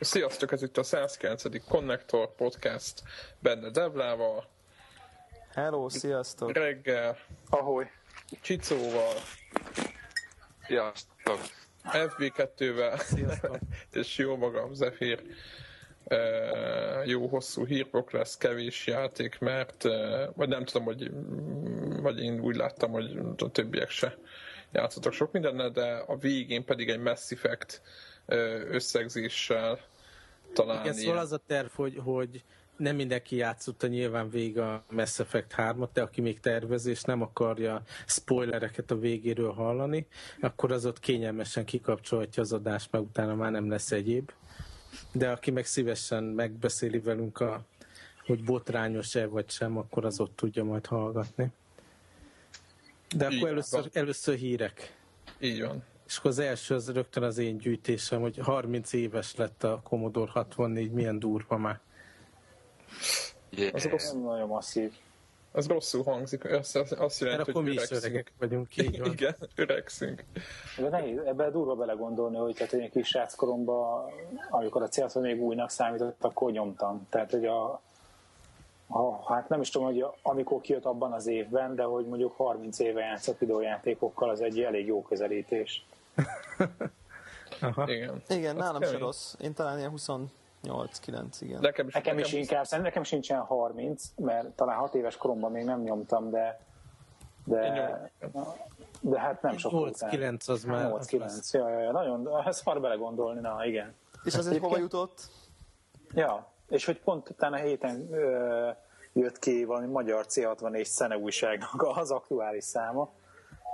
Sziasztok, 0.00 0.52
ez 0.52 0.62
itt 0.62 0.76
a 0.76 0.82
109. 0.82 1.64
Connector 1.68 2.34
Podcast 2.34 3.02
benne 3.38 3.70
Devlával. 3.70 4.48
Hello, 5.52 5.88
sziasztok! 5.88 6.52
Reggel. 6.52 7.18
Ahogy. 7.50 7.86
Csicóval. 8.40 9.14
Sziasztok! 10.66 11.38
FB2-vel. 11.84 13.00
Sziasztok! 13.00 13.58
és 13.92 14.16
jó 14.16 14.36
magam, 14.36 14.74
Zephyr. 14.74 15.22
jó 17.04 17.26
hosszú 17.26 17.66
hírok 17.66 18.10
lesz, 18.10 18.36
kevés 18.36 18.86
játék, 18.86 19.38
mert 19.38 19.82
vagy 20.34 20.48
nem 20.48 20.64
tudom, 20.64 20.84
hogy 20.84 21.10
vagy 22.00 22.22
én 22.22 22.40
úgy 22.40 22.56
láttam, 22.56 22.90
hogy 22.90 23.18
a 23.36 23.50
többiek 23.50 23.90
se 23.90 24.18
játszottak 24.72 25.12
sok 25.12 25.32
mindennel, 25.32 25.70
de 25.70 25.94
a 26.06 26.16
végén 26.16 26.64
pedig 26.64 26.88
egy 26.88 27.00
Mass 27.00 27.30
Effect 27.30 27.82
összegzéssel 28.70 29.80
talán 30.52 30.80
Igen, 30.80 30.94
szóval 30.94 31.18
az 31.18 31.32
a 31.32 31.40
terv, 31.46 31.68
hogy, 31.74 32.00
hogy 32.04 32.44
nem 32.76 32.96
mindenki 32.96 33.36
játszotta 33.36 33.86
nyilván 33.86 34.30
végig 34.30 34.58
a 34.58 34.84
Mass 34.90 35.18
Effect 35.18 35.54
3-at, 35.56 35.88
de 35.92 36.02
aki 36.02 36.20
még 36.20 36.40
tervezi 36.40 36.90
és 36.90 37.02
nem 37.02 37.22
akarja 37.22 37.82
spoilereket 38.06 38.90
a 38.90 38.98
végéről 38.98 39.52
hallani, 39.52 40.06
akkor 40.40 40.72
az 40.72 40.86
ott 40.86 41.00
kényelmesen 41.00 41.64
kikapcsolhatja 41.64 42.42
az 42.42 42.52
adást, 42.52 42.92
mert 42.92 43.04
utána 43.04 43.34
már 43.34 43.50
nem 43.50 43.70
lesz 43.70 43.92
egyéb. 43.92 44.30
De 45.12 45.30
aki 45.30 45.50
meg 45.50 45.66
szívesen 45.66 46.24
megbeszéli 46.24 46.98
velünk, 46.98 47.40
a, 47.40 47.64
hogy 48.26 48.44
botrányos-e 48.44 49.26
vagy 49.26 49.50
sem, 49.50 49.76
akkor 49.76 50.04
az 50.04 50.20
ott 50.20 50.36
tudja 50.36 50.64
majd 50.64 50.86
hallgatni. 50.86 51.52
De 53.16 53.26
akkor 53.26 53.48
először, 53.48 53.88
először 53.92 54.34
hírek. 54.34 54.96
Így 55.40 55.62
van. 55.62 55.84
És 56.06 56.16
akkor 56.16 56.30
az 56.30 56.38
első 56.38 56.74
az 56.74 56.92
rögtön 56.92 57.22
az 57.22 57.38
én 57.38 57.58
gyűjtésem, 57.58 58.20
hogy 58.20 58.38
30 58.38 58.92
éves 58.92 59.36
lett 59.36 59.64
a 59.64 59.80
Commodore 59.84 60.30
64, 60.30 60.92
milyen 60.92 61.18
durva 61.18 61.56
már. 61.56 61.80
Yeah. 63.50 63.74
Az 63.74 63.84
rossz, 63.84 64.12
nagyon 64.12 64.48
masszív. 64.48 64.92
Az 65.56 65.66
rosszul 65.66 66.02
hangzik, 66.02 66.44
azt, 66.44 66.76
azt 66.76 67.20
jelenti, 67.20 67.52
hogy 67.52 67.68
öregszünk. 67.68 68.32
vagyunk, 68.38 68.76
így 68.76 69.00
van. 69.00 69.12
Igen, 69.12 69.36
öregszünk. 69.54 70.24
De 70.78 70.88
nehéz, 70.88 71.18
ebben 71.18 71.52
durva 71.52 71.74
belegondolni, 71.74 72.36
hogy 72.36 72.54
tehát 72.54 72.72
egy 72.72 72.90
kis 72.90 73.08
sráckoromban, 73.08 74.10
amikor 74.50 74.82
a 74.82 74.88
célt 74.88 75.14
még 75.14 75.40
újnak 75.40 75.70
számított, 75.70 76.24
akkor 76.24 76.52
nyomtam. 76.52 77.06
Tehát, 77.10 77.30
hogy 77.30 77.46
a, 77.46 77.80
a, 78.86 79.32
hát 79.32 79.48
nem 79.48 79.60
is 79.60 79.70
tudom, 79.70 79.86
hogy 79.86 80.04
amikor 80.22 80.60
kijött 80.60 80.84
abban 80.84 81.12
az 81.12 81.26
évben, 81.26 81.74
de 81.74 81.82
hogy 81.82 82.06
mondjuk 82.06 82.36
30 82.36 82.78
éve 82.78 83.00
játszott 83.00 83.38
videójátékokkal, 83.38 84.30
az 84.30 84.40
egy 84.40 84.60
elég 84.60 84.86
jó 84.86 85.02
közelítés. 85.02 85.86
Aha. 87.60 87.90
Igen. 87.90 88.22
Igen, 88.28 88.56
nálam 88.56 88.82
se 88.82 88.98
rossz. 88.98 89.34
Én 89.40 89.54
talán 89.54 89.78
ilyen 89.78 89.92
28-9, 89.96 90.28
igen. 91.40 91.60
Nekem 91.60 91.86
is, 91.86 91.94
nekem 91.94 92.18
is 92.18 92.32
inkább, 92.32 92.64
szerintem 92.64 92.82
nekem 92.82 93.02
sincsen 93.02 93.40
30, 93.40 94.04
mert 94.16 94.48
talán 94.48 94.78
6 94.78 94.94
éves 94.94 95.16
koromban 95.16 95.52
még 95.52 95.64
nem 95.64 95.80
nyomtam, 95.80 96.30
de 96.30 96.60
de, 97.44 98.12
de 99.00 99.20
hát 99.20 99.42
nem 99.42 99.56
sok 99.56 99.72
8-9 99.74 100.48
az 100.48 100.64
már. 100.64 100.90
8-9, 100.92 101.50
ja, 101.50 101.68
ja, 101.68 101.80
ja, 101.80 101.92
nagyon, 101.92 102.28
ez 102.46 102.56
szar 102.56 102.80
belegondolni, 102.80 103.40
na 103.40 103.64
igen. 103.64 103.94
És 104.24 104.34
azért 104.34 104.60
hova 104.60 104.78
jutott? 104.78 105.28
Ja, 106.14 106.52
és 106.68 106.84
hogy 106.84 107.00
pont 107.00 107.28
utána 107.28 107.56
héten 107.56 108.12
ö, 108.12 108.70
jött 109.12 109.38
ki 109.38 109.64
valami 109.64 109.86
magyar 109.86 110.24
C64 110.28 110.84
szene 110.84 111.16
újságnak 111.16 111.82
az 111.96 112.10
aktuális 112.10 112.64
száma, 112.64 113.12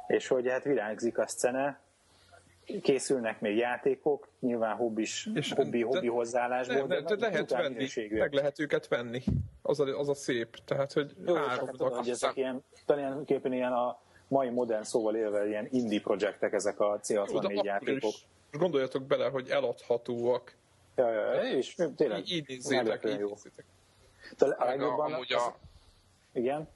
és 0.06 0.28
hogy 0.28 0.48
hát 0.48 0.64
virágzik 0.64 1.18
a 1.18 1.26
szene, 1.26 1.80
készülnek 2.82 3.40
még 3.40 3.56
játékok, 3.56 4.28
nyilván 4.40 4.76
hobbis, 4.76 5.28
és 5.34 5.52
hobbi, 5.52 5.82
hobbi 5.82 6.06
hozzáállásból, 6.06 6.86
de, 6.86 7.00
de, 7.00 7.16
de 7.16 7.28
lehet 7.28 7.50
venni, 7.50 7.86
meg 8.10 8.32
lehet 8.32 8.58
őket 8.58 8.88
venni. 8.88 9.22
Az 9.62 9.80
a, 9.80 9.98
az 9.98 10.08
a 10.08 10.14
szép, 10.14 10.56
tehát 10.64 10.92
hogy 10.92 11.14
Jó, 11.26 11.34
hát 11.34 11.64
tudod, 11.70 11.94
hogy 11.94 12.08
ezek 12.08 12.36
ilyen, 12.36 12.64
tulajdonképpen 12.86 13.52
ilyen 13.52 13.72
a 13.72 14.00
mai 14.28 14.48
modern 14.48 14.82
szóval 14.82 15.16
élve 15.16 15.48
ilyen 15.48 15.68
indie 15.70 16.00
projektek 16.00 16.52
ezek 16.52 16.80
a 16.80 17.00
C64 17.00 17.64
játékok. 17.64 18.10
Is, 18.10 18.26
gondoljatok 18.52 19.02
bele, 19.02 19.28
hogy 19.28 19.48
eladhatóak. 19.48 20.54
Ja, 20.94 21.10
ja, 21.10 21.34
ja 21.34 21.56
és 21.56 21.76
tényleg 21.96 22.30
így 22.30 22.48
nézzétek, 22.48 23.04
így 23.04 23.18
nézzétek. 23.18 23.64
A 24.38 24.64
legjobban, 24.64 25.12
amúgy 25.12 25.32
a... 25.32 25.56
Igen? 26.32 26.68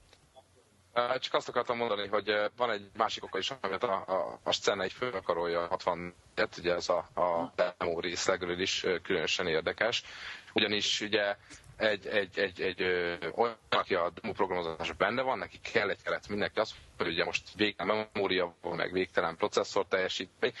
Csak 1.19 1.33
azt 1.33 1.49
akartam 1.49 1.77
mondani, 1.77 2.07
hogy 2.07 2.33
van 2.55 2.71
egy 2.71 2.89
másik 2.97 3.23
oka 3.23 3.37
is, 3.37 3.51
amit 3.61 3.83
a, 3.83 4.03
a, 4.07 4.39
a 4.43 4.51
scena 4.51 4.83
egy 4.83 4.91
főakarolja 4.91 5.67
60 5.67 6.13
ugye 6.57 6.73
ez 6.73 6.89
a, 6.89 6.97
a 7.21 7.51
demo 7.55 7.99
részlegről 7.99 8.59
is 8.59 8.85
különösen 9.03 9.47
érdekes. 9.47 10.03
Ugyanis 10.53 11.01
ugye 11.01 11.35
egy, 11.77 12.07
egy, 12.07 12.39
egy, 12.39 12.61
egy 12.61 12.81
olyan, 13.35 13.57
aki 13.69 13.95
a 13.95 14.09
demo 14.21 14.33
programozásban 14.33 14.95
benne 14.97 15.21
van, 15.21 15.37
neki 15.37 15.59
kell 15.73 15.89
egy 15.89 16.01
keret, 16.01 16.27
mindenki 16.27 16.59
azt 16.59 16.75
hogy 16.97 17.07
ugye 17.07 17.23
most 17.25 17.49
végtelen 17.55 18.07
memória, 18.13 18.55
meg 18.61 18.91
végtelen 18.91 19.35
processzor 19.35 19.85
teljesítmény, 19.87 20.53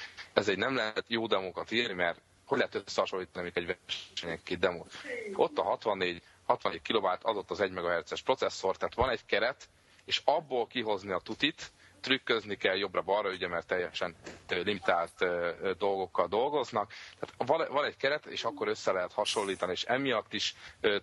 egy 0.47 0.57
nem 0.57 0.75
lehet 0.75 1.03
jó 1.07 1.27
demókat 1.27 1.71
írni, 1.71 1.93
mert 1.93 2.19
hogy 2.45 2.57
lehet 2.57 2.75
összehasonlítani 2.75 3.51
egy 3.53 3.65
versenyen 3.65 4.39
két 4.43 4.59
demót. 4.59 4.91
Ott 5.33 5.57
a 5.57 5.61
64 5.63 6.21
64 6.45 6.81
kW 6.91 7.05
adott 7.21 7.51
az 7.51 7.59
1 7.61 7.71
MHz-es 7.71 8.21
processzor, 8.21 8.77
tehát 8.77 8.93
van 8.95 9.09
egy 9.09 9.25
keret, 9.25 9.69
és 10.05 10.21
abból 10.25 10.67
kihozni 10.67 11.11
a 11.11 11.19
tutit, 11.19 11.71
trükközni 12.05 12.55
kell 12.55 12.75
jobbra-balra, 12.77 13.29
ugye, 13.29 13.47
mert 13.47 13.67
teljesen 13.67 14.15
limitált 14.49 15.25
dolgokkal 15.77 16.27
dolgoznak. 16.27 16.91
Tehát 17.19 17.69
van 17.71 17.85
egy 17.85 17.97
keret, 17.97 18.25
és 18.25 18.43
akkor 18.43 18.67
össze 18.67 18.91
lehet 18.91 19.13
hasonlítani, 19.13 19.71
és 19.71 19.83
emiatt 19.83 20.33
is 20.33 20.55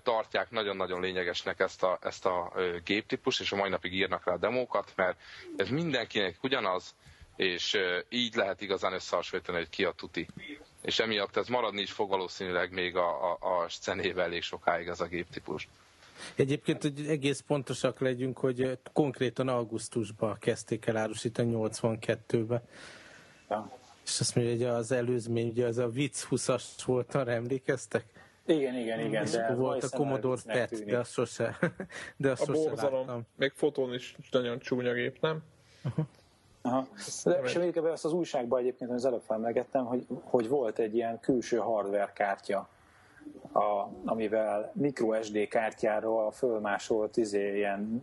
tartják 0.03 0.51
nagyon-nagyon 0.51 1.01
lényegesnek 1.01 1.61
ezt 1.61 1.83
a, 1.83 1.99
ezt 2.03 2.27
a 2.27 2.53
géptípus, 2.85 3.41
és 3.41 3.53
a 3.53 3.57
mai 3.57 3.69
napig 3.69 3.95
írnak 3.95 4.25
rá 4.25 4.37
demókat, 4.37 4.93
mert 4.97 5.21
ez 5.57 5.69
mindenkinek 5.69 6.37
ugyanaz, 6.43 6.95
és 7.37 7.79
így 8.09 8.35
lehet 8.35 8.61
igazán 8.61 8.93
összehasonlítani, 8.93 9.59
hogy 9.59 9.69
ki 9.71 9.85
a 9.85 9.91
tuti. 9.93 10.29
És 10.83 10.99
emiatt 10.99 11.37
ez 11.37 11.49
maradni 11.49 11.81
is 11.81 11.93
fog 11.93 12.09
valószínűleg 12.09 12.73
még 12.73 12.97
a, 12.97 13.33
a, 13.33 13.39
a 13.63 13.69
szenével 13.69 14.25
elég 14.25 14.43
sokáig 14.43 14.87
ez 14.89 15.01
a 15.01 15.07
géptípus. 15.07 15.69
Egyébként, 16.37 16.83
hogy 16.83 17.07
egész 17.09 17.41
pontosak 17.47 18.01
legyünk, 18.01 18.39
hogy 18.39 18.79
konkrétan 18.93 19.49
augusztusban 19.49 20.37
kezdték 20.39 20.87
el 20.87 20.97
árusítani 20.97 21.53
82-be. 21.57 22.63
Ja. 23.51 23.71
És 24.05 24.21
azt 24.21 24.35
mondja, 24.35 24.53
hogy 24.55 24.65
az 24.65 24.93
előzmény, 24.93 25.49
ugye 25.49 25.67
az 25.67 25.79
a 25.79 25.89
vicc 25.89 26.25
20-as 26.31 26.65
volt, 26.85 27.15
arra 27.15 27.31
emlékeztek? 27.31 28.05
Igen, 28.47 28.75
igen, 28.75 29.01
igen. 29.01 29.25
de 29.25 29.55
volt 29.55 29.85
a 29.85 29.97
Commodore 29.97 30.41
PET, 30.47 30.85
de 30.85 30.99
azt 30.99 31.13
sose, 31.13 31.59
de 32.17 32.31
azt 32.31 32.43
a 32.43 32.45
sose 32.45 32.69
borzalom. 32.69 33.07
láttam. 33.07 33.23
Még 33.37 33.53
fotón 33.55 33.95
is 33.95 34.17
nagyon 34.31 34.59
csúnya 34.59 34.93
gép, 34.93 35.21
nem? 35.21 35.43
Uh-huh. 35.85 36.05
Aha. 36.63 36.89
De, 37.25 37.41
és 37.45 37.53
még 37.53 37.77
azt 37.77 38.05
az 38.05 38.13
újságban 38.13 38.61
egyébként, 38.61 38.91
az 38.91 39.05
előbb 39.05 39.23
felmegettem, 39.27 39.85
hogy, 39.85 40.07
hogy 40.23 40.49
volt 40.49 40.79
egy 40.79 40.95
ilyen 40.95 41.21
külső 41.21 41.57
hardware 41.57 42.13
kártya, 42.15 42.69
a, 43.53 43.89
amivel 44.05 44.73
microSD 44.75 45.49
kártyáról 45.49 46.31
fölmásolt 46.31 47.17
izé, 47.17 47.57
ilyen, 47.57 48.03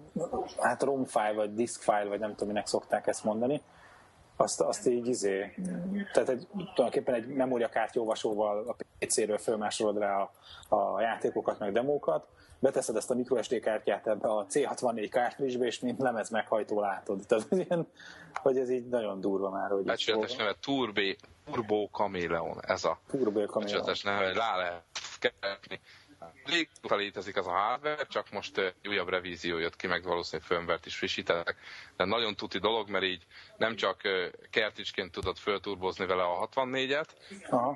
hát 0.58 0.84
ROM 0.84 1.06
file, 1.06 1.34
vagy 1.34 1.54
disk 1.54 1.82
file, 1.82 2.06
vagy 2.06 2.20
nem 2.20 2.32
tudom, 2.32 2.48
minek 2.48 2.68
szokták 2.68 3.08
ezt 3.08 3.24
mondani, 3.24 3.62
azt, 4.36 4.62
azt 4.62 4.88
így 4.88 5.08
izé, 5.08 5.54
tehát 6.14 6.30
egy, 6.30 6.48
tulajdonképpen 6.52 7.14
egy 7.14 7.28
memóriakártyolvasóval 7.28 8.66
a 8.68 8.76
PC-ről 9.00 9.38
fölmásolod 9.38 9.98
rá 9.98 10.30
a, 10.70 10.76
a 10.76 11.02
játékokat, 11.02 11.60
meg 11.60 11.72
demókat, 11.72 12.28
beteszed 12.60 12.96
ezt 12.96 13.12
a 13.12 13.16
microSD 13.16 13.60
kártyát 13.60 14.08
ebbe 14.08 14.28
a 14.28 14.46
C64 14.46 15.08
kártyába, 15.12 15.66
és 15.66 15.80
mint 15.80 16.02
lemez 16.02 16.30
meghajtó 16.30 16.80
látod. 16.80 17.26
Tehát 17.28 17.46
ilyen, 17.52 17.88
hogy 18.34 18.58
ez 18.58 18.70
így 18.70 18.88
nagyon 18.88 19.22
durva 19.22 19.50
már. 19.50 19.70
Hogy 19.70 19.84
Becsületes 19.84 20.36
neve 20.36 20.56
Turbo, 20.60 21.02
Turbo 21.52 21.88
Chameleon, 21.92 22.58
ez 22.62 22.84
a 22.84 23.00
Turbo 23.08 23.46
Chameleon. 23.46 23.64
Becsületes 23.64 24.04
neve, 24.04 24.34
rá 24.34 24.58
lehet 24.58 24.84
keresni. 25.20 25.80
Régóta 26.46 26.96
létezik 26.96 27.38
az 27.38 27.48
a 27.48 27.52
hardware, 27.52 28.06
csak 28.10 28.32
most 28.32 28.58
egy 28.58 28.88
újabb 28.88 29.10
revízió 29.10 29.58
jött 29.58 29.76
ki, 29.76 29.88
meg 29.88 30.04
valószínűleg 30.04 30.48
firmware 30.48 30.80
is 30.84 30.98
frissítettek. 30.98 31.58
De 31.98 32.06
nagyon 32.06 32.36
tuti 32.36 32.60
dolog, 32.60 32.90
mert 32.90 33.04
így 33.04 33.26
nem 33.58 33.76
csak 33.76 34.02
kerticsként 34.50 35.12
tudod 35.12 35.38
fölturbozni 35.38 36.06
vele 36.06 36.24
a 36.24 36.50
64-et, 36.50 37.08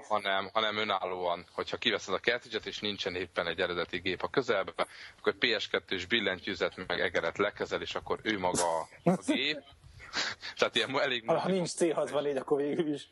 hanem, 0.08 0.50
hanem 0.54 0.78
önállóan, 0.78 1.46
hogyha 1.52 1.78
kiveszed 1.78 2.14
a 2.14 2.20
kerticset, 2.20 2.66
és 2.66 2.80
nincsen 2.80 3.16
éppen 3.16 3.48
egy 3.48 3.60
eredeti 3.60 4.00
gép 4.00 4.24
a 4.24 4.30
közelben, 4.30 4.88
akkor 5.18 5.36
PS2-s 5.40 6.06
billentyűzet 6.06 6.88
meg 6.88 7.00
egeret 7.00 7.38
lekezel, 7.38 7.82
és 7.82 7.96
akkor 7.96 8.20
ő 8.22 8.40
maga 8.40 8.80
a 9.04 9.18
gép. 9.26 9.64
Tehát 10.58 10.76
ilyen 10.76 11.00
elég... 11.00 11.24
Ha 11.26 11.48
nincs 11.48 11.70
C64, 11.78 12.40
akkor 12.40 12.58
végül 12.58 12.94
is 12.94 13.10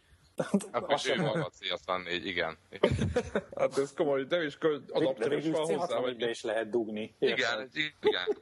akkor 0.72 1.00
ő 1.06 1.22
maga 1.22 1.46
a 1.46 1.52
C64, 1.60 2.22
igen. 2.24 2.58
hát 3.56 3.78
ez 3.78 3.94
komoly, 3.94 4.24
de 4.24 4.44
is 4.44 4.58
adapter 4.92 5.32
is 5.32 5.50
van 5.50 5.78
hozzá, 5.78 6.00
vagy 6.00 6.22
is 6.22 6.44
lehet 6.44 6.70
dugni. 6.70 7.16
Igen, 7.20 7.70
igen. 7.74 8.38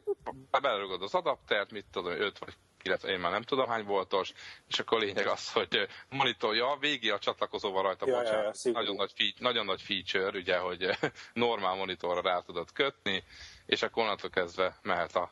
Belerugod 0.61 1.01
az 1.01 1.13
adaptert, 1.13 1.71
mit 1.71 1.85
tudom, 1.91 2.11
5 2.11 2.39
vagy 2.39 2.53
illetve 2.83 3.09
én 3.09 3.19
már 3.19 3.31
nem 3.31 3.41
tudom 3.41 3.67
hány 3.67 3.85
voltos, 3.85 4.33
és 4.67 4.79
akkor 4.79 4.99
lényeg 4.99 5.27
az, 5.27 5.51
hogy 5.51 5.87
monitorja, 6.09 6.77
végig 6.79 7.11
a 7.11 7.19
csatlakozóval 7.19 7.83
rajta, 7.83 8.07
ja, 8.07 8.17
bocsánat, 8.17 8.63
ja, 8.63 8.71
ja, 8.71 8.79
nagyon, 8.79 8.95
nagy, 8.95 9.33
nagyon 9.37 9.65
nagy 9.65 9.81
feature, 9.81 10.37
ugye, 10.37 10.57
hogy 10.57 10.97
normál 11.33 11.75
monitorra 11.75 12.21
rá 12.21 12.39
tudod 12.39 12.71
kötni, 12.71 13.23
és 13.65 13.81
akkor 13.81 14.03
onnantól 14.03 14.29
kezdve 14.29 14.79
mehet 14.81 15.15
a, 15.15 15.31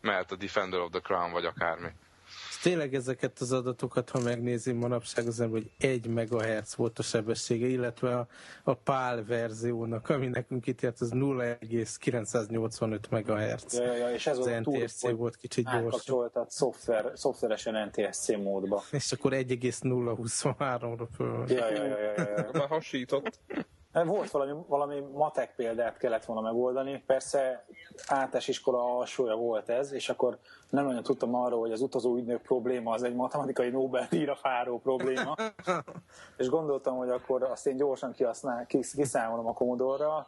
mehet 0.00 0.32
a 0.32 0.36
Defender 0.36 0.80
of 0.80 0.90
the 0.90 1.00
Crown, 1.00 1.32
vagy 1.32 1.44
akármi 1.44 1.90
tényleg 2.62 2.94
ezeket 2.94 3.38
az 3.38 3.52
adatokat, 3.52 4.10
ha 4.10 4.20
megnézi 4.20 4.72
manapság 4.72 5.26
az 5.26 5.40
ember, 5.40 5.60
hogy 5.60 5.70
1 5.78 6.06
MHz 6.06 6.76
volt 6.76 6.98
a 6.98 7.02
sebessége, 7.02 7.66
illetve 7.66 8.18
a, 8.18 8.26
a 8.64 8.74
PAL 8.74 9.24
verziónak, 9.24 10.08
ami 10.08 10.26
nekünk 10.26 10.66
itt 10.66 10.80
járt, 10.80 11.00
az 11.00 11.10
0,985 11.10 13.10
MHz. 13.10 13.78
Ja, 13.78 13.84
ja, 13.84 13.94
ja, 13.94 14.10
és 14.10 14.26
ez 14.26 14.38
az 14.38 14.46
NTSC 14.46 15.00
túl, 15.00 15.14
volt 15.14 15.36
kicsit 15.36 15.70
gyorsabb. 15.70 16.32
tehát 16.32 16.50
szoftver, 16.50 17.12
szoftveresen 17.14 17.92
NTSC 17.92 18.28
módba. 18.28 18.82
És 18.90 19.12
akkor 19.12 19.32
1,023-ra 19.34 21.06
föl. 21.16 21.44
Ja, 21.48 21.70
ja, 21.70 21.84
ja, 21.84 21.98
ja, 21.98 22.12
ja. 22.16 22.50
Már 22.52 22.68
hasított. 22.68 23.40
Volt 23.92 24.30
valami, 24.30 24.52
valami 24.66 25.00
matek 25.00 25.54
példát 25.54 25.96
kellett 25.96 26.24
volna 26.24 26.42
megoldani. 26.42 27.02
Persze 27.06 27.66
általános 28.06 28.48
iskola 28.48 28.96
alsója 28.98 29.34
volt 29.34 29.68
ez, 29.68 29.92
és 29.92 30.08
akkor 30.08 30.38
nem 30.70 30.84
nagyon 30.84 31.02
tudtam 31.02 31.34
arról, 31.34 31.60
hogy 31.60 31.72
az 31.72 31.80
utazó 31.80 32.16
ügynök 32.16 32.42
probléma 32.42 32.92
az 32.92 33.02
egy 33.02 33.14
matematikai 33.14 33.70
Nobel-díjra 33.70 34.34
fáró 34.34 34.78
probléma. 34.78 35.34
és 36.38 36.48
gondoltam, 36.48 36.96
hogy 36.96 37.08
akkor 37.08 37.42
azt 37.42 37.66
én 37.66 37.76
gyorsan 37.76 38.14
kiszámolom 38.94 39.46
a 39.46 39.52
Commodore-ra, 39.52 40.26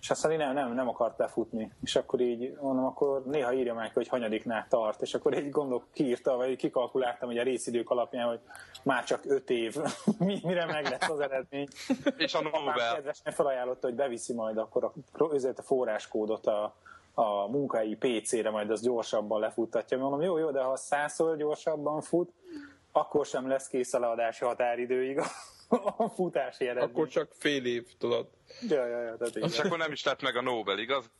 és 0.00 0.10
aztán 0.10 0.36
nem, 0.36 0.52
nem, 0.54 0.74
nem 0.74 0.88
akart 0.88 1.16
befutni. 1.16 1.72
És 1.82 1.96
akkor 1.96 2.20
így 2.20 2.58
mondom, 2.60 2.84
akkor 2.84 3.22
néha 3.24 3.52
írja 3.52 3.74
meg, 3.74 3.92
hogy 3.94 4.08
hanyadiknál 4.08 4.66
tart. 4.68 5.02
És 5.02 5.14
akkor 5.14 5.34
egy 5.34 5.50
gondok 5.50 5.84
kiírta, 5.92 6.36
vagy 6.36 6.56
kikalkuláltam, 6.56 7.28
hogy 7.28 7.38
a 7.38 7.42
részidők 7.42 7.90
alapján, 7.90 8.28
hogy 8.28 8.40
már 8.82 9.04
csak 9.04 9.20
öt 9.24 9.50
év, 9.50 9.76
mire 10.18 10.66
meg 10.66 10.88
lesz 10.88 11.08
az 11.08 11.20
eredmény. 11.20 11.68
és 12.16 12.34
a 12.34 12.42
Nobel. 12.42 12.94
Kedvesen 12.94 13.32
felajánlotta, 13.32 13.86
hogy 13.86 13.96
beviszi 13.96 14.32
majd 14.32 14.58
akkor 14.58 14.84
a, 14.84 14.92
a 15.56 15.62
forráskódot 15.62 16.46
a, 16.46 16.74
a 17.14 17.48
munkai 17.48 17.96
PC-re, 17.96 18.50
majd 18.50 18.70
az 18.70 18.82
gyorsabban 18.82 19.40
lefuttatja. 19.40 19.98
Mondom, 19.98 20.22
jó, 20.22 20.38
jó, 20.38 20.50
de 20.50 20.62
ha 20.62 20.76
százszor 20.76 21.36
gyorsabban 21.36 22.00
fut, 22.00 22.32
akkor 22.92 23.26
sem 23.26 23.48
lesz 23.48 23.68
kész 23.68 23.94
a 23.94 23.98
leadási 23.98 24.44
határidőig 24.44 25.20
a 25.96 26.08
futási 26.08 26.64
eredmény. 26.64 26.88
Akkor 26.88 27.08
csak 27.08 27.32
fél 27.32 27.64
év, 27.64 27.96
tudod. 27.98 28.28
Ja, 28.68 28.86
ja, 28.86 29.02
ja. 29.02 29.16
Tehát 29.16 29.36
És 29.36 29.58
akkor 29.58 29.78
nem 29.78 29.92
is 29.92 30.04
lett 30.04 30.22
meg 30.22 30.36
a 30.36 30.42
Nobel, 30.42 30.78
igaz? 30.78 31.10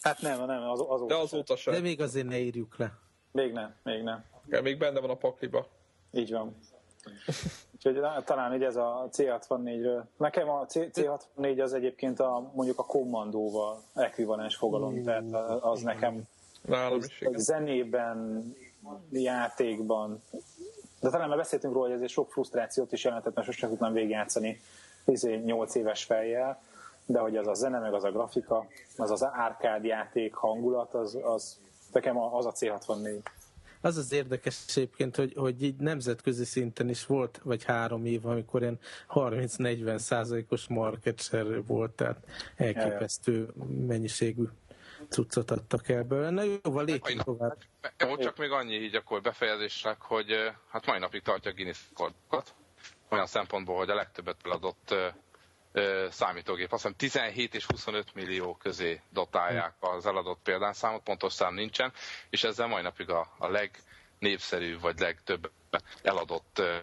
Hát 0.00 0.20
nem, 0.20 0.44
nem, 0.44 0.70
az, 0.70 0.80
azóta 0.80 1.14
De 1.14 1.20
azóta 1.20 1.56
sem. 1.56 1.74
De 1.74 1.80
még 1.80 2.00
azért 2.00 2.26
ne 2.26 2.38
írjuk 2.38 2.78
le. 2.78 2.98
Még 3.32 3.52
nem, 3.52 3.74
még 3.82 4.02
nem. 4.02 4.24
Ja, 4.48 4.62
még 4.62 4.78
benne 4.78 5.00
van 5.00 5.10
a 5.10 5.16
pakliba. 5.16 5.66
Így 6.12 6.30
van. 6.30 6.56
Úgyhogy 7.74 8.00
talán 8.24 8.54
így 8.54 8.62
ez 8.62 8.76
a 8.76 9.08
C64-ről. 9.12 10.02
Nekem 10.16 10.48
a 10.48 10.66
C- 10.66 10.90
C64 10.92 11.62
az 11.62 11.72
egyébként 11.72 12.20
a, 12.20 12.50
mondjuk 12.54 12.78
a 12.78 12.84
kommandóval 12.84 13.82
ekvivalens 13.94 14.56
fogalom, 14.56 14.94
mm. 14.94 15.02
tehát 15.02 15.32
az 15.62 15.82
nekem 15.82 16.22
Nálam 16.62 16.98
is, 16.98 17.20
igen. 17.20 17.38
zenében, 17.38 18.42
játékban, 19.10 20.22
de 21.02 21.10
talán 21.10 21.28
már 21.28 21.36
beszéltünk 21.36 21.72
róla, 21.72 21.86
hogy 21.86 21.94
ezért 21.94 22.10
sok 22.10 22.30
frusztrációt 22.30 22.92
is 22.92 23.04
jelentett, 23.04 23.34
mert 23.34 23.46
sosem 23.46 23.68
tudtam 23.68 23.92
végigjátszani 23.92 24.60
8 25.44 25.74
éves 25.74 26.04
fejjel, 26.04 26.62
de 27.06 27.18
hogy 27.18 27.36
az 27.36 27.46
a 27.46 27.54
zene, 27.54 27.78
meg 27.78 27.94
az 27.94 28.04
a 28.04 28.10
grafika, 28.10 28.66
az 28.96 29.10
az 29.10 29.24
árkád 29.24 29.84
játék 29.84 30.34
hangulat, 30.34 30.94
az, 30.94 31.18
az 31.22 31.58
nekem 31.92 32.18
az 32.18 32.46
a 32.46 32.52
C64. 32.52 33.18
Az 33.80 33.96
az 33.96 34.12
érdekes 34.12 34.64
egyébként, 34.68 35.16
hogy, 35.16 35.34
hogy 35.36 35.62
így 35.62 35.76
nemzetközi 35.76 36.44
szinten 36.44 36.88
is 36.88 37.06
volt, 37.06 37.40
vagy 37.42 37.64
három 37.64 38.06
év, 38.06 38.26
amikor 38.26 38.60
ilyen 38.60 38.78
30-40 39.08 39.98
százalékos 39.98 40.68
market 40.68 41.20
share 41.20 41.60
volt, 41.66 41.90
tehát 41.90 42.24
elképesztő 42.56 43.48
mennyiségű 43.86 44.44
cuccot 45.08 45.50
adtak 45.50 45.88
el 45.88 46.02
belőle. 46.02 46.30
Na 46.30 46.42
jóval 46.42 46.84
lépjünk 46.84 47.22
tovább. 47.22 47.56
Most 47.98 48.20
csak 48.20 48.36
még 48.36 48.50
annyi 48.50 48.74
így 48.74 48.94
akkor 48.94 49.20
befejezésre, 49.20 49.96
hogy 50.00 50.52
hát 50.70 50.86
mai 50.86 50.98
napig 50.98 51.22
tartja 51.22 51.52
Guinness 51.52 51.80
rekordokat. 51.88 52.54
Olyan 53.08 53.26
szempontból, 53.26 53.76
hogy 53.76 53.90
a 53.90 53.94
legtöbbet 53.94 54.36
eladott 54.44 54.94
számítógép. 56.10 56.72
Azt 56.72 56.82
hiszem 56.82 56.96
17 56.96 57.54
és 57.54 57.66
25 57.66 58.14
millió 58.14 58.54
közé 58.56 59.00
dotálják 59.10 59.74
az 59.80 60.06
eladott 60.06 60.38
példányszámot, 60.42 61.02
pontos 61.02 61.32
szám 61.32 61.54
nincsen, 61.54 61.92
és 62.30 62.44
ezzel 62.44 62.66
mai 62.66 62.82
napig 62.82 63.10
a, 63.10 63.26
a 63.38 63.48
legnépszerűbb 63.48 64.80
vagy 64.80 64.98
legtöbb 64.98 65.50
eladott 66.02 66.58
ö, 66.58 66.76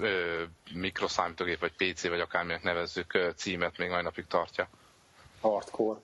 ö, 0.00 0.42
mikroszámítógép, 0.74 1.60
vagy 1.60 1.72
PC, 1.92 2.08
vagy 2.08 2.20
akárminek 2.20 2.62
nevezzük 2.62 3.14
ö, 3.14 3.30
címet 3.36 3.78
még 3.78 3.90
mai 3.90 4.02
napig 4.02 4.26
tartja. 4.26 4.68
Hardcore. 5.40 6.00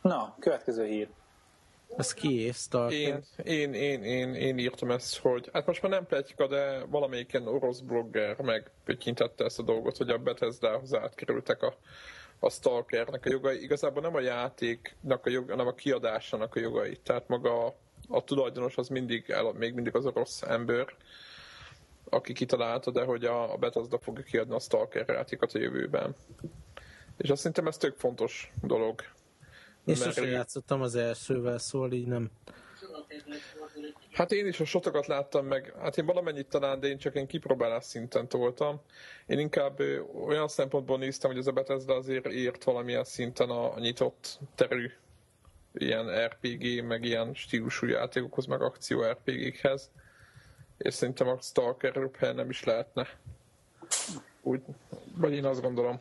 Na, 0.00 0.36
következő 0.40 0.86
hír. 0.86 1.08
Ez 1.96 2.14
ki 2.14 2.46
Én, 2.92 3.24
én, 3.44 3.74
én, 3.74 4.02
én, 4.02 4.34
én 4.34 4.58
írtam 4.58 4.90
ezt, 4.90 5.18
hogy 5.18 5.50
hát 5.52 5.66
most 5.66 5.82
már 5.82 5.90
nem 5.90 6.06
pletyka, 6.06 6.46
de 6.46 6.84
valamelyik 6.84 7.32
ilyen 7.32 7.46
orosz 7.46 7.80
blogger 7.80 8.40
megpötyintette 8.40 9.44
ezt 9.44 9.58
a 9.58 9.62
dolgot, 9.62 9.96
hogy 9.96 10.10
a 10.10 10.18
Bethesda-hoz 10.18 10.94
átkerültek 10.94 11.62
a, 11.62 11.76
a 12.38 12.50
Stalkernek 12.50 13.26
a 13.26 13.30
jogai. 13.30 13.62
Igazából 13.62 14.02
nem 14.02 14.14
a 14.14 14.20
játéknak 14.20 15.26
a 15.26 15.30
jogai, 15.30 15.50
hanem 15.50 15.66
a 15.66 15.74
kiadásának 15.74 16.54
a 16.54 16.60
jogai. 16.60 16.96
Tehát 16.96 17.28
maga 17.28 17.66
a, 17.66 17.74
a 18.08 18.24
tulajdonos 18.24 18.76
az 18.76 18.88
mindig, 18.88 19.30
el, 19.30 19.52
még 19.52 19.74
mindig 19.74 19.94
az 19.94 20.06
orosz 20.06 20.42
ember, 20.42 20.86
aki 22.08 22.32
kitalálta, 22.32 22.90
de 22.90 23.04
hogy 23.04 23.24
a, 23.24 23.52
a 23.52 23.56
Bethesda 23.56 23.98
fogja 23.98 24.22
kiadni 24.22 24.54
a 24.54 24.58
Stalker 24.58 25.08
játékot 25.08 25.52
a 25.52 25.58
jövőben. 25.58 26.14
És 27.16 27.30
azt 27.30 27.38
szerintem 27.38 27.66
ez 27.66 27.76
tök 27.76 27.96
fontos 27.96 28.52
dolog. 28.62 29.02
Én 29.84 29.94
sosem 29.94 30.24
játszottam 30.24 30.82
az 30.82 30.94
elsővel, 30.94 31.58
szóval 31.58 31.92
így 31.92 32.06
nem. 32.06 32.30
Hát 34.12 34.32
én 34.32 34.46
is 34.46 34.60
a 34.60 34.64
sotokat 34.64 35.06
láttam 35.06 35.46
meg, 35.46 35.74
hát 35.78 35.98
én 35.98 36.06
valamennyit 36.06 36.48
talán, 36.48 36.80
de 36.80 36.86
én 36.86 36.98
csak 36.98 37.14
én 37.14 37.26
kipróbálás 37.26 37.84
szinten 37.84 38.28
toltam. 38.28 38.80
Én 39.26 39.38
inkább 39.38 39.80
olyan 40.26 40.48
szempontból 40.48 40.98
néztem, 40.98 41.30
hogy 41.30 41.38
ez 41.38 41.46
a 41.46 41.52
Bethesda 41.52 41.94
azért 41.94 42.26
ért 42.26 42.64
valamilyen 42.64 43.04
szinten 43.04 43.50
a 43.50 43.78
nyitott 43.78 44.38
terű 44.54 44.90
ilyen 45.74 46.26
RPG, 46.26 46.84
meg 46.84 47.04
ilyen 47.04 47.34
stílusú 47.34 47.86
játékokhoz, 47.86 48.46
meg 48.46 48.62
akció 48.62 49.02
RPG-khez. 49.02 49.90
És 50.78 50.94
szerintem 50.94 51.28
a 51.28 51.38
Stalker 51.40 52.10
nem 52.34 52.50
is 52.50 52.64
lehetne. 52.64 53.08
Úgy, 54.42 54.60
vagy 55.16 55.32
én 55.32 55.44
azt 55.44 55.60
gondolom. 55.60 56.00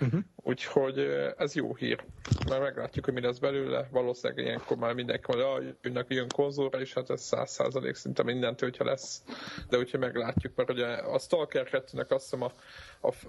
Uh-huh. 0.00 0.20
Úgyhogy 0.36 0.98
ez 1.36 1.54
jó 1.54 1.74
hír, 1.74 2.04
mert 2.48 2.62
meglátjuk, 2.62 3.04
hogy 3.04 3.14
mi 3.14 3.20
lesz 3.20 3.38
belőle. 3.38 3.88
Valószínűleg 3.90 4.44
ilyenkor 4.44 4.76
már 4.76 4.94
mindenki 4.94 5.24
mondja, 5.26 5.52
hogy 5.52 5.76
jönnek 5.82 6.06
jön 6.08 6.28
konzolra, 6.28 6.80
és 6.80 6.94
hát 6.94 7.10
ez 7.10 7.22
száz 7.22 7.50
százalék 7.50 7.94
szinte 7.94 8.22
mindentől, 8.22 8.68
hogyha 8.68 8.84
lesz. 8.84 9.22
De 9.68 9.78
úgyhogy 9.78 10.00
meglátjuk, 10.00 10.54
mert 10.56 10.70
ugye 10.70 10.86
a 10.86 11.18
Stalker 11.18 11.68
2-nek 11.70 12.08
azt 12.08 12.22
hiszem 12.22 12.42
a, 12.42 12.52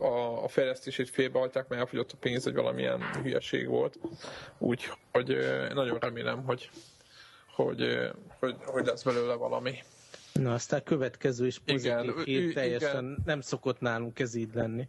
a, 0.05 0.43
a 0.43 0.47
fejlesztését 0.47 1.09
félbehagyták, 1.09 1.67
mert 1.67 1.81
elfogyott 1.81 2.11
a 2.11 2.17
pénz, 2.19 2.43
hogy 2.43 2.55
valamilyen 2.55 3.01
hülyeség 3.21 3.67
volt. 3.67 3.99
Úgyhogy 4.57 5.37
nagyon 5.73 5.97
remélem, 5.99 6.43
hogy, 6.43 6.69
hogy, 7.55 8.09
hogy, 8.39 8.55
hogy 8.65 8.85
lesz 8.85 9.03
belőle 9.03 9.33
valami. 9.33 9.73
Na, 10.33 10.53
aztán 10.53 10.83
következő 10.83 11.45
is 11.45 11.59
pozitív 11.59 12.03
igen, 12.03 12.23
hír, 12.23 12.53
teljesen 12.53 13.03
igen. 13.03 13.23
nem 13.25 13.41
szokott 13.41 13.79
nálunk 13.79 14.19
ez 14.19 14.35
így 14.35 14.53
lenni. 14.53 14.87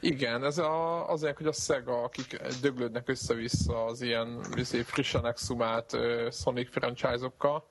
Igen, 0.00 0.44
ez 0.44 0.58
a, 0.58 1.08
azért, 1.10 1.36
hogy 1.36 1.46
a 1.46 1.52
Sega, 1.52 2.02
akik 2.02 2.40
döglődnek 2.60 3.08
össze-vissza 3.08 3.84
az 3.84 4.00
ilyen 4.00 4.44
izé, 4.54 4.82
frissen 4.82 5.26
exhumált 5.26 5.92
uh, 5.92 6.30
Sonic 6.30 6.70
franchise-okkal, 6.70 7.68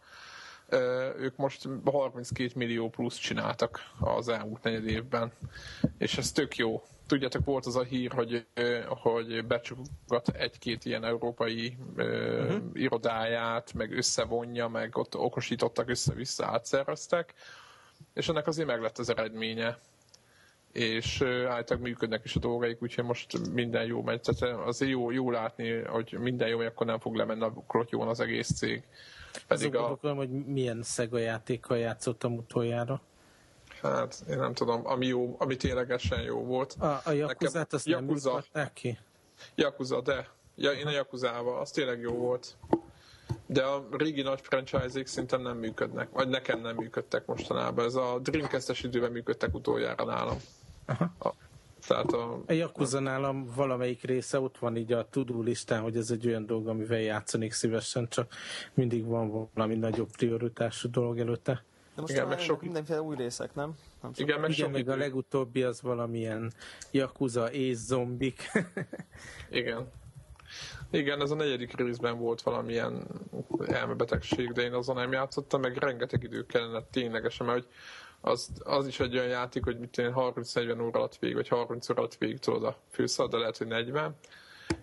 uh, 0.72 0.80
ők 1.18 1.36
most 1.36 1.68
32 1.86 2.52
millió 2.56 2.90
plusz 2.90 3.18
csináltak 3.18 3.80
az 4.00 4.28
elmúlt 4.28 4.64
negyed 4.64 4.88
évben, 4.88 5.32
és 5.98 6.18
ez 6.18 6.32
tök 6.32 6.56
jó. 6.56 6.82
Tudjátok, 7.08 7.46
volt 7.46 7.66
az 7.66 7.76
a 7.76 7.84
hír, 7.84 8.12
hogy, 8.12 8.46
uh, 8.56 8.84
hogy 8.86 9.46
becsugat 9.46 10.30
egy-két 10.34 10.86
ilyen 10.86 11.04
európai 11.04 11.78
uh, 11.98 12.06
uh-huh. 12.06 12.62
irodáját, 12.74 13.74
meg 13.74 13.92
összevonja, 13.98 14.68
meg 14.68 14.98
ott 14.98 15.16
okosítottak, 15.16 15.90
össze-vissza 15.90 16.46
átszerveztek, 16.46 17.34
és 18.14 18.28
ennek 18.30 18.48
azért 18.48 18.68
meg 18.68 18.82
lett 18.82 18.98
az 18.98 19.10
eredménye 19.10 19.80
és 20.72 21.22
általában 21.22 21.90
működnek 21.90 22.24
is 22.24 22.36
a 22.36 22.40
dolgaik, 22.40 22.82
úgyhogy 22.82 23.04
most 23.04 23.50
minden 23.54 23.86
jó 23.86 24.02
megy. 24.02 24.22
Tehát 24.22 24.58
azért 24.66 24.92
jó, 24.92 25.12
jó 25.12 25.32
látni, 25.32 25.82
hogy 25.82 26.18
minden 26.20 26.48
jó, 26.48 26.60
akkor 26.60 26.86
nem 26.86 27.00
fog 27.00 27.16
lemenni 27.16 27.44
a 27.44 27.54
klotyón 27.68 28.08
az 28.08 28.20
egész 28.20 28.52
cég. 28.56 28.84
Pedig 29.48 29.76
a... 29.76 29.88
gondolom, 29.88 30.18
hogy 30.18 30.30
milyen 30.30 30.84
Sega 30.84 31.18
játékkal 31.18 31.78
játszottam 31.78 32.34
utoljára. 32.34 33.02
Hát, 33.82 34.24
én 34.30 34.38
nem 34.38 34.54
tudom, 34.54 34.82
ami, 34.86 35.06
jó, 35.06 35.36
ami 35.40 35.56
ténylegesen 35.56 36.22
jó 36.22 36.44
volt. 36.44 36.76
A, 36.80 37.02
a 37.04 37.12
Jakuzát 37.12 37.74
azt 37.74 37.88
Yakuza, 37.88 38.44
nem 38.54 38.70
ki? 38.74 38.98
Yakuza, 39.56 40.02
de 40.02 40.28
ja, 40.56 40.72
én 40.72 40.88
a 40.88 40.92
Yakuzával, 40.92 41.60
az 41.60 41.72
tényleg 41.72 42.00
jó 42.00 42.14
volt. 42.14 42.58
De 43.48 43.64
a 43.64 43.88
régi 43.92 44.22
nagy 44.22 44.40
franchise-ék 44.42 45.08
szerintem 45.08 45.42
nem 45.42 45.58
működnek, 45.58 46.10
vagy 46.12 46.28
nekem 46.28 46.62
nem 46.62 46.76
működtek 46.76 47.26
mostanában. 47.26 47.86
Ez 47.86 47.96
a 47.96 48.20
Dreamcast-es 48.22 48.84
időben 48.84 49.12
működtek 49.12 49.56
utoljára 49.56 50.06
nálam. 50.06 50.38
Aha. 50.86 51.14
A, 51.20 51.34
tehát 51.88 52.12
a, 52.12 52.42
a 52.48 52.54
Yakuza 52.54 53.00
nálam 53.00 53.52
valamelyik 53.56 54.04
része 54.04 54.40
ott 54.40 54.58
van 54.58 54.78
így 54.78 54.94
a 54.94 55.08
tudó 55.10 55.42
listán, 55.42 55.82
hogy 55.82 55.98
ez 55.98 56.12
egy 56.12 56.28
olyan 56.28 56.46
dolog, 56.46 56.68
amivel 56.68 57.00
játszanék 57.00 57.54
szívesen, 57.54 58.08
csak 58.08 58.34
mindig 58.74 59.06
van 59.06 59.50
valami 59.54 59.76
nagyobb 59.76 60.10
prioritású 60.12 60.90
dolog 60.90 61.20
előtte. 61.20 61.64
De 61.96 62.02
most 62.02 62.14
Igen, 62.14 62.28
meg 62.28 62.40
sok... 62.40 62.62
mindenféle 62.62 63.02
új 63.02 63.16
részek, 63.16 63.56
nem? 63.56 63.76
nem 64.02 64.12
Igen, 64.16 64.40
meg, 64.40 64.50
Igen, 64.50 64.72
meg 64.72 64.90
a 64.90 64.96
legutóbbi 64.96 65.64
az 65.64 65.82
valamilyen 65.82 66.54
Yakuza 66.92 67.52
és 67.52 67.76
zombik. 67.76 68.52
Igen. 69.50 69.92
Igen, 70.92 71.22
ez 71.22 71.32
a 71.32 71.36
negyedik 71.36 71.78
részben 71.78 72.18
volt 72.18 72.42
valamilyen 72.42 73.08
elmebetegség, 73.68 74.52
de 74.52 74.62
én 74.62 74.74
azon 74.74 74.96
nem 74.96 75.12
játszottam, 75.12 75.62
meg 75.62 75.78
rengeteg 75.78 76.24
idő 76.24 76.46
kellene 76.46 76.82
ténylegesen, 76.92 77.46
mert 77.46 77.58
hogy 77.58 77.68
az, 78.22 78.50
az 78.64 78.88
is 78.88 79.00
egy 79.00 79.18
olyan 79.18 79.28
játék, 79.28 79.64
hogy 79.64 79.80
mit 79.80 79.96
30-40 79.98 80.82
óra 80.82 81.00
alatt 81.00 81.18
végig, 81.18 81.36
vagy 81.36 81.48
30 81.48 81.90
óra 81.90 82.00
alatt 82.00 82.16
végig 82.16 82.40
tudod 82.40 82.64
a 82.64 82.78
főszal, 82.92 83.28
de 83.28 83.38
lehet, 83.38 83.58
hogy 83.58 83.68
40 83.68 84.16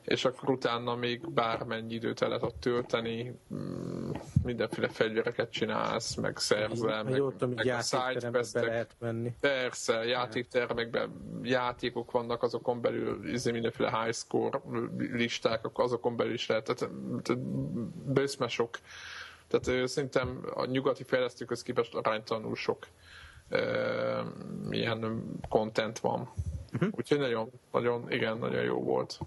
és 0.05 0.25
akkor 0.25 0.51
utána 0.51 0.95
még 0.95 1.31
bármennyi 1.31 1.95
időt 1.95 2.23
el 2.23 2.29
lehet 2.29 2.55
tölteni, 2.55 3.39
mm, 3.55 4.11
mindenféle 4.45 4.89
fegyvereket 4.89 5.51
csinálsz, 5.51 6.15
meg 6.15 6.39
szerzel, 6.39 7.03
meg, 7.03 7.17
jó, 7.17 7.31
tudom, 7.31 7.55
meg 7.55 7.69
a 7.69 8.31
be 8.31 8.45
lehet 8.53 8.97
menni. 8.99 9.35
Persze, 9.41 10.05
játéktermekben 10.05 11.11
játékok 11.43 12.11
vannak, 12.11 12.43
azokon 12.43 12.81
belül 12.81 13.29
izé 13.29 13.51
mindenféle 13.51 14.03
high 14.03 14.15
score 14.15 14.61
listák, 14.97 15.65
azokon 15.73 16.17
belül 16.17 16.33
is 16.33 16.47
lehet, 16.47 16.65
tehát, 16.65 16.95
tehát 17.23 17.43
bőszme 18.13 18.49
sok. 18.49 18.79
Tehát 19.49 19.89
szerintem 19.89 20.45
a 20.55 20.65
nyugati 20.65 21.03
fejlesztőköz 21.03 21.63
képest 21.63 21.95
aránytalanul 21.95 22.55
sok 22.55 22.87
uh, 23.51 24.27
ilyen 24.71 25.25
content 25.49 25.99
van. 25.99 26.33
Uh-huh. 26.75 26.89
Úgyhogy 26.93 27.19
nagyon, 27.19 27.51
nagyon, 27.73 28.11
igen, 28.11 28.39
nagyon 28.39 28.63
jó 28.63 28.83
volt. 28.83 29.19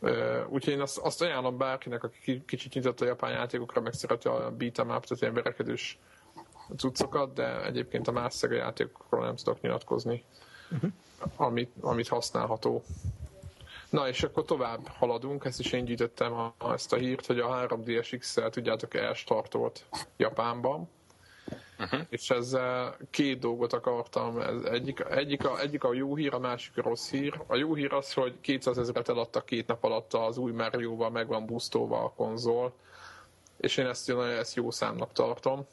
Uh, 0.00 0.46
úgyhogy 0.48 0.72
én 0.72 0.80
azt, 0.80 0.98
azt 0.98 1.22
ajánlom 1.22 1.56
bárkinek, 1.56 2.04
aki 2.04 2.42
kicsit 2.46 2.74
nyitott 2.74 3.00
a 3.00 3.04
japán 3.04 3.32
játékokra, 3.32 3.80
meg 3.80 3.92
szereti 3.92 4.28
a 4.28 4.52
beat'em 4.58 4.96
up, 4.96 5.04
tehát 5.04 5.20
ilyen 5.20 5.34
verekedős 5.34 5.98
cuccokat, 6.76 7.32
de 7.32 7.64
egyébként 7.64 8.08
a 8.08 8.12
más 8.12 8.42
játékokról 8.50 9.24
nem 9.24 9.36
tudok 9.36 9.60
nyilatkozni, 9.60 10.24
uh-huh. 10.70 10.90
amit, 11.36 11.72
amit 11.80 12.08
használható. 12.08 12.82
Na 13.90 14.08
és 14.08 14.22
akkor 14.22 14.44
tovább 14.44 14.86
haladunk, 14.86 15.44
ezt 15.44 15.60
is 15.60 15.72
én 15.72 15.84
gyűjtöttem 15.84 16.32
a, 16.32 16.54
ezt 16.72 16.92
a 16.92 16.96
hírt, 16.96 17.26
hogy 17.26 17.38
a 17.38 17.66
3DS 17.66 18.16
XL 18.18 18.46
tudjátok 18.46 18.94
elstartolt 18.94 19.84
Japánban, 20.16 20.88
Uh-huh. 21.78 22.00
És 22.08 22.30
ezzel 22.30 22.96
két 23.10 23.38
dolgot 23.38 23.72
akartam. 23.72 24.40
Ez 24.40 24.62
egyik, 24.62 25.04
egyik, 25.10 25.44
a, 25.46 25.60
egyik 25.60 25.84
a 25.84 25.92
jó 25.92 26.16
hír, 26.16 26.34
a 26.34 26.38
másik 26.38 26.78
a 26.78 26.82
rossz 26.82 27.10
hír. 27.10 27.40
A 27.46 27.56
jó 27.56 27.74
hír 27.74 27.92
az, 27.92 28.12
hogy 28.12 28.40
200 28.40 28.78
ezeret 28.78 29.08
eladtak 29.08 29.46
két 29.46 29.66
nap 29.66 29.84
alatt 29.84 30.12
az 30.12 30.36
új 30.38 30.52
Mario-val, 30.52 31.10
meg 31.10 31.26
van 31.26 31.46
boostolva 31.46 32.04
a 32.04 32.12
konzol, 32.16 32.72
és 33.56 33.76
én 33.76 33.86
ezt, 33.86 34.10
ezt 34.10 34.54
jó 34.54 34.70
számnak 34.70 35.12
tartom. 35.12 35.66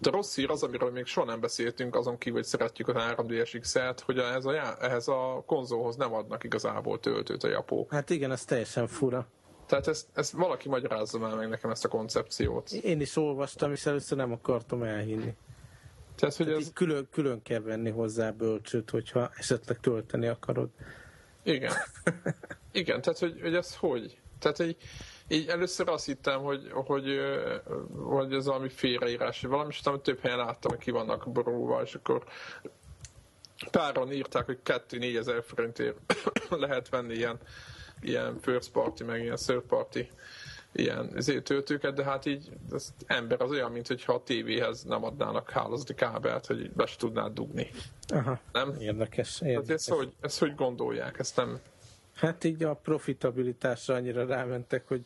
De 0.00 0.10
rossz 0.10 0.34
hír 0.34 0.50
az, 0.50 0.62
amiről 0.62 0.90
még 0.90 1.06
soha 1.06 1.26
nem 1.26 1.40
beszéltünk, 1.40 1.94
azon 1.96 2.18
kívül, 2.18 2.38
hogy 2.38 2.48
szeretjük 2.48 2.88
a 2.88 2.92
3DS 2.92 3.56
XL-t, 3.60 4.00
hogy 4.00 4.18
ehhez 4.18 4.44
a, 4.44 4.76
ehhez 4.80 5.08
a 5.08 5.42
konzolhoz 5.46 5.96
nem 5.96 6.14
adnak 6.14 6.44
igazából 6.44 7.00
töltőt 7.00 7.42
a 7.42 7.48
japó. 7.48 7.86
Hát 7.90 8.10
igen, 8.10 8.30
ez 8.32 8.44
teljesen 8.44 8.86
fura. 8.86 9.26
Tehát 9.74 9.88
ezt, 9.88 10.06
ezt 10.14 10.32
valaki 10.32 10.68
magyarázza 10.68 11.18
már 11.18 11.34
meg 11.34 11.48
nekem 11.48 11.70
ezt 11.70 11.84
a 11.84 11.88
koncepciót. 11.88 12.70
Én 12.70 13.00
is 13.00 13.16
olvastam, 13.16 13.72
és 13.72 13.86
először 13.86 14.18
nem 14.18 14.32
akartam 14.32 14.82
elhinni. 14.82 15.34
Tehát, 16.14 16.36
hogy 16.36 16.46
Tehát 16.46 16.60
ez... 16.60 16.70
külön, 16.72 17.08
külön 17.10 17.42
kell 17.42 17.60
venni 17.60 17.90
hozzá 17.90 18.30
bölcsőt, 18.30 18.90
hogyha 18.90 19.30
esetleg 19.36 19.80
tölteni 19.80 20.26
akarod. 20.26 20.68
Igen. 21.42 21.72
Igen, 22.72 23.00
tehát 23.00 23.18
hogy, 23.18 23.40
hogy 23.40 23.54
ez 23.54 23.76
hogy? 23.76 24.18
Tehát 24.38 24.60
egy, 24.60 24.76
így 25.28 25.48
először 25.48 25.88
azt 25.88 26.06
hittem, 26.06 26.40
hogy, 26.40 26.70
hogy, 26.72 27.06
hogy 27.92 28.32
ez 28.32 28.46
valami 28.46 28.68
félreírás, 28.68 29.40
valami, 29.40 29.68
és 29.70 29.80
utána 29.80 30.00
több 30.00 30.20
helyen 30.20 30.38
láttam, 30.38 30.70
hogy 30.70 30.80
ki 30.80 30.90
vannak 30.90 31.32
borulva, 31.32 31.82
és 31.82 31.94
akkor 31.94 32.24
páran 33.70 34.12
írták, 34.12 34.44
hogy 34.44 34.58
2-4 34.64 35.16
ezer 35.16 35.44
forintért 35.44 35.96
lehet 36.48 36.88
venni 36.88 37.14
ilyen 37.14 37.38
ilyen 38.00 38.38
first 38.40 38.70
party, 38.70 39.02
meg 39.02 39.22
ilyen 39.22 39.36
third 39.36 39.62
party 39.62 40.08
ilyen 40.74 41.20
töltőket, 41.42 41.94
de 41.94 42.04
hát 42.04 42.26
így 42.26 42.50
az 42.70 42.92
ember 43.06 43.40
az 43.40 43.50
olyan, 43.50 43.72
mint 43.72 43.86
hogyha 43.86 44.12
a 44.12 44.22
tévéhez 44.22 44.82
nem 44.82 45.04
adnának 45.04 45.50
hálózati 45.50 45.94
kábelt, 45.94 46.46
hogy 46.46 46.70
be 46.70 46.86
se 46.86 46.96
tudnád 46.96 47.32
dugni. 47.32 47.70
Aha, 48.08 48.40
nem? 48.52 48.74
Érdekes. 48.78 49.40
érdekes. 49.40 49.68
Hát 49.68 49.70
ezt, 49.70 49.88
hogy, 49.88 50.12
ezt 50.20 50.38
hogy 50.38 50.54
gondolják? 50.54 51.18
Ezt 51.18 51.36
nem... 51.36 51.60
Hát 52.14 52.44
így 52.44 52.62
a 52.62 52.74
profitabilitásra 52.74 53.94
annyira 53.94 54.26
rámentek, 54.26 54.88
hogy 54.88 55.04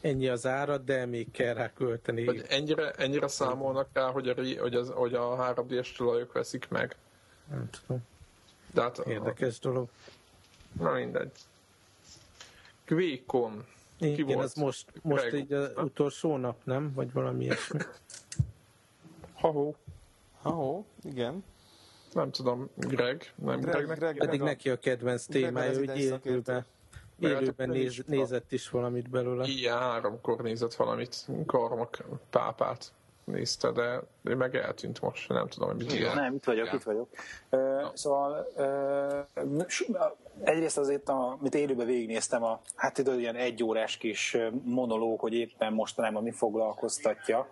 ennyi 0.00 0.28
az 0.28 0.46
ára, 0.46 0.78
de 0.78 1.06
még 1.06 1.30
kell 1.30 1.54
rá 1.54 1.72
költeni. 1.72 2.24
Hogy 2.24 2.44
ennyire, 2.48 2.90
ennyire 2.90 3.28
számolnak 3.28 3.88
rá, 3.92 4.10
hogy 4.10 4.28
a, 4.28 4.34
hogy, 4.34 4.74
az, 4.74 4.90
hogy 4.90 5.14
a 5.14 5.54
3D-es 5.54 5.96
tulajok 5.96 6.32
veszik 6.32 6.68
meg? 6.68 6.96
Nem 7.50 7.70
tudom. 7.70 8.02
De 8.74 8.80
hát, 8.80 8.98
Érdekes 8.98 9.56
a... 9.56 9.68
dolog. 9.68 9.88
Na 10.78 10.92
mindegy. 10.92 11.32
Quékon. 12.94 13.64
Igen, 13.98 14.26
volt? 14.26 14.44
ez 14.44 14.54
most, 14.54 14.86
most 15.02 15.28
Greg. 15.28 15.40
így 15.40 15.52
az 15.52 15.72
utolsó 15.76 16.36
nap, 16.36 16.56
nem? 16.64 16.92
Vagy 16.94 17.12
valami 17.12 17.44
ilyesmi. 17.44 17.78
Ha-ho. 19.40 19.72
Ha-ho, 20.42 20.84
igen. 21.02 21.44
Nem 22.12 22.30
tudom, 22.30 22.68
Greg. 22.76 23.32
Nem 23.34 23.60
Greg, 23.60 23.84
Greg, 23.84 23.98
Greg 23.98 24.16
Pedig 24.16 24.40
neki 24.40 24.70
a 24.70 24.78
kedvenc 24.78 25.24
témája, 25.24 25.78
hogy 25.78 25.98
élőben, 25.98 26.64
élőben 27.18 27.68
néz, 27.68 28.02
nézett 28.06 28.52
is 28.52 28.70
valamit 28.70 29.10
belőle. 29.10 29.46
Ilyen 29.46 29.78
háromkor 29.78 30.40
nézett 30.40 30.74
valamit, 30.74 31.26
Karmak 31.46 32.04
pápát 32.30 32.92
nézte, 33.24 33.70
de 33.70 34.02
ő 34.22 34.36
meg 34.36 34.56
eltűnt 34.56 35.00
most, 35.00 35.28
nem 35.28 35.48
tudom, 35.48 35.68
hogy 35.68 35.76
mit 35.76 35.92
Igen. 35.92 36.14
Nem, 36.14 36.34
itt 36.34 36.44
vagyok, 36.44 36.64
Igen. 36.64 36.76
itt 36.76 36.82
vagyok. 36.82 37.08
Uh, 37.50 37.94
szóval 37.94 38.46
uh, 39.34 39.44
egyrészt 40.44 40.78
azért, 40.78 41.08
amit 41.08 41.54
élőben 41.54 41.86
végignéztem, 41.86 42.42
a, 42.42 42.60
hát 42.74 42.94
tudod, 42.94 43.18
ilyen 43.18 43.36
egy 43.36 43.62
órás 43.62 43.96
kis 43.96 44.36
monológ, 44.64 45.20
hogy 45.20 45.34
éppen 45.34 45.72
mostanában 45.72 46.22
mi 46.22 46.30
foglalkoztatja, 46.30 47.48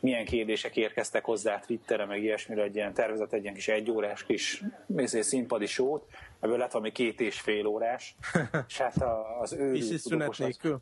milyen 0.00 0.24
kérdések 0.24 0.76
érkeztek 0.76 1.24
hozzá 1.24 1.58
Twitterre, 1.58 2.04
meg 2.04 2.22
ilyesmire, 2.22 2.62
egy 2.62 2.74
ilyen 2.74 2.94
tervezet, 2.94 3.32
egy 3.32 3.42
ilyen 3.42 3.54
kis 3.54 3.68
egy 3.68 3.90
órás 3.90 4.24
kis 4.24 4.62
színpadi 5.06 5.66
sót, 5.66 6.04
ebből 6.40 6.58
lett 6.58 6.72
valami 6.72 6.92
két 6.92 7.20
és 7.20 7.40
fél 7.40 7.66
órás, 7.66 8.16
és 8.68 8.78
hát 8.78 8.94
az 9.40 9.52
ő... 9.52 9.74
És 9.74 10.00
szünet 10.00 10.38
nélkül? 10.38 10.78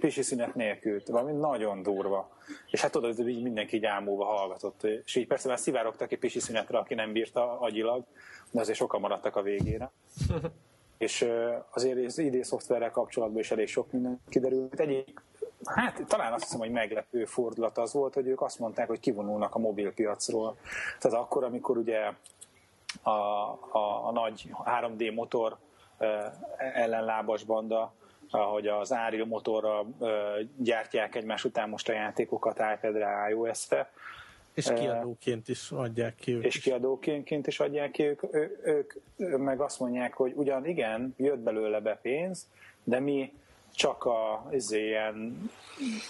Pési 0.00 0.22
szünet 0.22 0.54
nélkül, 0.54 1.02
valami 1.06 1.32
nagyon 1.32 1.82
durva. 1.82 2.38
És 2.70 2.80
hát 2.80 2.90
tudod, 2.90 3.16
hogy 3.16 3.42
mindenki 3.42 3.76
így 3.76 3.84
ámulva 3.84 4.24
hallgatott. 4.24 4.82
És 5.04 5.14
így 5.14 5.26
persze 5.26 5.48
már 5.48 5.58
szivárogtak 5.58 6.12
egy 6.12 6.18
pési 6.18 6.40
szünetre, 6.40 6.78
aki 6.78 6.94
nem 6.94 7.12
bírta 7.12 7.60
agyilag, 7.60 8.04
de 8.50 8.60
azért 8.60 8.78
sokan 8.78 9.00
maradtak 9.00 9.36
a 9.36 9.42
végére. 9.42 9.92
és 10.98 11.28
azért 11.70 12.04
az 12.04 12.18
ID 12.18 12.44
szoftverrel 12.44 12.90
kapcsolatban 12.90 13.40
is 13.40 13.50
elég 13.50 13.68
sok 13.68 13.92
minden 13.92 14.20
kiderült. 14.28 14.80
Egyik, 14.80 15.22
hát 15.64 16.04
talán 16.06 16.32
azt 16.32 16.42
hiszem, 16.42 16.58
hogy 16.58 16.70
meglepő 16.70 17.24
fordulat 17.24 17.78
az 17.78 17.92
volt, 17.92 18.14
hogy 18.14 18.26
ők 18.26 18.40
azt 18.40 18.58
mondták, 18.58 18.86
hogy 18.86 19.00
kivonulnak 19.00 19.54
a 19.54 19.58
mobilpiacról. 19.58 20.56
Tehát 20.98 21.18
akkor, 21.18 21.44
amikor 21.44 21.76
ugye 21.76 22.12
a, 23.02 23.10
a, 23.10 24.06
a 24.06 24.12
nagy 24.12 24.50
3D 24.64 25.14
motor 25.14 25.56
ellenlábas 26.58 27.44
banda 27.44 27.92
ahogy 28.30 28.66
az 28.66 28.92
Ariel 28.92 29.26
motorra 29.26 29.84
gyártják 30.56 31.14
egymás 31.14 31.44
után 31.44 31.68
most 31.68 31.88
a 31.88 31.92
játékokat 31.92 32.58
iPad-re, 32.74 33.26
iOS-re. 33.30 33.90
És 34.54 34.72
kiadóként 34.74 35.48
is 35.48 35.70
adják 35.70 36.14
ki 36.14 36.32
ők 36.32 36.44
És 36.44 36.58
kiadóként 36.58 37.46
is 37.46 37.60
adják 37.60 37.90
ki 37.90 38.02
ők, 38.02 38.34
ő, 38.34 38.60
ők, 38.64 38.94
ők 39.16 39.38
meg 39.38 39.60
azt 39.60 39.80
mondják, 39.80 40.14
hogy 40.14 40.32
ugyan 40.34 40.66
igen, 40.66 41.14
jött 41.16 41.38
belőle 41.38 41.80
be 41.80 41.98
pénz, 42.02 42.48
de 42.84 43.00
mi 43.00 43.32
csak 43.72 44.04
a 44.04 44.48
izé, 44.52 44.86
ilyen 44.86 45.50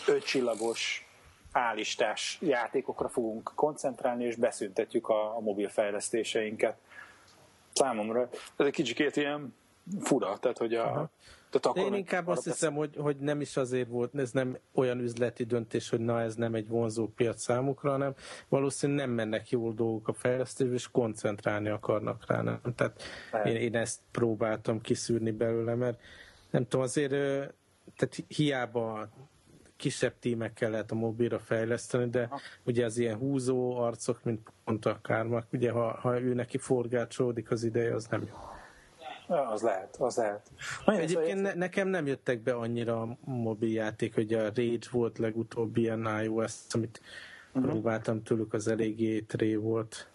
ötcsillagos 0.06 1.08
állistás 1.52 2.38
játékokra 2.40 3.08
fogunk 3.08 3.52
koncentrálni, 3.54 4.24
és 4.24 4.36
beszüntetjük 4.36 5.08
a, 5.08 5.36
a 5.36 5.40
mobil 5.40 5.68
fejlesztéseinket. 5.68 6.76
Számomra 7.72 8.28
ez 8.56 8.66
egy 8.66 8.72
kicsikét 8.72 9.16
ilyen 9.16 9.54
fura, 10.00 10.38
tehát 10.40 10.58
hogy 10.58 10.74
a, 10.74 11.08
tehát 11.60 11.78
akkor 11.78 11.92
Én 11.92 11.98
inkább 11.98 12.28
azt 12.28 12.44
hiszem, 12.44 12.74
hogy, 12.74 12.96
hogy 12.96 13.16
nem 13.16 13.40
is 13.40 13.56
azért 13.56 13.88
volt, 13.88 14.14
ez 14.14 14.30
nem 14.30 14.58
olyan 14.74 14.98
üzleti 14.98 15.44
döntés, 15.44 15.88
hogy 15.88 16.00
na 16.00 16.20
ez 16.20 16.34
nem 16.34 16.54
egy 16.54 16.68
vonzó 16.68 17.06
piac 17.06 17.42
számukra, 17.42 17.90
hanem 17.90 18.14
valószínűleg 18.48 19.06
nem 19.06 19.14
mennek 19.14 19.50
jól 19.50 19.72
dolgok 19.72 20.08
a 20.08 20.12
fejlesztésbe, 20.12 20.74
és 20.74 20.90
koncentrálni 20.90 21.68
akarnak 21.68 22.26
rá. 22.26 22.42
Nem? 22.42 22.60
Tehát 22.76 23.02
én, 23.44 23.56
én 23.56 23.76
ezt 23.76 24.00
próbáltam 24.10 24.80
kiszűrni 24.80 25.30
belőle, 25.30 25.74
mert 25.74 26.00
nem 26.50 26.62
tudom, 26.62 26.80
azért 26.80 27.10
tehát 27.96 28.24
hiába 28.28 29.08
kisebb 29.76 30.14
tímekkel 30.18 30.70
lehet 30.70 30.90
a 30.90 30.94
mobilra 30.94 31.38
fejleszteni, 31.38 32.10
de 32.10 32.26
ha. 32.26 32.40
ugye 32.64 32.84
az 32.84 32.98
ilyen 32.98 33.16
húzó 33.16 33.76
arcok, 33.76 34.24
mint 34.24 34.52
pont 34.64 34.86
a 34.86 34.98
Kármak, 35.02 35.46
ugye 35.52 35.70
ha, 35.70 35.98
ha 36.00 36.20
ő 36.20 36.34
neki 36.34 36.58
forgácsolódik 36.58 37.50
az 37.50 37.64
ideje, 37.64 37.94
az 37.94 38.06
nem 38.06 38.22
jó. 38.22 38.53
Az 39.26 39.62
lehet, 39.62 39.96
az 39.98 40.16
lehet. 40.16 40.50
Nagyon 40.84 41.00
Egyébként 41.00 41.40
ne, 41.40 41.54
nekem 41.54 41.88
nem 41.88 42.06
jöttek 42.06 42.40
be 42.40 42.52
annyira 42.52 43.00
a 43.00 43.16
mobiljáték, 43.24 44.14
hogy 44.14 44.34
a 44.34 44.42
Rage 44.42 44.86
volt 44.90 45.18
legutóbb 45.18 45.76
ilyen 45.76 46.20
iOS, 46.22 46.52
amit 46.70 47.00
uh-huh. 47.52 47.70
próbáltam 47.70 48.22
tőlük, 48.22 48.52
az 48.52 48.68
eléggé 48.68 49.20
tré 49.20 49.54
volt. 49.54 50.08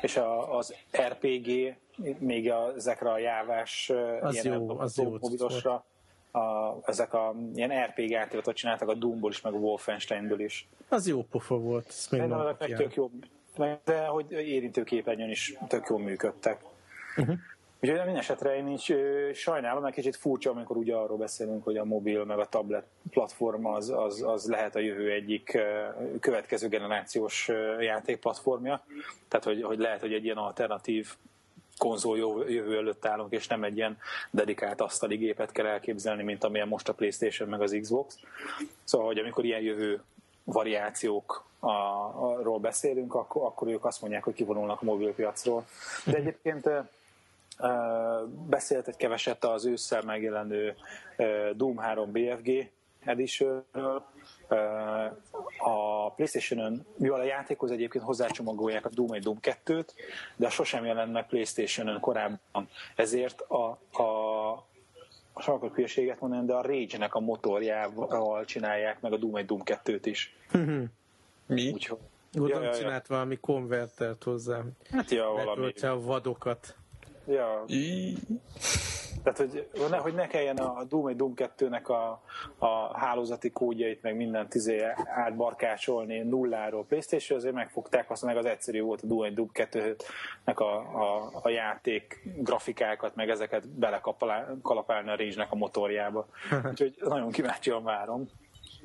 És 0.00 0.16
a, 0.16 0.56
az 0.56 0.74
RPG 1.06 1.76
még 2.18 2.50
a, 2.50 2.72
ezekre 2.76 3.10
a 3.10 3.18
jávás 3.18 3.92
az 4.20 4.34
ilyen 4.34 4.58
jó, 4.58 4.78
az 4.78 4.96
jó 4.96 5.18
mobilosra, 5.20 5.84
a, 6.30 6.38
ezek 6.84 7.14
a 7.14 7.34
ilyen 7.54 7.84
RPG 7.84 8.10
játékokat 8.10 8.54
csináltak 8.54 8.88
a 8.88 8.94
Doomból 8.94 9.30
is, 9.30 9.40
meg 9.40 9.52
a 9.52 9.56
Wolfensteinből 9.56 10.40
is. 10.40 10.68
Az 10.88 11.06
jó 11.06 11.22
pofa 11.22 11.58
volt. 11.58 11.86
Ezt 11.88 12.10
még 12.10 12.20
nem 12.20 12.56
tök 12.58 12.94
jó, 12.94 13.10
de 13.84 14.06
hogy 14.06 14.30
érintőképernyőn 14.30 15.30
is 15.30 15.54
tök 15.68 15.86
jól 15.88 15.98
működtek. 15.98 16.60
Uh-huh. 17.16 17.36
Úgyhogy 17.80 17.98
minden 17.98 18.16
esetre 18.16 18.56
én 18.56 18.68
is 18.68 18.92
sajnálom, 19.32 19.82
mert 19.82 19.94
kicsit 19.94 20.16
furcsa, 20.16 20.50
amikor 20.50 20.76
ugye 20.76 20.94
arról 20.94 21.16
beszélünk, 21.16 21.64
hogy 21.64 21.76
a 21.76 21.84
mobil 21.84 22.24
meg 22.24 22.38
a 22.38 22.48
tablet 22.48 22.86
platform 23.10 23.66
az, 23.66 23.90
az, 23.90 24.22
az 24.22 24.46
lehet 24.46 24.76
a 24.76 24.78
jövő 24.78 25.10
egyik 25.10 25.58
következő 26.20 26.68
generációs 26.68 27.50
játékplatformja. 27.80 28.84
Tehát, 29.28 29.46
hogy, 29.46 29.62
hogy 29.62 29.78
lehet, 29.78 30.00
hogy 30.00 30.12
egy 30.12 30.24
ilyen 30.24 30.36
alternatív 30.36 31.14
konzol 31.76 32.44
jövő 32.48 32.76
előtt 32.76 33.06
állunk, 33.06 33.32
és 33.32 33.46
nem 33.46 33.64
egy 33.64 33.76
ilyen 33.76 33.98
dedikált 34.30 34.80
asztali 34.80 35.16
gépet 35.16 35.52
kell 35.52 35.66
elképzelni, 35.66 36.22
mint 36.22 36.44
amilyen 36.44 36.68
most 36.68 36.88
a 36.88 36.94
Playstation 36.94 37.48
meg 37.48 37.60
az 37.60 37.76
Xbox. 37.80 38.18
Szóval, 38.84 39.06
hogy 39.06 39.18
amikor 39.18 39.44
ilyen 39.44 39.60
jövő 39.60 40.02
variációk 40.44 41.44
a, 41.58 41.70
arról 41.70 42.58
beszélünk, 42.58 43.14
akkor, 43.14 43.44
akkor 43.44 43.68
ők 43.68 43.84
azt 43.84 44.00
mondják, 44.00 44.24
hogy 44.24 44.34
kivonulnak 44.34 44.80
a 44.82 44.84
mobilpiacról. 44.84 45.66
De 46.04 46.16
egyébként 46.16 46.68
Beszélt 48.48 48.88
egy 48.88 48.96
keveset 48.96 49.44
az 49.44 49.64
ősszel 49.64 50.02
megjelenő 50.02 50.74
Doom 51.56 51.76
3 51.76 52.12
BFG 52.12 52.70
editionről. 53.04 54.02
A 55.58 56.10
Playstation-ön, 56.14 56.86
mivel 56.96 57.20
a 57.20 57.24
játékhoz 57.24 57.70
egyébként 57.70 58.04
hozzácsomagolják 58.04 58.84
a 58.84 58.90
Doom 58.92 59.12
1 59.12 59.22
Doom 59.22 59.38
2-t, 59.42 59.88
de 60.36 60.48
sosem 60.48 60.84
jelent 60.84 61.12
meg 61.12 61.26
Playstation-ön 61.26 62.00
korábban. 62.00 62.68
Ezért 62.96 63.40
a, 63.40 63.68
a 64.02 65.40
sarkok 65.40 65.74
hülyeséget 65.74 66.20
mondani, 66.20 66.46
de 66.46 66.54
a 66.54 66.62
Rage-nek 66.62 67.14
a 67.14 67.20
motorjával 67.20 68.44
csinálják 68.44 69.00
meg 69.00 69.12
a 69.12 69.16
Doom 69.16 69.36
1 69.36 69.46
Doom 69.46 69.62
2-t 69.64 70.00
is. 70.02 70.36
Mi? 71.46 71.72
Úgyhogy, 71.72 71.98
Gondolom 72.32 72.62
ja, 72.62 72.68
ja, 72.68 72.74
ja. 72.74 72.80
csinált 72.82 73.06
valami 73.06 73.38
konvertert 73.40 74.22
hozzá. 74.22 74.62
Hát 74.90 75.10
ja, 75.10 75.30
valami. 75.30 75.72
a 75.80 76.00
vadokat. 76.00 76.76
Ja. 77.28 77.64
Tehát, 79.22 79.38
hogy 79.38 79.68
ne, 79.90 79.96
hogy 79.96 80.14
ne 80.14 80.26
kelljen 80.26 80.56
a 80.56 80.84
Doom 80.84 81.06
1 81.06 81.16
Doom 81.16 81.32
2-nek 81.36 81.86
a, 81.86 82.22
a 82.66 82.98
hálózati 82.98 83.50
kódjait, 83.50 84.02
meg 84.02 84.16
mindent 84.16 84.54
izé 84.54 84.84
átbarkácsolni 85.14 86.18
nulláról 86.18 86.84
Playstation, 86.84 87.38
azért 87.38 87.54
megfogták, 87.54 88.10
azt 88.10 88.24
meg 88.24 88.36
az 88.36 88.44
egyszerű 88.44 88.80
volt 88.80 89.02
a 89.02 89.06
Doom 89.06 89.22
1 89.22 89.34
Doom 89.34 89.50
2-nek 89.54 90.56
a, 90.56 90.62
a, 91.02 91.30
a 91.42 91.48
játék 91.48 92.22
grafikákat, 92.36 93.14
meg 93.14 93.30
ezeket 93.30 93.68
belekalapálni 93.68 95.10
a 95.10 95.16
range 95.16 95.46
a 95.50 95.56
motorjába. 95.56 96.26
Úgyhogy 96.70 96.96
nagyon 97.00 97.30
kíváncsian 97.30 97.84
várom. 97.84 98.28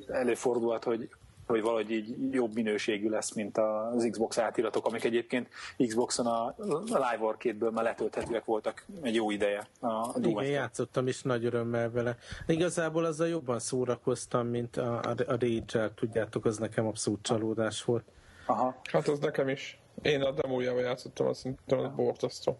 Előfordulhat, 0.08 0.84
hogy 0.84 1.08
hogy 1.46 1.62
valahogy 1.62 1.90
így 1.90 2.32
jobb 2.32 2.54
minőségű 2.54 3.08
lesz, 3.08 3.34
mint 3.34 3.58
az 3.58 4.08
Xbox 4.10 4.38
átiratok, 4.38 4.86
amik 4.86 5.04
egyébként 5.04 5.48
Xboxon 5.76 6.26
a 6.26 6.54
Live 6.84 7.18
Arcade-ből 7.20 7.70
már 7.70 7.84
letölthetőek 7.84 8.44
voltak 8.44 8.84
egy 9.02 9.14
jó 9.14 9.30
ideje. 9.30 9.66
A 9.80 10.18
Igen, 10.22 10.44
játszottam 10.44 11.06
is 11.06 11.22
nagy 11.22 11.44
örömmel 11.44 11.90
vele. 11.90 12.16
Igazából 12.46 13.04
azzal 13.04 13.28
jobban 13.28 13.58
szórakoztam, 13.58 14.46
mint 14.46 14.76
a, 14.76 15.00
a, 15.00 15.14
a 15.26 15.36
rage 15.38 15.90
tudjátok, 15.94 16.44
az 16.44 16.58
nekem 16.58 16.86
abszolút 16.86 17.22
csalódás 17.22 17.84
volt. 17.84 18.04
Aha. 18.46 18.80
Hát 18.92 19.08
az 19.08 19.18
nekem 19.18 19.48
is. 19.48 19.78
Én 20.02 20.22
a 20.22 20.30
demójával 20.30 20.82
játszottam, 20.82 21.26
azt 21.26 21.40
szerintem 21.40 21.78
az 21.78 21.90
bortasztó. 21.96 22.58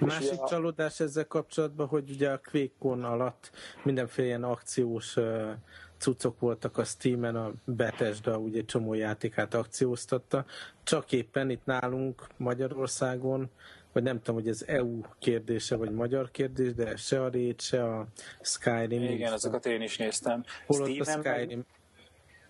Másik 0.00 0.40
a... 0.40 0.46
csalódás 0.48 1.00
ezzel 1.00 1.26
kapcsolatban, 1.26 1.86
hogy 1.86 2.10
ugye 2.10 2.30
a 2.30 2.40
QuakeCon 2.52 3.04
alatt 3.04 3.50
mindenféle 3.82 4.26
ilyen 4.26 4.44
akciós 4.44 5.16
uh, 5.16 5.50
cuccok 5.98 6.40
voltak 6.40 6.78
a 6.78 6.84
Steam-en, 6.84 7.36
a 7.36 7.52
Bethesda 7.64 8.38
ugye 8.38 8.64
csomó 8.64 8.94
játékát 8.94 9.54
akcióztatta, 9.54 10.44
csak 10.82 11.12
éppen 11.12 11.50
itt 11.50 11.64
nálunk 11.64 12.26
Magyarországon, 12.36 13.50
vagy 13.92 14.02
nem 14.02 14.22
tudom, 14.22 14.40
hogy 14.40 14.48
ez 14.48 14.62
EU 14.66 15.00
kérdése, 15.18 15.76
vagy 15.76 15.90
magyar 15.90 16.30
kérdés, 16.30 16.74
de 16.74 16.96
se 16.96 17.22
a 17.22 17.30
Raid, 17.30 17.60
se 17.60 17.84
a 17.84 18.06
Skyrim. 18.40 19.02
Igen, 19.02 19.32
azokat 19.32 19.66
én 19.66 19.82
is 19.82 19.96
néztem. 19.96 20.44
Holott 20.66 21.00
a 21.00 21.04
Skyrim... 21.04 21.58
Meg, 21.58 21.66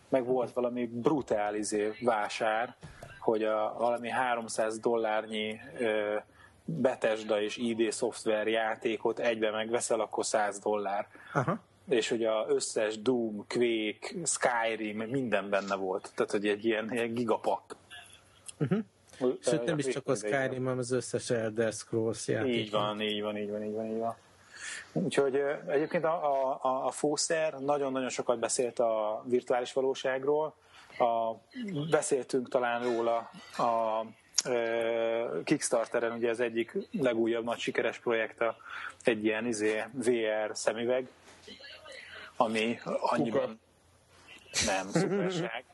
meg 0.08 0.24
volt 0.24 0.52
valami 0.52 0.86
brutál 0.86 1.54
izé 1.54 1.92
vásár, 2.00 2.76
hogy 3.20 3.42
a, 3.42 3.74
valami 3.78 4.08
300 4.08 4.78
dollárnyi 4.78 5.60
ö, 5.78 6.16
Bethesda 6.64 7.40
és 7.40 7.56
ID 7.56 7.92
szoftver 7.92 8.46
játékot 8.46 9.18
egybe 9.18 9.50
megveszel, 9.50 10.00
akkor 10.00 10.24
100 10.24 10.58
dollár. 10.58 11.08
Aha 11.32 11.60
és 11.88 12.08
hogy 12.08 12.24
a 12.24 12.46
összes 12.48 13.02
Doom, 13.02 13.44
Quake, 13.48 14.14
Skyrim, 14.24 14.98
minden 14.98 15.50
benne 15.50 15.74
volt. 15.74 16.12
Tehát, 16.14 16.30
hogy 16.30 16.48
egy 16.48 16.64
ilyen, 16.64 16.92
ilyen 16.92 17.14
gigapak. 17.14 17.76
Uh-huh. 18.58 18.82
Sőt, 19.40 19.64
nem 19.64 19.78
is 19.78 19.86
csak 19.86 20.08
a 20.08 20.14
Skyrim, 20.14 20.62
hanem 20.62 20.78
az 20.78 20.90
összes 20.90 21.30
Elder 21.30 21.72
Scrolls 21.72 22.28
játék. 22.28 22.54
Így 22.54 22.70
van, 22.70 23.00
így 23.00 23.22
van, 23.22 23.36
így 23.36 23.50
van, 23.50 23.62
így 23.62 23.72
van, 23.72 23.86
így 23.86 23.98
van. 23.98 24.16
Úgyhogy 24.92 25.42
egyébként 25.68 26.04
a, 26.04 26.24
a, 26.62 26.86
a 26.86 26.90
Fószer 26.90 27.58
nagyon-nagyon 27.58 28.08
sokat 28.08 28.38
beszélt 28.38 28.78
a 28.78 29.22
virtuális 29.26 29.72
valóságról. 29.72 30.54
A, 30.98 31.32
beszéltünk 31.90 32.48
talán 32.48 32.82
róla 32.82 33.30
a 33.56 34.02
Kickstarteren, 35.44 36.12
ugye 36.12 36.30
az 36.30 36.40
egyik 36.40 36.76
legújabb 36.90 37.44
nagy 37.44 37.58
sikeres 37.58 37.98
projekt 37.98 38.40
a, 38.40 38.56
egy 39.04 39.24
ilyen 39.24 39.46
izé, 39.46 39.84
VR 39.92 40.50
szemüveg, 40.52 41.08
ami 42.36 42.78
annyiban 43.00 43.60
nem 44.66 44.88
szuperság. 44.88 45.64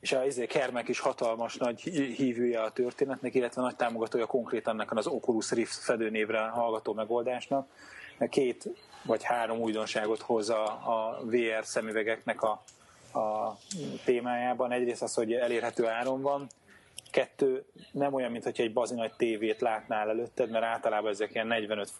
És 0.00 0.12
a 0.12 0.24
izé, 0.24 0.46
Kermek 0.46 0.88
is 0.88 0.98
hatalmas 0.98 1.56
nagy 1.56 1.80
hívője 2.16 2.62
a 2.62 2.70
történetnek, 2.70 3.34
illetve 3.34 3.62
nagy 3.62 3.76
támogatója 3.76 4.26
konkrétan 4.26 4.74
ennek 4.74 4.96
az 4.96 5.06
Oculus 5.06 5.50
Rift 5.50 5.74
fedőnévre 5.74 6.38
hallgató 6.38 6.92
megoldásnak. 6.92 7.68
Két 8.28 8.68
vagy 9.04 9.22
három 9.22 9.58
újdonságot 9.58 10.20
hoz 10.20 10.50
a, 10.50 10.64
a 10.64 11.20
VR 11.24 11.64
szemüvegeknek 11.64 12.42
a, 12.42 12.62
a 13.18 13.58
témájában. 14.04 14.72
Egyrészt 14.72 15.02
az, 15.02 15.14
hogy 15.14 15.32
elérhető 15.32 15.86
áron 15.86 16.22
van, 16.22 16.46
Kettő, 17.14 17.64
nem 17.92 18.14
olyan, 18.14 18.30
mintha 18.30 18.50
egy 18.62 18.72
bazi 18.72 18.94
nagy 18.94 19.12
tévét 19.16 19.60
látnál 19.60 20.08
előtted, 20.08 20.50
mert 20.50 20.64
általában 20.64 21.10
ezek 21.10 21.34
ilyen 21.34 21.46
45 21.46 21.90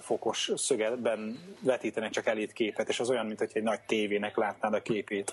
fokos 0.00 0.52
szögetben 0.54 1.38
vetítenek 1.60 2.10
csak 2.10 2.26
elét 2.26 2.52
képet, 2.52 2.88
és 2.88 3.00
az 3.00 3.10
olyan, 3.10 3.26
mintha 3.26 3.46
egy 3.52 3.62
nagy 3.62 3.80
tévének 3.80 4.36
látnád 4.36 4.74
a 4.74 4.82
képét, 4.82 5.32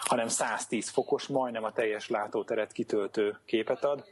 hanem 0.00 0.28
110 0.28 0.88
fokos, 0.88 1.26
majdnem 1.26 1.64
a 1.64 1.72
teljes 1.72 2.08
látóteret 2.08 2.72
kitöltő 2.72 3.38
képet 3.44 3.84
ad, 3.84 4.04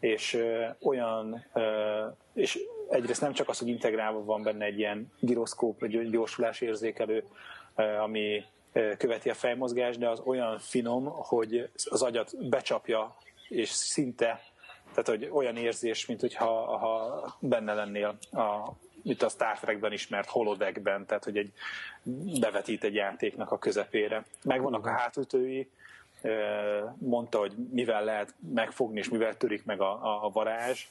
és 0.00 0.44
olyan, 0.80 1.44
és 2.34 2.58
egyrészt 2.90 3.20
nem 3.20 3.32
csak 3.32 3.48
az, 3.48 3.58
hogy 3.58 3.68
integrálva 3.68 4.24
van 4.24 4.42
benne 4.42 4.64
egy 4.64 4.78
ilyen 4.78 5.12
gyroszkóp, 5.20 5.82
egy 5.82 6.10
gyorsulás 6.10 6.60
érzékelő, 6.60 7.24
ami 8.00 8.44
követi 8.98 9.30
a 9.30 9.34
fejmozgást, 9.34 9.98
de 9.98 10.08
az 10.08 10.20
olyan 10.24 10.58
finom, 10.58 11.04
hogy 11.04 11.68
az 11.84 12.02
agyat 12.02 12.48
becsapja 12.48 13.16
és 13.48 13.68
szinte, 13.68 14.42
tehát 14.90 15.08
hogy 15.08 15.28
olyan 15.32 15.56
érzés, 15.56 16.06
mint 16.06 16.20
hogyha 16.20 16.76
ha 16.78 17.36
benne 17.40 17.74
lennél 17.74 18.18
a, 18.32 18.72
mint 19.02 19.22
a 19.22 19.28
Star 19.28 19.58
Trekben 19.58 19.92
ismert 19.92 20.28
holodeckben, 20.28 21.06
tehát 21.06 21.24
hogy 21.24 21.36
egy 21.36 21.52
bevetít 22.40 22.84
egy 22.84 22.94
játéknak 22.94 23.50
a 23.50 23.58
közepére. 23.58 24.24
Megvannak 24.44 24.86
a 24.86 24.90
hátütői, 24.90 25.70
mondta, 26.98 27.38
hogy 27.38 27.52
mivel 27.70 28.04
lehet 28.04 28.34
megfogni, 28.54 28.98
és 28.98 29.08
mivel 29.08 29.36
törik 29.36 29.64
meg 29.64 29.80
a, 29.80 30.24
a 30.24 30.30
varázs, 30.30 30.86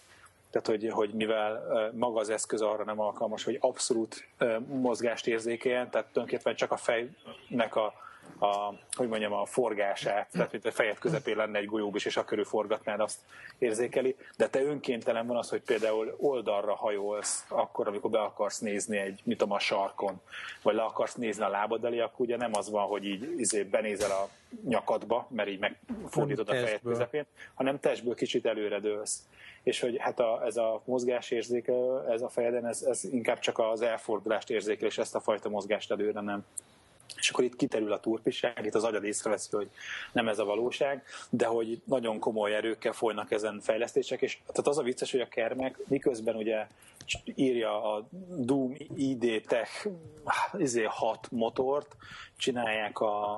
tehát 0.52 0.68
hogy, 0.68 0.90
hogy 0.90 1.14
mivel 1.14 1.64
maga 1.96 2.20
az 2.20 2.30
eszköz 2.30 2.62
arra 2.62 2.84
nem 2.84 3.00
alkalmas, 3.00 3.44
hogy 3.44 3.58
abszolút 3.62 4.28
mozgást 4.68 5.28
érzékeljen, 5.28 5.90
tehát 5.90 6.08
tulajdonképpen 6.08 6.56
csak 6.56 6.72
a 6.72 6.78
fejnek 6.78 7.76
a, 7.76 7.94
a, 8.44 8.74
hogy 8.92 9.08
mondjam, 9.08 9.34
a 9.34 9.46
forgását, 9.46 10.28
tehát 10.32 10.52
mint 10.52 10.66
a 10.66 10.72
fejed 10.72 11.00
közepén 11.00 11.36
lenne 11.36 11.60
egy 11.60 11.66
golyóbis, 11.66 12.06
és 12.06 12.18
a 12.18 12.26
körül 12.26 12.46
forgatnád, 12.46 13.00
azt 13.00 13.20
érzékeli, 13.58 14.16
de 14.38 14.48
te 14.50 14.64
önkéntelen 14.64 15.28
van 15.28 15.38
az, 15.38 15.50
hogy 15.50 15.62
például 15.62 16.16
oldalra 16.18 16.76
hajolsz, 16.76 17.46
akkor, 17.48 17.88
amikor 17.88 18.10
be 18.10 18.20
akarsz 18.20 18.60
nézni 18.60 18.98
egy, 18.98 19.22
mit 19.24 19.38
tudom, 19.38 19.54
a 19.54 19.60
sarkon, 19.60 20.22
vagy 20.62 20.76
le 20.76 20.82
akarsz 20.82 21.16
nézni 21.16 21.44
a 21.44 21.50
lábad 21.50 21.86
elé, 21.86 22.00
akkor 22.00 22.26
ugye 22.26 22.38
nem 22.38 22.52
az 22.54 22.70
van, 22.70 22.86
hogy 22.86 23.06
így 23.06 23.34
izé, 23.38 23.64
benézel 23.64 24.12
a 24.12 24.30
nyakadba, 24.68 25.28
mert 25.30 25.50
így 25.50 25.60
megfordítod 25.60 26.50
a 26.50 26.54
fejed 26.54 26.82
közepén, 26.84 27.26
hanem 27.54 27.80
testből 27.80 28.16
kicsit 28.16 28.46
előre 28.46 28.80
dőlsz. 28.80 29.20
És 29.64 29.80
hogy 29.80 29.98
hát 30.00 30.20
a, 30.20 30.42
ez 30.46 30.58
a 30.58 30.82
mozgásérzéke, 30.86 31.74
ez 32.10 32.22
a 32.22 32.30
fejeden, 32.30 32.66
ez, 32.66 32.82
ez 32.82 33.04
inkább 33.04 33.40
csak 33.40 33.60
az 33.60 33.82
elfordulást 33.82 34.50
érzékel, 34.50 34.88
és 34.88 34.98
ezt 34.98 35.16
a 35.16 35.20
fajta 35.20 35.50
mozgást 35.50 35.92
előre 35.92 36.22
nem 36.22 36.46
és 37.18 37.30
akkor 37.30 37.44
itt 37.44 37.56
kiterül 37.56 37.92
a 37.92 38.00
turpiság, 38.00 38.66
itt 38.66 38.76
az 38.76 38.84
agyad 38.84 39.04
észreveszi, 39.04 39.56
hogy 39.56 39.70
nem 40.12 40.28
ez 40.28 40.40
a 40.40 40.46
valóság, 40.46 41.04
de 41.30 41.46
hogy 41.46 41.82
nagyon 41.86 42.20
komoly 42.20 42.56
erőkkel 42.56 42.94
folynak 42.94 43.32
ezen 43.32 43.60
fejlesztések, 43.60 44.22
és 44.22 44.38
tehát 44.48 44.68
az 44.68 44.78
a 44.78 44.84
vicces, 44.84 45.12
hogy 45.12 45.22
a 45.22 45.28
kermek 45.28 45.80
miközben 45.88 46.36
ugye 46.36 46.68
írja 47.36 47.94
a 47.94 48.08
Doom 48.38 48.76
ID 48.96 49.44
Tech 49.48 49.88
izé 50.58 50.84
6 50.84 51.32
motort, 51.32 51.96
csinálják 52.38 53.00
a, 53.00 53.32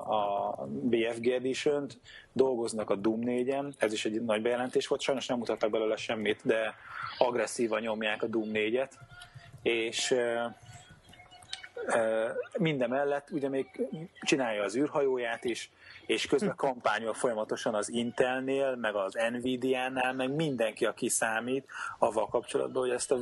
a 0.59 0.67
BFG 0.67 1.27
edition 1.27 1.87
dolgoznak 2.33 2.89
a 2.89 2.95
Doom 2.95 3.21
4-en, 3.23 3.73
ez 3.77 3.93
is 3.93 4.05
egy 4.05 4.21
nagy 4.21 4.41
bejelentés 4.41 4.87
volt, 4.87 5.01
sajnos 5.01 5.27
nem 5.27 5.37
mutattak 5.37 5.69
belőle 5.69 5.95
semmit, 5.95 6.39
de 6.43 6.75
agresszívan 7.17 7.81
nyomják 7.81 8.23
a 8.23 8.27
Doom 8.27 8.49
4-et, 8.53 8.91
és 9.61 10.15
Mindemellett 12.57 13.31
ugye 13.31 13.49
még 13.49 13.65
csinálja 14.21 14.63
az 14.63 14.75
űrhajóját 14.75 15.43
is, 15.43 15.71
és 16.05 16.25
közben 16.27 16.55
kampányol 16.55 17.13
folyamatosan 17.13 17.75
az 17.75 17.89
Intelnél, 17.89 18.75
meg 18.75 18.95
az 18.95 19.17
Nvidia-nál, 19.31 20.13
meg 20.13 20.35
mindenki, 20.35 20.85
aki 20.85 21.09
számít, 21.09 21.65
avval 21.99 22.27
kapcsolatban, 22.27 22.81
hogy 22.81 22.91
ezt 22.91 23.11
a 23.11 23.17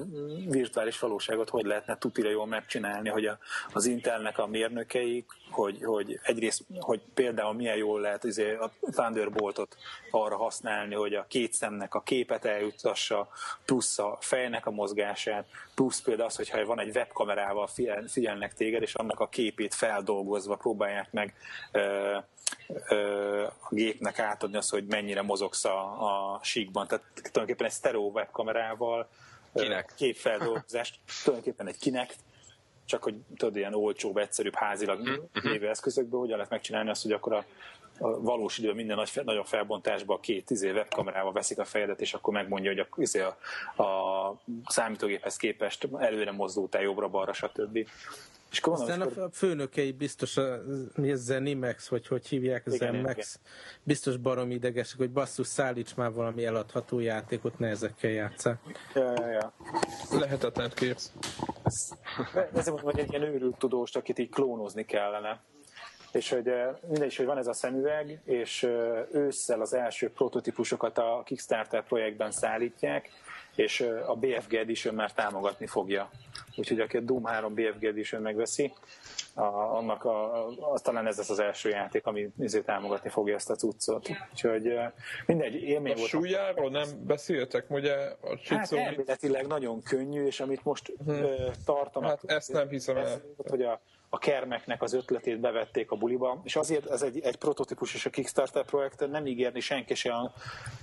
virtuális 0.47 0.99
valóságot 0.99 1.49
hogy 1.49 1.65
lehetne 1.65 1.97
tutira 1.97 2.29
jól 2.29 2.45
megcsinálni, 2.45 3.09
hogy 3.09 3.25
a, 3.25 3.37
az 3.73 3.85
Intelnek 3.85 4.37
a 4.37 4.47
mérnökei, 4.47 5.25
hogy, 5.51 5.83
hogy 5.83 6.19
egyrészt, 6.23 6.63
hogy 6.79 7.01
például 7.13 7.53
milyen 7.53 7.77
jól 7.77 8.01
lehet 8.01 8.25
azért 8.25 8.59
a 8.59 8.71
Thunderboltot 8.91 9.77
arra 10.11 10.37
használni, 10.37 10.95
hogy 10.95 11.13
a 11.13 11.25
két 11.27 11.53
szemnek 11.53 11.93
a 11.95 12.01
képet 12.01 12.45
eljutassa, 12.45 13.29
plusz 13.65 13.99
a 13.99 14.17
fejnek 14.19 14.65
a 14.65 14.71
mozgását, 14.71 15.45
plusz 15.75 16.01
például 16.01 16.27
az, 16.27 16.35
hogyha 16.35 16.65
van 16.65 16.79
egy 16.79 16.95
webkamerával 16.95 17.69
figyelnek 18.07 18.53
téged, 18.53 18.81
és 18.81 18.93
annak 18.93 19.19
a 19.19 19.27
képét 19.27 19.73
feldolgozva 19.73 20.55
próbálják 20.55 21.11
meg 21.11 21.33
a 23.61 23.67
gépnek 23.69 24.19
átadni 24.19 24.57
azt, 24.57 24.69
hogy 24.69 24.85
mennyire 24.85 25.21
mozogsz 25.21 25.65
a, 25.65 25.79
a 26.33 26.39
síkban. 26.43 26.87
Tehát 26.87 27.05
tulajdonképpen 27.13 27.65
egy 27.67 27.73
stereo 27.73 28.01
webkamerával 28.01 29.09
Kinek? 29.53 29.93
képfeldolgozást, 29.95 30.99
tulajdonképpen 31.23 31.67
egy 31.67 31.77
kinek, 31.77 32.15
csak 32.85 33.03
hogy 33.03 33.15
tudod, 33.37 33.55
ilyen 33.55 33.73
olcsóbb, 33.73 34.17
egyszerűbb 34.17 34.55
házilag 34.55 34.99
mm-hmm. 34.99 35.17
lévő 35.33 35.69
eszközökből 35.69 36.19
hogyan 36.19 36.35
lehet 36.35 36.51
megcsinálni 36.51 36.89
azt, 36.89 37.01
hogy 37.01 37.11
akkor 37.11 37.33
a, 37.33 37.45
a 37.97 38.21
valós 38.21 38.57
idő 38.57 38.73
minden 38.73 38.95
nagy, 38.95 39.11
nagyobb 39.23 39.45
felbontásban 39.45 40.17
a 40.17 40.19
két 40.19 40.49
izé, 40.49 40.71
webkamerával 40.71 41.31
veszik 41.31 41.59
a 41.59 41.65
fejedet, 41.65 42.01
és 42.01 42.13
akkor 42.13 42.33
megmondja, 42.33 42.69
hogy 42.69 42.79
a, 42.79 42.87
izé, 43.01 43.19
a, 43.19 43.37
a 43.83 44.41
számítógéphez 44.65 45.37
képest 45.37 45.87
előre 45.97 46.31
mozdultál 46.31 46.81
jobbra-balra, 46.81 47.33
stb. 47.33 47.87
És 48.53 48.59
akkor 48.59 48.73
Aztán 48.73 49.01
a 49.01 49.29
főnökei 49.31 49.91
biztos, 49.91 50.37
a, 50.37 50.61
mi 50.95 51.09
ez 51.11 51.19
Zenimax, 51.19 51.87
vagy 51.87 52.07
hogy 52.07 52.27
hívják, 52.27 52.65
az 52.65 52.73
Zenimax, 52.73 53.39
biztos 53.83 54.17
barom 54.17 54.51
idegesek, 54.51 54.97
hogy 54.97 55.09
basszus, 55.09 55.47
szállíts 55.47 55.95
már 55.95 56.11
valami 56.11 56.45
eladható 56.45 56.99
játékot, 56.99 57.59
ne 57.59 57.67
ezekkel 57.67 58.11
játszál. 58.11 58.59
Ja, 58.95 59.11
ja, 59.11 59.27
ja. 59.27 59.53
Lehetetlen 60.11 60.71
kérsz. 60.75 61.11
Ez, 61.63 61.97
ez 62.55 62.69
vagy 62.81 62.99
egy 62.99 63.09
ilyen 63.09 63.23
őrült 63.23 63.57
tudóst, 63.57 63.95
akit 63.95 64.19
így 64.19 64.29
klónozni 64.29 64.85
kellene. 64.85 65.41
És 66.11 66.29
hogy 66.29 66.51
mindegy, 66.87 67.15
hogy 67.15 67.25
van 67.25 67.37
ez 67.37 67.47
a 67.47 67.53
szemüveg, 67.53 68.21
és 68.25 68.67
ősszel 69.11 69.61
az 69.61 69.73
első 69.73 70.09
prototípusokat 70.09 70.97
a 70.97 71.21
Kickstarter 71.25 71.83
projektben 71.83 72.31
szállítják, 72.31 73.09
és 73.55 73.87
a 74.07 74.15
BFG 74.15 74.53
Edition 74.53 74.95
már 74.95 75.11
támogatni 75.11 75.67
fogja. 75.67 76.09
Úgyhogy 76.55 76.79
aki 76.79 76.97
a 76.97 76.99
Doom 76.99 77.23
3 77.23 77.53
BFG 77.53 77.83
Edition 77.83 78.21
megveszi, 78.21 78.73
a, 79.33 79.43
annak 79.77 80.03
a, 80.03 80.47
az 80.71 80.81
talán 80.81 81.07
ez 81.07 81.17
lesz 81.17 81.29
az 81.29 81.39
első 81.39 81.69
játék, 81.69 82.05
ami 82.05 82.29
izé 82.39 82.61
támogatni 82.61 83.09
fogja 83.09 83.35
ezt 83.35 83.49
a 83.49 83.55
cuccot. 83.55 84.09
Úgyhogy 84.31 84.79
mindegy, 85.25 85.55
élmény 85.55 85.93
a 85.93 85.95
volt. 85.95 86.09
súlyáról 86.09 86.69
nem 86.69 86.87
beszéltek, 87.05 87.69
ugye? 87.69 87.93
A 88.21 88.39
hát 88.49 88.71
elméletileg 88.71 89.47
nagyon 89.47 89.83
könnyű, 89.83 90.25
és 90.25 90.39
amit 90.39 90.63
most 90.63 90.93
hmm. 91.05 91.25
tartanak. 91.65 92.09
Hát 92.09 92.23
ezt 92.37 92.51
nem 92.51 92.69
hiszem 92.69 92.97
el. 92.97 93.21
Hogy 93.37 93.61
a, 93.61 93.81
a 94.13 94.17
kermeknek 94.17 94.81
az 94.81 94.93
ötletét 94.93 95.39
bevették 95.39 95.91
a 95.91 95.95
buliba, 95.95 96.41
és 96.43 96.55
azért 96.55 96.89
ez 96.89 97.01
egy, 97.01 97.19
egy 97.19 97.35
prototípus 97.35 97.93
és 97.93 98.05
a 98.05 98.09
Kickstarter 98.09 98.65
projekt 98.65 99.09
nem 99.09 99.25
ígérni 99.25 99.59
senki 99.59 99.95
sem 99.95 100.31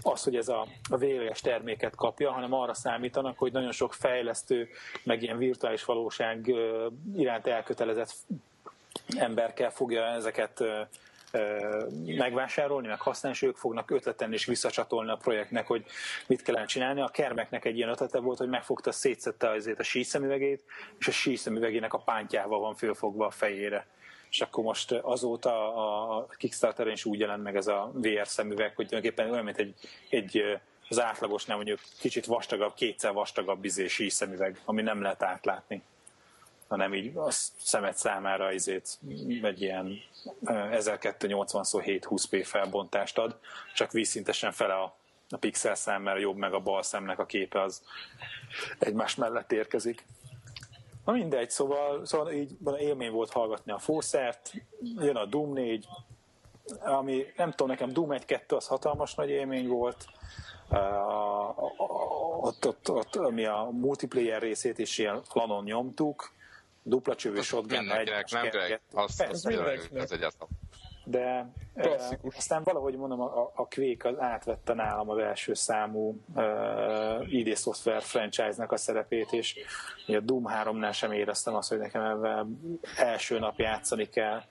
az, 0.02 0.22
hogy 0.22 0.36
ez 0.36 0.48
a, 0.48 0.66
a 0.90 0.96
végleges 0.96 1.40
terméket 1.40 1.94
kapja, 1.94 2.30
hanem 2.30 2.52
arra 2.52 2.74
számítanak, 2.74 3.38
hogy 3.38 3.52
nagyon 3.52 3.72
sok 3.72 3.94
fejlesztő, 3.94 4.68
meg 5.04 5.22
ilyen 5.22 5.38
virtuális 5.38 5.84
valóság 5.84 6.54
iránt 7.16 7.46
elkötelezett 7.46 8.14
emberkel 9.16 9.70
fogja 9.70 10.04
ezeket 10.04 10.64
megvásárolni, 12.16 12.88
meg 12.88 13.00
használni, 13.00 13.38
és 13.40 13.46
ők 13.46 13.56
fognak 13.56 13.90
ötleten 13.90 14.32
is 14.32 14.44
visszacsatolni 14.44 15.10
a 15.10 15.16
projektnek, 15.16 15.66
hogy 15.66 15.84
mit 16.26 16.42
kellene 16.42 16.66
csinálni. 16.66 17.00
A 17.00 17.08
kermeknek 17.08 17.64
egy 17.64 17.76
ilyen 17.76 17.88
ötlete 17.88 18.18
volt, 18.18 18.38
hogy 18.38 18.48
megfogta, 18.48 18.92
szétszette 18.92 19.50
azért 19.50 19.78
a 19.78 19.82
síszemüvegét, 19.82 20.64
és 20.98 21.08
a 21.08 21.10
síszemüvegének 21.10 21.92
a 21.94 21.98
pántjával 21.98 22.60
van 22.60 22.74
fölfogva 22.74 23.26
a 23.26 23.30
fejére. 23.30 23.86
És 24.30 24.40
akkor 24.40 24.64
most 24.64 24.92
azóta 24.92 25.74
a 26.16 26.26
Kickstarteren 26.36 26.92
is 26.92 27.04
úgy 27.04 27.18
jelent 27.18 27.42
meg 27.42 27.56
ez 27.56 27.66
a 27.66 27.90
VR 27.94 28.28
szemüveg, 28.28 28.76
hogy 28.76 28.86
tulajdonképpen 28.86 29.32
olyan, 29.32 29.44
mint 29.44 29.58
egy, 29.58 29.74
egy 30.08 30.60
az 30.88 31.00
átlagos, 31.00 31.44
nem 31.44 31.56
mondjuk 31.56 31.78
kicsit 32.00 32.26
vastagabb, 32.26 32.74
kétszer 32.74 33.12
vastagabb 33.12 33.64
izé 33.64 34.08
szemüveg, 34.08 34.60
ami 34.64 34.82
nem 34.82 35.02
lehet 35.02 35.22
átlátni 35.22 35.82
hanem 36.70 36.94
így 36.94 37.16
a 37.16 37.30
szemet 37.58 37.96
számára 37.96 38.52
izét 38.52 38.98
egy 39.42 39.60
ilyen 39.60 40.00
1280x720p 40.44 42.42
felbontást 42.44 43.18
ad, 43.18 43.38
csak 43.74 43.92
vízszintesen 43.92 44.52
fele 44.52 44.74
a, 44.74 44.94
a 45.28 45.36
pixel 45.36 45.74
szám, 45.74 46.02
mert 46.02 46.16
a 46.16 46.20
jobb 46.20 46.36
meg 46.36 46.54
a 46.54 46.60
bal 46.60 46.82
szemnek 46.82 47.18
a 47.18 47.26
képe 47.26 47.62
az 47.62 47.82
egymás 48.78 49.14
mellett 49.14 49.52
érkezik. 49.52 50.04
Na 51.04 51.12
mindegy, 51.12 51.50
szóval, 51.50 52.06
szóval 52.06 52.32
így 52.32 52.56
élmény 52.78 53.10
volt 53.10 53.30
hallgatni 53.30 53.72
a 53.72 53.78
fószert, 53.78 54.52
jön 54.96 55.16
a 55.16 55.24
Doom 55.24 55.52
4, 55.52 55.86
ami 56.80 57.26
nem 57.36 57.50
tudom, 57.50 57.68
nekem 57.68 57.92
Doom 57.92 58.08
1-2 58.12 58.56
az 58.56 58.66
hatalmas 58.66 59.14
nagy 59.14 59.30
élmény 59.30 59.68
volt, 59.68 60.04
uh, 60.70 61.62
ott, 62.44 62.66
ott, 62.66 62.90
ott, 62.90 63.16
ami 63.16 63.44
a 63.44 63.68
multiplayer 63.72 64.40
részét 64.40 64.78
is 64.78 64.98
ilyen 64.98 65.22
lanon 65.32 65.64
nyomtuk, 65.64 66.38
dupla 66.82 67.14
csövő 67.14 67.40
shotgun 67.40 67.78
Mindenkinek, 67.78 68.30
nem 68.30 68.48
Greg? 68.48 68.80
Azt, 68.92 69.22
azt 69.22 69.46
ez 69.46 70.10
egyáltalán. 70.10 70.48
De 71.04 71.52
e, 71.74 72.18
aztán 72.36 72.62
valahogy 72.62 72.96
mondom, 72.96 73.20
a, 73.20 73.52
a 73.54 73.68
Quake 73.74 74.08
az 74.08 74.18
átvette 74.18 74.74
nálam 74.74 75.10
az 75.10 75.18
első 75.18 75.54
számú 75.54 76.20
uh, 76.34 77.32
ID 77.32 77.56
Software 77.56 78.00
franchise-nak 78.00 78.72
a 78.72 78.76
szerepét, 78.76 79.32
és 79.32 79.56
a 80.06 80.20
Doom 80.20 80.44
3-nál 80.48 80.94
sem 80.94 81.12
éreztem 81.12 81.54
azt, 81.54 81.68
hogy 81.68 81.78
nekem 81.78 82.04
ebben 82.04 82.60
első 82.96 83.38
nap 83.38 83.58
játszani 83.58 84.08
kell. 84.08 84.42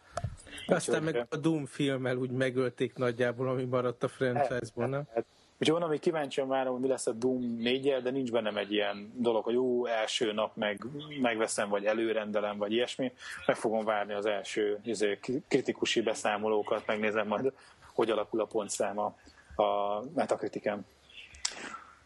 Aztán 0.68 1.04
meg 1.04 1.26
a 1.30 1.38
Doom 1.38 1.66
filmmel 1.66 2.16
úgy 2.16 2.32
megölték 2.32 2.96
nagyjából, 2.96 3.50
ami 3.50 3.64
maradt 3.64 4.04
a 4.04 4.08
franchise-ból, 4.08 4.88
nem? 4.88 5.04
Hát, 5.14 5.26
Úgyhogy 5.60 5.80
mondom, 5.80 5.90
hogy 5.90 6.00
kíváncsian 6.00 6.48
várom, 6.48 6.72
hogy 6.72 6.82
mi 6.82 6.88
lesz 6.88 7.08
a 7.08 7.12
Doom 7.12 7.56
4 7.58 8.02
de 8.02 8.10
nincs 8.10 8.32
bennem 8.32 8.58
egy 8.58 8.74
ilyen 8.74 9.14
dolog, 9.16 9.44
hogy 9.44 9.54
jó, 9.54 9.86
első 9.86 10.32
nap 10.32 10.56
meg, 10.56 10.82
megveszem, 11.22 11.70
vagy 11.70 11.86
előrendelem, 11.86 12.58
vagy 12.58 12.72
ilyesmi. 12.72 13.12
Meg 13.46 13.56
fogom 13.56 13.86
várni 13.86 14.14
az 14.14 14.26
első 14.26 14.80
izé, 14.84 15.20
kritikusi 15.48 16.02
beszámolókat, 16.02 16.86
megnézem 16.86 17.28
majd, 17.28 17.54
hogy 17.94 18.10
alakul 18.10 18.42
a 18.42 18.46
pontszám 18.46 19.00
a, 19.00 19.16
a 19.64 20.02
metakritiken. 20.16 20.86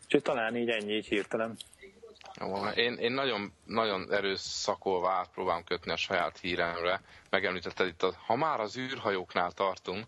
Úgyhogy 0.04 0.22
talán 0.22 0.56
így 0.56 0.70
ennyi, 0.70 0.94
így 0.94 1.08
hirtelen. 1.08 1.58
Jó, 2.40 2.68
én, 2.76 2.94
én 2.94 3.12
nagyon, 3.12 3.54
nagyon 3.66 4.14
erőszakolva 4.14 5.10
átpróbálom 5.12 5.64
kötni 5.64 5.92
a 5.92 5.98
saját 5.98 6.38
híremre. 6.38 7.02
Megemlítetted 7.30 7.88
itt, 7.88 8.04
a, 8.04 8.14
ha 8.26 8.36
már 8.36 8.60
az 8.60 8.78
űrhajóknál 8.78 9.52
tartunk, 9.52 10.06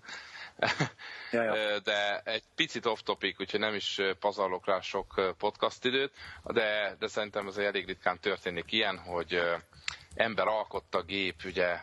ja, 1.32 1.44
ja. 1.44 1.80
de 1.80 2.22
egy 2.24 2.44
picit 2.56 2.86
off-topic, 2.86 3.40
úgyhogy 3.40 3.60
nem 3.60 3.74
is 3.74 4.02
pazarlok 4.20 4.66
rá 4.66 4.80
sok 4.80 5.36
podcast 5.38 5.86
időt, 5.86 6.14
de, 6.44 6.96
de 7.00 7.08
szerintem 7.08 7.48
ez 7.48 7.58
elég 7.58 7.86
ritkán 7.86 8.20
történik 8.20 8.72
ilyen, 8.72 8.98
hogy 8.98 9.42
ember 10.16 10.48
alkotta 10.48 11.02
gép, 11.02 11.42
ugye 11.46 11.80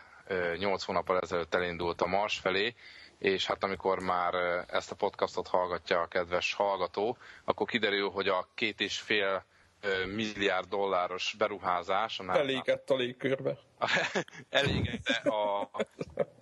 8 0.57 0.83
hónappal 0.83 1.19
ezelőtt 1.19 1.53
elindult 1.53 2.01
a 2.01 2.07
Mars 2.07 2.39
felé, 2.39 2.75
és 3.17 3.45
hát 3.45 3.63
amikor 3.63 3.99
már 3.99 4.33
ezt 4.67 4.91
a 4.91 4.95
podcastot 4.95 5.47
hallgatja 5.47 5.99
a 5.99 6.07
kedves 6.07 6.53
hallgató, 6.53 7.17
akkor 7.43 7.67
kiderül, 7.67 8.09
hogy 8.09 8.27
a 8.27 8.47
két 8.55 8.79
és 8.79 8.99
fél 8.99 9.45
milliárd 10.05 10.67
dolláros 10.67 11.35
beruházás. 11.37 12.19
A 12.19 12.37
Elégett 12.37 12.89
a 12.89 12.95
légkörbe. 12.95 13.57
Elégett 14.49 15.25
a, 15.25 15.69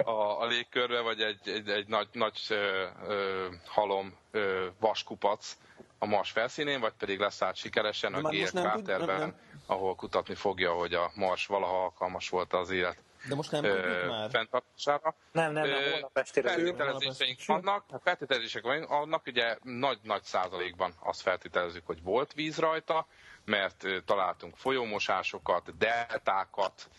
a, 0.04 0.42
a 0.42 0.46
légkörbe, 0.46 1.00
vagy 1.00 1.22
egy, 1.22 1.50
egy, 1.50 1.70
egy 1.70 1.88
nagy, 1.88 2.08
nagy 2.12 2.40
ö, 2.50 2.88
ö, 3.08 3.48
halom 3.66 4.18
ö, 4.32 4.68
vaskupac 4.80 5.58
a 6.00 6.06
Mars 6.06 6.32
felszínén, 6.32 6.80
vagy 6.80 6.94
pedig 6.94 7.20
lesz 7.20 7.42
át 7.42 7.56
sikeresen 7.56 8.14
a 8.14 8.30
Gér 8.30 8.50
kráterben, 8.50 9.36
ahol 9.66 9.96
kutatni 9.96 10.36
fogja, 10.36 10.74
hogy 10.74 10.94
a 10.94 11.12
Mars 11.16 11.46
valaha 11.46 11.84
alkalmas 11.84 12.30
volt 12.30 12.54
az 12.54 12.70
élet 12.70 12.98
de 13.28 13.36
most 13.36 13.52
nem 13.52 13.62
tudjuk 13.62 14.08
már. 14.08 14.30
fenntartására. 14.30 15.16
Nem, 15.32 15.52
nem, 15.52 15.68
nem, 15.70 15.92
holnap 15.92 16.18
estére. 16.18 16.50
Feltételezéseink 16.50 17.40
vannak, 17.46 17.86
feltételezések 18.04 18.64
vannak, 18.88 19.26
ugye 19.26 19.58
nagy-nagy 19.64 20.24
százalékban 20.24 20.94
azt 21.00 21.22
feltételezzük, 21.22 21.86
hogy 21.86 22.04
volt 22.04 22.34
víz 22.34 22.58
rajta, 22.58 23.08
mert 23.46 23.86
találtunk 24.06 24.56
folyómosásokat, 24.56 25.78
deltákat, 25.78 26.90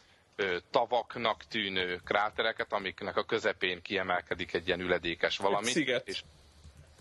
tavaknak 0.70 1.44
tűnő 1.44 2.00
krátereket, 2.04 2.72
amiknek 2.72 3.16
a 3.16 3.24
közepén 3.24 3.82
kiemelkedik 3.82 4.54
egy 4.54 4.66
ilyen 4.66 4.80
üledékes 4.80 5.36
valami. 5.36 5.66
Egy 5.66 5.72
sziget. 5.72 6.08
És 6.08 6.22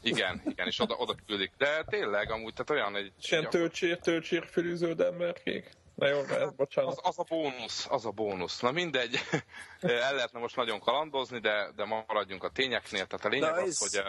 igen, 0.01 0.41
igen, 0.45 0.67
és 0.67 0.79
oda, 0.79 0.95
oda 0.95 1.15
küldik. 1.25 1.51
De 1.57 1.83
tényleg, 1.89 2.31
amúgy, 2.31 2.53
tehát 2.53 2.69
olyan 2.69 2.95
egy... 2.95 3.11
Ilyen 3.29 3.49
tölcsér, 3.49 3.99
tölcsér 3.99 4.47
fülűződ 4.51 4.99
emberkék. 4.99 5.71
Na 5.95 6.07
jó, 6.07 6.17
ez, 6.19 6.51
bocsánat. 6.55 6.91
Az, 6.91 6.99
az, 7.03 7.19
a 7.19 7.23
bónusz, 7.23 7.87
az 7.89 8.05
a 8.05 8.11
bónusz. 8.11 8.59
Na 8.59 8.71
mindegy, 8.71 9.19
el 9.81 10.15
lehetne 10.15 10.39
most 10.39 10.55
nagyon 10.55 10.79
kalandozni, 10.79 11.39
de, 11.39 11.71
de 11.75 11.85
maradjunk 11.85 12.43
a 12.43 12.49
tényeknél. 12.49 13.07
Tehát 13.07 13.25
a 13.25 13.29
lényeg 13.29 13.57
az, 13.57 13.77
hogy 13.77 14.03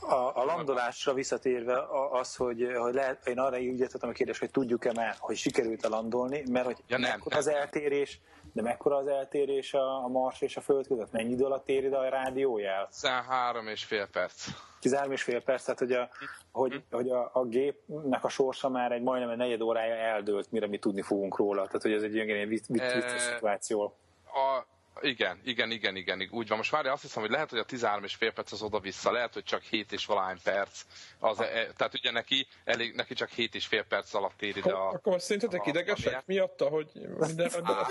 a, 0.00 0.40
a 0.40 0.44
landolásra 0.44 1.14
visszatérve 1.14 1.84
az, 2.10 2.36
hogy, 2.36 2.72
hogy 2.76 2.94
lehet, 2.94 3.26
én 3.26 3.38
arra 3.38 3.58
úgy 3.58 3.80
értettem 3.80 4.08
a 4.08 4.12
kérdést, 4.12 4.40
hogy 4.40 4.50
tudjuk-e 4.50 4.92
már, 4.92 5.16
hogy 5.18 5.36
sikerült 5.36 5.84
a 5.84 5.88
landolni, 5.88 6.42
mert 6.50 6.66
hogy 6.66 6.76
ja, 6.86 6.98
nem, 6.98 7.10
nem. 7.10 7.38
az 7.38 7.46
eltérés, 7.46 8.20
de 8.52 8.62
mekkora 8.62 8.96
az 8.96 9.06
eltérés 9.06 9.74
a, 9.74 10.04
a 10.04 10.08
Mars 10.08 10.40
és 10.40 10.56
a 10.56 10.60
Föld 10.60 10.86
között? 10.86 11.12
Mennyi 11.12 11.32
idő 11.32 11.44
alatt 11.44 11.68
ér 11.68 11.84
ide 11.84 11.96
a 11.96 12.08
rádiójel? 12.08 12.88
13 13.00 13.66
és 13.66 13.84
fél 13.84 14.08
perc. 14.12 14.46
13 14.80 15.12
és 15.12 15.22
fél 15.22 15.42
perc, 15.42 15.64
tehát 15.64 15.78
hogy, 15.78 15.92
a, 15.92 16.08
hogy, 16.52 16.72
hm. 16.72 16.96
hogy 16.96 17.10
a, 17.10 17.30
a 17.32 17.44
gépnek 17.44 18.24
a 18.24 18.28
sorsa 18.28 18.68
már 18.68 18.92
egy 18.92 19.02
majdnem 19.02 19.30
egy 19.30 19.36
negyed 19.36 19.60
órája 19.60 19.94
eldőlt, 19.94 20.50
mire 20.50 20.66
mi 20.66 20.78
tudni 20.78 21.02
fogunk 21.02 21.36
róla. 21.36 21.66
Tehát, 21.66 21.82
hogy 21.82 21.92
ez 21.92 22.02
egy 22.02 22.14
ilyen 22.14 22.48
vicc, 22.48 22.64
e... 22.80 23.18
szituáció. 23.18 23.96
A, 24.24 24.64
igen, 25.00 25.40
igen, 25.44 25.70
igen, 25.70 25.96
igen, 25.96 26.28
úgy 26.30 26.48
van. 26.48 26.56
Most 26.56 26.70
várj, 26.70 26.88
azt 26.88 27.02
hiszem, 27.02 27.22
hogy 27.22 27.30
lehet, 27.30 27.50
hogy 27.50 27.58
a 27.58 27.64
13 27.64 28.04
és 28.04 28.14
fél 28.14 28.32
perc 28.32 28.52
az 28.52 28.62
oda-vissza, 28.62 29.10
lehet, 29.10 29.32
hogy 29.34 29.44
csak 29.44 29.62
7 29.62 29.92
és 29.92 30.06
valahány 30.06 30.38
perc. 30.42 30.82
Az, 31.18 31.40
e, 31.40 31.72
tehát 31.76 31.94
ugye 31.94 32.10
neki, 32.10 32.46
elég, 32.64 32.94
neki 32.94 33.14
csak 33.14 33.28
7 33.28 33.54
és 33.54 33.66
fél 33.66 33.84
perc 33.84 34.14
alatt 34.14 34.42
ér 34.42 34.56
ide 34.56 34.72
a... 34.72 34.88
Akkor 34.88 35.12
most 35.12 35.24
szerintetek 35.24 35.66
idegesek 35.66 36.14
a, 36.14 36.22
miatta, 36.26 36.68
hogy 36.68 36.90
minden 37.18 37.48
rendben? 37.48 37.86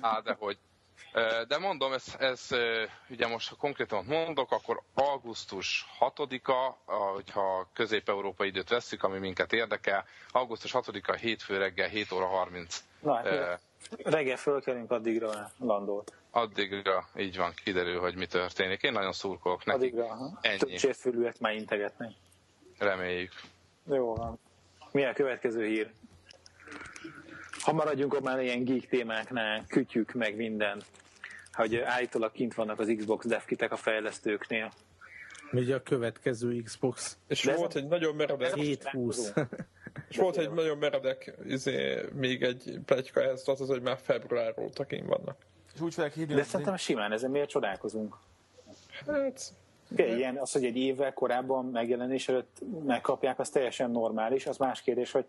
Á, 0.00 0.20
dehogy. 0.20 0.58
De 1.48 1.58
mondom, 1.58 1.92
ez, 1.92 2.04
ez 2.18 2.48
ugye 3.10 3.26
most 3.26 3.48
ha 3.48 3.54
konkrétan 3.54 4.04
mondok, 4.04 4.52
akkor 4.52 4.82
augusztus 4.94 5.86
6-a, 6.00 6.92
hogyha 6.92 7.68
közép-európai 7.72 8.48
időt 8.48 8.68
veszik, 8.68 9.02
ami 9.02 9.18
minket 9.18 9.52
érdekel, 9.52 10.04
augusztus 10.28 10.70
6-a 10.74 11.12
hétfő 11.12 11.58
reggel 11.58 11.88
7 11.88 12.12
óra 12.12 12.26
30. 12.26 12.84
Na, 13.00 13.14
hát 13.14 13.60
reggel 14.02 14.36
fölkelünk, 14.36 14.90
addigra 14.90 15.52
landolt. 15.58 16.12
Addigra, 16.30 17.08
így 17.16 17.36
van, 17.36 17.52
kiderül, 17.64 18.00
hogy 18.00 18.16
mi 18.16 18.26
történik. 18.26 18.82
Én 18.82 18.92
nagyon 18.92 19.12
szurkolok 19.12 19.64
neki. 19.64 19.78
Addigra, 19.78 20.38
Ennyi. 20.40 20.58
Több 20.58 20.78
sérfülűek 20.78 21.38
már 21.38 21.54
integetnek. 21.54 22.12
Reméljük. 22.78 23.32
Jó 23.86 24.14
van. 24.14 24.38
Mi 24.92 25.04
a 25.04 25.12
következő 25.12 25.66
hír? 25.66 25.90
Ha 27.60 27.72
maradjunk 27.72 28.14
ott 28.14 28.22
már 28.22 28.40
ilyen 28.40 28.64
geek 28.64 28.88
témáknál, 28.88 29.64
kütyük 29.68 30.12
meg 30.12 30.36
minden, 30.36 30.82
hogy 31.52 31.76
állítólag 31.76 32.32
kint 32.32 32.54
vannak 32.54 32.78
az 32.78 32.94
Xbox 32.96 33.26
devkitek 33.26 33.72
a 33.72 33.76
fejlesztőknél. 33.76 34.72
Ugye 35.52 35.74
a 35.74 35.82
következő 35.82 36.62
Xbox. 36.62 37.16
És 37.28 37.42
De 37.42 37.56
volt 37.56 37.74
egy 37.74 37.86
nagyon 37.86 38.14
meredek... 38.14 38.54
720. 38.54 39.32
És 40.08 40.16
volt 40.16 40.36
egy 40.36 40.50
nagyon 40.50 40.78
meredek, 40.78 41.34
izé, 41.46 42.04
még 42.12 42.42
egy 42.42 42.78
plegyka 42.84 43.22
ehhez 43.22 43.48
az, 43.48 43.68
hogy 43.68 43.82
már 43.82 43.98
február 44.02 44.54
óta 44.58 44.84
kint 44.84 45.06
vannak. 45.06 45.36
És 45.74 45.80
úgy 45.80 45.94
fogják 45.94 46.14
hívni. 46.14 46.34
De 46.34 46.42
szerintem 46.42 46.76
simán 46.76 47.12
ezen 47.12 47.30
miért 47.30 47.48
csodálkozunk? 47.48 48.16
Hát... 49.06 49.52
Okay, 49.92 50.16
ilyen, 50.16 50.36
az, 50.36 50.52
hogy 50.52 50.64
egy 50.64 50.76
évvel 50.76 51.12
korábban 51.12 51.64
megjelenés 51.64 52.28
előtt 52.28 52.58
megkapják, 52.84 53.38
az 53.38 53.50
teljesen 53.50 53.90
normális. 53.90 54.46
Az 54.46 54.56
más 54.56 54.82
kérdés, 54.82 55.10
hogy 55.10 55.26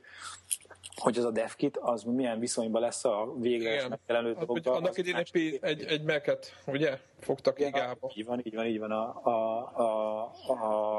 hogy 0.96 1.18
az 1.18 1.24
a 1.24 1.32
devkit, 1.32 1.78
az 1.78 2.04
milyen 2.04 2.40
viszonyban 2.40 2.82
lesz 2.82 3.06
a 3.06 3.34
végleges 3.38 3.88
megjelenő 3.88 4.34
dologgal. 4.34 4.76
Annak 4.76 4.98
idén 4.98 5.16
egy, 5.16 5.60
egy, 5.62 5.84
egy 5.84 6.04
meket, 6.04 6.56
ugye? 6.66 7.00
Fogtak 7.20 7.60
ja, 7.60 7.68
igába. 7.68 8.12
Így 8.16 8.26
van, 8.26 8.42
így 8.44 8.56
van, 8.56 8.66
így 8.66 8.80
van. 8.80 8.92
A, 8.92 9.22
a, 9.24 9.72
a, 9.76 10.54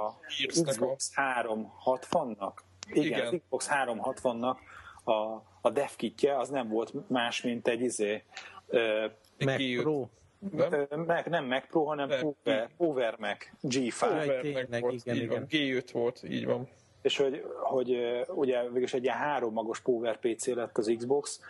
a 0.04 0.18
Xbox 0.46 1.12
360-nak, 1.16 2.52
igen, 2.90 3.04
igen. 3.04 3.26
az 3.26 3.40
Xbox 3.42 3.68
360-nak 3.70 4.56
a, 5.04 5.12
a 5.60 5.70
devkitje 5.72 6.38
az 6.38 6.48
nem 6.48 6.68
volt 6.68 7.08
más, 7.08 7.42
mint 7.42 7.68
egy 7.68 7.80
izé, 7.80 8.22
uh, 8.66 8.80
Mac 9.44 9.80
Pro. 9.80 10.08
Nem? 10.50 11.04
Mac, 11.06 11.26
nem 11.26 11.44
Mac 11.44 11.66
Pro, 11.66 11.84
hanem 11.84 12.08
Power, 12.08 12.70
Power 12.76 13.16
Mac 13.18 13.38
G5. 13.62 13.94
Power 13.98 14.66
Mac 14.70 14.80
volt, 14.80 15.02
igen, 15.04 15.16
igen. 15.16 15.46
G5 15.50 15.88
volt, 15.92 16.22
így 16.28 16.44
van 16.44 16.68
és 17.04 17.16
hogy, 17.16 17.44
hogy 17.58 17.98
ugye 18.28 18.62
végülis 18.62 18.94
egy 18.94 19.02
ilyen 19.02 19.16
hárommagos 19.16 19.80
Power 19.80 20.18
PC 20.18 20.46
lett 20.46 20.78
az 20.78 20.94
Xbox, 20.96 21.40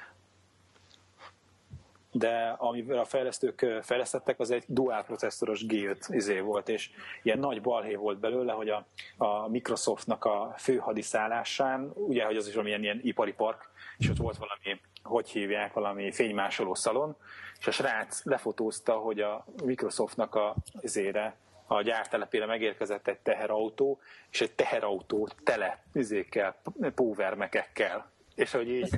de 2.16 2.54
amivel 2.58 2.98
a 2.98 3.04
fejlesztők 3.04 3.66
fejlesztettek, 3.82 4.40
az 4.40 4.50
egy 4.50 4.64
dual 4.66 5.02
processzoros 5.02 5.64
G5 5.68 5.96
izé 6.08 6.40
volt, 6.40 6.68
és 6.68 6.90
ilyen 7.22 7.38
nagy 7.38 7.60
balhé 7.60 7.94
volt 7.94 8.18
belőle, 8.18 8.52
hogy 8.52 8.68
a, 8.68 8.86
a 9.16 9.48
Microsoftnak 9.48 10.24
a 10.24 10.54
fő 10.56 10.76
hadiszállásán, 10.76 11.92
ugye, 11.94 12.24
hogy 12.24 12.36
az 12.36 12.46
is 12.46 12.54
valamilyen 12.54 12.82
ilyen 12.82 13.00
ipari 13.02 13.32
park, 13.32 13.70
és 13.98 14.08
ott 14.08 14.16
volt 14.16 14.36
valami, 14.36 14.80
hogy 15.02 15.28
hívják, 15.28 15.72
valami 15.72 16.12
fénymásoló 16.12 16.74
szalon, 16.74 17.16
és 17.58 17.66
a 17.66 17.70
srác 17.70 18.24
lefotózta, 18.24 18.92
hogy 18.92 19.20
a 19.20 19.44
Microsoftnak 19.64 20.34
a 20.34 20.54
izére 20.80 21.36
a 21.66 21.82
gyártelepére 21.82 22.46
megérkezett 22.46 23.08
egy 23.08 23.18
teherautó, 23.18 24.00
és 24.30 24.40
egy 24.40 24.52
teherautó 24.52 25.28
tele 25.44 25.82
izékkel, 25.92 26.56
póvermekekkel. 26.94 28.12
És 28.34 28.50
hogy 28.50 28.68
így, 28.68 28.90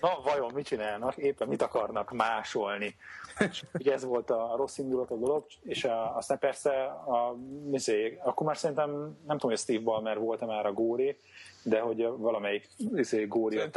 na 0.00 0.20
vajon 0.24 0.50
mit 0.54 0.66
csinálnak, 0.66 1.16
éppen 1.16 1.48
mit 1.48 1.62
akarnak 1.62 2.12
másolni. 2.12 2.96
És 3.38 3.64
ugye 3.72 3.92
ez 3.92 4.04
volt 4.04 4.30
a 4.30 4.54
rossz 4.56 4.78
indulat 4.78 5.10
a 5.10 5.16
dolog, 5.16 5.46
és 5.62 5.84
a, 5.84 6.16
aztán 6.16 6.38
persze 6.38 6.84
a, 6.84 7.36
izé, 7.72 8.18
akkor 8.22 8.46
már 8.46 8.56
szerintem, 8.56 8.90
nem 9.26 9.38
tudom, 9.38 9.50
hogy 9.50 9.58
Steve 9.58 9.80
Ballmer 9.80 10.18
volt-e 10.18 10.46
már 10.46 10.66
a 10.66 10.72
góré, 10.72 11.18
de 11.62 11.80
hogy 11.80 12.06
valamelyik 12.16 12.68
izé, 12.94 13.24
góri 13.24 13.58
ott 13.58 13.76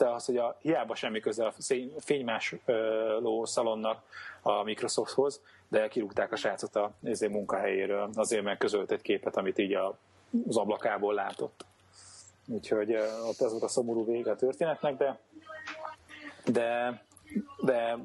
az, 0.00 0.24
hogy 0.24 0.36
a, 0.36 0.58
hiába 0.60 0.94
semmi 0.94 1.20
köze 1.20 1.46
a 1.46 1.54
fénymásoló 1.98 3.44
szalonnak 3.44 4.02
a 4.42 4.62
Microsofthoz, 4.62 5.40
de 5.68 5.88
kirúgták 5.88 6.32
a 6.32 6.36
srácot 6.36 6.76
a 6.76 6.92
ezért 7.02 7.32
munkahelyéről, 7.32 8.10
azért 8.14 8.42
mert 8.42 8.58
közölt 8.58 8.90
egy 8.90 9.02
képet, 9.02 9.36
amit 9.36 9.58
így 9.58 9.74
a, 9.74 9.98
az 10.48 10.56
ablakából 10.56 11.14
látott. 11.14 11.64
Úgyhogy 12.46 12.94
ott 13.28 13.40
ez 13.40 13.50
volt 13.50 13.62
a 13.62 13.68
szomorú 13.68 14.04
vége 14.04 14.30
a 14.30 14.36
történetnek, 14.36 14.96
de 14.96 15.18
de 16.44 17.02
de 17.60 17.98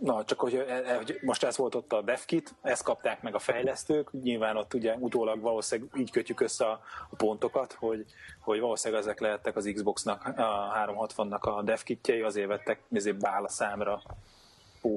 na, 0.00 0.24
csak 0.24 0.40
hogy, 0.40 0.54
e, 0.54 0.74
e, 0.74 0.96
hogy 0.96 1.18
most 1.22 1.44
ez 1.44 1.56
volt 1.56 1.74
ott 1.74 1.92
a 1.92 2.02
DevKit, 2.02 2.54
ezt 2.62 2.82
kapták 2.82 3.22
meg 3.22 3.34
a 3.34 3.38
fejlesztők, 3.38 4.12
nyilván 4.22 4.56
ott 4.56 4.74
ugye 4.74 4.94
utólag 4.94 5.40
valószínűleg 5.40 5.90
így 5.96 6.10
kötjük 6.10 6.40
össze 6.40 6.64
a, 6.64 6.80
a 7.10 7.16
pontokat, 7.16 7.72
hogy, 7.72 8.04
hogy 8.40 8.60
valószínűleg 8.60 9.02
ezek 9.02 9.20
lehettek 9.20 9.56
az 9.56 9.70
Xboxnak, 9.74 10.24
a 10.24 10.72
360-nak 10.86 11.40
a 11.40 11.62
DevKitjei, 11.62 12.20
azért 12.20 12.48
vettek 12.48 12.80
ezért 12.92 13.18
bála 13.18 13.48
számra 13.48 14.02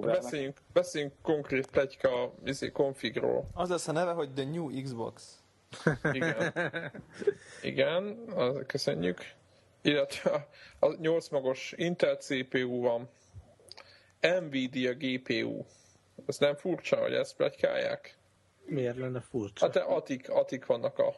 Beszéljünk, 0.01 0.57
beszéljünk 0.73 1.13
konkrét 1.21 1.67
plegyka 1.67 2.33
izé, 2.45 2.71
konfigról. 2.71 3.47
Az 3.53 3.69
lesz 3.69 3.87
a 3.87 3.91
neve, 3.91 4.11
hogy 4.11 4.33
The 4.33 4.45
New 4.45 4.81
Xbox. 4.81 5.38
Igen. 6.11 6.53
Igen, 7.61 8.23
az, 8.35 8.59
köszönjük. 8.67 9.31
Illetve 9.81 10.31
a, 10.79 10.85
a 10.85 10.95
8 10.99 11.29
magos 11.29 11.73
Intel 11.75 12.15
CPU 12.15 12.81
van. 12.81 13.09
Nvidia 14.21 14.93
GPU. 14.93 15.65
Ez 16.25 16.37
nem 16.37 16.55
furcsa, 16.55 16.97
hogy 16.97 17.13
ezt 17.13 17.35
plegykálják? 17.35 18.17
Miért 18.65 18.97
lenne 18.97 19.21
furcsa? 19.21 19.65
Hát 19.65 19.75
atik, 19.75 20.29
atik 20.29 20.65
vannak 20.65 20.97
a 20.99 21.15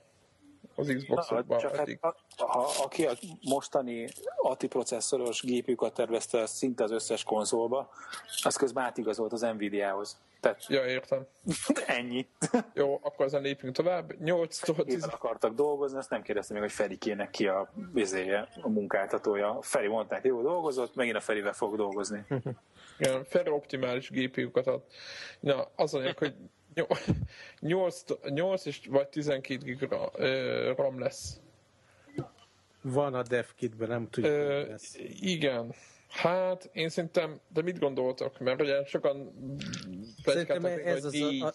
az 0.76 0.94
Xbox-okban 0.98 1.60
Csak 1.60 1.78
eddig. 1.78 2.00
hát, 2.02 2.16
ha, 2.38 2.70
aki 2.84 3.06
a 3.06 3.14
mostani 3.42 4.08
ATI 4.38 4.68
processzoros 4.68 5.42
gépüket 5.42 5.94
tervezte 5.94 6.46
szinte 6.46 6.84
az 6.84 6.92
összes 6.92 7.24
konzolba, 7.24 7.90
az 8.44 8.56
közben 8.56 8.84
átigazolt 8.84 9.34
az 9.34 9.42
Nvidia-hoz. 9.42 10.20
Tehát 10.40 10.66
Ja, 10.68 10.86
értem. 10.86 11.28
ennyi. 11.86 12.28
Jó, 12.74 13.00
akkor 13.04 13.26
ezen 13.26 13.42
lépjünk 13.42 13.76
tovább. 13.76 14.14
8-tól 14.24 14.76
10... 14.76 14.86
Kézzel 14.86 15.10
akartak 15.10 15.54
dolgozni, 15.54 15.98
azt 15.98 16.10
nem 16.10 16.22
kérdeztem 16.22 16.58
még, 16.58 16.66
hogy 16.66 16.76
Ferikének 16.76 17.30
ki 17.30 17.48
a, 17.48 17.74
bizéje, 17.94 18.48
a 18.62 18.70
munkáltatója. 18.70 19.58
Feri 19.62 19.88
mondták, 19.88 20.26
jó 20.26 20.42
dolgozott, 20.42 20.96
megint 20.96 21.16
a 21.16 21.20
Ferivel 21.20 21.54
fog 21.54 21.76
dolgozni. 21.76 22.26
Igen, 23.00 23.26
optimális 23.46 24.10
GPU-kat 24.10 24.68
ad. 24.68 24.84
Na, 25.40 25.68
az 25.76 25.94
anyag, 25.94 26.18
hogy 26.18 26.36
8, 27.60 28.04
8 28.30 28.66
és 28.66 28.82
vagy 28.90 29.08
12 29.08 29.64
giga 29.64 30.12
ö, 30.16 30.74
RAM 30.76 31.00
lesz. 31.00 31.40
Van 32.82 33.14
a 33.14 33.22
DevKitben, 33.24 33.88
nem 33.88 34.10
tudjuk, 34.10 34.34
Ö, 34.34 34.68
lesz. 34.68 34.98
igen. 35.20 35.74
Hát, 36.08 36.70
én 36.74 36.90
szerintem, 36.90 37.40
de 37.54 37.62
mit 37.62 37.80
gondoltok? 37.80 38.40
Mert 38.40 38.62
ugye 38.62 38.86
sokan 38.86 39.34
Szerintem 40.24 40.66
ez 40.66 41.04
hogy 41.04 41.06
az, 41.06 41.14
így. 41.14 41.42
a, 41.42 41.46
a, 41.46 41.54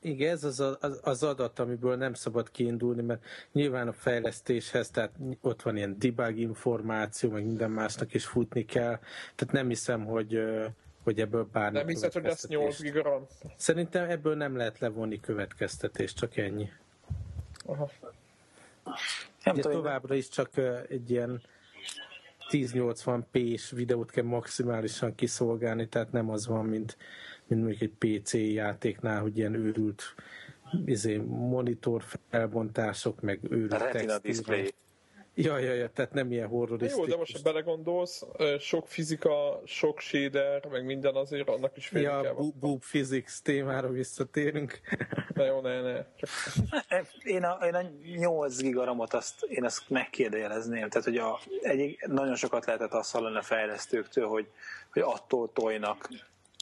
igen, 0.00 0.30
ez 0.30 0.44
az, 0.44 0.60
a, 0.60 0.78
az, 0.80 1.00
az 1.02 1.22
adat, 1.22 1.58
amiből 1.58 1.96
nem 1.96 2.14
szabad 2.14 2.50
kiindulni, 2.50 3.02
mert 3.02 3.24
nyilván 3.52 3.88
a 3.88 3.92
fejlesztéshez, 3.92 4.90
tehát 4.90 5.12
ott 5.40 5.62
van 5.62 5.76
ilyen 5.76 5.96
debug 5.98 6.38
információ, 6.38 7.30
meg 7.30 7.44
minden 7.44 7.70
másnak 7.70 8.14
is 8.14 8.26
futni 8.26 8.64
kell, 8.64 8.98
tehát 9.34 9.52
nem 9.52 9.68
hiszem, 9.68 10.04
hogy, 10.04 10.38
hogy 11.08 11.20
ebből 11.20 11.48
bármi 11.52 11.78
Nem 11.78 11.86
hiszed, 11.86 12.12
hogy 12.12 12.22
lesz 12.22 12.46
8 12.46 12.60
következtetést- 12.76 12.94
giga 12.94 13.10
RAM? 13.10 13.26
Szerintem 13.56 14.10
ebből 14.10 14.34
nem 14.36 14.56
lehet 14.56 14.78
levonni 14.78 15.20
következtetést, 15.20 16.16
csak 16.16 16.36
ennyi. 16.36 16.68
Aha. 17.64 17.90
Nem 19.44 19.54
Ugye 19.54 19.62
tudom, 19.62 19.82
továbbra 19.82 20.14
is 20.14 20.28
csak 20.28 20.50
egy 20.88 21.10
ilyen 21.10 21.42
1080p-s 22.50 23.70
videót 23.70 24.10
kell 24.10 24.24
maximálisan 24.24 25.14
kiszolgálni, 25.14 25.88
tehát 25.88 26.12
nem 26.12 26.30
az 26.30 26.46
van, 26.46 26.64
mint, 26.64 26.96
mint 27.46 27.62
mondjuk 27.62 27.82
egy 27.82 28.18
PC 28.20 28.32
játéknál, 28.34 29.20
hogy 29.20 29.38
ilyen 29.38 29.54
őrült 29.54 30.14
izé, 30.84 31.16
monitor 31.26 32.02
felbontások, 32.30 33.20
meg 33.20 33.40
őrült 33.42 33.72
a 33.72 33.78
Retina 33.78 34.18
display. 34.18 34.72
Ja, 35.40 35.58
ja, 35.58 35.72
ja, 35.72 35.88
tehát 35.90 36.12
nem 36.12 36.32
ilyen 36.32 36.48
Jó, 36.50 36.56
horrorisztikus. 36.56 37.08
de 37.08 37.16
most 37.16 37.36
ha 37.36 37.42
belegondolsz, 37.42 38.22
sok 38.58 38.88
fizika, 38.88 39.62
sok 39.64 40.00
shader, 40.00 40.66
meg 40.66 40.84
minden 40.84 41.14
azért, 41.14 41.48
annak 41.48 41.76
is 41.76 41.86
félni 41.88 42.06
kell. 42.06 42.22
Ja, 42.22 42.34
bu- 42.34 42.54
boob 42.54 42.80
physics 42.80 43.38
témára 43.42 43.88
visszatérünk. 43.88 44.80
Na 45.34 45.44
jó, 45.44 45.60
ne, 45.60 45.80
ne. 45.80 46.04
Csak 46.16 46.30
Én 47.22 47.44
a, 47.44 47.66
én 47.66 47.74
a 47.74 47.82
8 48.16 48.60
gigaramot 48.60 49.14
azt, 49.14 49.42
én 49.42 49.64
azt 49.64 49.90
megkérdőjelezném. 49.90 50.88
Tehát, 50.88 51.04
hogy 51.06 51.16
a, 51.18 51.38
egy, 51.62 51.96
nagyon 52.06 52.34
sokat 52.36 52.66
lehetett 52.66 52.92
azt 52.92 53.12
hallani 53.12 53.36
a 53.36 53.42
fejlesztőktől, 53.42 54.26
hogy, 54.26 54.46
hogy 54.92 55.02
attól 55.02 55.52
tojnak, 55.52 56.08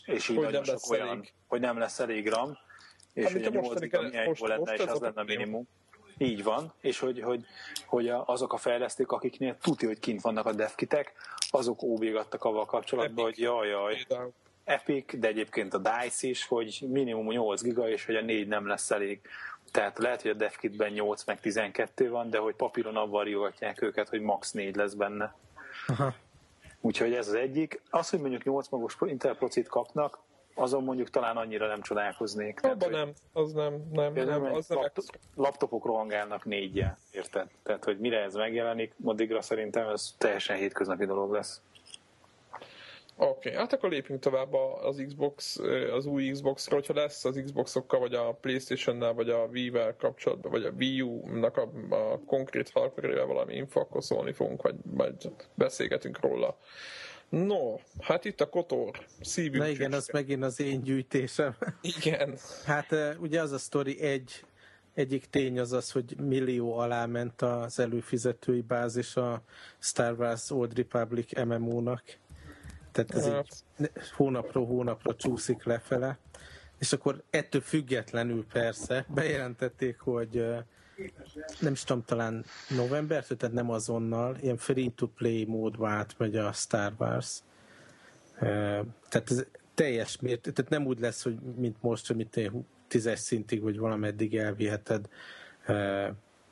és 0.07 0.29
így 0.29 0.37
Hogy 0.37 0.45
nagyon 0.45 0.65
sok 0.65 0.91
olyan, 0.91 1.09
elég. 1.09 1.33
hogy 1.47 1.61
nem 1.61 1.79
lesz 1.79 1.99
elég 2.01 2.29
RAM, 2.29 2.59
és 3.13 3.25
Amit 3.25 3.47
hogy 3.47 3.57
a 3.57 3.59
a 3.59 3.63
8 3.63 3.65
mostani 3.67 3.87
giga 3.87 4.03
milyen 4.09 4.27
most- 4.27 4.41
jó 4.41 4.47
lenne, 4.47 4.61
most 4.71 4.83
és 4.83 4.87
az 4.89 5.01
lenne 5.01 5.21
a 5.21 5.25
minimum. 5.25 5.69
Így 6.19 6.43
van, 6.43 6.73
és 6.81 6.99
hogy, 6.99 7.23
hogy, 7.23 7.45
hogy 7.87 8.09
azok 8.09 8.53
a 8.53 8.57
fejlesztők, 8.57 9.13
akiknél 9.13 9.57
tuti, 9.59 9.87
hogy 9.87 9.99
kint 9.99 10.21
vannak 10.21 10.47
a 10.47 10.53
devkitek, 10.53 11.13
azok 11.51 11.83
óvégattak 11.83 12.45
avval 12.45 12.65
kapcsolatban, 12.65 13.25
Epic. 13.25 13.37
hogy 13.37 13.45
jaj, 13.45 13.69
jaj. 13.69 14.07
Epic, 14.65 15.19
de 15.19 15.29
egyébként 15.29 15.75
a 15.75 15.79
DICE 15.79 16.29
is, 16.29 16.47
hogy 16.47 16.85
minimum 16.89 17.29
8 17.29 17.63
giga, 17.63 17.89
és 17.89 18.07
hogy 18.07 18.15
a 18.15 18.23
4 18.23 18.49
nem 18.49 18.67
lesz 18.67 18.91
elég. 18.91 19.21
Tehát 19.71 19.99
lehet, 19.99 20.23
hogy 20.23 20.31
a 20.31 20.35
DevKitben 20.35 20.93
8 20.93 21.25
meg 21.25 21.41
12 21.41 22.11
van, 22.11 22.31
de 22.31 22.39
hogy 22.39 22.55
papíron 22.55 22.97
avval 22.97 23.25
riogatják 23.25 23.83
őket, 23.83 24.09
hogy 24.09 24.21
max 24.21 24.53
4 24.53 24.77
lesz 24.77 24.95
benne. 24.95 25.35
Aha. 25.87 26.15
Úgyhogy 26.81 27.15
ez 27.15 27.29
az 27.29 27.35
egyik. 27.35 27.81
Az, 27.91 28.11
hogy 28.11 28.21
mondjuk 28.21 28.45
8 28.45 28.69
magos 28.69 28.97
Intel 29.01 29.37
procit 29.37 29.69
kapnak, 29.69 30.19
azon 30.57 30.85
mondjuk 30.85 31.11
talán 31.11 31.37
annyira 31.37 31.67
nem 31.67 31.81
csodálkoznék. 31.81 32.61
Tehát, 32.61 32.83
Abban 32.83 32.89
hogy 32.89 32.99
nem, 32.99 33.13
az 33.33 33.53
nem, 33.53 33.73
nem, 33.93 34.13
nem, 34.13 34.45
egy 34.45 34.55
az 34.55 34.69
nem 34.69 34.79
laptop, 34.79 35.05
laptopok 35.35 35.85
rohangálnak 35.85 36.45
négyel, 36.45 36.99
érted? 37.13 37.49
Tehát, 37.63 37.85
hogy 37.85 37.99
mire 37.99 38.23
ez 38.23 38.35
megjelenik, 38.35 38.95
addigra 39.05 39.43
szerintem 39.43 39.89
ez 39.89 40.15
teljesen 40.19 40.57
hétköznapi 40.57 41.05
dolog 41.05 41.33
lesz. 41.33 41.61
Oké, 43.19 43.49
okay, 43.49 43.53
hát 43.53 43.73
akkor 43.73 43.91
lépjünk 43.91 44.21
tovább 44.21 44.55
az 44.83 45.03
Xbox, 45.07 45.59
az 45.93 46.07
új 46.07 46.31
Xbox-ra, 46.31 46.75
hogyha 46.75 46.95
lesz 46.95 47.25
az 47.25 47.43
Xboxokkal, 47.45 48.01
vagy 48.01 48.15
a 48.15 48.33
Playstation-nel, 48.33 49.13
vagy 49.13 49.31
a 49.31 49.45
Wii-vel 49.45 49.97
kapcsolatban, 49.97 50.51
vagy 50.51 50.65
a 50.65 50.71
Wii 50.79 51.01
U-nak 51.01 51.57
a, 51.57 51.69
a 51.91 52.19
konkrét 52.27 52.71
hardware 52.71 53.25
valami 53.25 53.55
info, 53.55 53.81
akkor 53.81 54.05
szólni 54.05 54.33
fogunk, 54.33 54.63
vagy, 54.63 54.75
vagy 54.85 55.31
beszélgetünk 55.55 56.21
róla. 56.21 56.57
No, 57.29 57.75
hát 58.01 58.25
itt 58.25 58.41
a 58.41 58.49
Kotor, 58.49 59.07
szívünk. 59.21 59.63
Na 59.63 59.69
igen, 59.69 59.93
az 59.93 60.09
megint 60.13 60.43
az 60.43 60.61
én 60.61 60.83
gyűjtésem. 60.83 61.57
Igen, 61.81 62.35
Hát 62.65 62.95
ugye 63.19 63.41
az 63.41 63.53
a 63.53 63.59
sztori 63.59 64.01
egy, 64.01 64.45
egyik 64.95 65.27
tény 65.31 65.59
az 65.59 65.73
az, 65.73 65.91
hogy 65.91 66.17
millió 66.21 66.79
alá 66.79 67.07
ment 67.07 67.43
az 67.43 67.79
előfizetői 67.79 68.61
bázis 68.61 69.17
a 69.17 69.43
Star 69.79 70.19
Wars 70.19 70.51
Old 70.51 70.77
Republic 70.77 71.45
MMO-nak. 71.45 72.03
Tehát 72.93 73.15
ez 73.15 73.25
Hát. 73.25 73.47
így 73.81 73.91
hónapról 74.17 74.67
hónapra 74.67 75.15
csúszik 75.15 75.65
lefele. 75.65 76.19
És 76.79 76.93
akkor 76.93 77.23
ettől 77.31 77.61
függetlenül 77.61 78.47
persze 78.53 79.07
bejelentették, 79.15 79.99
hogy 79.99 80.45
nem 81.61 81.73
is 81.73 81.85
tudom, 81.85 82.05
talán 82.05 82.45
novembertől, 82.69 83.37
tehát 83.37 83.55
nem 83.55 83.71
azonnal, 83.71 84.37
ilyen 84.41 84.57
free-to-play 84.57 85.45
módba 85.45 85.89
átmegy 85.89 86.37
a 86.37 86.53
Star 86.53 86.93
Wars. 86.99 87.39
Eh, 88.39 88.81
Tehát 89.09 89.31
ez 89.31 89.47
teljes 89.75 90.21
mért, 90.21 90.41
tehát 90.41 90.71
nem 90.71 90.87
úgy 90.87 91.01
lesz, 91.01 91.23
hogy 91.23 91.39
mint 91.57 91.77
most, 91.81 92.07
hogy 92.07 92.17
mit 92.17 92.51
tízes 92.89 93.19
szintig, 93.19 93.63
vagy 93.63 93.79
valameddig 93.79 94.37
elviheted 94.37 95.09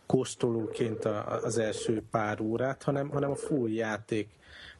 kóstolóként 0.07 1.04
az 1.42 1.59
első 1.59 2.02
pár 2.11 2.40
órát, 2.40 2.83
hanem, 2.83 3.09
hanem 3.09 3.30
a 3.30 3.37
full 3.37 3.70
játék 3.70 4.28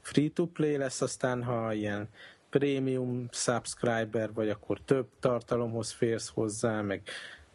free-to-play 0.01 0.77
lesz, 0.77 1.01
aztán 1.01 1.43
ha 1.43 1.73
ilyen 1.73 2.09
premium 2.51 3.29
subscriber 3.33 4.33
vagy, 4.33 4.49
akkor 4.49 4.81
több 4.85 5.07
tartalomhoz 5.21 5.91
férsz 5.91 6.29
hozzá, 6.29 6.81
meg 6.81 7.03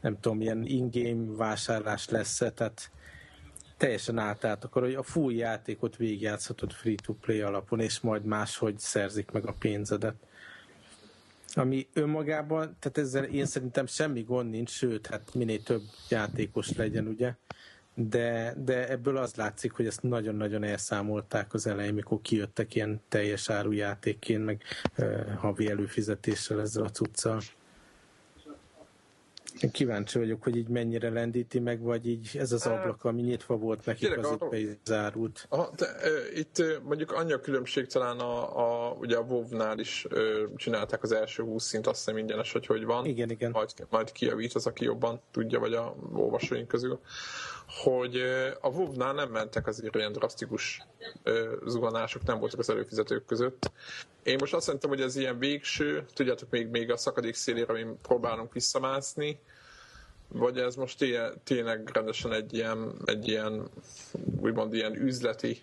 nem 0.01 0.19
tudom, 0.19 0.41
ilyen 0.41 0.65
in-game 0.65 1.35
vásárlás 1.35 2.09
lesz 2.09 2.37
tehát 2.37 2.91
teljesen 3.77 4.17
átállt, 4.17 4.63
akkor 4.63 4.81
hogy 4.81 4.93
a 4.93 5.03
full 5.03 5.33
játékot 5.33 5.95
végigjátszhatod 5.95 6.71
free-to-play 6.71 7.41
alapon, 7.41 7.79
és 7.79 7.99
majd 7.99 8.25
máshogy 8.25 8.79
szerzik 8.79 9.31
meg 9.31 9.45
a 9.45 9.55
pénzedet. 9.59 10.15
Ami 11.53 11.87
önmagában, 11.93 12.77
tehát 12.79 12.97
ezzel 12.97 13.23
én 13.23 13.45
szerintem 13.45 13.85
semmi 13.85 14.21
gond 14.21 14.49
nincs, 14.49 14.69
sőt, 14.69 15.07
hát 15.07 15.33
minél 15.33 15.63
több 15.63 15.81
játékos 16.09 16.75
legyen, 16.75 17.07
ugye? 17.07 17.33
De, 17.93 18.53
de 18.57 18.89
ebből 18.89 19.17
az 19.17 19.35
látszik, 19.35 19.71
hogy 19.71 19.85
ezt 19.85 20.01
nagyon-nagyon 20.01 20.63
elszámolták 20.63 21.53
az 21.53 21.67
elején, 21.67 21.93
mikor 21.93 22.21
kijöttek 22.21 22.75
ilyen 22.75 23.01
teljes 23.09 23.49
áru 23.49 23.71
játékként, 23.71 24.45
meg 24.45 24.63
uh, 24.97 25.33
havi 25.35 25.69
előfizetéssel 25.69 26.61
ezzel 26.61 26.83
a 26.83 26.89
cuccal. 26.89 27.41
Én 29.61 29.71
kíváncsi 29.71 30.17
vagyok, 30.17 30.43
hogy 30.43 30.55
így 30.55 30.67
mennyire 30.67 31.09
lendíti 31.09 31.59
meg, 31.59 31.81
vagy 31.81 32.07
így 32.07 32.29
ez 32.33 32.51
az 32.51 32.65
ablak, 32.65 33.03
ami 33.03 33.21
nyitva 33.21 33.57
volt 33.57 33.85
nekik, 33.85 34.07
Tényleg 34.07 34.25
az 34.25 34.31
itt 34.31 34.49
be 34.49 34.59
is 34.59 34.67
zárult. 34.85 35.45
Aha, 35.49 35.71
itt 36.35 36.63
mondjuk 36.83 37.11
annyi 37.11 37.33
a 37.33 37.39
különbség 37.39 37.87
talán 37.87 38.19
a, 38.19 38.57
a, 38.57 38.91
ugye 38.91 39.17
a 39.17 39.21
WoW-nál 39.21 39.79
is 39.79 40.05
ö, 40.09 40.43
csinálták 40.55 41.03
az 41.03 41.11
első 41.11 41.43
20 41.43 41.63
szint, 41.63 41.87
azt 41.87 41.97
hiszem 41.97 42.17
ingyenes, 42.17 42.51
hogy 42.51 42.65
hogy 42.65 42.85
van. 42.85 43.05
Igen, 43.05 43.29
igen. 43.29 43.51
Majd, 43.51 43.69
majd 43.89 44.11
kijavít 44.11 44.53
az, 44.53 44.65
aki 44.65 44.83
jobban 44.83 45.21
tudja, 45.31 45.59
vagy 45.59 45.73
a 45.73 45.95
olvasóink 46.13 46.67
közül, 46.67 46.99
hogy 47.69 48.15
a 48.61 48.67
WoW-nál 48.67 49.13
nem 49.13 49.29
mentek 49.29 49.67
azért 49.67 49.95
ilyen 49.95 50.11
drasztikus 50.11 50.81
ö, 51.23 51.55
zuhanások, 51.65 52.23
nem 52.23 52.39
voltak 52.39 52.59
az 52.59 52.69
előfizetők 52.69 53.25
között. 53.25 53.71
Én 54.23 54.35
most 54.39 54.53
azt 54.53 54.67
mondtam, 54.67 54.89
hogy 54.89 55.01
ez 55.01 55.15
ilyen 55.15 55.39
végső, 55.39 56.05
tudjátok, 56.13 56.49
még, 56.49 56.67
még 56.67 56.91
a 56.91 56.97
szakadék 56.97 57.33
szélére, 57.33 57.73
amin 57.73 57.97
próbálunk 58.01 58.53
visszamászni, 58.53 59.39
vagy 60.27 60.57
ez 60.57 60.75
most 60.75 61.05
tényleg 61.43 61.89
rendesen 61.93 62.33
egy 62.33 62.53
ilyen, 62.53 62.95
egy 63.05 63.27
ilyen, 63.27 63.69
úgymond 64.41 64.73
ilyen 64.73 64.95
üzleti 64.95 65.61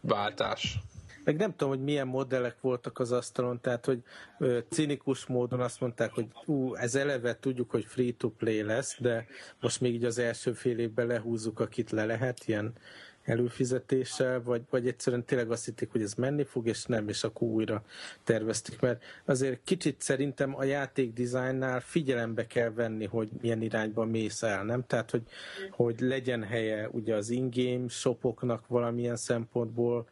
váltás. 0.00 0.78
Meg 1.24 1.36
nem 1.36 1.50
tudom, 1.50 1.68
hogy 1.68 1.82
milyen 1.82 2.06
modellek 2.06 2.60
voltak 2.60 2.98
az 2.98 3.12
asztalon, 3.12 3.60
tehát 3.60 3.84
hogy 3.84 4.02
ö, 4.38 4.58
cinikus 4.68 5.26
módon 5.26 5.60
azt 5.60 5.80
mondták, 5.80 6.12
hogy 6.12 6.26
ú, 6.46 6.74
ez 6.74 6.94
eleve 6.94 7.38
tudjuk, 7.38 7.70
hogy 7.70 7.84
free-to-play 7.84 8.62
lesz, 8.62 8.96
de 9.00 9.26
most 9.60 9.80
még 9.80 9.94
így 9.94 10.04
az 10.04 10.18
első 10.18 10.52
fél 10.52 10.78
évben 10.78 11.06
lehúzzuk, 11.06 11.60
akit 11.60 11.90
le 11.90 12.04
lehet, 12.04 12.42
ilyen 12.46 12.72
előfizetéssel, 13.24 14.42
vagy, 14.42 14.62
vagy 14.70 14.88
egyszerűen 14.88 15.24
tényleg 15.24 15.50
azt 15.50 15.64
hitték, 15.64 15.90
hogy 15.92 16.02
ez 16.02 16.14
menni 16.14 16.44
fog, 16.44 16.66
és 16.66 16.84
nem, 16.84 17.08
és 17.08 17.24
akkor 17.24 17.48
újra 17.48 17.82
tervezték, 18.24 18.80
mert 18.80 19.02
azért 19.24 19.60
kicsit 19.64 20.00
szerintem 20.00 20.56
a 20.56 20.64
játék 20.64 21.12
dizájnnál 21.12 21.80
figyelembe 21.80 22.46
kell 22.46 22.70
venni, 22.70 23.06
hogy 23.06 23.28
milyen 23.40 23.62
irányba 23.62 24.04
mész 24.04 24.42
el, 24.42 24.64
nem? 24.64 24.86
Tehát, 24.86 25.10
hogy, 25.10 25.22
hogy 25.70 26.00
legyen 26.00 26.42
helye 26.42 26.88
ugye 26.88 27.14
az 27.14 27.30
in-game 27.30 27.88
shopoknak 27.88 28.66
valamilyen 28.66 29.16
szempontból, 29.16 30.06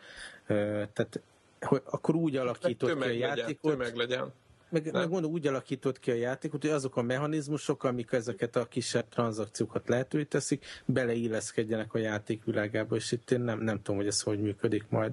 tehát 0.46 1.20
hogy 1.60 1.82
akkor 1.84 2.14
úgy 2.14 2.36
alakított 2.36 3.00
ki 3.00 3.08
a 3.08 3.10
játékot. 3.10 3.62
Legyen, 3.62 3.78
tömeg 3.78 3.96
legyen 3.96 4.32
meg, 4.72 4.92
meg 4.92 5.08
mondom, 5.08 5.30
úgy 5.32 5.46
alakított 5.46 5.98
ki 5.98 6.10
a 6.10 6.14
játékot, 6.14 6.60
hogy 6.62 6.70
azok 6.70 6.96
a 6.96 7.02
mechanizmusok, 7.02 7.84
amik 7.84 8.12
ezeket 8.12 8.56
a 8.56 8.66
kisebb 8.68 9.08
tranzakciókat 9.08 9.88
lehetővé 9.88 10.24
teszik, 10.24 10.64
beleilleszkedjenek 10.84 11.94
a 11.94 11.98
játék 11.98 12.44
világába, 12.44 12.96
és 12.96 13.12
itt 13.12 13.30
én 13.30 13.40
nem, 13.40 13.60
nem 13.60 13.76
tudom, 13.76 13.96
hogy 13.96 14.06
ez 14.06 14.22
hogy 14.22 14.40
működik 14.40 14.84
majd. 14.88 15.12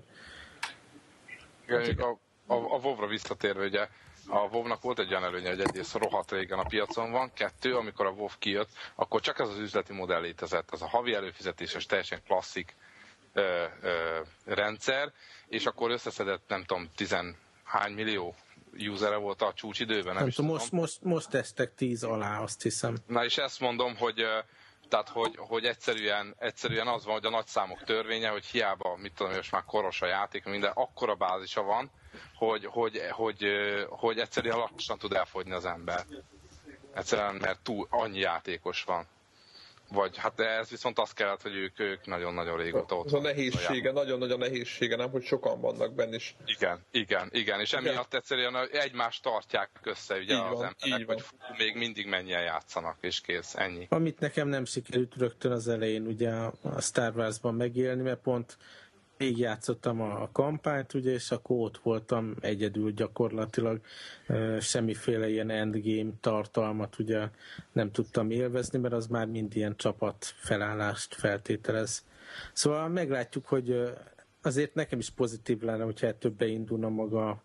Igen, 1.67 1.97
a, 1.97 2.09
a, 2.53 2.55
a 2.55 2.79
WoW-ra 2.83 3.07
visszatérve, 3.07 3.65
ugye 3.65 3.87
a 4.27 4.47
WoW-nak 4.51 4.81
volt 4.81 4.99
egy 4.99 5.09
olyan 5.11 5.23
előnye, 5.23 5.49
hogy 5.49 5.59
egyrészt 5.59 5.93
rohadt 5.93 6.31
régen 6.31 6.59
a 6.59 6.67
piacon 6.67 7.11
van, 7.11 7.31
kettő, 7.33 7.75
amikor 7.75 8.05
a 8.05 8.09
WoW 8.11 8.29
kijött, 8.39 8.69
akkor 8.95 9.21
csak 9.21 9.39
ez 9.39 9.47
az 9.49 9.57
üzleti 9.57 9.93
modell 9.93 10.21
létezett, 10.21 10.71
az 10.71 10.81
a 10.81 10.87
havi 10.87 11.13
előfizetéses, 11.13 11.85
teljesen 11.85 12.21
klasszik 12.27 12.75
ö, 13.33 13.63
ö, 13.81 14.19
rendszer, 14.45 15.11
és 15.47 15.65
akkor 15.65 15.91
összeszedett, 15.91 16.43
nem 16.47 16.63
tudom, 16.63 16.89
tizenhány 16.95 17.93
millió 17.93 18.35
usere 18.77 19.15
volt 19.15 19.41
a 19.41 19.53
csúcsidőben. 19.53 20.13
Nem, 20.13 20.23
nem 20.23 20.31
tudom, 20.31 20.51
most, 20.51 20.71
most, 20.71 21.03
most 21.03 21.29
testek 21.29 21.73
10 21.75 22.03
alá, 22.03 22.39
azt 22.41 22.61
hiszem. 22.61 22.95
Na 23.07 23.23
és 23.25 23.37
ezt 23.37 23.59
mondom, 23.59 23.95
hogy 23.97 24.25
tehát, 24.89 25.09
hogy, 25.09 25.35
hogy 25.37 25.65
egyszerűen, 25.65 26.35
egyszerűen 26.39 26.87
az 26.87 27.05
van, 27.05 27.13
hogy 27.13 27.25
a 27.25 27.29
nagyszámok 27.29 27.83
törvénye, 27.83 28.29
hogy 28.29 28.45
hiába, 28.45 28.95
mit 28.97 29.13
tudom, 29.13 29.33
most 29.33 29.51
már 29.51 29.63
koros 29.65 30.01
a 30.01 30.05
játék, 30.05 30.43
minden 30.45 30.71
akkora 30.73 31.15
bázisa 31.15 31.61
van, 31.61 31.91
hogy, 32.35 32.65
hogy, 32.65 33.01
hogy, 33.11 33.45
hogy 33.89 34.19
egyszerűen 34.19 34.57
lassan 34.57 34.97
tud 34.97 35.13
elfogyni 35.13 35.51
az 35.51 35.65
ember. 35.65 36.05
Egyszerűen, 36.93 37.35
mert 37.35 37.59
túl 37.59 37.87
annyi 37.89 38.19
játékos 38.19 38.83
van. 38.83 39.07
Vagy 39.91 40.17
hát 40.17 40.39
ez 40.39 40.69
viszont 40.69 40.99
azt 40.99 41.13
kellett, 41.13 41.41
hogy 41.41 41.55
ők, 41.55 41.79
ők 41.79 42.05
nagyon-nagyon 42.05 42.57
régóta 42.57 42.95
ott 42.97 43.05
Ez 43.05 43.13
a 43.13 43.19
nehézsége, 43.19 43.91
nagyon-nagyon 43.91 44.39
nehézsége, 44.39 44.95
nem, 44.95 45.09
hogy 45.09 45.23
sokan 45.23 45.61
vannak 45.61 45.93
benne 45.93 46.15
is. 46.15 46.35
Igen, 46.45 46.85
igen, 46.91 47.29
igen, 47.31 47.59
és 47.59 47.73
emiatt 47.73 48.13
egyszerűen 48.13 48.55
egymást 48.71 49.23
tartják 49.23 49.69
össze 49.83 50.15
ugye 50.15 50.33
így 50.33 50.39
az 50.39 50.57
van, 50.57 50.75
emberek, 50.79 51.07
hogy 51.07 51.21
fú, 51.21 51.35
még 51.57 51.75
mindig 51.75 52.07
mennyien 52.07 52.41
játszanak, 52.41 52.97
és 53.01 53.21
kész, 53.21 53.55
ennyi. 53.55 53.87
Amit 53.89 54.19
nekem 54.19 54.47
nem 54.47 54.65
sikerült 54.65 55.15
rögtön 55.17 55.51
az 55.51 55.67
elején 55.67 56.05
ugye 56.05 56.31
a 56.61 56.81
Star 56.81 57.15
Wars-ban 57.15 57.55
megélni, 57.55 58.01
mert 58.01 58.21
pont 58.21 58.57
végigjátszottam 59.19 60.01
a, 60.01 60.29
kampányt, 60.31 60.93
ugye, 60.93 61.11
és 61.11 61.31
akkor 61.31 61.57
ott 61.57 61.77
voltam 61.77 62.35
egyedül 62.39 62.91
gyakorlatilag, 62.91 63.81
semmiféle 64.59 65.29
ilyen 65.29 65.49
endgame 65.49 66.11
tartalmat 66.21 66.99
ugye 66.99 67.29
nem 67.71 67.91
tudtam 67.91 68.31
élvezni, 68.31 68.79
mert 68.79 68.93
az 68.93 69.07
már 69.07 69.27
mind 69.27 69.55
ilyen 69.55 69.75
csapat 69.75 70.25
felállást 70.25 71.15
feltételez. 71.15 72.05
Szóval 72.53 72.87
meglátjuk, 72.87 73.45
hogy 73.45 73.93
azért 74.41 74.73
nekem 74.73 74.99
is 74.99 75.09
pozitív 75.09 75.61
lenne, 75.61 75.83
hogyha 75.83 76.17
többe 76.17 76.45
indulna 76.45 76.89
maga 76.89 77.43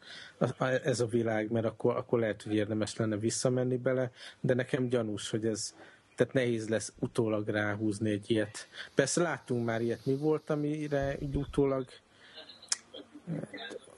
ez 0.84 1.00
a 1.00 1.06
világ, 1.06 1.50
mert 1.50 1.66
akkor, 1.66 1.96
akkor 1.96 2.18
lehet, 2.18 2.42
hogy 2.42 2.54
érdemes 2.54 2.96
lenne 2.96 3.16
visszamenni 3.16 3.76
bele, 3.76 4.10
de 4.40 4.54
nekem 4.54 4.88
gyanús, 4.88 5.30
hogy 5.30 5.46
ez 5.46 5.74
tehát 6.14 6.32
nehéz 6.32 6.68
lesz 6.68 6.92
utólag 6.98 7.48
ráhúzni 7.48 8.10
egy 8.10 8.30
ilyet. 8.30 8.68
Persze 8.94 9.22
láttunk 9.22 9.64
már 9.64 9.80
ilyet, 9.80 10.06
mi 10.06 10.16
volt, 10.16 10.50
amire 10.50 11.16
így 11.20 11.36
utólag 11.36 11.86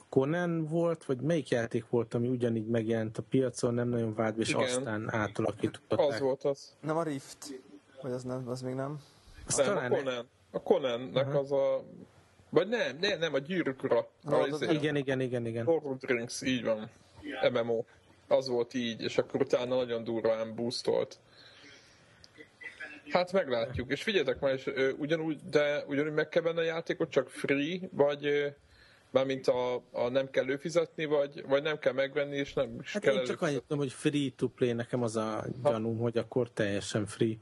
Conan 0.09 0.67
volt, 0.67 1.05
vagy 1.05 1.21
melyik 1.21 1.49
játék 1.49 1.89
volt, 1.91 2.15
ami 2.15 2.29
ugyanígy 2.29 2.67
megjelent 2.67 3.19
a 3.19 3.23
piacon, 3.23 3.75
nem 3.75 3.89
nagyon 3.89 4.15
vált, 4.15 4.37
és 4.37 4.49
Igen. 4.49 4.63
aztán 4.63 5.15
átalakították. 5.15 5.99
Az 5.99 6.21
volt 6.21 6.45
az. 6.45 6.77
Nem 6.81 6.97
a 6.97 7.03
Rift, 7.03 7.61
vagy 8.03 8.13
az, 8.13 8.23
nem, 8.23 8.49
az 8.49 8.63
még 8.63 8.75
nem? 8.75 9.01
Azt 9.47 9.57
nem, 9.57 9.67
talán 9.67 9.93
a 9.93 9.97
Conan. 9.97 10.29
A 10.51 10.63
Conannek 10.63 11.27
uh-huh. 11.27 11.41
az 11.41 11.53
a... 11.53 11.85
Vagy 12.51 12.69
nem, 12.69 12.97
nem, 13.01 13.19
nem, 13.19 13.35
a 13.35 13.39
gyűrűk 13.39 13.83
ura. 13.83 14.09
No, 14.23 14.41
az, 14.41 14.63
igen, 14.63 14.97
igen, 14.97 15.21
igen, 15.21 15.47
igen. 15.47 15.65
Lord 15.65 15.85
of 15.85 16.03
Rings, 16.03 16.43
így 16.43 16.65
van. 16.65 16.91
MMO. 17.53 17.85
Az 18.29 18.49
volt 18.49 18.75
így, 18.75 19.01
és 19.01 19.19
akkor 19.19 19.41
utána 19.41 19.77
nagyon 19.77 20.05
durván 20.05 20.55
boostolt. 20.55 21.19
Hát 23.11 23.33
meglátjuk. 23.33 23.91
És 23.91 24.03
figyeljetek 24.03 24.41
már, 24.41 24.53
és, 24.53 24.67
ö, 24.67 24.91
ugyanúgy, 24.91 25.41
de 25.51 25.85
ugyanúgy 25.87 26.13
meg 26.13 26.29
kell 26.29 26.43
venni 26.43 26.59
a 26.59 26.63
játékot, 26.63 27.11
csak 27.11 27.31
free, 27.31 27.79
vagy 27.91 28.55
mármint 29.11 29.47
a, 29.47 29.75
a 29.91 30.09
nem 30.09 30.31
kell 30.31 30.45
előfizetni, 30.45 31.05
vagy, 31.05 31.45
vagy 31.47 31.63
nem 31.63 31.79
kell 31.79 31.93
megvenni, 31.93 32.37
és 32.37 32.53
nem 32.53 32.79
is 32.81 32.93
hát 32.93 33.03
kell 33.03 33.15
én 33.15 33.25
csak 33.25 33.43
annyit 33.43 33.61
tudom, 33.61 33.79
hogy 33.79 33.93
free 33.93 34.31
to 34.37 34.49
play, 34.49 34.73
nekem 34.73 35.03
az 35.03 35.17
a 35.17 35.45
gyanúm, 35.63 35.99
hogy 35.99 36.19
akkor 36.19 36.51
teljesen 36.51 37.07
free. 37.07 37.35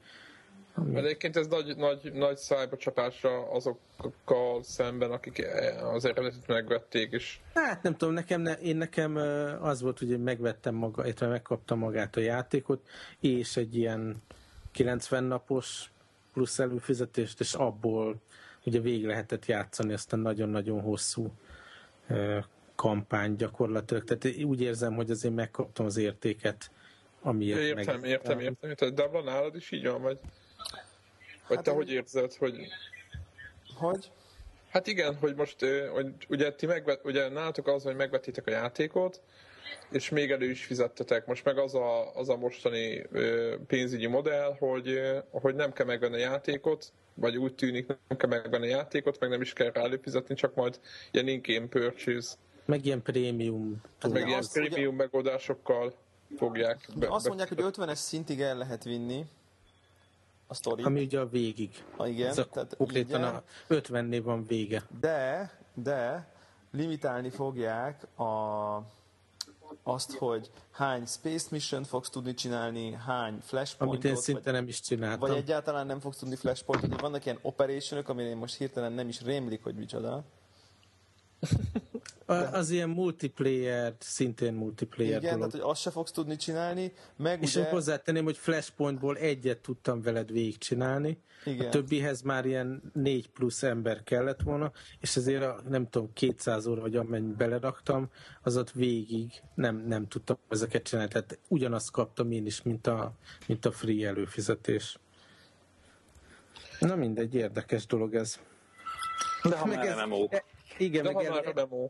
Ami... 0.77 0.97
Egyébként 0.97 1.35
ez 1.35 1.47
nagy, 1.47 1.75
nagy, 1.77 2.11
nagy 2.13 2.37
szájba 2.37 2.77
csapásra 2.77 3.51
azokkal 3.51 4.63
szemben, 4.63 5.11
akik 5.11 5.47
az 5.93 6.05
eredetit 6.05 6.47
megvették, 6.47 7.11
és... 7.11 7.39
Hát 7.53 7.83
nem 7.83 7.95
tudom, 7.95 8.13
nekem, 8.13 8.41
ne, 8.41 8.53
én 8.53 8.77
nekem 8.77 9.15
az 9.61 9.81
volt, 9.81 9.99
hogy 9.99 10.23
megvettem 10.23 10.75
maga, 10.75 11.03
illetve 11.03 11.27
megkaptam 11.27 11.79
magát 11.79 12.15
a 12.15 12.19
játékot, 12.19 12.87
és 13.19 13.57
egy 13.57 13.75
ilyen 13.75 14.23
90 14.75 15.23
napos 15.23 15.91
plusz 16.33 16.59
előfizetést, 16.59 17.39
és 17.39 17.53
abból 17.53 18.15
ugye 18.63 18.79
végig 18.79 19.05
lehetett 19.05 19.45
játszani 19.45 19.93
ezt 19.93 20.13
a 20.13 20.15
nagyon-nagyon 20.15 20.81
hosszú 20.81 21.31
kampány 22.75 23.35
gyakorlatilag. 23.35 24.03
Tehát 24.03 24.37
úgy 24.43 24.61
érzem, 24.61 24.95
hogy 24.95 25.11
azért 25.11 25.35
megkaptam 25.35 25.85
az 25.85 25.97
értéket, 25.97 26.71
amiért 27.21 27.59
Értem, 27.59 27.99
meg... 27.99 28.09
értem, 28.09 28.39
értem, 28.39 28.69
értem. 28.69 28.95
De 28.95 29.07
van 29.07 29.23
nálad 29.23 29.55
is 29.55 29.71
így 29.71 29.87
van, 29.87 30.01
vagy? 30.01 30.19
Vagy 31.47 31.55
hát 31.55 31.65
te 31.65 31.71
én... 31.71 31.77
hogy 31.77 31.91
érzed, 31.91 32.33
hogy... 32.33 32.55
Hogy? 33.75 34.11
Hát 34.69 34.87
igen, 34.87 35.15
hogy 35.15 35.35
most 35.35 35.65
hogy 35.93 36.13
ugye 36.29 36.53
ti 36.53 36.65
megvet, 36.65 37.05
ugye 37.05 37.29
nálatok 37.29 37.67
az, 37.67 37.83
hogy 37.83 37.95
megvettétek 37.95 38.47
a 38.47 38.51
játékot, 38.51 39.21
és 39.91 40.09
még 40.09 40.31
elő 40.31 40.49
is 40.49 40.65
fizettetek. 40.65 41.25
Most 41.25 41.45
meg 41.45 41.57
az 41.57 41.75
a, 41.75 42.15
az 42.15 42.29
a 42.29 42.37
mostani 42.37 43.07
pénzügyi 43.67 44.07
modell, 44.07 44.55
hogy, 44.59 44.99
hogy 45.31 45.55
nem 45.55 45.73
kell 45.73 45.85
megvenni 45.85 46.15
a 46.15 46.19
játékot, 46.19 46.91
vagy 47.13 47.37
úgy 47.37 47.55
tűnik, 47.55 47.87
nem 47.87 48.17
kell 48.17 48.29
megvenni 48.29 48.65
a 48.65 48.75
játékot, 48.75 49.19
meg 49.19 49.29
nem 49.29 49.41
is 49.41 49.53
kell 49.53 49.71
rá 49.71 49.81
előfizetni, 49.81 50.35
csak 50.35 50.55
majd 50.55 50.79
ilyen 51.11 51.27
in-game 51.27 51.67
purchase. 51.67 52.35
Meg 52.65 52.85
ilyen 52.85 53.01
prémium. 53.01 53.81
Hát 53.99 54.11
meg 54.11 54.27
ilyen 54.27 54.43
prémium 54.53 54.95
ugye... 54.95 55.03
megoldásokkal 55.03 55.93
fogják. 56.37 56.87
Be, 56.95 57.07
azt 57.09 57.27
mondják, 57.27 57.55
be... 57.55 57.63
hogy 57.63 57.73
50-es 57.77 57.95
szintig 57.95 58.41
el 58.41 58.57
lehet 58.57 58.83
vinni 58.83 59.25
a 60.47 60.53
sztori. 60.53 60.83
Ami 60.83 61.01
ugye 61.01 61.19
a 61.19 61.29
végig. 61.29 61.83
A, 61.97 62.07
igen. 62.07 62.27
Ez 62.27 62.37
a, 62.37 62.45
tehát 62.45 62.75
konkrétan 62.77 63.23
a 63.23 63.43
50-nél 63.69 64.21
van 64.23 64.45
vége. 64.45 64.83
De, 64.99 65.51
de 65.73 66.27
limitálni 66.71 67.29
fogják 67.29 68.17
a 68.17 68.25
azt, 69.83 70.11
hogy 70.11 70.51
hány 70.71 71.05
Space 71.05 71.47
Mission 71.51 71.83
fogsz 71.83 72.09
tudni 72.09 72.33
csinálni, 72.33 72.91
hány 72.91 73.39
Flashpointot. 73.41 74.03
Amit 74.03 74.17
én 74.17 74.21
szinte 74.23 74.41
vagy, 74.43 74.53
nem 74.53 74.67
is 74.67 74.81
csináltam. 74.81 75.29
Vagy 75.29 75.37
egyáltalán 75.37 75.85
nem 75.85 75.99
fogsz 75.99 76.17
tudni 76.17 76.35
Flashpointot. 76.35 77.01
Vannak 77.01 77.25
ilyen 77.25 77.39
operationok, 77.41 78.09
amire 78.09 78.29
én 78.29 78.37
most 78.37 78.55
hirtelen 78.55 78.91
nem 78.91 79.07
is 79.07 79.21
rémlik, 79.21 79.63
hogy 79.63 79.75
micsoda. 79.75 80.23
Az 82.25 82.69
ilyen 82.69 82.89
multiplayer, 82.89 83.93
szintén 83.99 84.53
multiplayer 84.53 85.17
Igen, 85.21 85.33
dolog. 85.33 85.37
tehát 85.37 85.51
hogy 85.51 85.71
azt 85.71 85.81
se 85.81 85.91
fogsz 85.91 86.11
tudni 86.11 86.35
csinálni. 86.35 86.93
Meg 87.17 87.41
és 87.41 87.55
ugye... 87.55 87.69
hozzátenném, 87.69 88.23
hogy 88.23 88.37
Flashpointból 88.37 89.17
egyet 89.17 89.59
tudtam 89.59 90.01
veled 90.01 90.31
végigcsinálni. 90.31 91.17
Igen. 91.45 91.67
A 91.67 91.69
többihez 91.69 92.21
már 92.21 92.45
ilyen 92.45 92.91
négy 92.93 93.29
plusz 93.29 93.63
ember 93.63 94.03
kellett 94.03 94.41
volna, 94.41 94.71
és 94.99 95.15
ezért 95.15 95.43
a, 95.43 95.61
nem 95.69 95.89
tudom, 95.89 96.13
200 96.13 96.67
óra, 96.67 96.81
vagy 96.81 96.95
amennyi 96.95 97.33
beleraktam, 97.33 98.09
az 98.41 98.57
ott 98.57 98.71
végig 98.71 99.31
nem, 99.55 99.83
nem 99.87 100.07
tudtam 100.07 100.37
ezeket 100.49 100.83
csinálni. 100.83 101.11
Tehát 101.11 101.39
ugyanazt 101.47 101.91
kaptam 101.91 102.31
én 102.31 102.45
is, 102.45 102.61
mint 102.61 102.87
a, 102.87 103.13
mint 103.47 103.65
a 103.65 103.71
free 103.71 104.07
előfizetés. 104.07 104.97
Na 106.79 106.95
mindegy, 106.95 107.35
érdekes 107.35 107.85
dolog 107.85 108.15
ez. 108.15 108.39
De 109.43 109.57
ha 109.57 109.65
Meg 109.65 109.77
már 109.77 109.87
ez, 109.87 110.05
MMO. 110.05 110.27
Igen, 110.77 111.03
De 111.03 111.11
meg 111.11 111.25
ha 111.25 111.33
már 111.33 111.65
MMO. 111.65 111.89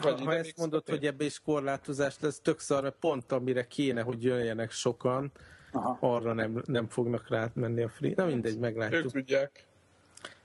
Vagy 0.00 0.20
ha 0.20 0.34
ezt 0.34 0.56
mondod, 0.56 0.88
hogy 0.88 1.06
ebbe 1.06 1.24
is 1.24 1.40
korlátozás 1.40 2.16
lesz, 2.20 2.40
tök 2.40 2.60
szar, 2.60 2.82
mert 2.82 2.96
pont 3.00 3.32
amire 3.32 3.66
kéne, 3.66 4.02
hogy 4.02 4.22
jöjjenek 4.22 4.70
sokan, 4.70 5.32
Aha. 5.72 5.96
arra 6.00 6.32
nem, 6.32 6.62
nem 6.66 6.88
fognak 6.88 7.28
rá 7.28 7.50
menni 7.54 7.82
a 7.82 7.88
free. 7.88 8.12
Na 8.16 8.24
mindegy, 8.24 8.58
meglátjuk. 8.58 9.04
Ők 9.04 9.10
tudják. 9.10 9.66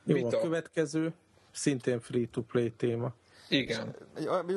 Jó, 0.04 0.16
Vita. 0.16 0.38
a 0.38 0.42
következő, 0.42 1.14
szintén 1.52 2.00
free-to-play 2.00 2.72
téma. 2.72 3.14
Igen. 3.50 3.96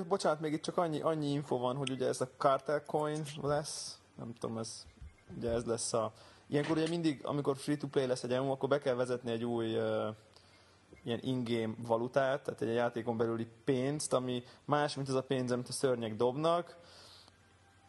Bocsánat, 0.09 0.41
még 0.41 0.53
itt 0.53 0.63
csak 0.63 0.77
annyi, 0.77 1.01
annyi 1.01 1.31
info 1.31 1.59
van, 1.59 1.77
hogy 1.77 1.91
ugye 1.91 2.07
ez 2.07 2.21
a 2.21 2.29
Cartel 2.37 2.85
Coin 2.85 3.23
lesz, 3.43 3.99
nem 4.19 4.33
tudom, 4.41 4.59
ez, 4.59 4.87
ugye 5.37 5.51
ez 5.51 5.65
lesz 5.65 5.93
a... 5.93 6.13
Ilyenkor 6.49 6.77
ugye 6.77 6.89
mindig, 6.89 7.21
amikor 7.23 7.57
free-to-play 7.57 8.07
lesz 8.07 8.23
egy 8.23 8.31
MMO, 8.31 8.53
akkor 8.53 8.69
be 8.69 8.79
kell 8.79 8.95
vezetni 8.95 9.31
egy 9.31 9.45
új 9.45 9.77
uh, 9.77 10.15
ilyen 11.05 11.21
in-game 11.23 11.75
valutát, 11.87 12.43
tehát 12.43 12.61
egy 12.61 12.75
játékon 12.75 13.17
belüli 13.17 13.47
pénzt, 13.65 14.13
ami 14.13 14.43
más, 14.65 14.95
mint 14.95 15.09
az 15.09 15.15
a 15.15 15.23
pénz, 15.23 15.51
amit 15.51 15.69
a 15.69 15.73
szörnyek 15.73 16.17
dobnak, 16.17 16.77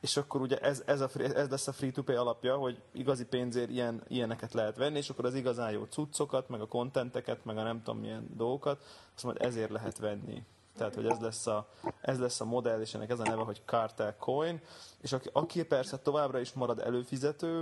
és 0.06 0.18
akkor 0.18 0.42
ugye 0.42 0.58
ez, 0.58 0.84
ez, 0.86 1.02
a, 1.02 1.10
ez 1.20 1.50
lesz 1.50 1.68
a 1.68 1.74
free-to-play 1.74 2.18
alapja, 2.18 2.56
hogy 2.56 2.82
igazi 2.92 3.26
pénzért 3.26 3.70
ilyen, 3.70 4.04
ilyeneket 4.08 4.54
lehet 4.54 4.78
venni, 4.78 4.98
és 4.98 5.10
akkor 5.10 5.26
az 5.26 5.36
igazán 5.36 5.72
jó 5.72 5.84
cuccokat, 5.84 6.50
meg 6.50 6.62
a 6.62 6.68
kontenteket, 6.68 7.46
meg 7.46 7.58
a 7.58 7.64
nem 7.64 7.84
tudom 7.84 8.02
milyen 8.02 8.30
dolgokat, 8.36 8.84
azt 9.16 9.24
majd 9.24 9.42
ezért 9.42 9.70
lehet 9.70 9.98
venni. 9.98 10.44
Tehát, 10.78 10.96
hogy 10.96 11.06
ez 11.06 11.20
lesz, 11.20 11.48
a, 11.48 11.68
ez 12.02 12.20
lesz 12.20 12.42
a 12.42 12.46
modell, 12.46 12.82
és 12.82 12.94
ennek 12.94 13.10
ez 13.10 13.20
a 13.20 13.24
neve, 13.24 13.44
hogy 13.44 13.62
Cartel 13.66 14.16
Coin, 14.18 14.62
és 15.02 15.12
aki, 15.14 15.30
aki 15.34 15.64
persze 15.64 16.00
továbbra 16.00 16.40
is 16.40 16.54
marad 16.54 16.80
előfizető, 16.80 17.62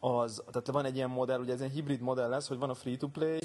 az, 0.00 0.42
tehát 0.50 0.66
van 0.66 0.84
egy 0.84 0.96
ilyen 0.96 1.10
modell, 1.10 1.40
ugye 1.40 1.52
ez 1.52 1.60
egy 1.60 1.72
hibrid 1.72 2.00
modell 2.00 2.28
lesz, 2.28 2.48
hogy 2.48 2.58
van 2.58 2.70
a 2.70 2.74
free-to-play, 2.74 3.40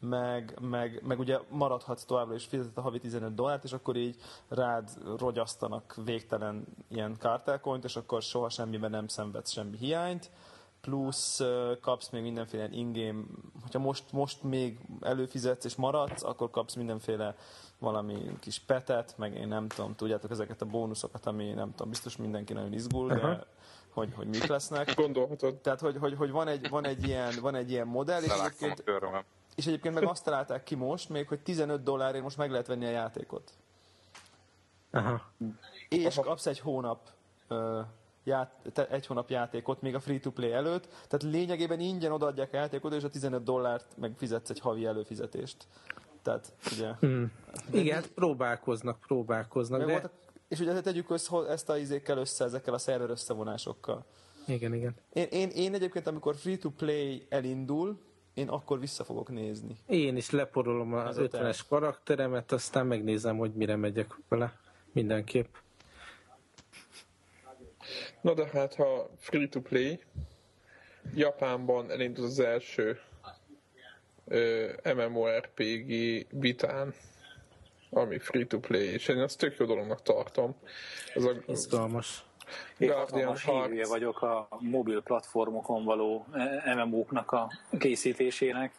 meg, 0.00 0.58
meg, 0.60 1.00
meg 1.06 1.18
ugye 1.18 1.38
maradhatsz 1.48 2.04
továbbra 2.04 2.34
is 2.34 2.44
fizetett 2.44 2.76
a 2.76 2.80
havi 2.80 2.98
15 2.98 3.34
dollárt, 3.34 3.64
és 3.64 3.72
akkor 3.72 3.96
így 3.96 4.16
rád 4.48 4.90
rogyasztanak 5.18 5.96
végtelen 6.04 6.64
ilyen 6.88 7.16
kártelkonyt, 7.16 7.84
és 7.84 7.96
akkor 7.96 8.22
soha 8.22 8.48
semmiben 8.48 8.90
nem 8.90 9.06
szenvedsz 9.06 9.50
semmi 9.50 9.76
hiányt, 9.76 10.30
plusz 10.80 11.40
kapsz 11.80 12.08
még 12.08 12.22
mindenféle 12.22 12.68
in-game, 12.70 13.22
hogyha 13.62 13.78
most, 13.78 14.12
most 14.12 14.42
még 14.42 14.78
előfizetsz 15.00 15.64
és 15.64 15.76
maradsz, 15.76 16.22
akkor 16.22 16.50
kapsz 16.50 16.74
mindenféle 16.74 17.36
valami 17.78 18.36
kis 18.40 18.58
petet, 18.58 19.14
meg 19.16 19.34
én 19.34 19.48
nem 19.48 19.68
tudom, 19.68 19.94
tudjátok 19.94 20.30
ezeket 20.30 20.62
a 20.62 20.66
bónuszokat, 20.66 21.26
ami 21.26 21.52
nem 21.52 21.70
tudom, 21.70 21.88
biztos 21.88 22.16
mindenki 22.16 22.52
nagyon 22.52 22.72
izgul, 22.72 23.08
de 23.08 23.46
hogy, 23.90 24.12
hogy 24.14 24.26
mik 24.26 24.46
lesznek. 24.46 24.94
Gondolhatod. 24.94 25.54
Tehát, 25.54 25.80
hogy, 25.80 25.96
hogy, 25.96 26.14
hogy 26.14 26.30
van, 26.30 26.48
egy, 26.48 26.68
van, 26.68 26.84
egy 26.84 27.06
ilyen, 27.06 27.34
van 27.40 27.54
egy 27.54 27.70
ilyen 27.70 27.86
modell, 27.86 28.22
és 28.22 28.30
egyébként, 28.30 28.82
és 29.58 29.66
egyébként 29.66 29.94
meg 29.94 30.04
azt 30.04 30.24
találták 30.24 30.62
ki 30.62 30.74
most, 30.74 31.08
még 31.08 31.28
hogy 31.28 31.40
15 31.40 31.82
dollárért 31.82 32.22
most 32.22 32.36
meg 32.36 32.50
lehet 32.50 32.66
venni 32.66 32.84
a 32.84 32.90
játékot. 32.90 33.52
Aha. 34.90 35.32
És 35.88 36.14
kapsz 36.14 36.46
egy 36.46 36.58
hónap 36.58 37.08
uh, 37.48 37.78
ját, 38.24 38.78
egy 38.90 39.06
hónap 39.06 39.30
játékot 39.30 39.82
még 39.82 39.94
a 39.94 40.00
free-to-play 40.00 40.52
előtt, 40.52 40.88
tehát 41.08 41.22
lényegében 41.22 41.80
ingyen 41.80 42.12
odaadják 42.12 42.52
a 42.52 42.56
játékot, 42.56 42.92
és 42.92 43.04
a 43.04 43.08
15 43.08 43.42
dollárt 43.42 43.96
meg 43.96 44.12
fizetsz 44.16 44.50
egy 44.50 44.60
havi 44.60 44.86
előfizetést. 44.86 45.66
Tehát, 46.22 46.52
ugye... 46.72 46.92
Hmm. 47.00 47.32
Igen, 47.72 48.04
próbálkoznak, 48.14 49.00
próbálkoznak. 49.00 49.78
De... 49.78 49.86
Voltak, 49.86 50.12
és 50.48 50.60
ugye 50.60 50.80
tegyük 50.80 51.10
össze, 51.10 51.48
ezt 51.48 51.68
a 51.68 51.76
izékkel 51.76 52.18
össze, 52.18 52.44
ezekkel 52.44 52.74
a 52.74 52.78
szerver 52.78 53.10
összevonásokkal. 53.10 54.04
Igen, 54.46 54.74
igen. 54.74 54.94
Én, 55.12 55.26
én, 55.30 55.48
én 55.48 55.74
egyébként, 55.74 56.06
amikor 56.06 56.36
free-to-play 56.36 57.26
elindul, 57.28 58.06
én 58.38 58.48
akkor 58.48 58.80
vissza 58.80 59.04
fogok 59.04 59.28
nézni. 59.28 59.76
Én 59.86 60.16
is 60.16 60.30
leporolom 60.30 60.92
az 60.92 61.16
50-es 61.20 61.60
karakteremet, 61.68 62.52
aztán 62.52 62.86
megnézem, 62.86 63.36
hogy 63.36 63.52
mire 63.54 63.76
megyek 63.76 64.14
vele. 64.28 64.58
Mindenképp. 64.92 65.54
Na 68.20 68.34
de 68.34 68.46
hát, 68.52 68.74
ha 68.74 69.10
free-to-play, 69.16 70.00
Japánban 71.14 71.90
elindul 71.90 72.24
az 72.24 72.38
első 72.38 73.00
ö, 74.24 74.70
MMORPG 74.94 75.90
vitán, 76.30 76.94
ami 77.90 78.18
free-to-play, 78.18 78.84
és 78.84 79.08
én 79.08 79.18
ezt 79.18 79.38
tök 79.38 79.56
jó 79.56 79.66
dolognak 79.66 80.02
tartom. 80.02 80.56
Ez 81.14 81.24
a, 81.24 81.32
Izgalmas. 81.46 82.24
Én 82.78 82.92
hatalmas 82.92 83.44
hívője 83.44 83.86
vagyok 83.86 84.22
a 84.22 84.48
mobil 84.58 85.02
platformokon 85.02 85.84
való 85.84 86.26
eh, 86.32 86.74
MMO-knak 86.74 87.30
a 87.32 87.50
készítésének. 87.78 88.72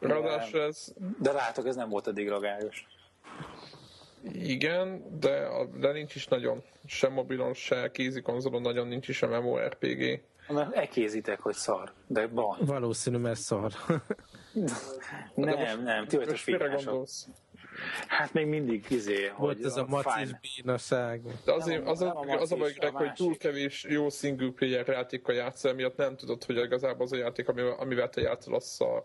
Ráadásul 0.00 0.60
ez... 0.60 0.94
De 1.18 1.32
látok, 1.32 1.66
ez 1.66 1.76
nem 1.76 1.88
volt 1.88 2.06
eddig 2.06 2.28
ragályos. 2.28 2.86
Igen, 4.32 5.04
de, 5.20 5.48
de 5.76 5.92
nincs 5.92 6.14
is 6.14 6.26
nagyon, 6.26 6.62
sem 6.86 7.12
mobilon, 7.12 7.54
se 7.54 7.90
kézi 7.90 8.20
konzolon 8.20 8.62
nagyon 8.62 8.86
nincs 8.86 9.08
is 9.08 9.22
a 9.22 9.40
MMORPG. 9.40 10.22
Mert 10.48 10.74
elkézitek, 10.74 11.40
hogy 11.40 11.54
szar, 11.54 11.92
de 12.06 12.26
van. 12.26 12.58
Valószínű, 12.60 13.16
mert 13.16 13.40
szar. 13.40 13.72
nem, 15.34 15.82
nem, 15.82 16.06
ti 16.06 16.16
vagytok. 16.16 17.06
Hát 18.08 18.32
még 18.32 18.46
mindig 18.46 18.84
izé, 18.88 19.32
Volt 19.36 19.64
ez 19.64 19.76
a, 19.76 19.82
a 19.82 19.86
macis 19.88 20.30
bínaság. 20.40 21.22
De 21.44 21.52
azért, 21.52 21.88
az, 21.88 22.02
a, 22.02 22.20
az, 22.20 22.40
az 22.40 22.52
a 22.52 22.56
baj, 22.56 22.72
a 22.80 22.90
hogy 22.90 23.12
túl 23.12 23.36
kevés 23.36 23.86
jó 23.88 24.08
single 24.08 24.50
player 24.50 24.88
játékkal 24.88 25.34
játszol, 25.34 25.72
miatt 25.72 25.96
nem 25.96 26.16
tudod, 26.16 26.44
hogy 26.44 26.56
igazából 26.56 27.04
az 27.04 27.12
a 27.12 27.16
játék, 27.16 27.48
amivel 27.78 28.08
te 28.08 28.20
játszol, 28.20 28.54
az 28.54 28.64
szar. 28.64 29.02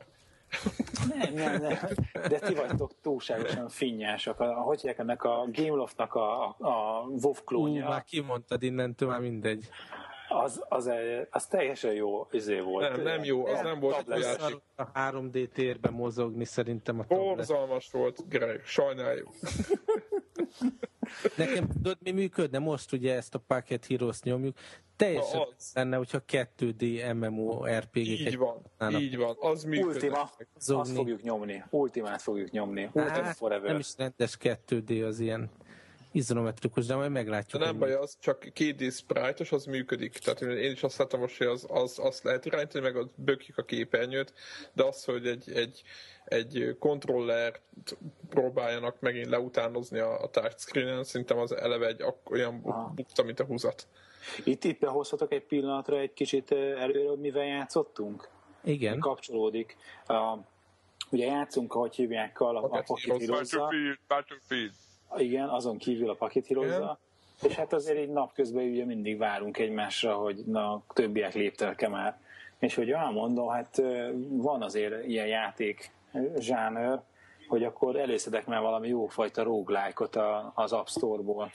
Nem, 1.16 1.34
nem, 1.34 1.62
nem. 1.62 1.78
De 2.14 2.40
ti 2.40 2.54
vagytok 2.54 2.92
túlságosan 3.02 3.70
finnyások. 3.70 4.40
A, 4.40 4.54
hogy 4.54 4.80
hívják 4.80 5.00
ennek 5.00 5.24
a 5.24 5.48
Gameloft-nak 5.52 6.16
a, 6.16 6.44
a, 6.44 6.56
a 6.60 7.06
WoW 7.22 7.34
klónja? 7.46 7.86
Ú, 7.86 7.90
már 7.90 8.04
kimondtad 8.04 8.64
innentől, 8.64 9.10
már 9.10 9.20
mindegy 9.20 9.70
az, 10.46 10.64
az, 10.70 10.92
az 11.30 11.46
teljesen 11.46 11.94
jó 11.94 12.28
izé 12.32 12.60
volt. 12.60 12.96
Nem, 12.96 13.02
nem 13.02 13.24
jó, 13.24 13.46
az 13.46 13.62
nem 13.62 13.80
volt 13.80 14.12
egy. 14.12 14.26
A 14.76 14.92
3D 14.92 15.48
térben 15.48 15.94
mozogni 15.94 16.46
szerintem 16.46 17.00
a. 17.00 17.04
Borzalmas 17.04 17.92
volt, 17.92 18.30
Greg, 18.30 18.66
sajnáljuk. 18.66 19.30
Nekem 21.38 21.68
tudod, 21.68 21.98
mi 22.00 22.12
működne? 22.12 22.60
Most 22.60 22.92
ugye 22.92 23.16
ezt 23.16 23.36
a 23.36 23.40
Pocket 23.48 23.86
Heroes 23.86 24.22
nyomjuk. 24.22 24.58
Teljesen 24.96 25.42
az. 25.58 25.72
lenne, 25.74 25.98
hogyha 25.98 26.20
2D 26.28 27.14
MMO 27.14 27.66
RPG-ket 27.66 27.96
Így 27.96 28.38
van, 28.38 28.62
így 29.00 29.18
van, 29.18 29.36
az 29.40 29.64
működne. 29.64 29.94
Ultima, 29.94 30.30
Zogni. 30.60 30.82
azt 30.82 30.96
fogjuk 30.96 31.22
nyomni. 31.22 31.64
Ultimát 31.70 32.22
fogjuk 32.22 32.52
nyomni. 32.52 32.84
Ultima 32.84 33.24
hát, 33.24 33.36
Forever. 33.36 33.70
Nem 33.70 33.80
is 33.80 33.94
rendes 33.98 34.38
2D 34.42 35.08
az 35.08 35.20
ilyen 35.20 35.50
izolometrikus, 36.16 36.86
de 36.86 36.96
majd 36.96 37.12
meglátjuk. 37.12 37.62
De 37.62 37.68
nem 37.68 37.80
baj, 37.80 37.94
az 37.94 38.18
csak 38.20 38.44
2D 38.56 38.96
sprite 38.96 39.56
az 39.56 39.66
működik. 39.66 40.18
Tehát 40.18 40.42
én 40.42 40.72
is 40.72 40.84
azt 40.84 40.98
láttam 40.98 41.20
most, 41.20 41.38
hogy 41.38 41.48
az, 41.48 41.66
az, 41.70 42.00
azt 42.00 42.24
lehet 42.24 42.46
irányítani, 42.46 42.84
meg 42.84 42.96
ott 42.96 43.14
bökjük 43.16 43.58
a 43.58 43.64
képernyőt, 43.64 44.34
de 44.74 44.84
az, 44.84 45.04
hogy 45.04 45.28
egy, 45.28 45.52
egy, 45.52 45.82
egy 46.26 46.76
kontroller 46.80 47.60
próbáljanak 48.30 49.00
megint 49.00 49.30
leutánozni 49.30 50.00
a, 50.00 50.22
a 50.22 50.30
touchscreen-en, 50.30 51.04
szerintem 51.04 51.38
az 51.38 51.52
eleve 51.52 51.88
egy 51.88 52.04
olyan 52.30 52.62
bukta, 52.96 53.24
mint 53.24 53.40
a 53.40 53.46
húzat. 53.46 53.88
Itt, 54.44 54.64
itt 54.64 54.80
behozhatok 54.80 55.32
egy 55.32 55.44
pillanatra 55.44 56.00
egy 56.00 56.14
kicsit 56.14 56.52
előről, 56.52 57.16
mivel 57.16 57.46
játszottunk? 57.46 58.30
Igen. 58.64 59.00
Kapcsolódik. 59.00 59.78
Uh, 60.08 60.40
ugye 61.10 61.26
játszunk, 61.26 61.74
ahogy 61.74 61.96
hívják 61.96 62.40
a, 62.40 62.64
a 62.64 62.68
Pocket 62.68 63.28
Battlefield, 63.28 64.00
Battlefield 64.08 64.72
igen, 65.18 65.50
azon 65.50 65.78
kívül 65.78 66.10
a 66.10 66.14
pakethírozza. 66.14 67.00
És 67.42 67.56
hát 67.56 67.74
azért 67.74 67.98
egy 67.98 68.10
napközben 68.10 68.64
ugye 68.64 68.86
mindig 68.86 69.18
várunk 69.18 69.58
egymásra, 69.58 70.16
hogy 70.16 70.44
na, 70.46 70.82
többiek 70.94 71.34
léptelke 71.34 71.88
már. 71.88 72.20
És 72.60 72.76
hogy 72.76 72.92
elmondom, 72.92 73.50
hát 73.50 73.82
van 74.30 74.62
azért 74.62 75.08
ilyen 75.08 75.28
játék 75.28 75.92
zsánőr, 76.38 77.02
hogy 77.48 77.64
akkor 77.64 77.96
előszedek 77.96 78.46
már 78.46 78.62
valami 78.62 78.88
jófajta 78.88 79.44
roguelike-ot 79.44 80.20
az 80.54 80.72
App 80.72 80.88
Store-ból. 80.88 81.52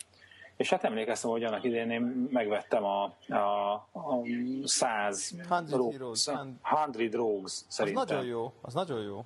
És 0.57 0.71
hát 0.71 0.85
emlékeztem, 0.85 1.31
hogy 1.31 1.45
annak 1.45 1.65
idején 1.65 1.91
én 1.91 2.29
megvettem 2.31 2.85
a, 2.85 3.03
a, 3.29 3.73
a 3.93 4.23
100 4.65 5.35
Rogues, 5.71 6.19
100 6.19 7.13
Rogues 7.13 7.65
szerintem. 7.69 8.03
Az 8.03 8.09
nagyon 8.09 8.25
jó, 8.25 8.53
az 8.61 8.75
nagyon 8.75 9.03
jó 9.03 9.25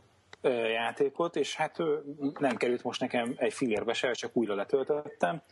játékot, 0.48 1.36
és 1.36 1.56
hát 1.56 1.78
nem 2.38 2.56
került 2.56 2.82
most 2.82 3.00
nekem 3.00 3.34
egy 3.36 3.52
fillérbe 3.52 3.92
se, 3.92 4.12
csak 4.12 4.36
újra 4.36 4.54
letöltöttem, 4.54 5.42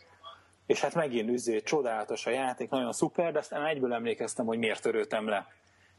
és 0.65 0.81
hát 0.81 0.93
megint 0.93 1.29
üzé, 1.29 1.61
csodálatos 1.61 2.25
a 2.25 2.29
játék, 2.29 2.69
nagyon 2.69 2.91
szuper, 2.91 3.31
de 3.31 3.39
aztán 3.39 3.65
egyből 3.65 3.93
emlékeztem, 3.93 4.45
hogy 4.45 4.57
miért 4.57 4.81
töröltem 4.81 5.27
le. 5.27 5.47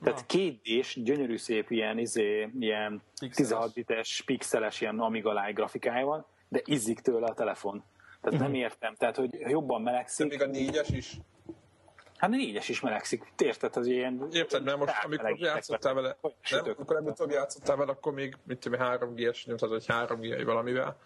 Tehát 0.03 0.27
két 0.27 0.61
és 0.63 1.01
gyönyörű 1.03 1.37
szép 1.37 1.71
ilyen, 1.71 1.99
izé, 1.99 2.49
ilyen 2.59 3.03
16 3.35 3.73
bites, 3.73 4.23
pixeles, 4.27 4.81
ilyen 4.81 4.99
Amiga 4.99 5.53
grafikája 5.53 6.07
van, 6.07 6.27
de 6.49 6.61
izzik 6.65 7.01
tőle 7.01 7.27
a 7.27 7.35
telefon. 7.35 7.85
Tehát 8.21 8.41
nem 8.41 8.49
mhm. 8.49 8.59
értem. 8.59 8.95
Tehát, 8.95 9.17
hogy 9.17 9.41
jobban 9.41 9.83
melegszik. 9.83 10.27
De 10.27 10.37
még 10.37 10.49
a 10.49 10.51
négyes 10.51 10.89
is? 10.89 11.17
Hát 12.17 12.31
négyes 12.31 12.69
is 12.69 12.81
melegszik. 12.81 13.33
Érted, 13.39 13.77
az 13.77 13.87
ilyen... 13.87 14.29
Érted, 14.33 14.65
mert 14.65 14.79
most 14.79 14.93
amikor 15.05 15.39
játszottál 15.39 15.95
vele, 15.95 16.17
nem, 16.51 16.63
amikor 16.65 16.95
legutóbb 16.95 17.31
játszottál 17.31 17.77
vele, 17.77 17.91
akkor 17.91 18.13
még, 18.13 18.37
mit 18.47 18.59
tudom, 18.59 18.81
3G-es 18.83 19.45
nyomtad, 19.47 19.71
vagy 19.71 19.87
3 19.87 20.21
g 20.21 20.45
valamivel. 20.45 20.97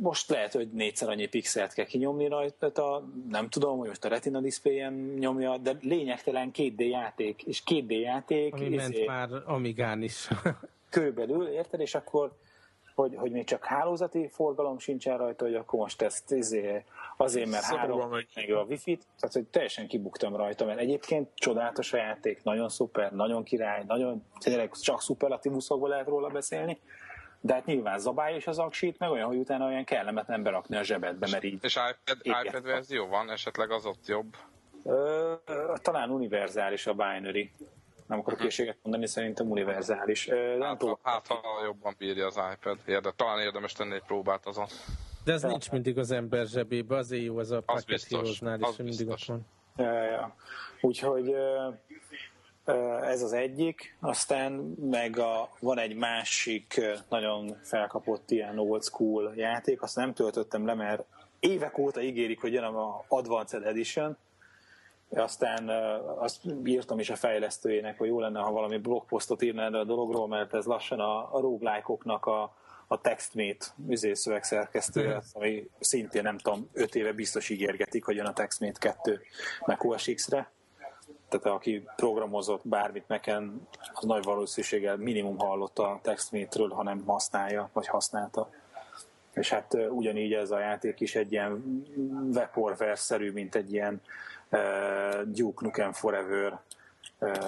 Most 0.00 0.30
lehet, 0.30 0.52
hogy 0.52 0.68
négyszer 0.72 1.08
annyi 1.08 1.26
pixelt 1.26 1.72
kell 1.72 1.84
kinyomni 1.84 2.28
rajta, 2.28 3.04
nem 3.28 3.48
tudom, 3.48 3.78
hogy 3.78 3.88
most 3.88 4.04
a 4.04 4.08
Retina 4.08 4.40
displayen 4.40 4.92
nyomja, 5.18 5.56
de 5.56 5.76
lényegtelen 5.80 6.50
2D 6.54 6.88
játék, 6.88 7.42
és 7.42 7.62
2D 7.66 8.00
játék... 8.00 8.54
Ami 8.54 8.64
izé, 8.64 8.76
ment 8.76 9.06
már 9.06 9.42
Amigán 9.46 10.02
is. 10.02 10.28
körülbelül, 10.94 11.46
érted, 11.46 11.80
és 11.80 11.94
akkor 11.94 12.32
hogy, 12.94 13.14
hogy 13.16 13.30
még 13.30 13.44
csak 13.44 13.64
hálózati 13.64 14.28
forgalom 14.32 14.78
sincsen 14.78 15.18
rajta, 15.18 15.44
hogy 15.44 15.54
akkor 15.54 15.78
most 15.78 16.02
ezt 16.02 16.32
izé, 16.32 16.84
azért, 17.16 17.50
mert 17.50 17.62
szóval 17.62 17.78
három 17.78 18.10
meg 18.34 18.50
a 18.50 18.62
wifi-t, 18.62 19.06
tehát 19.18 19.34
hogy 19.34 19.44
teljesen 19.44 19.86
kibuktam 19.88 20.36
rajta, 20.36 20.64
mert 20.64 20.78
egyébként 20.78 21.28
csodálatos 21.34 21.92
a 21.92 21.96
játék, 21.96 22.42
nagyon 22.42 22.68
szuper, 22.68 23.12
nagyon 23.12 23.42
király, 23.42 23.84
nagyon 23.86 24.24
tényleg 24.38 24.70
csak 24.72 25.02
szuperlatívuszokból 25.02 25.88
lehet 25.88 26.06
róla 26.06 26.28
beszélni, 26.28 26.78
de 27.40 27.54
hát 27.54 27.64
nyilván 27.66 27.98
zabálja 27.98 28.36
is 28.36 28.46
az 28.46 28.58
aksit, 28.58 28.98
meg 28.98 29.10
olyan, 29.10 29.26
hogy 29.26 29.36
utána 29.36 29.66
olyan 29.66 29.84
kellemetlen 29.84 30.42
berakni 30.42 30.76
a 30.76 30.82
zsebedbe, 30.82 31.28
mert 31.30 31.44
így... 31.44 31.58
És 31.64 31.76
iPad, 31.76 32.44
iPad 32.46 32.62
verzió 32.64 33.06
van? 33.06 33.30
Esetleg 33.30 33.70
az 33.70 33.86
ott 33.86 34.06
jobb? 34.06 34.36
Ö, 34.84 35.34
talán 35.82 36.10
univerzális 36.10 36.86
a 36.86 36.92
binary. 36.92 37.52
Nem 38.06 38.18
akarok 38.18 38.38
készséget 38.38 38.76
mondani, 38.82 39.06
szerintem 39.06 39.50
univerzális. 39.50 40.28
Ö, 40.28 40.56
nem 40.56 40.68
Hát, 40.68 40.78
tudom. 40.78 40.98
hát, 41.02 41.26
ha 41.26 41.40
jobban 41.64 41.94
bírja 41.98 42.26
az 42.26 42.40
iPad. 42.54 42.78
Érde, 42.86 43.10
talán 43.16 43.40
érdemes 43.40 43.72
tenni 43.72 43.94
egy 43.94 44.02
próbát 44.02 44.46
azon. 44.46 44.66
De 45.24 45.32
ez 45.32 45.42
nincs 45.42 45.70
mindig 45.70 45.98
az 45.98 46.10
ember 46.10 46.46
zsebébe, 46.46 46.96
azért 46.96 47.24
jó 47.24 47.38
az 47.38 47.50
a 47.50 47.62
biztos, 47.86 48.18
Heroes-nál 48.18 48.60
is, 48.60 48.76
mindig 48.76 49.08
ott 49.08 49.24
van. 49.24 49.46
Ja, 49.76 49.92
ja, 49.92 50.02
ja. 50.02 50.34
Úgyhogy 50.80 51.34
ez 53.02 53.22
az 53.22 53.32
egyik, 53.32 53.96
aztán 54.00 54.52
meg 54.80 55.18
a, 55.18 55.48
van 55.60 55.78
egy 55.78 55.94
másik 55.96 56.80
nagyon 57.08 57.56
felkapott 57.62 58.30
ilyen 58.30 58.58
old 58.58 58.82
school 58.82 59.32
játék, 59.36 59.82
azt 59.82 59.96
nem 59.96 60.12
töltöttem 60.12 60.66
le, 60.66 60.74
mert 60.74 61.04
évek 61.40 61.78
óta 61.78 62.02
ígérik, 62.02 62.40
hogy 62.40 62.52
jön 62.52 62.64
a 62.64 63.04
Advanced 63.08 63.66
Edition, 63.66 64.16
aztán 65.08 65.68
azt 66.18 66.40
írtam 66.64 66.98
is 66.98 67.10
a 67.10 67.16
fejlesztőjének, 67.16 67.98
hogy 67.98 68.08
jó 68.08 68.20
lenne, 68.20 68.40
ha 68.40 68.52
valami 68.52 68.78
blogposztot 68.78 69.42
írna 69.42 69.62
erre 69.62 69.78
a 69.78 69.84
dologról, 69.84 70.28
mert 70.28 70.54
ez 70.54 70.64
lassan 70.64 71.00
a, 71.00 71.34
a 71.34 71.40
roguelike-oknak 71.40 72.26
a, 72.26 72.54
a 72.86 73.00
TextMate 73.00 73.66
szövegszerkesztője, 74.12 75.22
ami 75.32 75.68
szintén 75.80 76.22
nem 76.22 76.38
tudom, 76.38 76.68
öt 76.72 76.94
éve 76.94 77.12
biztos 77.12 77.48
ígérgetik, 77.48 78.04
hogy 78.04 78.16
jön 78.16 78.26
a 78.26 78.32
TextMate 78.32 78.78
2 78.78 79.20
Mac 79.60 79.84
OS 79.84 80.10
X-re. 80.14 80.52
Tehát 81.28 81.46
aki 81.46 81.84
programozott 81.96 82.68
bármit 82.68 83.08
meken, 83.08 83.68
az 83.92 84.04
nagy 84.04 84.24
valószínűséggel 84.24 84.96
minimum 84.96 85.38
hallott 85.38 85.78
a 85.78 86.00
TextMate-ről, 86.02 86.70
ha 86.70 86.82
nem 86.82 87.04
használja, 87.06 87.70
vagy 87.72 87.86
használta. 87.86 88.50
És 89.32 89.50
hát 89.50 89.76
ugyanígy 89.90 90.32
ez 90.32 90.50
a 90.50 90.58
játék 90.58 91.00
is 91.00 91.14
egy 91.14 91.32
ilyen 91.32 91.82
Vaporware-szerű, 92.32 93.32
mint 93.32 93.54
egy 93.54 93.72
ilyen 93.72 94.00
uh, 94.50 95.22
Duke 95.22 95.64
Nukem 95.64 95.92
Forever 95.92 96.60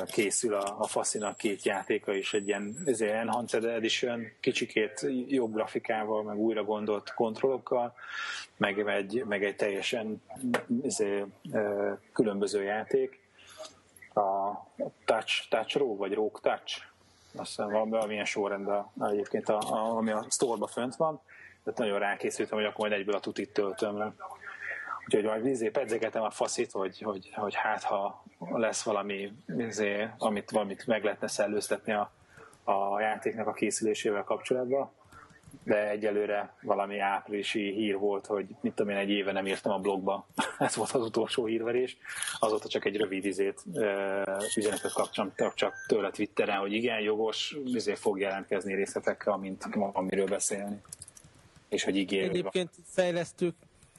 készül 0.07 0.55
a, 0.55 0.77
a 0.79 0.87
Faszinak 0.87 1.37
két 1.37 1.65
játéka 1.65 2.15
is, 2.15 2.35
egy 2.35 2.47
ilyen 2.47 2.77
ezért 2.87 3.15
Enhanced 3.15 3.65
Edition, 3.65 4.27
kicsikét 4.41 5.07
jobb 5.27 5.53
grafikával, 5.53 6.23
meg 6.23 6.37
újra 6.37 6.65
gondolt 6.65 7.15
kontrollokkal, 7.15 7.95
meg 8.57 8.79
egy, 8.79 9.25
meg 9.29 9.45
egy 9.45 9.57
teljesen 9.57 10.23
ezért, 10.83 11.27
különböző 12.13 12.63
játék. 12.63 13.25
A 14.15 14.53
Touch, 15.05 15.49
Touch 15.49 15.77
Rogue, 15.77 15.97
vagy 15.97 16.13
Rogue 16.13 16.41
Touch, 16.43 16.83
azt 17.37 17.49
hiszem 17.49 17.71
valami, 17.71 17.91
valamilyen 17.91 18.25
sorrendben 18.25 18.87
egyébként, 19.01 19.49
a, 19.49 19.59
a, 19.59 19.97
ami 19.97 20.11
a 20.11 20.27
store 20.31 20.67
fönt 20.67 20.97
van, 20.97 21.21
tehát 21.65 21.79
nagyon 21.79 21.99
rákészültem, 21.99 22.59
hogy 22.59 22.67
akkor 22.67 22.89
majd 22.89 23.01
egyből 23.01 23.15
a 23.15 23.21
tutit 23.21 23.53
töltöm 23.53 23.99
le. 23.99 24.15
Úgyhogy 25.07 25.25
majd 25.25 25.43
vizé 25.43 25.69
pedzegetem 25.69 26.23
a 26.23 26.31
faszit, 26.31 26.71
hogy, 26.71 27.01
hogy, 27.01 27.31
hogy 27.35 27.55
hát 27.55 27.83
ha 27.83 28.25
lesz 28.39 28.83
valami, 28.83 29.33
vizé, 29.47 30.09
amit, 30.19 30.51
valamit 30.51 30.87
meg 30.87 31.05
lehetne 31.05 31.27
szellőztetni 31.27 31.93
a, 31.93 32.13
a 32.65 33.01
játéknak 33.01 33.47
a 33.47 33.53
készülésével 33.53 34.23
kapcsolatban. 34.23 34.91
De 35.63 35.89
egyelőre 35.89 36.55
valami 36.63 36.99
áprilisi 36.99 37.73
hír 37.73 37.99
volt, 37.99 38.27
hogy 38.27 38.47
mit 38.61 38.75
tudom 38.75 38.93
én, 38.93 38.99
egy 38.99 39.11
éve 39.11 39.33
nem 39.33 39.47
írtam 39.47 39.73
a 39.73 39.79
blogba. 39.79 40.27
Ez 40.59 40.77
volt 40.77 40.91
az 40.91 41.03
utolsó 41.03 41.45
hírverés. 41.45 41.97
Azóta 42.39 42.69
csak 42.69 42.85
egy 42.85 42.97
rövid 42.97 43.25
izét, 43.25 43.63
üzenetet 44.57 44.93
kapcsolat 44.93 45.55
csak 45.55 45.75
tőle 45.87 46.11
Twitteren, 46.11 46.59
hogy 46.59 46.73
igen, 46.73 47.01
jogos, 47.01 47.57
ezért 47.75 47.99
fog 47.99 48.19
jelentkezni 48.19 48.75
részletekkel, 48.75 49.33
amint 49.33 49.69
amiről 49.93 50.27
beszélni. 50.27 50.81
És 51.69 51.85
hogy 51.85 51.97
ígér, 51.97 52.29
Egyébként 52.29 52.71
fejlesztők 52.85 53.55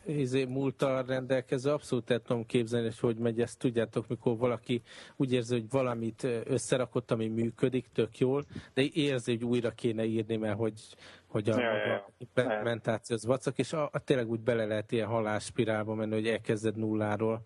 izé, 0.08 0.46
múltal 0.46 1.04
rendelkező, 1.04 1.72
abszolút 1.72 2.12
el 2.12 2.20
tudom 2.20 2.46
képzelni, 2.46 2.86
hogy 2.86 3.00
hogy 3.00 3.18
megy 3.18 3.42
ezt. 3.42 3.60
Tudjátok, 3.60 4.08
mikor 4.08 4.38
valaki 4.38 4.82
úgy 5.16 5.34
érzi, 5.34 5.54
hogy 5.54 5.70
valamit 5.70 6.28
összerakott, 6.44 7.12
ami 7.12 7.28
működik 7.28 7.88
tök 7.94 8.18
jól, 8.18 8.46
de 8.74 8.84
érzi, 8.94 9.32
hogy 9.32 9.44
újra 9.44 9.72
kéne 9.72 10.04
írni, 10.04 10.36
mert 10.36 10.58
hogy, 10.58 10.82
hogy 11.28 11.50
a, 11.50 11.60
Ja, 11.60 11.88
ja, 11.88 12.10
implementáció 12.18 13.16
az 13.16 13.26
vacak, 13.26 13.58
és 13.58 13.74
a, 13.74 13.90
a, 13.92 14.00
tényleg 14.00 14.30
úgy 14.30 14.40
bele 14.40 14.66
lehet 14.66 14.92
ilyen 14.92 15.08
halálspirálba 15.08 15.94
menni, 15.94 16.14
hogy 16.14 16.28
elkezded 16.28 16.76
nulláról. 16.76 17.42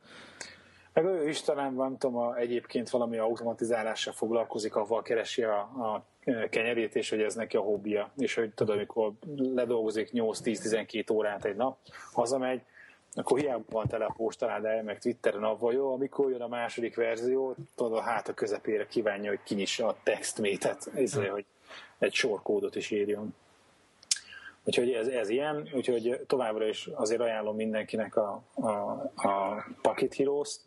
Meg 0.94 1.06
ő 1.06 1.30
is 1.30 1.42
talán, 1.42 1.74
nem 1.74 1.98
tudom, 1.98 2.18
a, 2.18 2.38
egyébként 2.38 2.90
valami 2.90 3.18
automatizálással 3.18 4.14
foglalkozik, 4.14 4.76
ahol 4.76 5.02
keresi 5.02 5.44
a, 5.44 5.60
a 5.60 6.04
kenyerét, 6.50 6.96
és 6.96 7.10
hogy 7.10 7.22
ez 7.22 7.36
neki 7.36 7.58
a 7.58 7.62
hobbija. 7.62 8.12
És 8.18 8.34
hogy 8.34 8.54
tudod, 8.54 8.76
amikor 8.76 9.12
ledolgozik 9.36 10.10
8-10-12 10.14 11.14
órát 11.14 11.46
egy 11.46 11.56
nap, 11.56 11.78
hazamegy, 12.12 12.62
akkor 13.14 13.40
hiába 13.40 13.64
van 13.70 13.88
tele 13.88 14.06
a 14.06 14.14
postaládája, 14.18 14.84
meg 14.84 15.00
Twitteren 15.00 15.44
avval, 15.44 15.74
jó, 15.74 15.94
amikor 15.94 16.30
jön 16.30 16.42
a 16.42 16.48
második 16.48 16.96
verzió, 16.96 17.56
tudod, 17.76 17.94
a 17.94 18.02
háta 18.02 18.34
közepére 18.34 18.88
kívánja, 18.88 19.30
hogy 19.30 19.44
kinyissa 19.44 19.88
a 19.88 19.96
textmétet, 20.04 20.90
ezért, 20.94 21.30
hogy 21.30 21.46
egy 22.00 22.14
sor 22.14 22.42
kódot 22.42 22.76
is 22.76 22.92
írjon. 22.92 23.36
Úgyhogy 24.64 24.92
ez, 24.92 25.08
ez 25.08 25.30
ilyen, 25.30 25.70
úgyhogy 25.74 26.22
továbbra 26.28 26.68
is 26.68 26.90
azért 26.94 27.22
ajánlom 27.22 27.56
mindenkinek 27.56 28.16
a, 28.16 28.42
a, 28.54 28.70
a 29.16 29.66
Pocket 29.82 30.14
Heroes-t, 30.14 30.60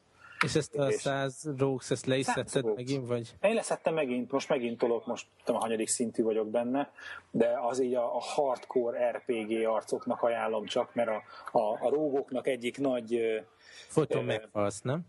És 0.44 0.54
ezt 0.54 0.74
a 0.74 0.88
És- 0.88 1.00
100 1.00 1.48
Rogues, 1.58 1.90
ezt 1.90 2.06
le 2.06 2.16
is 2.16 2.24
100 2.24 2.34
szedted 2.34 2.62
Rogues. 2.62 2.76
megint, 2.76 3.06
vagy? 3.06 3.34
Én 3.42 3.54
leszettem 3.54 3.94
megint, 3.94 4.30
most 4.30 4.48
megint 4.48 4.78
tolok, 4.78 5.06
most 5.06 5.26
tudom, 5.44 5.60
a 5.60 5.64
hanyadik 5.64 5.88
szintű 5.88 6.22
vagyok 6.22 6.48
benne, 6.48 6.92
de 7.30 7.58
az 7.62 7.80
így 7.80 7.94
a, 7.94 8.16
a 8.16 8.20
hardcore 8.20 9.10
RPG 9.10 9.66
arcoknak 9.66 10.22
ajánlom 10.22 10.64
csak, 10.66 10.94
mert 10.94 11.08
a, 11.08 11.22
a, 11.58 11.78
a 11.80 11.88
rógoknak 11.88 12.46
egyik 12.46 12.78
nagy, 12.78 13.14
Ö, 13.14 14.20
meghalsz, 14.20 14.80
nem? 14.80 15.00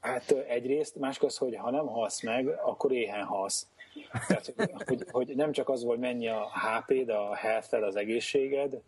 hát 0.00 0.30
egyrészt, 0.30 0.96
másik 0.96 1.22
az, 1.22 1.36
hogy 1.36 1.56
ha 1.56 1.70
nem 1.70 1.86
halsz 1.86 2.22
meg, 2.22 2.48
akkor 2.48 2.92
éhen 2.92 3.24
halsz. 3.24 3.66
Tehát, 4.28 4.54
hogy, 4.86 5.04
hogy 5.10 5.36
nem 5.36 5.52
csak 5.52 5.68
az, 5.68 5.82
hogy 5.82 5.98
mennyi 5.98 6.28
a 6.28 6.50
HP-d, 6.54 7.08
a 7.08 7.34
health 7.34 7.74
az 7.74 7.96
egészséged, 7.96 8.80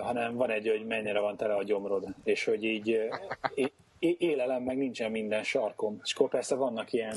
hanem 0.00 0.34
van 0.36 0.50
egy, 0.50 0.68
hogy 0.68 0.86
mennyire 0.86 1.20
van 1.20 1.36
tele 1.36 1.54
a 1.54 1.62
gyomrod, 1.62 2.06
és 2.24 2.44
hogy 2.44 2.64
így 2.64 3.08
élelem 4.18 4.62
meg 4.62 4.76
nincsen 4.76 5.10
minden 5.10 5.42
sarkom. 5.42 6.00
És 6.04 6.14
akkor 6.14 6.28
persze 6.28 6.54
vannak 6.54 6.92
ilyen 6.92 7.16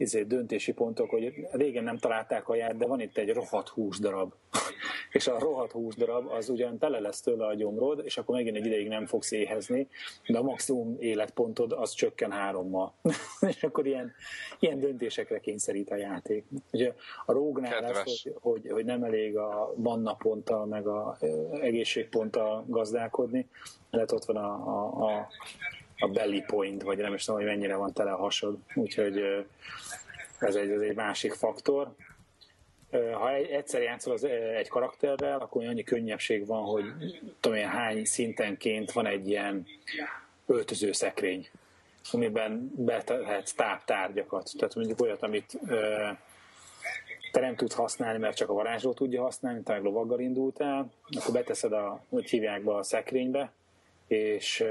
izé, 0.00 0.22
döntési 0.22 0.72
pontok, 0.72 1.10
hogy 1.10 1.46
régen 1.50 1.84
nem 1.84 1.98
találták 1.98 2.48
a 2.48 2.54
jár, 2.54 2.76
de 2.76 2.86
van 2.86 3.00
itt 3.00 3.16
egy 3.16 3.32
rohadt 3.32 3.68
húsdarab. 3.68 4.32
és 5.10 5.26
a 5.26 5.38
rohadt 5.38 5.72
húsdarab 5.72 6.26
az 6.26 6.48
ugyan 6.48 6.78
tele 6.78 7.00
lesz 7.00 7.20
tőle 7.20 7.46
a 7.46 7.54
gyomrod, 7.54 8.02
és 8.04 8.18
akkor 8.18 8.34
megint 8.34 8.56
egy 8.56 8.66
ideig 8.66 8.88
nem 8.88 9.06
fogsz 9.06 9.30
éhezni, 9.30 9.88
de 10.26 10.38
a 10.38 10.42
maximum 10.42 10.96
életpontod 10.98 11.72
az 11.72 11.92
csökken 11.92 12.30
hárommal. 12.30 12.94
és 13.54 13.62
akkor 13.62 13.86
ilyen, 13.86 14.12
ilyen 14.58 14.80
döntésekre 14.80 15.40
kényszerít 15.40 15.90
a 15.90 15.96
játék. 15.96 16.44
Ugye 16.72 16.92
a 17.26 17.32
rógnál 17.32 17.80
lesz, 17.80 18.02
hogy, 18.02 18.34
hogy, 18.40 18.68
hogy 18.70 18.84
nem 18.84 19.02
elég 19.02 19.36
a 19.36 19.72
manna 19.76 20.14
ponttal, 20.14 20.66
meg 20.66 20.86
a 20.86 21.16
egészségponttal 21.60 22.64
gazdálkodni, 22.68 23.48
mert 23.90 24.12
ott 24.12 24.24
van 24.24 24.36
a, 24.36 24.52
a, 24.52 25.04
a 25.06 25.28
a 26.00 26.08
belly 26.08 26.40
point, 26.46 26.82
vagy 26.82 26.98
nem 26.98 27.14
is 27.14 27.24
tudom, 27.24 27.40
hogy 27.40 27.48
mennyire 27.50 27.76
van 27.76 27.92
tele 27.92 28.10
a 28.12 28.16
hasad. 28.16 28.56
Úgyhogy 28.74 29.46
ez 30.38 30.54
egy, 30.54 30.70
ez 30.70 30.80
egy 30.80 30.94
másik 30.96 31.32
faktor. 31.32 31.94
Ha 32.90 33.32
egy- 33.34 33.50
egyszer 33.50 33.82
játszol 33.82 34.12
az, 34.12 34.24
egy 34.24 34.68
karakterrel, 34.68 35.38
akkor 35.38 35.64
annyi 35.66 35.82
könnyebbség 35.82 36.46
van, 36.46 36.62
hogy 36.62 36.84
tudom 37.40 37.58
én 37.58 37.68
hány 37.68 38.04
szintenként 38.04 38.92
van 38.92 39.06
egy 39.06 39.28
ilyen 39.28 39.66
öltöző 40.46 40.92
szekrény, 40.92 41.48
amiben 42.12 42.72
betehetsz 42.76 43.52
táptárgyakat. 43.52 44.50
Tehát 44.58 44.74
mondjuk 44.74 45.00
olyat, 45.00 45.22
amit 45.22 45.58
te 47.32 47.40
nem 47.40 47.56
tudsz 47.56 47.74
használni, 47.74 48.18
mert 48.18 48.36
csak 48.36 48.48
a 48.50 48.52
varázsló 48.52 48.92
tudja 48.92 49.22
használni, 49.22 49.62
te 49.62 49.72
meg 49.72 49.82
lovaggal 49.82 50.20
indultál, 50.20 50.90
akkor 51.20 51.32
beteszed 51.34 51.72
a, 51.72 52.02
hogy 52.08 52.30
hívják 52.30 52.62
be 52.64 52.74
a 52.74 52.82
szekrénybe, 52.82 53.52
és 54.10 54.64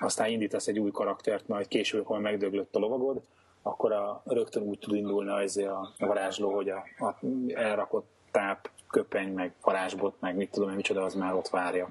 aztán 0.00 0.30
indítasz 0.30 0.66
egy 0.66 0.78
új 0.78 0.90
karaktert, 0.90 1.48
majd 1.48 1.68
később, 1.68 2.00
amikor 2.00 2.20
megdöglött 2.20 2.74
a 2.76 2.78
lovagod, 2.78 3.22
akkor 3.62 3.92
a, 3.92 4.22
rögtön 4.24 4.62
úgy 4.62 4.78
tud 4.78 4.94
indulni 4.94 5.30
az 5.30 5.56
a, 5.56 5.92
a 5.98 6.06
varázsló, 6.06 6.54
hogy 6.54 6.68
a, 6.68 6.84
a 6.98 7.14
elrakott 7.54 8.06
táp, 8.30 8.70
köpeny, 8.88 9.32
meg 9.32 9.52
varázsbot, 9.62 10.20
meg 10.20 10.36
mit 10.36 10.50
tudom 10.50 10.68
én, 10.70 10.76
micsoda, 10.76 11.04
az 11.04 11.14
már 11.14 11.34
ott 11.34 11.48
várja. 11.48 11.88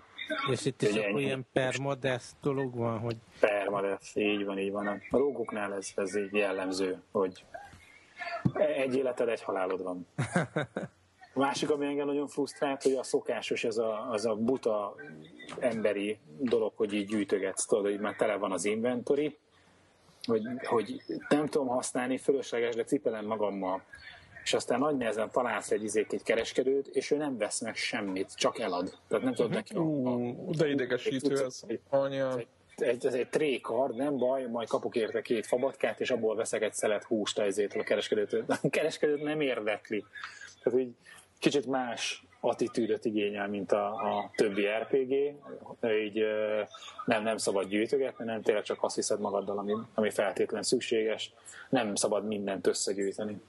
És 0.51 0.65
itt 0.65 0.81
is 0.81 0.91
Ugye 0.91 1.07
akkor 1.07 1.21
ilyen 1.21 1.45
permadeath 1.53 2.25
dolog 2.41 2.75
van, 2.75 2.99
hogy 2.99 3.15
Permadeath, 3.39 4.17
így 4.17 4.45
van, 4.45 4.59
így 4.59 4.71
van. 4.71 4.87
A 4.87 5.17
rógoknál 5.17 5.73
ez, 5.73 5.91
ez 5.95 6.15
így 6.15 6.33
jellemző, 6.33 7.01
hogy 7.11 7.45
egy 8.53 8.95
életed, 8.95 9.29
egy 9.29 9.41
halálod 9.41 9.83
van. 9.83 10.07
A 11.35 11.39
másik, 11.39 11.69
ami 11.69 11.85
engem 11.85 12.05
nagyon 12.05 12.27
frusztrált, 12.27 12.83
hogy 12.83 12.93
a 12.93 13.03
szokásos, 13.03 13.63
ez 13.63 13.77
a, 13.77 14.09
az 14.11 14.25
a 14.25 14.35
buta 14.35 14.95
emberi 15.59 16.17
dolog, 16.39 16.71
hogy 16.75 16.93
így 16.93 17.07
gyűjtögetsz, 17.07 17.65
tudod, 17.65 17.85
hogy 17.85 17.99
már 17.99 18.15
tele 18.15 18.35
van 18.35 18.51
az 18.51 18.65
inventory, 18.65 19.37
hogy, 20.23 20.43
hogy 20.63 21.01
nem 21.29 21.47
tudom 21.47 21.67
használni, 21.67 22.17
fölösleges, 22.17 22.75
de 22.75 22.83
cipelem 22.83 23.25
magammal 23.25 23.81
és 24.45 24.53
aztán 24.53 24.79
nagy 24.79 24.97
nehezen 24.97 25.31
találsz 25.31 25.71
egy 25.71 25.83
izék 25.83 26.13
egy 26.13 26.23
kereskedőt, 26.23 26.87
és 26.87 27.11
ő 27.11 27.17
nem 27.17 27.37
vesz 27.37 27.61
meg 27.61 27.75
semmit, 27.75 28.35
csak 28.35 28.59
elad. 28.59 28.97
Tehát 29.07 29.23
nem 29.23 29.33
tudod 29.33 29.51
neki... 29.51 29.73
De 30.57 30.67
idegesítő 30.67 31.43
ez. 31.43 31.61
Anya. 31.89 32.37
Egy, 32.75 33.05
ez 33.05 33.13
egy 33.13 33.29
trékard, 33.29 33.95
nem 33.95 34.17
baj, 34.17 34.45
majd 34.45 34.67
kapok 34.67 34.95
érte 34.95 35.21
két 35.21 35.45
fabatkát, 35.45 35.99
és 35.99 36.11
abból 36.11 36.35
veszek 36.35 36.61
egy 36.61 36.73
szelet 36.73 37.03
húst 37.03 37.39
ezétől 37.39 37.81
a 37.81 37.83
kereskedőtől. 37.83 38.45
A 38.63 38.69
kereskedőt 38.69 39.23
nem 39.23 39.41
érdekli. 39.41 40.05
Tehát 40.63 40.79
így 40.79 40.93
kicsit 41.39 41.65
más 41.65 42.25
attitűdöt 42.39 43.05
igényel, 43.05 43.47
mint 43.47 43.71
a, 43.71 43.85
a 43.85 44.31
többi 44.35 44.65
RPG. 44.81 45.11
Így 46.05 46.23
nem, 47.05 47.23
nem 47.23 47.37
szabad 47.37 47.67
gyűjtögetni, 47.67 48.25
nem 48.25 48.41
tényleg 48.41 48.63
csak 48.63 48.83
azt 48.83 48.95
hiszed 48.95 49.19
magaddal, 49.19 49.57
ami, 49.57 49.73
ami 49.93 50.09
feltétlen 50.09 50.63
szükséges. 50.63 51.33
Nem 51.69 51.95
szabad 51.95 52.27
mindent 52.27 52.67
összegyűjteni. 52.67 53.41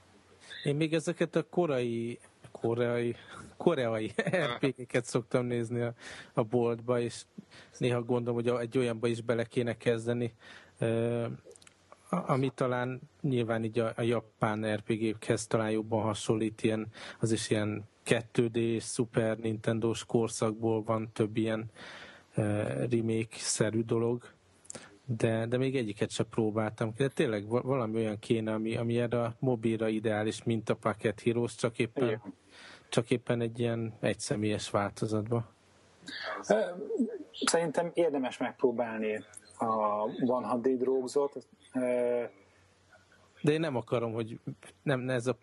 Én 0.63 0.75
még 0.75 0.93
ezeket 0.93 1.35
a 1.35 1.43
korai 1.43 2.19
koreai, 2.61 3.15
koreai 3.57 4.13
RPG-ket 4.59 5.05
szoktam 5.05 5.45
nézni 5.45 5.81
a, 5.81 5.93
a 6.33 6.43
boltba, 6.43 6.99
és 6.99 7.21
néha 7.77 8.01
gondolom, 8.01 8.35
hogy 8.35 8.61
egy 8.61 8.77
olyanba 8.77 9.07
is 9.07 9.21
bele 9.21 9.43
kéne 9.43 9.77
kezdeni, 9.77 10.33
ami 12.09 12.51
talán 12.55 13.01
nyilván 13.21 13.63
így 13.63 13.79
a, 13.79 13.93
a 13.95 14.01
japán 14.01 14.75
RPG-khez 14.75 15.47
talán 15.47 15.71
jobban 15.71 16.01
hasonlít, 16.01 16.63
ilyen, 16.63 16.87
az 17.19 17.31
is 17.31 17.49
ilyen 17.49 17.87
2D 18.05 18.81
Super 18.81 19.37
Nintendo-s 19.37 20.05
korszakból 20.05 20.83
van 20.83 21.09
több 21.13 21.37
ilyen 21.37 21.71
remake-szerű 22.89 23.81
dolog, 23.81 24.23
de, 25.05 25.45
de 25.45 25.57
még 25.57 25.75
egyiket 25.75 26.09
sem 26.09 26.25
próbáltam. 26.29 26.93
De 26.97 27.07
tényleg 27.07 27.47
valami 27.47 27.95
olyan 27.95 28.19
kéne, 28.19 28.53
ami, 28.53 28.77
ami 28.77 28.99
erre 28.99 29.21
a 29.21 29.35
mobilra 29.39 29.87
ideális, 29.87 30.43
mint 30.43 30.69
a 30.69 30.75
Pocket 30.75 31.21
Heroes, 31.21 31.55
csak 31.55 31.79
éppen, 31.79 32.21
csak 32.89 33.11
éppen 33.11 33.41
egy 33.41 33.59
ilyen 33.59 33.93
egyszemélyes 33.99 34.69
változatban. 34.69 35.47
Szerintem 37.45 37.91
érdemes 37.93 38.37
megpróbálni 38.37 39.23
a 39.57 39.65
One 40.25 40.47
Hundred 40.47 40.83
Rogues-ot. 40.83 41.47
De 43.41 43.51
én 43.51 43.59
nem 43.59 43.75
akarom, 43.75 44.13
hogy 44.13 44.39
nem, 44.83 45.09
ez 45.09 45.27
a 45.27 45.37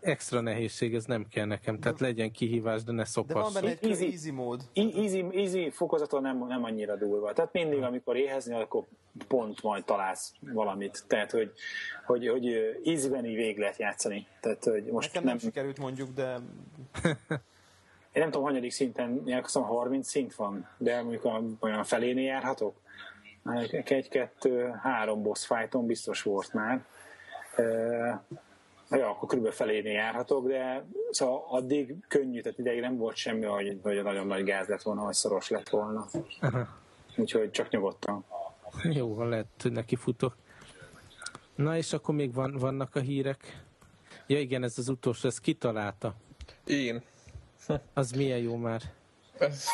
extra 0.00 0.40
nehézség, 0.40 0.94
ez 0.94 1.04
nem 1.04 1.26
kell 1.28 1.44
nekem. 1.44 1.80
Tehát 1.80 2.00
legyen 2.00 2.32
kihívás, 2.32 2.82
de 2.82 2.92
ne 2.92 3.04
szophasson. 3.04 3.52
De 3.52 3.60
van 3.60 3.62
benne 3.62 3.78
egy 3.80 3.90
easy, 3.90 4.12
easy 4.12 4.30
mód. 4.30 4.62
Easy, 4.72 5.24
easy 5.32 5.70
fokozaton 5.70 6.22
nem, 6.22 6.46
nem 6.46 6.64
annyira 6.64 6.96
durva. 6.96 7.32
Tehát 7.32 7.52
mindig, 7.52 7.82
amikor 7.82 8.16
éhezni, 8.16 8.54
akkor 8.54 8.84
pont 9.28 9.62
majd 9.62 9.84
találsz 9.84 10.32
valamit. 10.40 11.04
Tehát, 11.06 11.30
hogy, 11.30 11.52
hogy, 12.06 12.28
hogy 12.28 12.46
easy-ben 12.84 13.24
így 13.24 13.34
végig 13.34 13.58
lehet 13.58 13.78
játszani. 13.78 14.26
Tehát, 14.40 14.64
hogy 14.64 14.84
most 14.84 15.06
Nekem 15.06 15.22
nem, 15.22 15.36
nem 15.36 15.44
sikerült 15.48 15.78
mondjuk, 15.78 16.10
de... 16.14 16.38
Én 18.12 18.22
nem 18.22 18.30
tudom, 18.30 18.46
hanyadik 18.46 18.70
szinten, 18.70 19.22
én 19.26 19.42
30 19.52 20.08
szint 20.08 20.34
van, 20.34 20.68
de 20.78 21.02
mondjuk 21.02 21.24
olyan 21.60 21.84
felénél 21.84 22.24
járhatok. 22.24 22.76
Egy, 23.58 24.08
kettő, 24.08 24.70
három 24.82 25.22
boss 25.22 25.46
fighton 25.46 25.86
biztos 25.86 26.22
volt 26.22 26.52
már 26.52 26.84
ja, 28.90 29.08
akkor 29.10 29.28
körülbelül 29.28 29.56
felénél 29.56 29.92
járhatok, 29.92 30.46
de 30.46 30.84
szóval 31.10 31.44
addig 31.48 31.94
könnyű, 32.08 32.40
tehát 32.40 32.58
ideig 32.58 32.80
nem 32.80 32.96
volt 32.96 33.16
semmi, 33.16 33.44
hogy, 33.44 33.78
hogy 33.82 34.02
nagyon 34.02 34.26
nagy 34.26 34.44
gáz 34.44 34.66
lett 34.66 34.82
volna, 34.82 35.04
vagy 35.04 35.14
szoros 35.14 35.48
lett 35.48 35.68
volna. 35.68 36.06
Aha. 36.40 36.68
Úgyhogy 37.16 37.50
csak 37.50 37.70
nyugodtan. 37.70 38.24
Jó, 38.82 39.14
van, 39.14 39.28
lehet, 39.28 39.46
hogy 39.62 39.72
neki 39.72 39.96
futok. 39.96 40.36
Na 41.54 41.76
és 41.76 41.92
akkor 41.92 42.14
még 42.14 42.34
van, 42.34 42.56
vannak 42.58 42.94
a 42.94 43.00
hírek? 43.00 43.62
Ja 44.26 44.38
igen, 44.38 44.62
ez 44.62 44.78
az 44.78 44.88
utolsó, 44.88 45.28
ez 45.28 45.40
kitalálta? 45.40 46.14
Én. 46.64 47.02
Az 47.94 48.10
milyen 48.10 48.38
jó 48.38 48.56
már? 48.56 48.80
Ez, 49.38 49.66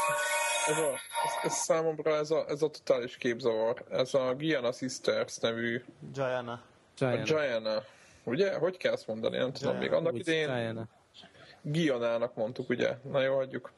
ez, 0.67 0.79
a, 0.79 0.93
ez, 1.25 1.33
ez 1.43 1.53
számomra 1.53 2.17
ez 2.17 2.31
a, 2.31 2.45
ez 2.49 2.63
a 2.63 2.71
totális 2.71 3.17
képzavar. 3.17 3.85
Ez 3.91 4.15
a 4.15 4.35
Gianna 4.35 4.73
Sisters 4.73 5.39
nevű... 5.39 5.85
Gianna. 6.13 6.63
Gianna. 6.97 7.21
A 7.21 7.23
Gianna 7.23 7.83
Ugye? 8.27 8.55
Hogy 8.55 8.77
kell 8.77 8.93
ezt 8.93 9.07
mondani? 9.07 9.37
Nem 9.37 9.53
tudom, 9.53 9.77
még 9.77 9.93
annak 9.93 10.19
idején... 10.19 10.89
Gionának 11.63 12.35
mondtuk, 12.35 12.69
ugye? 12.69 12.97
Na 13.03 13.21
jó, 13.21 13.35
hagyjuk. 13.35 13.73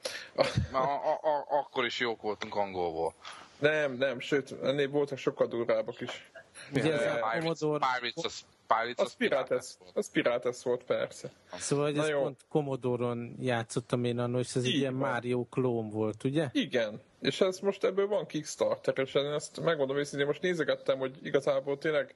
Na, 0.72 0.80
a, 0.80 1.12
a, 1.12 1.46
akkor 1.48 1.84
is 1.84 1.98
jók 1.98 2.22
voltunk 2.22 2.54
angolból. 2.54 3.14
Nem, 3.58 3.92
nem, 3.92 4.20
sőt, 4.20 4.54
ennél 4.62 4.88
voltak 4.88 5.18
sokkal 5.18 5.46
durvábbak 5.46 6.00
is. 6.00 6.30
Ugye 6.72 6.92
ez 6.92 7.14
a 7.14 7.28
Commodore... 7.32 7.86
Pirates, 8.00 8.24
az, 8.24 8.44
Pirates, 8.66 9.04
az, 9.04 9.14
Pirates, 9.14 9.66
az 9.94 10.10
Pirates 10.10 10.62
volt, 10.62 10.84
persze. 10.84 11.30
Szóval, 11.58 11.84
hogy 11.84 11.98
ez 11.98 12.10
pont 12.10 12.40
Commodore-on 12.48 13.36
játszottam 13.40 14.04
én 14.04 14.18
annól, 14.18 14.40
és 14.40 14.54
ez 14.54 14.62
egy 14.62 14.74
ilyen 14.74 14.94
Mario 14.94 15.44
klón 15.44 15.90
volt, 15.90 16.24
ugye? 16.24 16.48
Igen, 16.52 17.00
és 17.20 17.40
ez 17.40 17.58
most 17.58 17.84
ebből 17.84 18.06
van 18.06 18.26
Kickstarter, 18.26 18.98
és 18.98 19.14
én 19.14 19.24
ezt 19.24 19.60
megmondom 19.60 19.96
őszintén, 19.96 20.26
most 20.26 20.42
nézegettem, 20.42 20.98
hogy 20.98 21.18
igazából 21.22 21.78
tényleg 21.78 22.14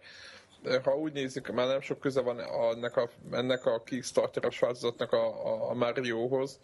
ha 0.82 0.96
úgy 0.96 1.12
nézik, 1.12 1.48
már 1.48 1.66
nem 1.66 1.80
sok 1.80 1.98
köze 1.98 2.20
van 2.20 2.40
ennek 2.74 2.96
a, 2.96 3.08
ennek 3.30 3.66
a 3.66 3.82
Kickstarter-es 3.82 4.58
változatnak 4.58 5.12
a, 5.12 5.70
a 5.70 5.74
Mario-hoz, 5.74 6.60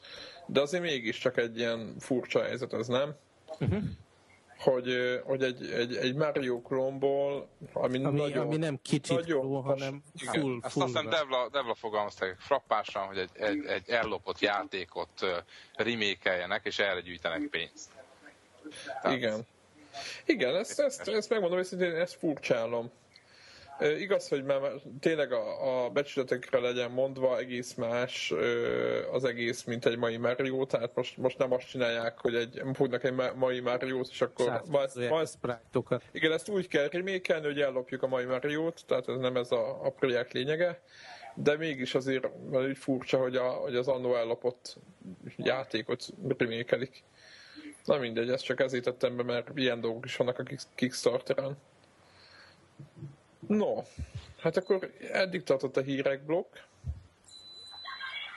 de 0.46 0.60
azért 0.60 0.82
mégiscsak 0.82 1.36
egy 1.36 1.58
ilyen 1.58 1.94
furcsa 1.98 2.42
helyzet, 2.42 2.72
ez 2.72 2.86
nem? 2.86 3.14
Uh-huh. 3.58 3.82
Hogy, 4.58 5.20
hogy 5.24 5.42
egy, 5.42 5.70
egy, 5.70 5.96
egy 5.96 6.14
Mario 6.14 6.62
klónból, 6.62 7.48
ami, 7.72 8.04
ami, 8.04 8.20
nagyon, 8.20 8.46
ami 8.46 8.56
nem 8.56 8.78
kicsit 8.82 9.16
nagyon, 9.16 9.40
klón, 9.40 9.62
hanem 9.62 10.02
full, 10.16 10.32
full 10.32 10.58
Ezt 10.62 10.76
aztán 10.76 11.08
Devla, 11.08 11.48
Devla 11.48 11.74
fogalmazták 11.74 12.36
frappásan, 12.38 13.06
hogy 13.06 13.18
egy, 13.18 13.30
egy, 13.34 13.64
egy 13.64 13.90
ellopott 13.90 14.38
játékot 14.38 15.26
remékeljenek, 15.74 16.66
és 16.66 16.78
erre 16.78 17.00
gyűjtenek 17.00 17.48
pénzt. 17.50 17.90
Tehát, 18.84 19.16
Igen. 19.16 19.46
Igen, 20.24 20.56
ezt, 20.56 20.80
ezt, 20.80 21.08
ezt 21.08 21.30
megmondom, 21.30 21.60
hogy 21.70 21.82
ezt 21.82 22.14
furcsálom. 22.14 22.90
Igaz, 23.80 24.28
hogy 24.28 24.44
már 24.44 24.60
tényleg 25.00 25.32
a, 25.32 25.84
a 25.84 25.90
becsületekre 25.90 26.58
legyen 26.58 26.90
mondva 26.90 27.38
egész 27.38 27.74
más 27.74 28.32
az 29.12 29.24
egész, 29.24 29.64
mint 29.64 29.86
egy 29.86 29.98
mai 29.98 30.16
Mario, 30.16 30.66
tehát 30.66 30.94
most, 30.94 31.16
most 31.16 31.38
nem 31.38 31.52
azt 31.52 31.68
csinálják, 31.68 32.18
hogy 32.18 32.34
egy, 32.34 32.62
fognak 32.72 33.04
egy 33.04 33.14
mai 33.34 33.60
mario 33.60 34.00
és 34.10 34.20
akkor 34.20 34.62
majd, 34.68 34.90
igen, 36.12 36.32
ezt 36.32 36.48
úgy 36.48 36.68
kell 36.68 36.88
remékelni, 36.88 37.46
hogy 37.46 37.60
ellopjuk 37.60 38.02
a 38.02 38.06
mai 38.06 38.24
mario 38.24 38.70
tehát 38.86 39.08
ez 39.08 39.16
nem 39.16 39.36
ez 39.36 39.52
a, 39.52 39.86
a 39.86 39.90
projekt 39.90 40.32
lényege, 40.32 40.82
de 41.34 41.56
mégis 41.56 41.94
azért 41.94 42.28
úgy 42.50 42.78
furcsa, 42.78 43.18
hogy, 43.18 43.36
a, 43.36 43.48
hogy 43.48 43.76
az 43.76 43.88
annó 43.88 44.14
ellopott 44.14 44.76
játékot 45.36 46.06
remékelik. 46.38 47.02
Na 47.84 47.98
mindegy, 47.98 48.30
ezt 48.30 48.44
csak 48.44 48.60
ezért 48.60 48.84
tettem 48.84 49.16
be, 49.16 49.22
mert 49.22 49.50
ilyen 49.54 49.80
dolgok 49.80 50.04
is 50.04 50.16
vannak 50.16 50.38
a 50.38 50.42
Kickstarteren. 50.74 51.56
No, 53.48 53.82
hát 54.38 54.56
akkor 54.56 54.90
eddig 55.12 55.42
tartott 55.42 55.76
a 55.76 55.80
hírek 55.80 56.22
blokk. 56.22 56.56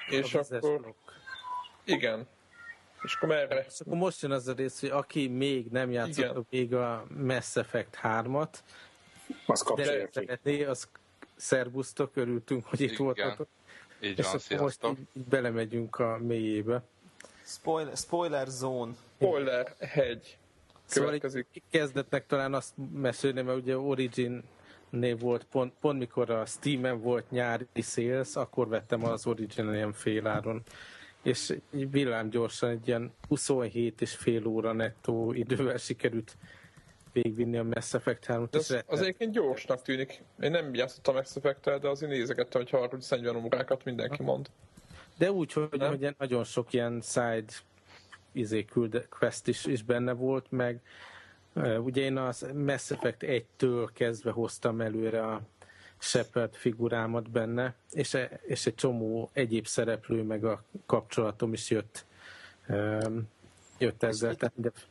És 0.10 0.34
a 0.34 0.40
akkor... 0.40 0.80
Blokk. 0.82 1.12
Igen. 1.84 2.28
És 3.04 3.16
akkor 3.16 3.30
merre? 3.30 3.66
És 3.68 3.80
akkor 3.80 3.98
most 3.98 4.22
jön 4.22 4.32
az 4.32 4.48
a 4.48 4.54
rész, 4.54 4.80
hogy 4.80 4.90
aki 4.90 5.28
még 5.28 5.68
nem 5.72 5.92
játszott 5.92 6.46
még 6.50 6.74
a 6.74 7.06
Mass 7.18 7.56
Effect 7.56 8.00
3-at, 8.04 8.54
az 9.46 9.64
de 9.76 9.84
szeretné, 10.12 10.64
az 10.64 10.88
szervusztok, 11.36 12.16
örültünk, 12.16 12.66
hogy 12.66 12.82
itt 12.82 12.98
voltatok. 12.98 13.48
Így 14.02 14.20
és 14.20 14.26
van, 14.26 14.36
akkor 14.36 14.60
most 14.60 14.84
így, 14.84 14.98
így 15.14 15.24
belemegyünk 15.24 16.00
a 16.00 16.18
mélyébe. 16.18 16.84
Spoiler, 17.44 17.98
spoiler 17.98 18.48
zone. 18.48 18.94
Spoiler 19.16 19.76
hegy. 19.80 20.38
Szóval 20.86 21.20
kezdetnek 21.70 22.28
talán 22.28 22.54
azt 22.54 22.74
mesélni, 22.94 23.42
mert 23.42 23.58
ugye 23.58 23.78
Origin 23.78 24.44
név 24.92 25.20
volt, 25.20 25.44
pont, 25.44 25.74
pont 25.80 26.00
mikor 26.00 26.30
a 26.30 26.46
Steam-en 26.46 27.02
volt 27.02 27.32
nyári 27.32 27.68
sales, 27.82 28.36
akkor 28.36 28.68
vettem 28.68 29.04
az 29.04 29.28
Origin 29.28 29.74
ilyen 29.74 29.94
féláron. 29.94 30.64
És 31.24 31.54
villám 31.70 32.30
gyorsan 32.30 32.70
egy 32.70 32.88
ilyen 32.88 33.14
27 33.28 34.02
és 34.02 34.16
fél 34.16 34.48
óra 34.48 34.72
nettó 34.72 35.34
idővel 35.34 35.78
sikerült 35.78 36.38
végvinni 37.14 37.58
a 37.58 37.64
Mass 37.64 37.94
Effect 37.94 38.26
3-t. 38.28 38.56
Az, 38.56 38.84
az 38.86 39.02
egyébként 39.02 39.32
gyorsnak 39.32 39.82
tűnik. 39.82 40.24
Én 40.40 40.52
nem 40.52 40.74
játszottam 40.74 41.16
Mass 41.16 41.36
effect 41.36 41.80
de 41.80 41.88
azért 41.88 42.12
nézegettem, 42.12 42.62
hogy 42.62 42.90
30-40 42.90 43.44
órákat 43.44 43.84
mindenki 43.84 44.24
mond. 44.24 44.50
De 45.18 45.32
úgy, 45.32 45.54
hogy, 45.54 45.84
hogy 45.84 46.16
nagyon 46.18 46.44
sok 46.44 46.74
ilyen 46.74 47.02
side 47.02 47.46
izé, 48.32 48.66
küld, 48.66 49.08
quest 49.10 49.48
is, 49.48 49.66
is 49.66 49.84
benne 49.84 50.12
volt, 50.12 50.46
meg 50.50 50.82
Ugye 51.54 52.02
én 52.02 52.18
az 52.18 52.46
Mass 52.54 52.92
Effect 52.92 53.18
1-től 53.22 53.90
kezdve 53.94 54.32
hoztam 54.32 54.82
előre 54.82 55.28
a 55.28 55.42
Shepard 55.98 56.54
figurámat 56.54 57.30
benne, 57.30 57.76
és, 57.92 58.14
e, 58.14 58.40
és 58.42 58.66
egy 58.66 58.76
csomó 58.76 59.30
egyéb 59.34 59.66
szereplő, 59.66 60.24
meg 60.24 60.46
a 60.46 60.64
kapcsolatom 60.86 61.54
is 61.54 61.70
jött, 61.70 62.06
jött 63.78 64.04
ezzel. 64.04 64.36
Tehát, 64.36 64.88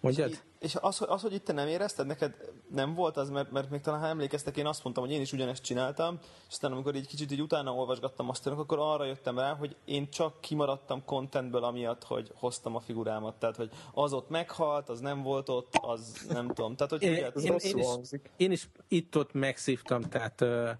mondjad? 0.00 0.42
És 0.64 0.76
az, 0.80 1.04
az, 1.08 1.22
hogy 1.22 1.32
itt 1.32 1.44
te 1.44 1.52
nem 1.52 1.68
érezted, 1.68 2.06
neked 2.06 2.34
nem 2.70 2.94
volt 2.94 3.16
az, 3.16 3.30
mert, 3.30 3.50
mert 3.50 3.70
még 3.70 3.80
talán 3.80 4.00
ha 4.00 4.06
emlékeztek, 4.06 4.56
én 4.56 4.66
azt 4.66 4.84
mondtam, 4.84 5.04
hogy 5.04 5.12
én 5.12 5.20
is 5.20 5.32
ugyanezt 5.32 5.62
csináltam, 5.62 6.18
és 6.20 6.52
aztán 6.52 6.72
amikor 6.72 6.94
így 6.94 7.06
kicsit 7.06 7.32
így 7.32 7.40
utána 7.40 7.74
olvasgattam 7.74 8.28
azt, 8.28 8.46
akkor 8.46 8.78
arra 8.80 9.04
jöttem 9.04 9.38
rá, 9.38 9.54
hogy 9.54 9.76
én 9.84 10.10
csak 10.10 10.40
kimaradtam 10.40 11.04
contentből 11.04 11.64
amiatt, 11.64 12.04
hogy 12.04 12.30
hoztam 12.34 12.74
a 12.74 12.80
figurámat. 12.80 13.34
Tehát, 13.34 13.56
hogy 13.56 13.70
az 13.92 14.12
ott 14.12 14.28
meghalt, 14.28 14.88
az 14.88 15.00
nem 15.00 15.22
volt 15.22 15.48
ott, 15.48 15.78
az 15.80 16.26
nem 16.28 16.48
tudom. 16.48 16.76
Tehát, 16.76 16.92
hogy 16.92 17.02
én, 17.02 17.12
ugye, 17.12 17.30
én, 17.42 17.56
én, 17.60 17.78
is, 17.78 18.20
én 18.36 18.52
is 18.52 18.68
itt-ott 18.88 19.32
megszívtam, 19.32 20.02
tehát 20.02 20.40
uh, 20.40 20.70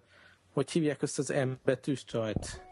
hogy 0.52 0.70
hívják 0.70 1.02
ezt 1.02 1.18
az 1.18 1.28
M 1.28 1.50
betűs 1.64 2.04
csajt? 2.04 2.62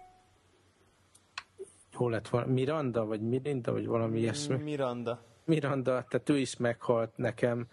Hol 1.92 2.10
lett 2.10 2.28
valami? 2.28 2.52
Miranda, 2.52 3.04
vagy 3.04 3.20
Mirinda, 3.20 3.72
vagy 3.72 3.86
valami 3.86 4.18
ilyesmi? 4.18 4.56
Miranda. 4.56 5.30
Miranda, 5.52 6.04
tehát 6.08 6.28
ő 6.28 6.38
is 6.38 6.56
meghalt 6.56 7.16
nekem, 7.16 7.66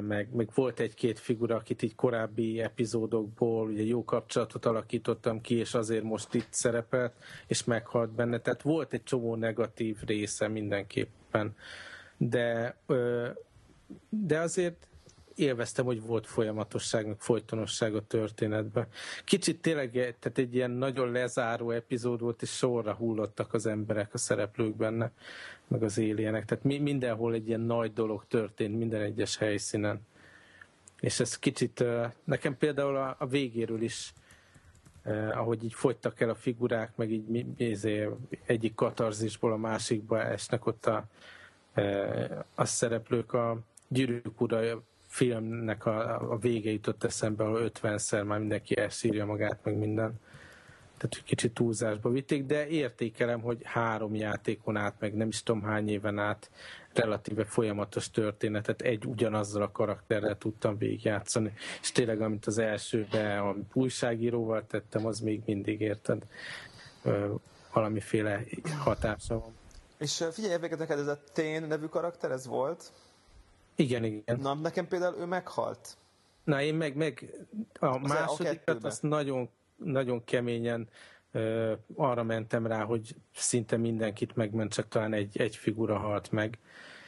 meg, 0.00 0.28
meg 0.34 0.50
volt 0.54 0.80
egy-két 0.80 1.18
figura, 1.18 1.56
akit 1.56 1.82
így 1.82 1.94
korábbi 1.94 2.60
epizódokból 2.60 3.68
ugye 3.68 3.82
jó 3.82 4.04
kapcsolatot 4.04 4.64
alakítottam 4.64 5.40
ki, 5.40 5.54
és 5.54 5.74
azért 5.74 6.02
most 6.02 6.34
itt 6.34 6.48
szerepelt, 6.50 7.12
és 7.46 7.64
meghalt 7.64 8.10
benne. 8.10 8.38
Tehát 8.38 8.62
volt 8.62 8.92
egy 8.92 9.02
csomó 9.02 9.34
negatív 9.34 9.96
része 10.06 10.48
mindenképpen. 10.48 11.56
De, 12.16 12.76
de 14.08 14.38
azért 14.38 14.88
élveztem, 15.34 15.84
hogy 15.84 16.02
volt 16.02 16.26
folyamatosság, 16.26 17.06
meg 17.06 17.20
folytonosság 17.20 17.94
a 17.94 18.06
történetben. 18.06 18.86
Kicsit 19.24 19.60
tényleg 19.60 19.90
tehát 19.92 20.38
egy 20.38 20.54
ilyen 20.54 20.70
nagyon 20.70 21.12
lezáró 21.12 21.70
epizód 21.70 22.20
volt, 22.20 22.42
és 22.42 22.50
sorra 22.50 22.94
hullottak 22.94 23.54
az 23.54 23.66
emberek, 23.66 24.14
a 24.14 24.18
szereplők 24.18 24.76
benne, 24.76 25.12
meg 25.68 25.82
az 25.82 25.98
éljenek. 25.98 26.44
Tehát 26.44 26.64
mi, 26.64 26.78
mindenhol 26.78 27.34
egy 27.34 27.48
ilyen 27.48 27.60
nagy 27.60 27.92
dolog 27.92 28.24
történt, 28.28 28.78
minden 28.78 29.00
egyes 29.00 29.36
helyszínen. 29.36 30.00
És 31.00 31.20
ez 31.20 31.38
kicsit, 31.38 31.84
nekem 32.24 32.56
például 32.56 32.96
a, 32.96 33.16
a 33.18 33.26
végéről 33.26 33.82
is 33.82 34.12
eh, 35.02 35.38
ahogy 35.38 35.64
így 35.64 35.74
fogytak 35.74 36.20
el 36.20 36.28
a 36.28 36.34
figurák, 36.34 36.96
meg 36.96 37.10
így 37.10 37.46
izé, 37.56 38.08
egyik 38.44 38.74
katarzisból 38.74 39.52
a 39.52 39.56
másikba 39.56 40.22
esnek 40.22 40.66
ott 40.66 40.86
a, 40.86 41.04
eh, 41.72 42.28
a 42.54 42.64
szereplők 42.64 43.32
a 43.32 43.58
gyűrűk 43.88 44.40
ura 44.40 44.82
filmnek 45.06 45.86
a, 45.86 46.30
a 46.32 46.36
vége 46.36 46.70
jutott 46.70 47.04
eszembe, 47.04 47.44
ahol 47.44 47.70
50-szer 47.74 48.24
már 48.24 48.38
mindenki 48.38 48.76
elszírja 48.76 49.26
magát, 49.26 49.58
meg 49.64 49.76
minden. 49.76 50.20
Tehát 50.96 51.22
kicsit 51.24 51.54
túlzásba 51.54 52.10
vitték, 52.10 52.44
de 52.44 52.66
értékelem, 52.66 53.40
hogy 53.40 53.60
három 53.64 54.14
játékon 54.14 54.76
át, 54.76 54.94
meg 54.98 55.14
nem 55.14 55.28
is 55.28 55.42
tudom 55.42 55.62
hány 55.62 55.88
éven 55.88 56.18
át 56.18 56.50
relatíve 56.92 57.44
folyamatos 57.44 58.10
történetet 58.10 58.80
egy 58.80 59.04
ugyanazzal 59.04 59.62
a 59.62 59.70
karakterrel 59.70 60.38
tudtam 60.38 60.78
végigjátszani. 60.78 61.52
És 61.80 61.92
tényleg, 61.92 62.20
amit 62.20 62.46
az 62.46 62.58
elsőben 62.58 63.38
a 63.38 63.54
újságíróval 63.72 64.66
tettem, 64.66 65.06
az 65.06 65.20
még 65.20 65.42
mindig 65.46 65.80
érted 65.80 66.26
valamiféle 67.72 68.40
hatása 68.78 69.38
van. 69.38 69.54
És 69.98 70.24
figyelj, 70.32 70.56
neked 70.60 70.98
ez 70.98 71.06
a 71.06 71.20
Tén 71.32 71.62
nevű 71.62 71.86
karakter, 71.86 72.30
ez 72.30 72.46
volt? 72.46 72.92
Igen, 73.74 74.04
igen. 74.04 74.38
Na, 74.40 74.54
nekem 74.54 74.88
például 74.88 75.16
ő 75.18 75.24
meghalt. 75.24 75.96
Na, 76.44 76.62
én 76.62 76.74
meg, 76.74 76.96
meg 76.96 77.30
a 77.78 77.86
az 77.86 78.08
másodikat 78.08 78.84
azt 78.84 79.02
nagyon, 79.02 79.48
nagyon 79.76 80.24
keményen 80.24 80.88
arra 81.94 82.22
mentem 82.22 82.66
rá, 82.66 82.84
hogy 82.84 83.16
szinte 83.34 83.76
mindenkit 83.76 84.36
megment, 84.36 84.72
csak 84.72 84.88
talán 84.88 85.12
egy, 85.12 85.40
egy 85.40 85.56
figura 85.56 85.98
halt 85.98 86.30
meg. 86.30 86.58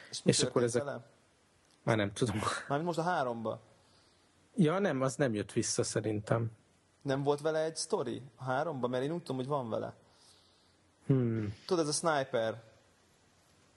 És, 0.09 0.19
és 0.23 0.43
akkor 0.43 0.63
ezek... 0.63 0.83
Vele? 0.83 1.05
Már 1.83 1.97
nem 1.97 2.13
tudom. 2.13 2.35
Mármint 2.67 2.87
most 2.87 3.07
a 3.07 3.11
háromba? 3.11 3.61
Ja, 4.55 4.79
nem, 4.79 5.01
az 5.01 5.15
nem 5.15 5.33
jött 5.33 5.51
vissza 5.51 5.83
szerintem. 5.83 6.51
Nem 7.01 7.23
volt 7.23 7.41
vele 7.41 7.63
egy 7.63 7.75
sztori 7.75 8.21
a 8.35 8.43
háromba? 8.43 8.87
Mert 8.87 9.03
én 9.03 9.11
úgy 9.11 9.19
tudom, 9.19 9.35
hogy 9.35 9.47
van 9.47 9.69
vele. 9.69 9.93
Hmm. 11.05 11.53
Tudod, 11.65 11.87
ez 11.87 12.03
a 12.03 12.11
sniper. 12.13 12.63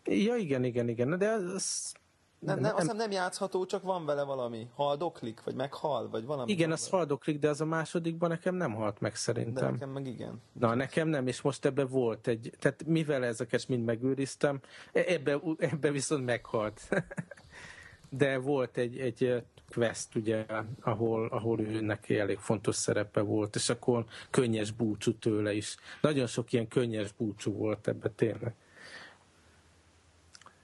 Ja, 0.04 0.34
igen, 0.34 0.64
igen, 0.64 0.88
igen. 0.88 1.18
De 1.18 1.30
az 1.30 1.94
nem, 2.42 2.58
nem, 2.58 2.76
azt 2.76 2.92
nem 2.92 3.10
játszható, 3.10 3.66
csak 3.66 3.82
van 3.82 4.06
vele 4.06 4.22
valami. 4.22 4.68
Haldoklik, 4.74 5.42
vagy 5.44 5.54
meghal, 5.54 6.08
vagy 6.08 6.24
valami. 6.24 6.52
Igen, 6.52 6.72
az 6.72 6.88
haldoklik, 6.88 7.38
de 7.38 7.48
az 7.48 7.60
a 7.60 7.64
másodikban 7.64 8.28
nekem 8.28 8.54
nem 8.54 8.74
halt 8.74 9.00
meg 9.00 9.14
szerintem. 9.16 9.64
De 9.64 9.70
nekem 9.70 9.90
meg 9.90 10.06
igen. 10.06 10.42
Na, 10.52 10.74
nekem 10.74 11.08
nem, 11.08 11.26
és 11.26 11.40
most 11.40 11.64
ebbe 11.64 11.84
volt 11.84 12.26
egy, 12.26 12.52
tehát 12.58 12.84
mivel 12.86 13.24
ezeket 13.24 13.68
mind 13.68 13.84
megőriztem, 13.84 14.60
e, 14.92 15.04
ebbe, 15.06 15.40
ebbe 15.58 15.90
viszont 15.90 16.24
meghalt. 16.24 16.88
de 18.08 18.38
volt 18.38 18.76
egy, 18.76 18.98
egy 18.98 19.42
quest, 19.70 20.14
ugye, 20.14 20.46
ahol, 20.80 21.26
ahol 21.26 21.60
ő 21.60 21.80
neki 21.80 22.18
elég 22.18 22.38
fontos 22.38 22.76
szerepe 22.76 23.20
volt, 23.20 23.54
és 23.54 23.68
akkor 23.68 24.04
könnyes 24.30 24.70
búcsú 24.70 25.14
tőle 25.14 25.52
is. 25.52 25.76
Nagyon 26.00 26.26
sok 26.26 26.52
ilyen 26.52 26.68
könnyes 26.68 27.12
búcsú 27.12 27.52
volt 27.52 27.88
ebbe 27.88 28.08
tényleg. 28.08 28.54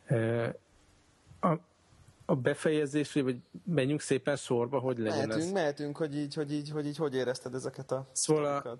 E, 0.07 0.55
a, 1.41 1.59
a 2.31 2.37
befejezés, 2.37 3.12
vagy 3.12 3.37
menjünk 3.64 4.01
szépen 4.01 4.37
sorba, 4.37 4.79
hogy 4.79 4.99
legyen 4.99 5.14
mehetünk, 5.16 5.43
ez? 5.43 5.51
Mehetünk, 5.51 5.97
hogy 5.97 6.16
így, 6.16 6.35
hogy 6.35 6.53
így, 6.53 6.70
hogy 6.70 6.87
így, 6.87 6.97
hogy 6.97 7.14
érezted 7.14 7.55
ezeket 7.55 7.91
a 7.91 8.09
szóval 8.12 8.45
a, 8.45 8.79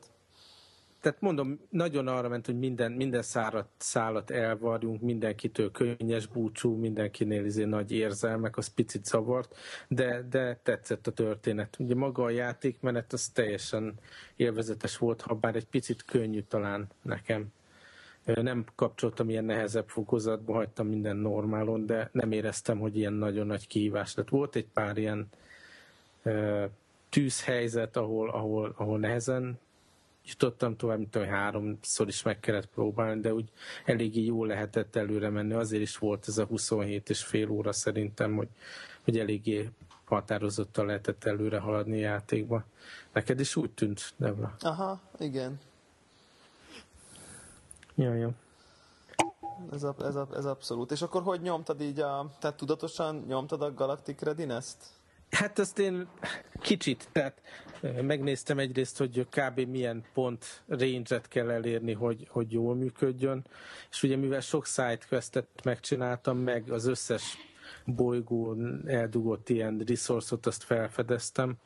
tehát 1.01 1.21
mondom, 1.21 1.61
nagyon 1.71 2.09
arra 2.09 2.29
ment, 2.29 2.47
hogy 2.47 2.59
minden, 2.59 2.93
minden 2.93 3.23
szárat, 3.23 3.69
szálat 3.77 4.31
elvarjunk, 4.31 5.01
mindenkitől 5.01 5.71
könnyes 5.71 6.27
búcsú, 6.27 6.75
mindenkinél 6.77 7.45
izé 7.45 7.65
nagy 7.65 7.93
érzelmek, 7.93 8.57
az 8.57 8.67
picit 8.67 9.05
zavart, 9.05 9.57
de, 9.89 10.27
de 10.31 10.61
tetszett 10.63 11.07
a 11.07 11.13
történet. 11.13 11.77
Ugye 11.79 11.95
maga 11.95 12.23
a 12.23 12.31
játékmenet 12.31 13.13
az 13.13 13.29
teljesen 13.29 13.95
élvezetes 14.37 14.99
volt, 14.99 15.21
ha 15.21 15.35
bár 15.35 15.57
egy 15.57 15.67
picit 15.67 16.05
könnyű 16.05 16.43
talán 16.43 16.89
nekem. 17.03 17.47
Nem 18.35 18.65
kapcsoltam 18.75 19.29
ilyen 19.29 19.45
nehezebb 19.45 19.89
fokozatba, 19.89 20.53
hagytam 20.55 20.87
minden 20.87 21.17
normálon, 21.17 21.87
de 21.87 22.09
nem 22.13 22.33
éreztem, 22.33 22.79
hogy 22.79 22.97
ilyen 22.97 23.13
nagyon 23.13 23.47
nagy 23.47 23.67
kihívás 23.67 24.15
lett. 24.15 24.29
Volt 24.29 24.57
egy 24.57 24.67
pár 24.67 24.97
ilyen 24.97 25.29
tűzhelyzet, 27.09 27.97
ahol, 27.97 28.31
ahol, 28.31 28.75
ahol 28.77 28.99
nehezen 28.99 29.59
jutottam 30.25 30.77
tovább, 30.77 30.99
mint 30.99 31.17
hogy 31.17 31.27
háromszor 31.27 32.09
is 32.09 32.23
meg 32.23 32.41
kellett 32.41 32.67
próbálni, 32.67 33.21
de 33.21 33.35
úgy 33.35 33.51
eléggé 33.85 34.25
jól 34.25 34.47
lehetett 34.47 34.97
előre 34.97 35.29
menni. 35.29 35.53
Azért 35.53 35.83
is 35.83 35.97
volt 35.97 36.29
ez 36.29 36.39
a 36.39 36.45
27 36.45 37.11
és 37.11 37.25
fél 37.25 37.51
óra 37.51 37.73
szerintem, 37.73 38.35
hogy, 38.35 38.49
hogy 39.05 39.19
eléggé 39.19 39.71
határozottan 40.05 40.87
lehetett 40.87 41.25
előre 41.25 41.59
haladni 41.59 41.97
a 42.05 42.09
játékba. 42.09 42.65
Neked 43.13 43.41
is 43.41 43.57
úgy 43.57 43.71
tűnt, 43.71 44.13
Debra? 44.17 44.57
Aha, 44.61 45.01
igen. 45.19 45.59
Ja, 47.99 48.15
ja. 48.15 48.31
Ez, 49.73 49.83
a, 49.83 49.95
ez, 50.01 50.15
a, 50.15 50.29
ez 50.35 50.45
abszolút. 50.45 50.91
És 50.91 51.03
akkor 51.03 51.23
hogy 51.23 51.41
nyomtad 51.41 51.81
így 51.81 52.01
a... 52.01 52.31
Tehát 52.41 52.57
tudatosan 52.57 53.25
nyomtad 53.27 53.63
a 53.63 53.75
Galactic 53.75 54.23
Readiness-t? 54.23 54.77
Hát 55.31 55.59
ezt 55.59 55.79
én 55.79 56.09
kicsit, 56.61 57.09
tehát 57.13 57.41
megnéztem 58.03 58.59
egyrészt, 58.59 58.99
hogy 58.99 59.27
kb. 59.31 59.61
milyen 59.61 60.05
pont 60.15 60.63
range-et 60.67 61.29
kell 61.29 61.51
elérni, 61.51 61.93
hogy, 61.93 62.27
hogy 62.31 62.53
jól 62.53 62.75
működjön, 62.75 63.47
és 63.91 64.03
ugye 64.03 64.17
mivel 64.17 64.41
sok 64.41 64.67
sidequestet 64.67 65.49
megcsináltam, 65.65 66.39
meg 66.39 66.71
az 66.71 66.87
összes 66.87 67.37
bolygón 67.85 68.83
eldugott 68.87 69.49
ilyen 69.49 69.83
resource-ot 69.87 70.47
azt 70.47 70.63
felfedeztem, 70.63 71.57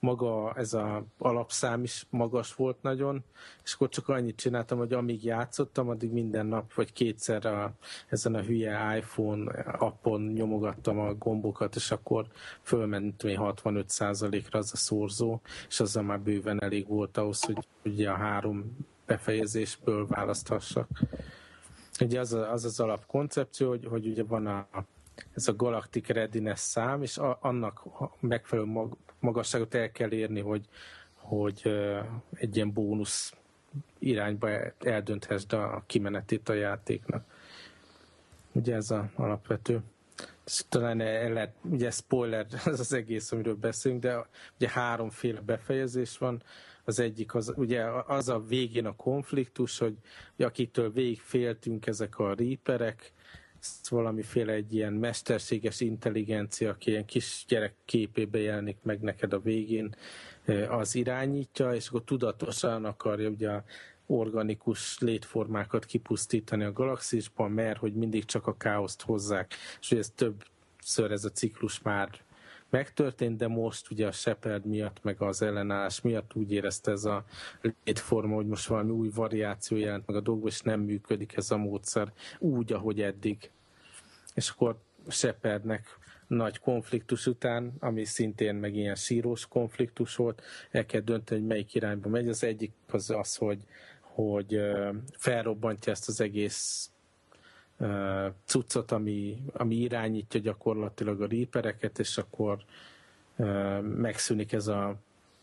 maga 0.00 0.52
ez 0.56 0.72
a 0.74 1.04
alapszám 1.18 1.82
is 1.82 2.06
magas 2.10 2.54
volt 2.54 2.82
nagyon, 2.82 3.24
és 3.64 3.74
akkor 3.74 3.88
csak 3.88 4.08
annyit 4.08 4.36
csináltam, 4.36 4.78
hogy 4.78 4.92
amíg 4.92 5.24
játszottam, 5.24 5.88
addig 5.88 6.12
minden 6.12 6.46
nap 6.46 6.74
vagy 6.74 6.92
kétszer 6.92 7.46
a, 7.46 7.72
ezen 8.08 8.34
a 8.34 8.40
hülye 8.40 8.96
iPhone 8.96 9.52
appon 9.78 10.20
nyomogattam 10.20 10.98
a 10.98 11.14
gombokat, 11.14 11.74
és 11.76 11.90
akkor 11.90 12.26
fölment 12.62 13.22
65%-ra 13.24 14.58
az 14.58 14.72
a 14.72 14.76
szorzó, 14.76 15.40
és 15.68 15.80
azzal 15.80 16.02
már 16.02 16.20
bőven 16.20 16.62
elég 16.62 16.88
volt 16.88 17.16
ahhoz, 17.16 17.42
hogy 17.42 17.66
ugye 17.84 18.10
a 18.10 18.16
három 18.16 18.76
befejezésből 19.06 20.06
választhassak. 20.06 20.88
Ugye 22.00 22.20
az, 22.20 22.32
a, 22.32 22.52
az 22.52 22.64
az 22.64 22.80
alapkoncepció, 22.80 23.68
hogy, 23.68 23.86
hogy 23.86 24.06
ugye 24.06 24.24
van 24.24 24.46
a, 24.46 24.66
ez 25.34 25.48
a 25.48 25.56
Galactic 25.56 26.08
Readiness 26.08 26.60
szám, 26.60 27.02
és 27.02 27.18
a, 27.18 27.38
annak 27.40 27.82
megfelelő 28.20 28.68
mag, 28.68 28.96
magasságot 29.20 29.74
el 29.74 29.90
kell 29.90 30.12
érni, 30.12 30.40
hogy, 30.40 30.68
hogy 31.14 31.62
egy 32.34 32.56
ilyen 32.56 32.72
bónusz 32.72 33.32
irányba 33.98 34.48
eldönthessd 34.78 35.52
a 35.52 35.82
kimenetét 35.86 36.48
a 36.48 36.52
játéknak. 36.52 37.24
Ugye 38.52 38.74
ez 38.74 38.90
a 38.90 39.10
alapvető. 39.14 39.80
És 40.46 40.64
talán 40.68 41.00
el 41.00 41.32
lehet, 41.32 41.54
ugye 41.62 41.90
spoiler 41.90 42.46
ez 42.64 42.80
az 42.80 42.92
egész, 42.92 43.32
amiről 43.32 43.54
beszélünk, 43.54 44.00
de 44.00 44.26
ugye 44.56 44.68
háromféle 44.68 45.40
befejezés 45.40 46.18
van. 46.18 46.42
Az 46.84 46.98
egyik 46.98 47.34
az, 47.34 47.52
ugye 47.56 47.84
az 48.06 48.28
a 48.28 48.40
végén 48.40 48.86
a 48.86 48.96
konfliktus, 48.96 49.78
hogy 49.78 49.96
akitől 50.38 50.92
végig 50.92 51.20
féltünk 51.20 51.86
ezek 51.86 52.18
a 52.18 52.34
ríperek, 52.34 53.12
valamiféle 53.88 54.52
egy 54.52 54.74
ilyen 54.74 54.92
mesterséges 54.92 55.80
intelligencia, 55.80 56.70
aki 56.70 56.90
ilyen 56.90 57.04
kis 57.04 57.44
gyerek 57.48 57.74
képébe 57.84 58.38
jelenik 58.38 58.76
meg 58.82 59.00
neked 59.00 59.32
a 59.32 59.40
végén, 59.40 59.94
az 60.68 60.94
irányítja, 60.94 61.74
és 61.74 61.88
akkor 61.88 62.02
tudatosan 62.04 62.84
akarja 62.84 63.28
ugye 63.28 63.50
a 63.50 63.64
organikus 64.06 64.98
létformákat 64.98 65.84
kipusztítani 65.84 66.64
a 66.64 66.72
galaxisban, 66.72 67.50
mert 67.50 67.78
hogy 67.78 67.94
mindig 67.94 68.24
csak 68.24 68.46
a 68.46 68.56
káoszt 68.56 69.02
hozzák, 69.02 69.54
és 69.80 69.88
hogy 69.88 69.98
ez 69.98 70.12
többször 70.14 71.10
ez 71.10 71.24
a 71.24 71.30
ciklus 71.30 71.82
már 71.82 72.26
megtörtént, 72.70 73.36
de 73.36 73.48
most 73.48 73.90
ugye 73.90 74.06
a 74.06 74.12
Shepard 74.12 74.64
miatt, 74.66 75.02
meg 75.02 75.22
az 75.22 75.42
ellenállás 75.42 76.00
miatt 76.00 76.34
úgy 76.34 76.52
érezte 76.52 76.90
ez 76.90 77.04
a 77.04 77.24
létforma, 77.84 78.34
hogy 78.34 78.46
most 78.46 78.66
valami 78.66 78.90
új 78.90 79.10
variáció 79.14 79.76
jelent 79.76 80.06
meg 80.06 80.16
a 80.16 80.20
dolgok, 80.20 80.48
és 80.48 80.60
nem 80.60 80.80
működik 80.80 81.36
ez 81.36 81.50
a 81.50 81.56
módszer 81.56 82.12
úgy, 82.38 82.72
ahogy 82.72 83.00
eddig. 83.00 83.50
És 84.34 84.48
akkor 84.50 84.78
Shepardnek 85.08 85.98
nagy 86.26 86.58
konfliktus 86.58 87.26
után, 87.26 87.74
ami 87.78 88.04
szintén 88.04 88.54
meg 88.54 88.74
ilyen 88.74 88.94
sírós 88.94 89.46
konfliktus 89.46 90.16
volt, 90.16 90.42
el 90.70 90.86
kell 90.86 91.00
dönteni, 91.00 91.40
hogy 91.40 91.48
melyik 91.48 91.74
irányba 91.74 92.08
megy. 92.08 92.28
Az 92.28 92.44
egyik 92.44 92.72
az 92.90 93.10
az, 93.10 93.36
hogy, 93.36 93.58
hogy 94.00 94.60
felrobbantja 95.16 95.92
ezt 95.92 96.08
az 96.08 96.20
egész 96.20 96.90
cuccot, 98.44 98.92
ami, 98.92 99.42
ami 99.52 99.74
irányítja 99.74 100.40
gyakorlatilag 100.40 101.22
a 101.22 101.26
rípereket, 101.26 101.98
és 101.98 102.18
akkor 102.18 102.64
megszűnik 103.80 104.52
ez 104.52 104.66
a, 104.66 104.96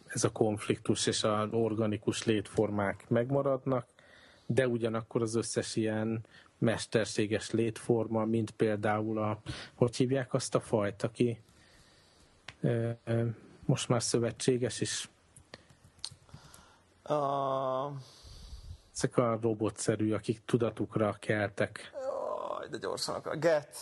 ez 0.08 0.24
a 0.24 0.32
konfliktus, 0.32 1.08
és 1.08 1.24
az 1.24 1.48
organikus 1.52 2.24
létformák 2.24 3.06
megmaradnak, 3.08 3.88
de 4.46 4.68
ugyanakkor 4.68 5.22
az 5.22 5.36
összes 5.36 5.76
ilyen 5.76 6.26
mesterséges 6.58 7.52
létforma, 7.52 8.26
mint 8.26 8.52
például 8.52 9.18
a, 9.18 9.42
hogy 9.74 9.96
hívják 9.96 10.34
azt 10.34 10.56
a 10.56 10.60
fajt, 10.60 11.04
aki 11.04 11.40
most 13.66 13.90
már 13.90 14.04
szövetséges 14.04 14.82
is. 14.82 15.10
A... 17.04 17.92
Ezek 18.94 19.18
a 19.18 19.40
robotszerű, 19.42 20.14
akik 20.14 20.42
tudatukra 20.46 21.16
keltek. 21.20 21.95
Jaj, 22.66 22.80
de 22.80 22.88
gyorsan 22.88 23.16
akar. 23.16 23.40
Get. 23.40 23.78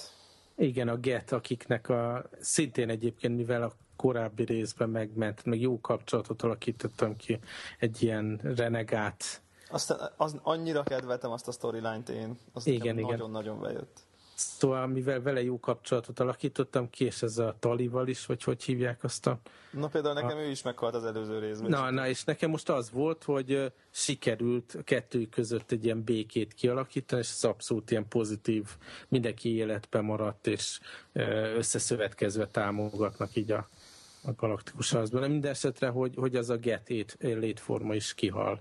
Igen, 0.55 0.87
a 0.87 0.95
Get, 0.95 1.31
akiknek 1.31 1.89
a, 1.89 2.29
szintén 2.39 2.89
egyébként, 2.89 3.35
mivel 3.35 3.63
a 3.63 3.71
korábbi 3.95 4.43
részben 4.43 4.89
megment, 4.89 5.45
meg 5.45 5.61
jó 5.61 5.79
kapcsolatot 5.79 6.41
alakítottam 6.41 7.15
ki, 7.15 7.39
egy 7.79 8.03
ilyen 8.03 8.39
renegát 8.43 9.41
aztán 9.69 10.11
az, 10.17 10.35
annyira 10.41 10.83
kedveltem 10.83 11.31
azt 11.31 11.47
a 11.47 11.51
storyline-t 11.51 12.09
én, 12.09 12.39
az 12.53 12.67
igen, 12.67 12.97
igen. 12.97 13.09
nagyon-nagyon 13.09 13.59
bejött. 13.59 13.99
Szóval, 14.43 14.87
mivel 14.87 15.21
vele 15.21 15.43
jó 15.43 15.59
kapcsolatot 15.59 16.19
alakítottam 16.19 16.89
ki, 16.89 17.05
és 17.05 17.21
ez 17.21 17.37
a 17.37 17.55
Talival 17.59 18.07
is, 18.07 18.25
vagy 18.25 18.43
hogy 18.43 18.63
hívják 18.63 19.03
azt 19.03 19.27
a... 19.27 19.39
Na 19.71 19.87
például 19.87 20.13
nekem 20.13 20.37
a... 20.37 20.41
ő 20.41 20.49
is 20.49 20.61
meghalt 20.61 20.95
az 20.95 21.05
előző 21.05 21.39
részben. 21.39 21.69
Na, 21.69 21.89
na, 21.89 22.07
és 22.07 22.23
nekem 22.23 22.49
most 22.49 22.69
az 22.69 22.91
volt, 22.91 23.23
hogy 23.23 23.71
sikerült 23.91 24.75
a 24.79 24.83
kettő 24.83 25.25
között 25.25 25.71
egy 25.71 25.85
ilyen 25.85 26.03
békét 26.03 26.53
kialakítani, 26.53 27.21
és 27.21 27.29
ez 27.29 27.43
abszolút 27.43 27.91
ilyen 27.91 28.07
pozitív, 28.07 28.67
mindenki 29.07 29.55
életben 29.55 30.03
maradt, 30.03 30.47
és 30.47 30.79
összeszövetkezve 31.55 32.47
támogatnak 32.47 33.35
így 33.35 33.51
a, 33.51 33.67
a 34.23 34.31
galaktikus 34.35 34.91
harcban. 34.91 35.21
De 35.21 35.27
minden 35.27 35.51
esetre, 35.51 35.87
hogy, 35.87 36.13
hogy 36.15 36.35
az 36.35 36.49
a 36.49 36.57
get 36.57 37.17
létforma 37.19 37.95
is 37.95 38.13
kihal 38.13 38.59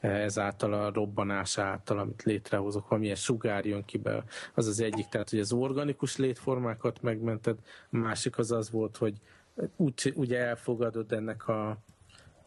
ezáltal 0.00 0.72
a 0.72 0.92
robbanás 0.92 1.58
által, 1.58 1.98
amit 1.98 2.22
létrehozok, 2.22 2.88
valamilyen 2.88 3.16
sugár 3.16 3.64
jön 3.64 3.84
ki 3.84 3.98
be, 3.98 4.24
az 4.54 4.66
az 4.66 4.80
egyik, 4.80 5.08
tehát 5.08 5.30
hogy 5.30 5.38
az 5.38 5.52
organikus 5.52 6.16
létformákat 6.16 7.02
megmented, 7.02 7.58
a 7.90 7.96
másik 7.96 8.38
az 8.38 8.52
az 8.52 8.70
volt, 8.70 8.96
hogy 8.96 9.20
úgy, 9.76 10.12
ugye 10.16 10.38
elfogadod 10.38 11.12
ennek 11.12 11.48
a 11.48 11.78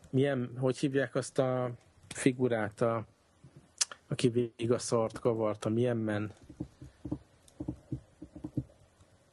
milyen, 0.09 0.51
hogy 0.59 0.77
hívják 0.77 1.15
azt 1.15 1.39
a 1.39 1.71
figurát, 2.07 2.81
a, 2.81 3.05
aki 4.07 4.29
végig 4.29 4.71
a 4.71 4.79
szart 4.79 5.19
kavarta, 5.19 5.69
milyen 5.69 5.97
men? 5.97 6.31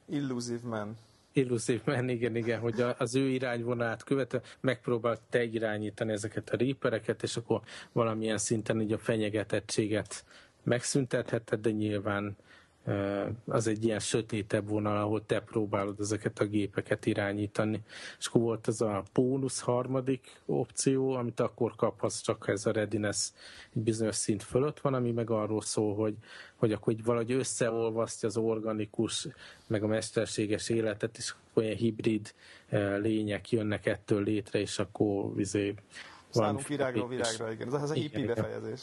Illusive 0.06 0.68
man. 0.68 0.96
Illuszív 1.39 1.80
men, 1.84 2.09
igen, 2.09 2.36
igen, 2.36 2.61
hogy 2.61 2.84
az 2.99 3.14
ő 3.14 3.28
irányvonalát 3.28 4.05
követve 4.05 4.41
megpróbált 4.61 5.20
te 5.30 5.45
irányítani 5.45 6.12
ezeket 6.12 6.51
a 6.51 6.57
rípereket, 6.57 7.22
és 7.22 7.36
akkor 7.36 7.61
valamilyen 7.93 8.39
szinten 8.39 8.80
így 8.80 8.93
a 8.93 8.99
fenyegetettséget 8.99 10.24
megszüntetheted, 10.62 11.61
de 11.61 11.70
nyilván 11.70 12.36
az 13.47 13.66
egy 13.66 13.84
ilyen 13.84 13.99
sötétebb 13.99 14.68
vonal, 14.68 14.97
ahol 14.97 15.26
te 15.26 15.41
próbálod 15.41 16.01
ezeket 16.01 16.39
a 16.39 16.45
gépeket 16.45 17.07
irányítani. 17.07 17.80
És 18.18 18.26
akkor 18.26 18.41
volt 18.41 18.68
ez 18.68 18.80
a 18.80 19.03
bónusz 19.12 19.61
harmadik 19.61 20.41
opció, 20.47 21.12
amit 21.12 21.41
akkor 21.41 21.76
kaphatsz, 21.76 22.20
csak 22.20 22.49
ez 22.49 22.66
a 22.66 22.72
readiness 22.72 23.30
egy 23.76 23.82
bizonyos 23.82 24.16
szint 24.16 24.43
fölött 24.43 24.80
van, 24.80 24.95
ami 24.95 25.12
meg 25.12 25.30
arról 25.30 25.61
szól, 25.61 25.95
hogy, 25.95 26.14
hogy 26.57 26.72
akkor 26.72 26.95
hogy 26.95 27.05
valahogy 27.05 27.32
összeolvasztja 27.32 28.28
az 28.28 28.36
organikus, 28.36 29.28
meg 29.66 29.82
a 29.82 29.86
mesterséges 29.86 30.68
életet, 30.68 31.16
és 31.16 31.34
olyan 31.53 31.76
hibrid 31.76 32.34
lények 33.01 33.51
jönnek 33.51 33.86
ettől 33.86 34.22
létre, 34.22 34.61
és 34.61 34.78
akkor 34.78 35.34
vizé... 35.34 35.74
Szállunk 36.30 36.66
virágról 36.66 37.09
virágra, 37.09 37.53
igen. 37.53 37.74
Ez 37.74 37.91
a 37.91 37.95
hippie 37.95 38.26
befejezés. 38.26 38.80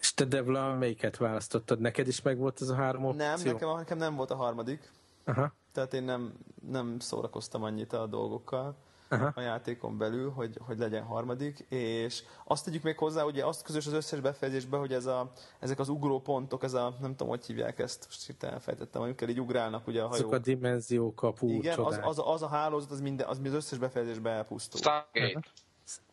És 0.00 0.14
te 0.14 0.24
Devla, 0.24 0.74
melyiket 0.74 1.16
választottad? 1.16 1.80
Neked 1.80 2.08
is 2.08 2.22
meg 2.22 2.38
volt 2.38 2.60
ez 2.60 2.68
a 2.68 2.74
három 2.74 3.04
opció? 3.04 3.26
Nem, 3.26 3.40
nekem, 3.44 3.76
nekem 3.76 3.98
nem 3.98 4.14
volt 4.14 4.30
a 4.30 4.36
harmadik. 4.36 4.90
Aha. 5.24 5.52
Tehát 5.72 5.94
én 5.94 6.02
nem, 6.02 6.32
nem 6.68 6.98
szórakoztam 6.98 7.62
annyit 7.62 7.92
a 7.92 8.06
dolgokkal 8.06 8.76
Aha. 9.08 9.32
a 9.34 9.40
játékon 9.40 9.98
belül, 9.98 10.30
hogy, 10.30 10.58
hogy 10.60 10.78
legyen 10.78 11.02
harmadik, 11.02 11.58
és 11.68 12.22
azt 12.44 12.64
tegyük 12.64 12.82
még 12.82 12.98
hozzá, 12.98 13.22
ugye 13.24 13.44
azt 13.44 13.62
közös 13.62 13.86
az 13.86 13.92
összes 13.92 14.20
befejezésben, 14.20 14.80
hogy 14.80 14.92
ez 14.92 15.06
a, 15.06 15.32
ezek 15.58 15.78
az 15.78 15.88
ugró 15.88 16.20
pontok, 16.20 16.62
ez 16.62 16.74
a, 16.74 16.96
nem 17.00 17.10
tudom, 17.10 17.28
hogy 17.28 17.46
hívják 17.46 17.78
ezt, 17.78 18.04
most 18.06 18.28
itt 18.28 18.42
elfejtettem, 18.42 19.02
amikor 19.02 19.28
így 19.28 19.40
ugrálnak 19.40 19.86
ugye 19.86 20.02
a 20.02 20.06
hajók. 20.06 20.26
Azok 20.26 20.32
a 20.32 20.38
dimenzió 20.38 21.14
kapu, 21.14 21.48
Igen, 21.48 21.78
az, 21.78 21.98
az, 22.02 22.22
az, 22.24 22.42
a 22.42 22.48
hálózat, 22.48 22.90
az, 22.90 23.00
minden, 23.00 23.26
az 23.26 23.40
az 23.44 23.52
összes 23.52 23.78
befejezésben 23.78 24.32
elpusztul. 24.32 24.80
Stargate. 24.80 25.40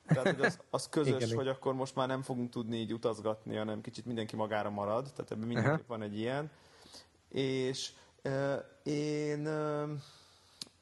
Tehát, 0.07 0.35
hogy 0.35 0.45
az, 0.45 0.59
az 0.69 0.89
közös, 0.89 1.23
igen, 1.23 1.35
hogy 1.35 1.47
akkor 1.47 1.73
most 1.73 1.95
már 1.95 2.07
nem 2.07 2.21
fogunk 2.21 2.49
tudni 2.49 2.77
így 2.77 2.93
utazgatni, 2.93 3.55
hanem 3.55 3.81
kicsit 3.81 4.05
mindenki 4.05 4.35
magára 4.35 4.69
marad, 4.69 5.11
tehát 5.15 5.31
ebben 5.31 5.47
mindenképp 5.47 5.87
van 5.87 6.01
egy 6.01 6.17
ilyen. 6.17 6.51
És 7.29 7.91
uh, 8.23 8.63
én, 8.83 9.47
uh, 9.47 9.89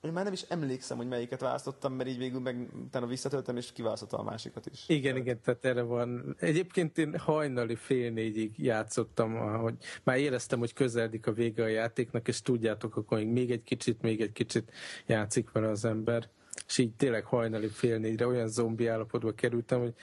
én 0.02 0.12
már 0.12 0.24
nem 0.24 0.34
is 0.34 0.42
emlékszem, 0.42 0.98
hogy 0.98 1.08
melyiket 1.08 1.40
választottam, 1.40 1.94
mert 1.94 2.10
így 2.10 2.18
végül 2.18 2.40
meg 2.40 2.68
utána 2.86 3.06
visszatöltem, 3.06 3.58
és 3.58 3.72
kiválasztottam 3.72 4.20
a 4.20 4.30
másikat 4.30 4.66
is. 4.66 4.84
Igen, 4.88 5.02
tehát... 5.02 5.18
igen, 5.18 5.40
tehát 5.42 5.66
erre 5.66 5.82
van. 5.82 6.36
Egyébként 6.40 6.98
én 6.98 7.18
hajnali 7.18 7.76
fél 7.76 8.12
négyig 8.12 8.52
játszottam, 8.58 9.60
hogy 9.60 9.76
már 10.04 10.18
éreztem, 10.18 10.60
hogy 10.60 10.74
közeledik 10.74 11.28
a 11.28 11.34
vége 11.34 11.64
a 11.64 11.68
játéknak, 11.68 12.28
és 12.28 12.42
tudjátok, 12.42 12.96
akkor 12.96 13.24
még 13.24 13.52
egy 13.52 13.64
kicsit, 13.64 14.02
még 14.02 14.22
egy 14.22 14.32
kicsit 14.32 14.72
játszik 15.06 15.52
vele 15.52 15.68
az 15.70 15.86
ember 15.86 16.30
és 16.68 16.78
így 16.78 16.94
tényleg 16.94 17.26
hajnali 17.26 17.68
fél 17.68 17.98
négyre 17.98 18.28
olyan 18.28 18.48
zombi 18.48 18.88
állapotba 18.88 19.32
kerültem, 19.32 19.80
hogy 19.80 19.94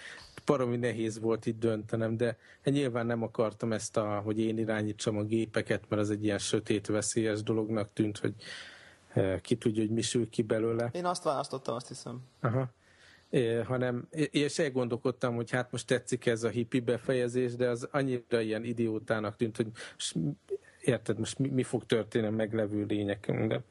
paromi 0.44 0.76
nehéz 0.76 1.20
volt 1.20 1.46
itt 1.46 1.58
döntenem, 1.58 2.16
de 2.16 2.36
nyilván 2.64 3.06
nem 3.06 3.22
akartam 3.22 3.72
ezt, 3.72 3.96
a, 3.96 4.20
hogy 4.24 4.40
én 4.40 4.58
irányítsam 4.58 5.16
a 5.16 5.22
gépeket, 5.22 5.84
mert 5.88 6.02
az 6.02 6.10
egy 6.10 6.24
ilyen 6.24 6.38
sötét, 6.38 6.86
veszélyes 6.86 7.42
dolognak 7.42 7.92
tűnt, 7.92 8.18
hogy 8.18 8.34
e, 9.12 9.40
ki 9.40 9.56
tudja, 9.56 9.82
hogy 9.82 9.90
mi 9.90 10.00
sül 10.00 10.28
ki 10.28 10.42
belőle. 10.42 10.90
Én 10.92 11.04
azt 11.04 11.22
választottam, 11.22 11.74
azt 11.74 11.88
hiszem. 11.88 12.20
Aha. 12.40 12.70
É, 13.30 13.54
hanem, 13.54 14.08
és 14.30 14.58
elgondolkodtam, 14.58 15.34
hogy 15.34 15.50
hát 15.50 15.72
most 15.72 15.86
tetszik 15.86 16.26
ez 16.26 16.42
a 16.42 16.48
hippi 16.48 16.80
befejezés, 16.80 17.54
de 17.54 17.68
az 17.68 17.88
annyira 17.90 18.40
ilyen 18.40 18.64
idiótának 18.64 19.36
tűnt, 19.36 19.56
hogy 19.56 19.70
érted, 20.80 21.18
most 21.18 21.38
mi, 21.38 21.48
mi 21.48 21.62
fog 21.62 21.86
történni 21.86 22.26
a 22.26 22.30
meglevő 22.30 22.84
lényeken, 22.84 23.48
de 23.48 23.62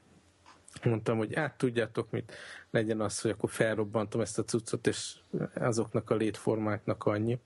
mondtam, 0.84 1.18
hogy 1.18 1.36
át 1.36 1.58
tudjátok 1.58 2.12
mit, 2.12 2.34
legyen 2.70 3.02
az, 3.02 3.22
hogy 3.22 3.32
akkor 3.32 3.50
felrobbantom 3.50 4.22
ezt 4.22 4.40
a 4.40 4.44
cuccot, 4.44 4.88
és 4.88 5.16
azoknak 5.54 6.10
a 6.10 6.16
létformáknak 6.16 7.06
annyi. 7.06 7.40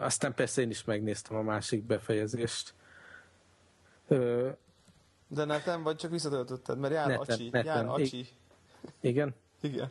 Aztán 0.00 0.34
persze 0.34 0.62
én 0.62 0.70
is 0.70 0.84
megnéztem 0.84 1.36
a 1.36 1.42
másik 1.42 1.82
befejezést. 1.82 2.74
De 5.26 5.44
netem, 5.44 5.82
vagy 5.82 5.96
csak 5.96 6.10
visszatöltötted? 6.10 6.78
Mert 6.78 6.94
jár 6.94 7.06
neten, 7.06 7.34
Acsi. 7.34 7.48
Neten. 7.50 7.74
Jár 7.74 7.86
Acsi. 7.86 8.26
Igen? 9.00 9.34
Igen. 9.60 9.90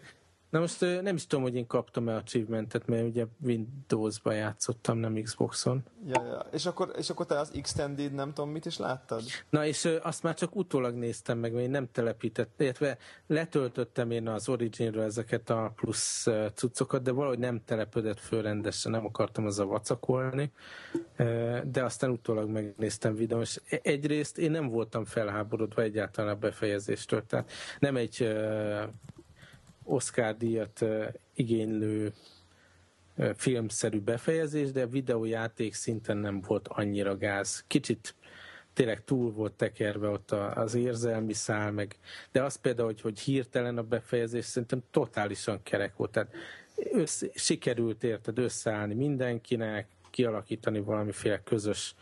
Na 0.53 0.59
most 0.59 0.79
nem 1.01 1.15
is 1.15 1.27
tudom, 1.27 1.43
hogy 1.43 1.55
én 1.55 1.67
kaptam-e 1.67 2.15
achievementet, 2.15 2.87
mert 2.87 3.03
ugye 3.03 3.25
Windows-ba 3.41 4.31
játszottam, 4.31 4.97
nem 4.97 5.21
Xboxon. 5.23 5.83
Ja, 6.05 6.25
ja. 6.25 6.45
És, 6.51 6.65
akkor, 6.65 6.93
és 6.97 7.09
akkor 7.09 7.25
te 7.25 7.39
az 7.39 7.51
Extended 7.55 8.13
nem 8.13 8.33
tudom 8.33 8.49
mit 8.49 8.65
is 8.65 8.77
láttad? 8.77 9.21
Na 9.49 9.65
és 9.65 9.89
azt 10.01 10.23
már 10.23 10.33
csak 10.33 10.55
utólag 10.55 10.95
néztem 10.95 11.37
meg, 11.37 11.51
mert 11.51 11.65
én 11.65 11.71
nem 11.71 11.87
telepítettem, 11.91 12.65
illetve 12.65 12.97
letöltöttem 13.27 14.11
én 14.11 14.27
az 14.27 14.49
Originről 14.49 15.03
ezeket 15.03 15.49
a 15.49 15.71
plusz 15.75 16.27
cuccokat, 16.53 17.01
de 17.01 17.11
valahogy 17.11 17.39
nem 17.39 17.61
telepödött 17.65 18.19
föl 18.19 18.41
rendesen, 18.41 18.91
nem 18.91 19.05
akartam 19.05 19.45
az 19.45 19.59
a 19.59 19.65
vacakolni, 19.65 20.51
de 21.63 21.83
aztán 21.83 22.09
utólag 22.09 22.49
megnéztem 22.49 23.15
videón, 23.15 23.41
és 23.41 23.61
e-, 23.69 23.79
egyrészt 23.83 24.37
én 24.37 24.51
nem 24.51 24.69
voltam 24.69 25.05
felháborodva 25.05 25.81
egyáltalán 25.81 26.35
a 26.35 26.39
befejezéstől, 26.39 27.25
tehát 27.25 27.51
nem 27.79 27.95
egy 27.95 28.27
Oscar 29.83 30.37
díjat 30.37 30.85
igénylő 31.33 32.13
filmszerű 33.35 33.99
befejezés, 33.99 34.71
de 34.71 34.81
a 34.81 34.87
videójáték 34.87 35.73
szinten 35.73 36.17
nem 36.17 36.41
volt 36.41 36.67
annyira 36.67 37.17
gáz. 37.17 37.63
Kicsit 37.67 38.15
tényleg 38.73 39.03
túl 39.03 39.31
volt 39.31 39.53
tekerve 39.53 40.07
ott 40.07 40.31
az 40.31 40.73
érzelmi 40.73 41.33
szál, 41.33 41.71
meg, 41.71 41.95
de 42.31 42.43
az 42.43 42.55
például, 42.55 42.87
hogy, 42.87 43.01
hogy 43.01 43.19
hirtelen 43.19 43.77
a 43.77 43.83
befejezés 43.83 44.45
szerintem 44.45 44.83
totálisan 44.91 45.63
kerek 45.63 45.95
volt. 45.95 46.11
Tehát 46.11 46.33
össze, 46.91 47.27
sikerült 47.33 48.03
érted 48.03 48.37
összeállni 48.37 48.93
mindenkinek, 48.93 49.87
kialakítani 50.09 50.79
valamiféle 50.79 51.43
közös 51.43 51.95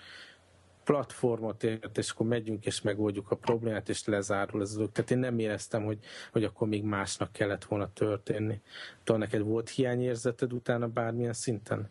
platformot 0.91 1.63
ért, 1.63 1.97
és 1.97 2.09
akkor 2.09 2.27
megyünk 2.27 2.65
és 2.65 2.81
megoldjuk 2.81 3.31
a 3.31 3.35
problémát, 3.35 3.89
és 3.89 4.05
lezárul 4.05 4.61
ez 4.61 4.71
a 4.71 4.75
dolog. 4.75 4.91
Tehát 4.91 5.11
én 5.11 5.17
nem 5.17 5.39
éreztem, 5.39 5.83
hogy, 5.83 5.99
hogy 6.31 6.43
akkor 6.43 6.67
még 6.67 6.83
másnak 6.83 7.31
kellett 7.31 7.63
volna 7.63 7.93
történni. 7.93 8.61
Tudom, 9.03 9.21
neked 9.21 9.41
volt 9.41 9.69
hiányérzeted 9.69 10.53
utána 10.53 10.87
bármilyen 10.87 11.33
szinten? 11.33 11.89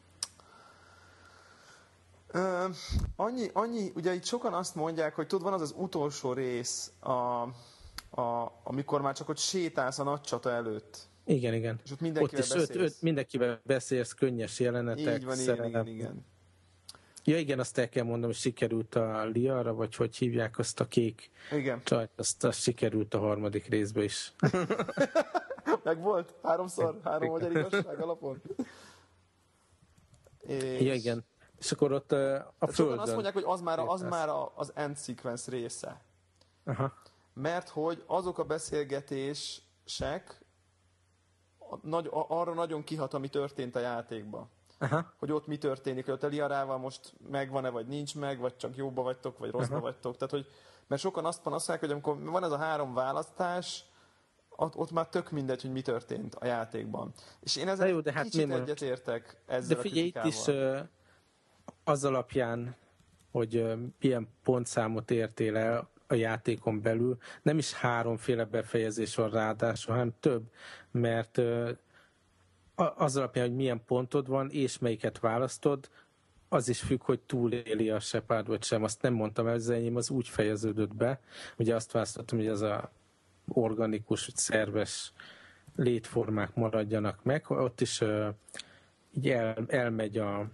Ö, 2.27 2.67
annyi, 3.17 3.51
annyi, 3.53 3.93
ugye 3.95 4.15
itt 4.15 4.25
sokan 4.25 4.55
azt 4.55 4.75
mondják, 4.75 5.15
hogy 5.15 5.27
tudod, 5.27 5.45
van 5.45 5.53
az 5.53 5.61
az 5.61 5.75
utolsó 5.77 6.33
rész, 6.33 6.93
a, 7.01 7.11
a, 8.21 8.53
amikor 8.63 9.01
már 9.01 9.15
csak 9.15 9.29
ott 9.29 9.39
sétálsz 9.39 9.99
a 9.99 10.03
nagy 10.03 10.21
csata 10.21 10.51
előtt. 10.51 11.09
Igen, 11.25 11.55
igen. 11.55 11.81
És 11.85 11.91
ott 11.91 12.01
mindenkivel 12.01 12.41
ott 12.41 12.47
is 12.47 12.63
öt, 12.63 12.77
öt, 12.77 13.03
mindenkivel 13.03 13.61
beszélsz, 13.65 14.13
könnyes 14.13 14.61
jelenetek. 14.61 15.19
Így 15.19 15.25
van, 15.25 15.39
igen, 15.39 15.65
igen, 15.65 15.87
igen. 15.87 16.25
Ja 17.25 17.39
igen, 17.39 17.59
azt 17.59 17.79
el 17.79 17.89
kell 17.89 18.03
mondanom, 18.03 18.31
hogy 18.31 18.41
sikerült 18.41 18.95
a 18.95 19.25
Liara, 19.25 19.75
vagy 19.75 19.95
hogy 19.95 20.17
hívják 20.17 20.59
azt 20.59 20.81
a 20.81 20.87
kék 20.87 21.31
igen. 21.53 21.81
csajt, 21.85 22.11
azt, 22.17 22.45
azt 22.45 22.61
sikerült 22.61 23.15
a 23.15 23.19
harmadik 23.19 23.67
részbe 23.67 24.03
is. 24.03 24.33
Meg 25.85 26.01
volt? 26.01 26.35
Háromszor? 26.43 27.01
Három 27.05 27.31
magyar 27.31 27.51
igazság 27.51 28.01
alapon? 28.01 28.43
És... 30.41 30.81
Ja 30.81 30.95
igen. 30.95 31.25
És 31.59 31.73
akkor 31.73 31.93
ott 31.93 32.13
a 32.13 32.17
Tehát 32.17 32.75
földön... 32.75 32.99
azt 32.99 33.13
mondják, 33.13 33.35
hogy 33.35 33.45
az 33.47 33.61
már, 33.61 33.79
az 33.79 34.03
már 34.03 34.29
az 34.55 34.73
end 34.75 34.99
sequence 34.99 35.51
része. 35.51 36.01
Aha. 36.65 36.93
Mert 37.35 37.69
hogy 37.69 38.03
azok 38.07 38.39
a 38.39 38.45
beszélgetések 38.45 40.45
nagy, 41.83 42.09
arra 42.11 42.55
nagyon 42.55 42.85
kihat, 42.85 43.15
ami 43.15 43.29
történt 43.29 43.77
a 43.77 43.81
játékban. 43.81 44.51
Aha. 44.83 45.13
hogy 45.19 45.33
ott 45.33 45.47
mi 45.47 45.59
történik, 45.59 46.05
hogy 46.05 46.15
ott 46.15 46.23
Eliarával 46.23 46.79
most 46.79 47.15
megvan-e, 47.31 47.69
vagy 47.69 47.87
nincs 47.87 48.15
meg, 48.15 48.39
vagy 48.39 48.57
csak 48.57 48.77
jóba 48.77 49.03
vagytok, 49.03 49.39
vagy 49.39 49.51
rosszba 49.51 49.75
Aha. 49.75 49.85
vagytok. 49.85 50.17
Tehát, 50.17 50.31
hogy, 50.31 50.47
mert 50.87 51.03
sokan 51.03 51.25
azt 51.25 51.43
panaszolják, 51.43 51.83
hogy 51.83 51.93
amikor 51.93 52.23
van 52.23 52.45
ez 52.45 52.51
a 52.51 52.57
három 52.57 52.95
választás, 52.95 53.85
ott, 54.49 54.77
ott 54.77 54.91
már 54.91 55.09
tök 55.09 55.31
mindegy, 55.31 55.63
hogy 55.63 55.73
mi 55.73 55.83
történt 55.83 56.35
a 56.35 56.47
játékban. 56.47 57.13
És 57.41 57.57
én 57.57 57.69
ezzel 57.69 57.89
jó, 57.89 58.01
de 58.01 58.13
hát 58.13 58.25
kicsit 58.25 58.53
egyetértek 58.53 59.41
ezzel 59.47 59.77
De 59.77 59.83
figyelj, 59.83 60.07
itt 60.07 60.25
is 60.25 60.45
az 61.85 62.05
alapján, 62.05 62.77
hogy 63.31 63.57
uh, 63.57 63.79
milyen 64.01 64.29
pontszámot 64.43 65.11
értél 65.11 65.57
el 65.57 65.89
a 66.07 66.15
játékon 66.15 66.83
belül, 66.83 67.19
nem 67.43 67.59
is 67.59 67.73
háromféle 67.73 68.45
befejezés 68.45 69.15
van 69.15 69.31
ráadásul, 69.31 69.95
hanem 69.95 70.13
több, 70.21 70.43
mert 70.91 71.41
az 72.81 73.17
alapján, 73.17 73.47
hogy 73.47 73.57
milyen 73.57 73.83
pontod 73.87 74.27
van, 74.27 74.51
és 74.51 74.79
melyiket 74.79 75.19
választod, 75.19 75.89
az 76.53 76.69
is 76.69 76.81
függ, 76.81 77.03
hogy 77.03 77.21
túléli 77.21 77.91
a 77.91 78.01
Shepard 78.01 78.47
vagy 78.47 78.65
sem. 78.65 78.83
Azt 78.83 79.03
nem 79.03 79.15
mondtam 79.15 79.47
el, 79.47 79.55
az 79.55 79.71
enyém 79.71 79.97
az 79.97 80.11
úgy 80.11 80.29
fejeződött 80.29 80.95
be. 80.95 81.21
Ugye 81.57 81.75
azt 81.75 81.93
választottam, 81.93 82.39
hogy 82.39 82.49
az 82.49 82.63
a 82.63 82.91
organikus, 83.49 84.31
szerves 84.35 85.13
létformák 85.77 86.55
maradjanak 86.55 87.25
meg. 87.25 87.45
Ott 87.49 87.81
is 87.81 88.01
uh, 88.01 88.29
így 89.17 89.29
el, 89.29 89.65
elmegy 89.67 90.19
a 90.19 90.51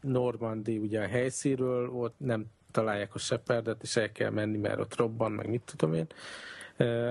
Normandi 0.00 0.78
ugye 0.78 1.00
a 1.00 1.06
helyszínről, 1.06 1.90
ott 1.90 2.14
nem 2.18 2.46
találják 2.70 3.14
a 3.14 3.18
Shepardet, 3.18 3.82
és 3.82 3.96
el 3.96 4.12
kell 4.12 4.30
menni, 4.30 4.56
mert 4.56 4.78
ott 4.78 4.96
robban, 4.96 5.32
meg 5.32 5.48
mit 5.48 5.62
tudom 5.64 5.94
én 5.94 6.06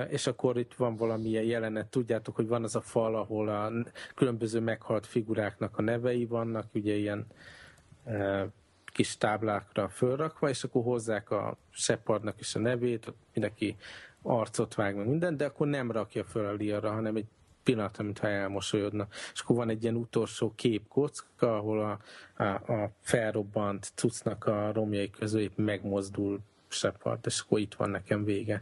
és 0.09 0.28
akkor 0.28 0.57
itt 0.57 0.74
van 0.74 0.95
valamilyen 0.95 1.43
jelenet, 1.43 1.88
tudjátok, 1.88 2.36
hogy 2.36 2.47
van 2.47 2.64
az 2.64 2.76
a 2.76 2.82
fal, 2.82 3.16
ahol 3.16 3.49
a 3.49 3.72
különböző 4.16 4.59
meghalt 4.59 5.05
figuráknak 5.05 5.78
a 5.78 5.82
nevei 5.82 6.26
vannak, 6.26 6.66
ugye 6.74 6.93
ilyen 6.93 7.26
kis 8.86 9.18
táblákra 9.18 9.89
fölrakva, 9.89 10.49
és 10.49 10.64
akkor 10.64 10.84
hozzák 10.84 11.32
a 11.32 11.57
Shepardnak 11.70 12.39
is 12.39 12.55
a 12.55 12.59
nevét, 12.59 13.14
mindenki 13.34 13.76
arcot 14.22 14.76
vág 14.76 14.95
meg 14.95 15.07
minden, 15.07 15.38
de 15.38 15.45
akkor 15.45 15.68
nem 15.68 15.91
rakja 15.91 16.24
föl 16.24 16.45
a 16.45 16.53
liara, 16.53 16.91
hanem 16.91 17.16
egy 17.16 17.26
pillanat, 17.64 17.97
mintha 17.97 18.28
elmosolyodna. 18.28 19.07
És 19.34 19.39
akkor 19.39 19.55
van 19.55 19.70
egy 19.70 19.84
ilyen 19.84 19.95
utolsó 19.95 20.53
képkocka, 20.55 21.57
ahol 21.57 21.80
a, 21.80 21.99
a, 22.43 22.74
a 22.74 22.91
felrobbant 23.01 23.91
cuccnak 23.95 24.45
a 24.45 24.72
romjai 24.74 25.09
közül 25.09 25.41
épp 25.41 25.57
megmozdul 25.57 26.39
Shepard, 26.74 27.26
és 27.26 27.39
akkor 27.39 27.59
itt 27.59 27.74
van 27.74 27.89
nekem 27.89 28.24
vége. 28.24 28.61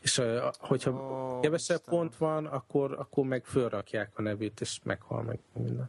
És 0.00 0.22
hogyha 0.58 0.90
oh, 0.90 1.40
kevesebb 1.40 1.78
Isten. 1.78 1.94
pont 1.94 2.16
van, 2.16 2.46
akkor, 2.46 2.92
akkor 2.92 3.24
meg 3.24 3.44
fölrakják 3.44 4.18
a 4.18 4.22
nevét, 4.22 4.60
és 4.60 4.80
meghal 4.82 5.22
meg 5.22 5.38
minden. 5.52 5.88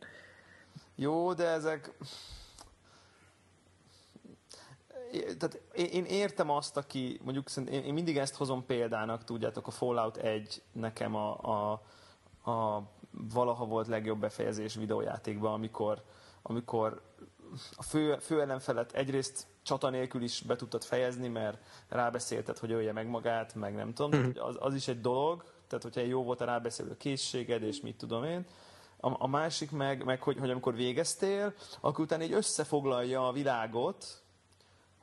Jó, 0.96 1.34
de 1.34 1.48
ezek... 1.48 1.92
Tehát 5.12 5.62
én 5.74 6.06
értem 6.06 6.50
azt, 6.50 6.78
aki, 6.78 7.20
mondjuk 7.24 7.50
én 7.70 7.94
mindig 7.94 8.18
ezt 8.18 8.36
hozom 8.36 8.66
példának, 8.66 9.24
tudjátok, 9.24 9.68
a 9.68 9.72
Fallout 9.72 10.18
1 10.18 10.62
nekem 10.72 11.16
a, 11.16 11.38
a, 11.42 11.82
a 12.52 12.84
valaha 13.12 13.66
volt 13.66 13.88
legjobb 13.88 14.20
befejezés 14.20 14.76
videójátékban, 14.76 15.54
amikor, 15.54 16.04
amikor 16.42 17.02
a 17.76 17.84
fő, 17.84 18.18
fő 18.20 18.42
ellenfelet 18.42 18.92
egyrészt 18.92 19.48
csata 19.68 19.90
nélkül 19.90 20.24
is 20.24 20.42
be 20.42 20.56
tudtad 20.56 20.84
fejezni, 20.84 21.28
mert 21.28 21.58
rábeszélted, 21.90 22.58
hogy 22.58 22.72
ölje 22.72 22.92
meg 22.92 23.08
magát, 23.08 23.56
meg 23.56 23.76
nem 23.76 23.94
tudom, 23.94 24.20
mm-hmm. 24.20 24.32
az, 24.40 24.56
az 24.60 24.74
is 24.74 24.88
egy 24.88 25.02
dolog, 25.02 25.44
tehát 25.68 25.84
hogyha 25.84 26.02
jó 26.02 26.24
volt 26.24 26.42
a 26.42 26.46
rábeszélő 26.46 26.98
készséged, 26.98 27.64
és 27.64 27.82
mit 27.82 27.98
tudom 27.98 28.24
én. 28.24 28.46
A, 29.00 29.24
a 29.24 29.28
másik 29.28 29.72
meg, 29.72 30.04
meg 30.04 30.22
hogy, 30.22 30.38
hogy 30.40 30.50
amikor 30.50 30.76
végeztél, 30.76 31.54
akkor 31.80 32.06
utána 32.06 32.24
így 32.24 32.34
összefoglalja 32.34 33.28
a 33.28 33.32
világot, 33.32 34.22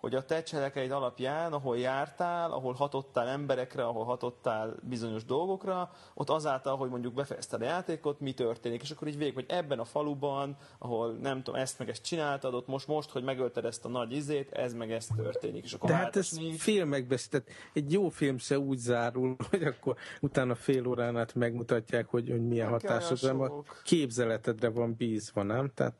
hogy 0.05 0.15
a 0.15 0.25
te 0.25 0.43
cselekeid 0.43 0.91
alapján, 0.91 1.53
ahol 1.53 1.79
jártál, 1.79 2.51
ahol 2.51 2.73
hatottál 2.73 3.29
emberekre, 3.29 3.85
ahol 3.85 4.05
hatottál 4.05 4.75
bizonyos 4.83 5.25
dolgokra, 5.25 5.91
ott 6.15 6.31
azáltal, 6.31 6.77
hogy 6.77 6.91
mondjuk 6.91 7.15
befejezted 7.15 7.63
a 7.63 7.65
játékot, 7.65 8.21
mi 8.21 8.33
történik. 8.33 8.83
És 8.83 8.91
akkor 8.91 9.09
így 9.09 9.17
végig, 9.17 9.35
hogy 9.35 9.45
ebben 9.49 9.79
a 9.79 9.85
faluban, 9.85 10.57
ahol 10.79 11.13
nem 11.13 11.43
tudom, 11.43 11.61
ezt 11.61 11.79
meg 11.79 11.89
ezt 11.89 12.05
csináltad, 12.05 12.55
ott 12.55 12.67
most, 12.67 12.87
most, 12.87 13.11
hogy 13.11 13.23
megölted 13.23 13.65
ezt 13.65 13.85
a 13.85 13.89
nagy 13.89 14.13
izét, 14.13 14.53
ez 14.53 14.75
meg 14.75 14.93
ez 14.93 15.07
történik. 15.17 15.65
És 15.65 15.73
akkor 15.73 15.89
De 15.89 15.97
hát 15.97 16.17
ez 16.17 16.31
mi... 16.31 16.53
filmekben, 16.53 17.19
tehát 17.31 17.49
egy 17.73 17.93
jó 17.93 18.09
film 18.09 18.39
se 18.39 18.59
úgy 18.59 18.79
zárul, 18.79 19.37
hogy 19.51 19.63
akkor 19.63 19.97
utána 20.21 20.55
fél 20.55 20.87
órán 20.87 21.17
át 21.17 21.35
megmutatják, 21.35 22.07
hogy, 22.09 22.31
hogy 22.31 22.47
milyen 22.47 22.69
hatásod 22.69 23.37
van. 23.37 23.51
A 23.51 23.63
képzeletedre 23.83 24.69
van 24.69 24.95
bízva, 24.97 25.43
nem? 25.43 25.71
Tehát... 25.75 25.95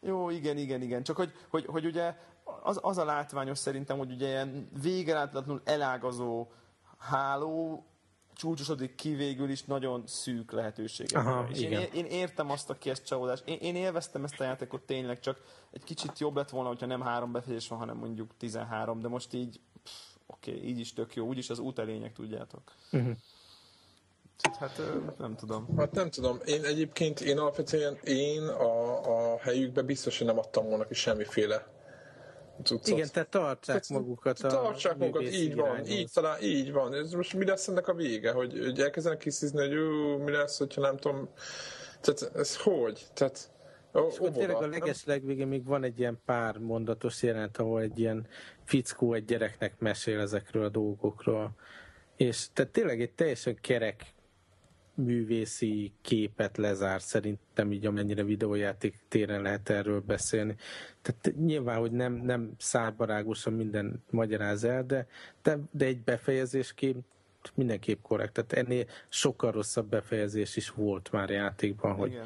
Jó, 0.00 0.30
igen, 0.30 0.56
igen, 0.56 0.82
igen. 0.82 1.02
Csak 1.02 1.16
hogy, 1.16 1.32
hogy, 1.48 1.66
hogy 1.66 1.86
ugye 1.86 2.14
az, 2.44 2.78
az 2.82 2.98
a 2.98 3.04
látványos 3.04 3.58
szerintem, 3.58 3.98
hogy 3.98 4.12
ugye 4.12 4.28
ilyen 4.28 4.68
végelátlanul 4.82 5.60
elágazó 5.64 6.46
háló 6.98 7.84
csúcsosodik 8.34 8.94
ki 8.94 9.14
végül 9.14 9.50
is 9.50 9.62
nagyon 9.62 10.02
szűk 10.06 10.52
lehetőségek. 10.52 11.26
Aha, 11.26 11.46
és 11.50 11.60
igen. 11.60 11.80
Én, 11.80 11.88
én, 11.92 12.04
értem 12.04 12.50
azt 12.50 12.70
a 12.70 12.78
kies 12.78 13.02
csalódást. 13.02 13.42
Én, 13.46 13.58
én 13.60 13.76
élveztem 13.76 14.24
ezt 14.24 14.40
a 14.40 14.44
játékot 14.44 14.82
tényleg, 14.82 15.20
csak 15.20 15.40
egy 15.70 15.84
kicsit 15.84 16.18
jobb 16.18 16.36
lett 16.36 16.50
volna, 16.50 16.68
hogyha 16.68 16.86
nem 16.86 17.00
három 17.00 17.32
befejezés 17.32 17.68
van, 17.68 17.78
hanem 17.78 17.96
mondjuk 17.96 18.30
13, 18.38 19.00
de 19.00 19.08
most 19.08 19.32
így 19.32 19.60
oké, 20.26 20.50
okay, 20.50 20.68
így 20.68 20.78
is 20.78 20.92
tök 20.92 21.14
jó, 21.14 21.26
úgyis 21.26 21.50
az 21.50 21.58
út 21.58 21.78
elények, 21.78 22.12
tudjátok. 22.12 22.72
Uh-huh. 22.92 23.16
Hát 24.58 24.80
nem 25.18 25.36
tudom. 25.36 25.76
Hát 25.76 25.92
nem 25.92 26.10
tudom. 26.10 26.40
Én 26.44 26.64
egyébként, 26.64 27.20
én 27.20 27.38
alapvetően 27.38 27.98
én 28.04 28.42
a, 28.42 29.32
a 29.32 29.38
helyükbe 29.38 29.82
biztos, 29.82 30.18
hogy 30.18 30.26
nem 30.26 30.38
adtam 30.38 30.66
volna 30.66 30.86
ki 30.86 30.94
semmiféle 30.94 31.66
cuccot. 32.62 32.88
Igen, 32.88 33.08
tehát 33.12 33.28
tartsák 33.28 33.82
tehát, 33.86 33.88
magukat 33.88 34.38
a 34.38 34.48
Tartsák 34.48 34.96
magukat, 34.96 35.22
így 35.22 35.54
van, 35.54 35.66
irányhoz. 35.66 35.88
így 35.88 36.10
talán, 36.12 36.42
így 36.42 36.72
van. 36.72 36.94
Ez 36.94 37.12
most 37.12 37.34
mi 37.34 37.44
lesz 37.44 37.68
ennek 37.68 37.88
a 37.88 37.94
vége? 37.94 38.30
Hogy, 38.30 38.58
hogy 38.58 38.80
elkezdenek 38.80 39.18
kiszizni, 39.18 39.60
hogy 39.60 39.76
ú, 39.76 40.16
mi 40.16 40.30
lesz, 40.30 40.58
hogyha 40.58 40.80
nem 40.80 40.96
tudom... 40.96 41.28
Tehát 42.00 42.36
ez 42.36 42.56
hogy? 42.56 43.06
Tehát 43.14 43.52
és 44.08 44.18
akkor 44.18 44.30
tényleg 44.30 44.56
a 44.56 44.66
leges 44.66 45.04
legvégén 45.04 45.46
még 45.46 45.64
van 45.64 45.84
egy 45.84 45.98
ilyen 45.98 46.20
pár 46.24 46.58
mondatos 46.58 47.22
jelent, 47.22 47.56
ahol 47.56 47.80
egy 47.80 47.98
ilyen 47.98 48.26
fickó 48.64 49.12
egy 49.12 49.24
gyereknek 49.24 49.78
mesél 49.78 50.20
ezekről 50.20 50.64
a 50.64 50.68
dolgokról. 50.68 51.50
És 52.16 52.46
tehát 52.52 52.72
tényleg 52.72 53.00
egy 53.00 53.12
teljesen 53.12 53.58
kerek 53.60 54.13
művészi 54.94 55.92
képet 56.00 56.56
lezár 56.56 57.02
szerintem 57.02 57.72
így 57.72 57.86
amennyire 57.86 58.24
videójáték 58.24 58.98
téren 59.08 59.42
lehet 59.42 59.68
erről 59.68 60.00
beszélni. 60.00 60.56
Tehát 61.02 61.38
nyilván, 61.38 61.78
hogy 61.78 61.92
nem, 61.92 62.12
nem 62.12 62.52
szárbarágosan 62.58 63.52
minden 63.52 64.02
magyaráz 64.10 64.64
el, 64.64 64.86
de, 64.86 65.06
de, 65.42 65.58
de 65.70 65.84
egy 65.84 66.00
befejezésként 66.00 67.04
mindenképp 67.54 68.02
korrekt. 68.02 68.32
Tehát 68.32 68.66
ennél 68.66 68.86
sokkal 69.08 69.50
rosszabb 69.50 69.88
befejezés 69.88 70.56
is 70.56 70.70
volt 70.70 71.12
már 71.12 71.30
játékban, 71.30 71.94
hogy 71.94 72.20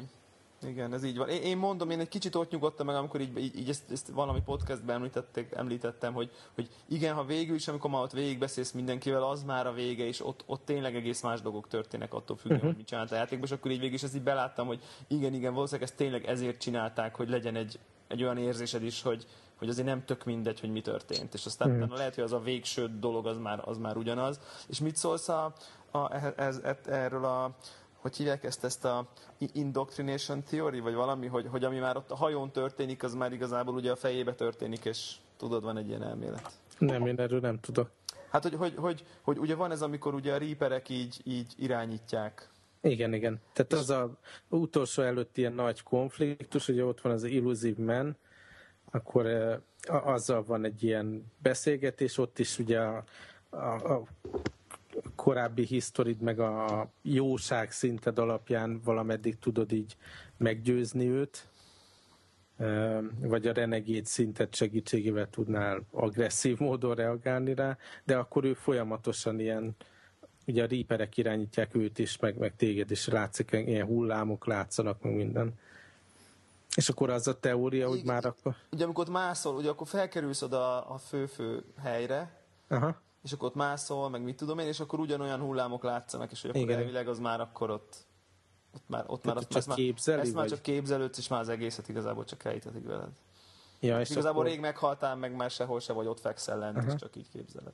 Igen 0.61 0.93
ez 0.93 1.03
így 1.03 1.17
van. 1.17 1.29
Én, 1.29 1.41
én 1.41 1.57
mondom, 1.57 1.89
én 1.89 1.99
egy 1.99 2.07
kicsit 2.07 2.35
ott 2.35 2.51
nyugodtam 2.51 2.85
meg, 2.85 2.95
amikor 2.95 3.21
így, 3.21 3.37
így, 3.37 3.59
így 3.59 3.69
ezt, 3.69 3.91
ezt, 3.91 4.07
valami 4.07 4.41
podcastben 4.45 4.95
említették, 4.95 5.51
említettem, 5.51 6.13
hogy, 6.13 6.31
hogy 6.55 6.69
igen, 6.87 7.15
ha 7.15 7.23
végül 7.23 7.55
is, 7.55 7.67
amikor 7.67 7.89
már 7.89 8.01
ott 8.01 8.11
végigbeszélsz 8.11 8.71
mindenkivel, 8.71 9.23
az 9.23 9.43
már 9.43 9.67
a 9.67 9.73
vége, 9.73 10.05
és 10.05 10.25
ott, 10.25 10.43
ott 10.45 10.65
tényleg 10.65 10.95
egész 10.95 11.21
más 11.21 11.41
dolgok 11.41 11.67
történnek 11.67 12.13
attól 12.13 12.37
függően, 12.37 12.59
uh-huh. 12.59 12.73
hogy 12.73 12.79
mit 12.79 12.87
csinált 12.87 13.11
a 13.11 13.15
játékban, 13.15 13.47
és 13.47 13.53
akkor 13.53 13.71
így 13.71 13.79
végül 13.79 13.95
is 13.95 14.03
ezt 14.03 14.15
így 14.15 14.21
beláttam, 14.21 14.67
hogy 14.67 14.83
igen, 15.07 15.33
igen, 15.33 15.53
valószínűleg 15.53 15.89
ezt 15.89 15.97
tényleg 15.97 16.25
ezért 16.25 16.61
csinálták, 16.61 17.15
hogy 17.15 17.29
legyen 17.29 17.55
egy, 17.55 17.79
egy 18.07 18.23
olyan 18.23 18.37
érzésed 18.37 18.83
is, 18.83 19.01
hogy, 19.01 19.25
hogy 19.55 19.69
azért 19.69 19.87
nem 19.87 20.05
tök 20.05 20.23
mindegy, 20.23 20.59
hogy 20.59 20.71
mi 20.71 20.81
történt. 20.81 21.33
És 21.33 21.45
aztán 21.45 21.71
uh-huh. 21.71 21.97
lehet, 21.97 22.15
hogy 22.15 22.23
az 22.23 22.33
a 22.33 22.39
végső 22.39 22.89
dolog 22.99 23.27
az 23.27 23.37
már, 23.37 23.61
az 23.65 23.77
már 23.77 23.97
ugyanaz. 23.97 24.39
És 24.67 24.79
mit 24.79 24.95
szólsz 24.95 25.29
a, 25.29 25.53
a, 25.91 26.13
ez, 26.37 26.57
ez, 26.63 26.75
erről 26.85 27.25
a, 27.25 27.55
hogy 27.99 28.15
hívják 28.15 28.43
ezt, 28.43 28.63
ezt 28.63 28.85
a 28.85 29.07
indoctrination 29.37 30.43
theory, 30.43 30.79
vagy 30.79 30.93
valami, 30.93 31.27
hogy, 31.27 31.47
hogy 31.47 31.63
ami 31.63 31.77
már 31.77 31.97
ott 31.97 32.11
a 32.11 32.15
hajón 32.15 32.51
történik, 32.51 33.03
az 33.03 33.13
már 33.13 33.33
igazából 33.33 33.73
ugye 33.73 33.91
a 33.91 33.95
fejébe 33.95 34.33
történik, 34.33 34.85
és 34.85 35.15
tudod, 35.37 35.63
van 35.63 35.77
egy 35.77 35.87
ilyen 35.87 36.03
elmélet. 36.03 36.51
Nem, 36.77 37.07
én 37.07 37.19
erről 37.19 37.39
nem 37.39 37.59
tudok. 37.59 37.89
Hát, 38.29 38.43
hogy, 38.43 38.55
hogy, 38.55 38.73
hogy, 38.75 39.03
hogy 39.21 39.37
ugye 39.37 39.55
van 39.55 39.71
ez, 39.71 39.81
amikor 39.81 40.13
ugye 40.13 40.33
a 40.33 40.37
reaperek 40.37 40.89
így, 40.89 41.21
így 41.23 41.53
irányítják. 41.57 42.49
Igen, 42.81 43.13
igen. 43.13 43.41
Tehát 43.53 43.73
az 43.73 43.89
a 43.89 44.17
utolsó 44.49 45.03
előtt 45.03 45.37
ilyen 45.37 45.53
nagy 45.53 45.83
konfliktus, 45.83 46.67
ugye 46.67 46.85
ott 46.85 47.01
van 47.01 47.11
az 47.11 47.23
Illusive 47.23 47.83
Man, 47.83 48.17
akkor 48.91 49.27
azzal 49.87 50.43
van 50.43 50.65
egy 50.65 50.83
ilyen 50.83 51.31
beszélgetés, 51.41 52.17
ott 52.17 52.39
is 52.39 52.59
ugye 52.59 52.79
a, 52.79 53.03
a, 53.49 53.93
a 53.93 54.03
korábbi 55.19 55.65
historid, 55.65 56.21
meg 56.21 56.39
a 56.39 56.87
jóság 57.01 57.71
szinted 57.71 58.19
alapján 58.19 58.81
valameddig 58.83 59.39
tudod 59.39 59.71
így 59.71 59.97
meggyőzni 60.37 61.07
őt, 61.07 61.47
vagy 63.21 63.47
a 63.47 63.53
renegét 63.53 64.05
szintet 64.05 64.55
segítségével 64.55 65.29
tudnál 65.29 65.81
agresszív 65.91 66.59
módon 66.59 66.95
reagálni 66.95 67.53
rá, 67.53 67.77
de 68.03 68.17
akkor 68.17 68.43
ő 68.43 68.53
folyamatosan 68.53 69.39
ilyen, 69.39 69.75
ugye 70.47 70.63
a 70.63 70.67
ríperek 70.67 71.17
irányítják 71.17 71.75
őt 71.75 71.99
is, 71.99 72.17
meg, 72.19 72.37
meg 72.37 72.55
téged 72.55 72.91
is 72.91 73.07
látszik, 73.07 73.51
ilyen 73.51 73.85
hullámok 73.85 74.45
látszanak, 74.45 75.01
meg 75.01 75.15
minden. 75.15 75.53
És 76.75 76.89
akkor 76.89 77.09
az 77.09 77.27
a 77.27 77.39
teória, 77.39 77.87
hogy 77.87 78.01
már 78.05 78.25
akkor... 78.25 78.55
Ugye 78.71 78.83
amikor 78.83 79.03
ott 79.03 79.13
mászol, 79.13 79.55
ugye 79.55 79.69
akkor 79.69 79.87
felkerülsz 79.87 80.41
oda 80.41 80.81
a 80.81 80.97
fő-fő 80.97 81.63
helyre, 81.81 82.37
Aha 82.67 83.07
és 83.23 83.31
akkor 83.31 83.47
ott 83.47 83.55
mászol, 83.55 84.09
meg 84.09 84.21
mit 84.21 84.35
tudom 84.35 84.59
én, 84.59 84.67
és 84.67 84.79
akkor 84.79 84.99
ugyanolyan 84.99 85.39
hullámok 85.39 85.83
látszanak, 85.83 86.31
és 86.31 86.41
hogy 86.41 86.49
akkor 86.49 86.61
Igen. 86.61 86.77
elvileg 86.79 87.07
az 87.07 87.19
már 87.19 87.41
akkor 87.41 87.69
ott 87.69 88.07
ott 88.75 88.83
már, 88.87 89.03
ott 89.07 89.23
már, 89.23 89.47
csak 89.47 89.65
már, 89.65 89.77
képzeli, 89.77 90.21
ezt 90.21 90.33
már 90.33 90.47
csak 90.47 90.61
képzelődsz, 90.61 91.17
és 91.17 91.27
már 91.27 91.39
az 91.39 91.49
egészet 91.49 91.89
igazából 91.89 92.25
csak 92.25 92.43
elhitetik 92.43 92.85
veled. 92.85 93.09
Ja, 93.79 93.99
és 93.99 94.09
igazából 94.09 94.39
akkor... 94.39 94.51
rég 94.51 94.59
meghaltál, 94.59 95.15
meg 95.15 95.35
már 95.35 95.51
sehol 95.51 95.79
se 95.79 95.93
vagy, 95.93 96.07
ott 96.07 96.19
fekszel 96.19 96.57
lent, 96.57 96.77
uh-huh. 96.77 96.93
és 96.93 96.99
csak 96.99 97.15
így 97.15 97.29
képzeled. 97.29 97.73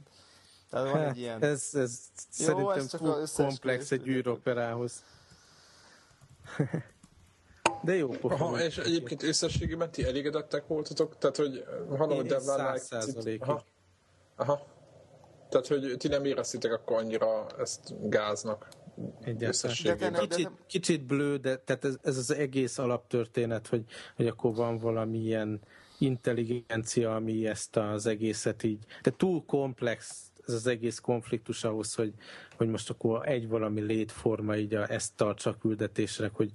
Tehát 0.69 0.91
van 0.91 0.99
hát, 1.01 1.09
egy 1.09 1.17
ilyen... 1.17 1.41
Ez, 1.41 1.69
ez 1.73 1.99
Jó, 2.37 2.45
szerintem 2.45 2.77
ez 2.77 2.89
túl 2.89 3.45
komplex 3.45 3.91
egy 3.91 4.07
űroperához. 4.07 5.03
De 7.81 7.95
jó 7.95 8.11
Aha, 8.21 8.59
és 8.59 8.77
egyébként 8.77 9.23
összességében 9.23 9.91
ti 9.91 10.05
elégedettek 10.05 10.67
voltatok? 10.67 11.17
Tehát, 11.17 11.35
hogy 11.35 11.65
valahogy 11.87 12.25
Devlánál... 12.25 12.77
Száz 12.77 13.17
Aha. 13.39 13.63
Aha. 14.35 14.65
Tehát, 15.61 15.83
hogy 15.83 15.97
ti 15.97 16.07
nem 16.07 16.25
éreztétek 16.25 16.71
akkor 16.73 16.97
annyira 16.97 17.47
ezt 17.59 18.09
gáznak. 18.09 18.67
Egyáltalán. 19.21 20.27
Kicsit, 20.27 20.49
kicsit 20.67 21.05
blő, 21.05 21.37
de 21.37 21.57
tehát 21.57 21.85
ez, 21.85 21.95
ez 22.01 22.17
az 22.17 22.31
egész 22.31 22.77
alaptörténet, 22.77 23.67
hogy, 23.67 23.83
hogy 24.15 24.27
akkor 24.27 24.55
van 24.55 24.77
valamilyen 24.77 25.61
intelligencia, 25.99 27.15
ami 27.15 27.47
ezt 27.47 27.77
az 27.77 28.05
egészet 28.05 28.63
így, 28.63 28.85
de 29.01 29.11
túl 29.17 29.45
komplex 29.45 30.29
ez 30.47 30.53
az 30.53 30.67
egész 30.67 30.99
konfliktus 30.99 31.63
ahhoz, 31.63 31.95
hogy, 31.95 32.13
hogy 32.57 32.67
most 32.67 32.89
akkor 32.89 33.27
egy 33.27 33.47
valami 33.47 33.81
létforma 33.81 34.55
így 34.55 34.73
a, 34.73 34.91
ezt 34.91 35.13
tartsa 35.15 35.49
a 35.49 35.57
küldetésre, 35.57 36.29
hogy 36.33 36.51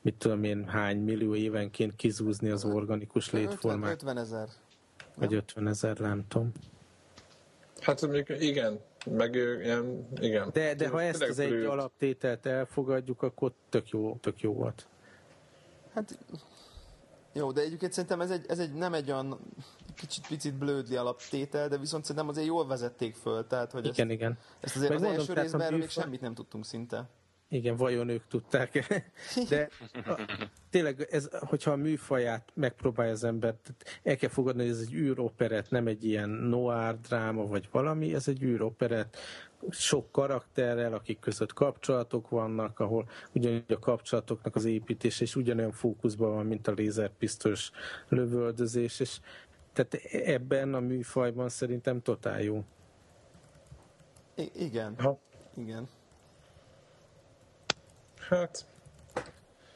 mit 0.00 0.14
tudom 0.14 0.44
én, 0.44 0.68
hány 0.68 0.98
millió 0.98 1.34
évenként 1.34 1.96
kizúzni 1.96 2.50
az 2.50 2.64
organikus 2.64 3.30
létformát. 3.30 3.92
50 3.92 4.18
ezer. 4.18 4.48
Vagy 5.16 5.34
50 5.34 5.68
ezer, 5.68 5.98
nem 5.98 6.24
tudom. 6.28 6.52
Hát 7.84 8.06
még 8.06 8.36
igen, 8.38 8.80
meg 9.06 9.34
ilyen, 9.34 10.08
igen. 10.20 10.50
De, 10.52 10.74
de 10.74 10.88
ha 10.88 11.02
ezt 11.02 11.22
az 11.22 11.38
egy 11.38 11.52
alaptételt 11.52 12.46
elfogadjuk, 12.46 13.22
akkor 13.22 13.52
tök 13.68 13.88
jó, 13.88 14.16
tök 14.20 14.40
jó 14.40 14.52
volt. 14.52 14.86
Hát 15.94 16.18
jó, 17.32 17.52
de 17.52 17.60
egyébként 17.60 17.92
szerintem 17.92 18.20
ez 18.20 18.30
egy, 18.30 18.44
ez 18.48 18.58
egy 18.58 18.72
nem 18.72 18.94
egy 18.94 19.10
olyan 19.10 19.38
kicsit 19.94 20.26
picit 20.26 20.54
blödli 20.54 20.96
alaptétel, 20.96 21.68
de 21.68 21.78
viszont 21.78 22.04
szerintem 22.04 22.28
azért 22.28 22.46
jól 22.46 22.66
vezették 22.66 23.14
föl. 23.14 23.46
Tehát, 23.46 23.72
hogy 23.72 23.86
igen, 23.86 24.06
ezt, 24.06 24.16
igen. 24.16 24.38
Ezt 24.60 24.76
azért 24.76 24.90
Meg 24.90 24.98
az 24.98 25.04
mondom, 25.04 25.20
első 25.20 25.40
részben 25.40 25.60
erről 25.60 25.78
még 25.78 25.88
semmit 25.88 26.20
nem 26.20 26.34
tudtunk 26.34 26.64
szinte. 26.64 27.08
Igen, 27.54 27.76
vajon 27.76 28.08
ők 28.08 28.26
tudták 28.26 28.86
De 29.48 29.68
a, 29.92 30.20
tényleg, 30.70 31.08
ez, 31.10 31.28
hogyha 31.30 31.70
a 31.70 31.76
műfaját 31.76 32.48
megpróbálja 32.54 33.12
az 33.12 33.24
ember, 33.24 33.54
el 34.02 34.16
kell 34.16 34.28
fogadni, 34.28 34.62
hogy 34.62 34.70
ez 34.70 34.80
egy 34.80 34.92
űroperet, 34.92 35.70
nem 35.70 35.86
egy 35.86 36.04
ilyen 36.04 36.28
noir 36.28 37.00
dráma 37.00 37.46
vagy 37.46 37.68
valami, 37.70 38.14
ez 38.14 38.28
egy 38.28 38.42
űroperet, 38.42 39.16
sok 39.70 40.12
karakterrel, 40.12 40.94
akik 40.94 41.18
között 41.18 41.52
kapcsolatok 41.52 42.28
vannak, 42.28 42.80
ahol 42.80 43.08
ugyanúgy 43.34 43.72
a 43.72 43.78
kapcsolatoknak 43.78 44.56
az 44.56 44.64
építés 44.64 45.20
és 45.20 45.36
ugyanolyan 45.36 45.72
fókuszban 45.72 46.34
van, 46.34 46.46
mint 46.46 46.68
a 46.68 46.72
lézerpisztos 46.72 47.70
lövöldözés, 48.08 49.00
és 49.00 49.20
tehát 49.72 49.94
ebben 50.12 50.74
a 50.74 50.80
műfajban 50.80 51.48
szerintem 51.48 52.02
totál 52.02 52.42
jó. 52.42 52.64
I- 54.34 54.50
igen. 54.54 54.94
Ha. 54.98 55.18
Igen. 55.56 55.88
Hát, 58.28 58.66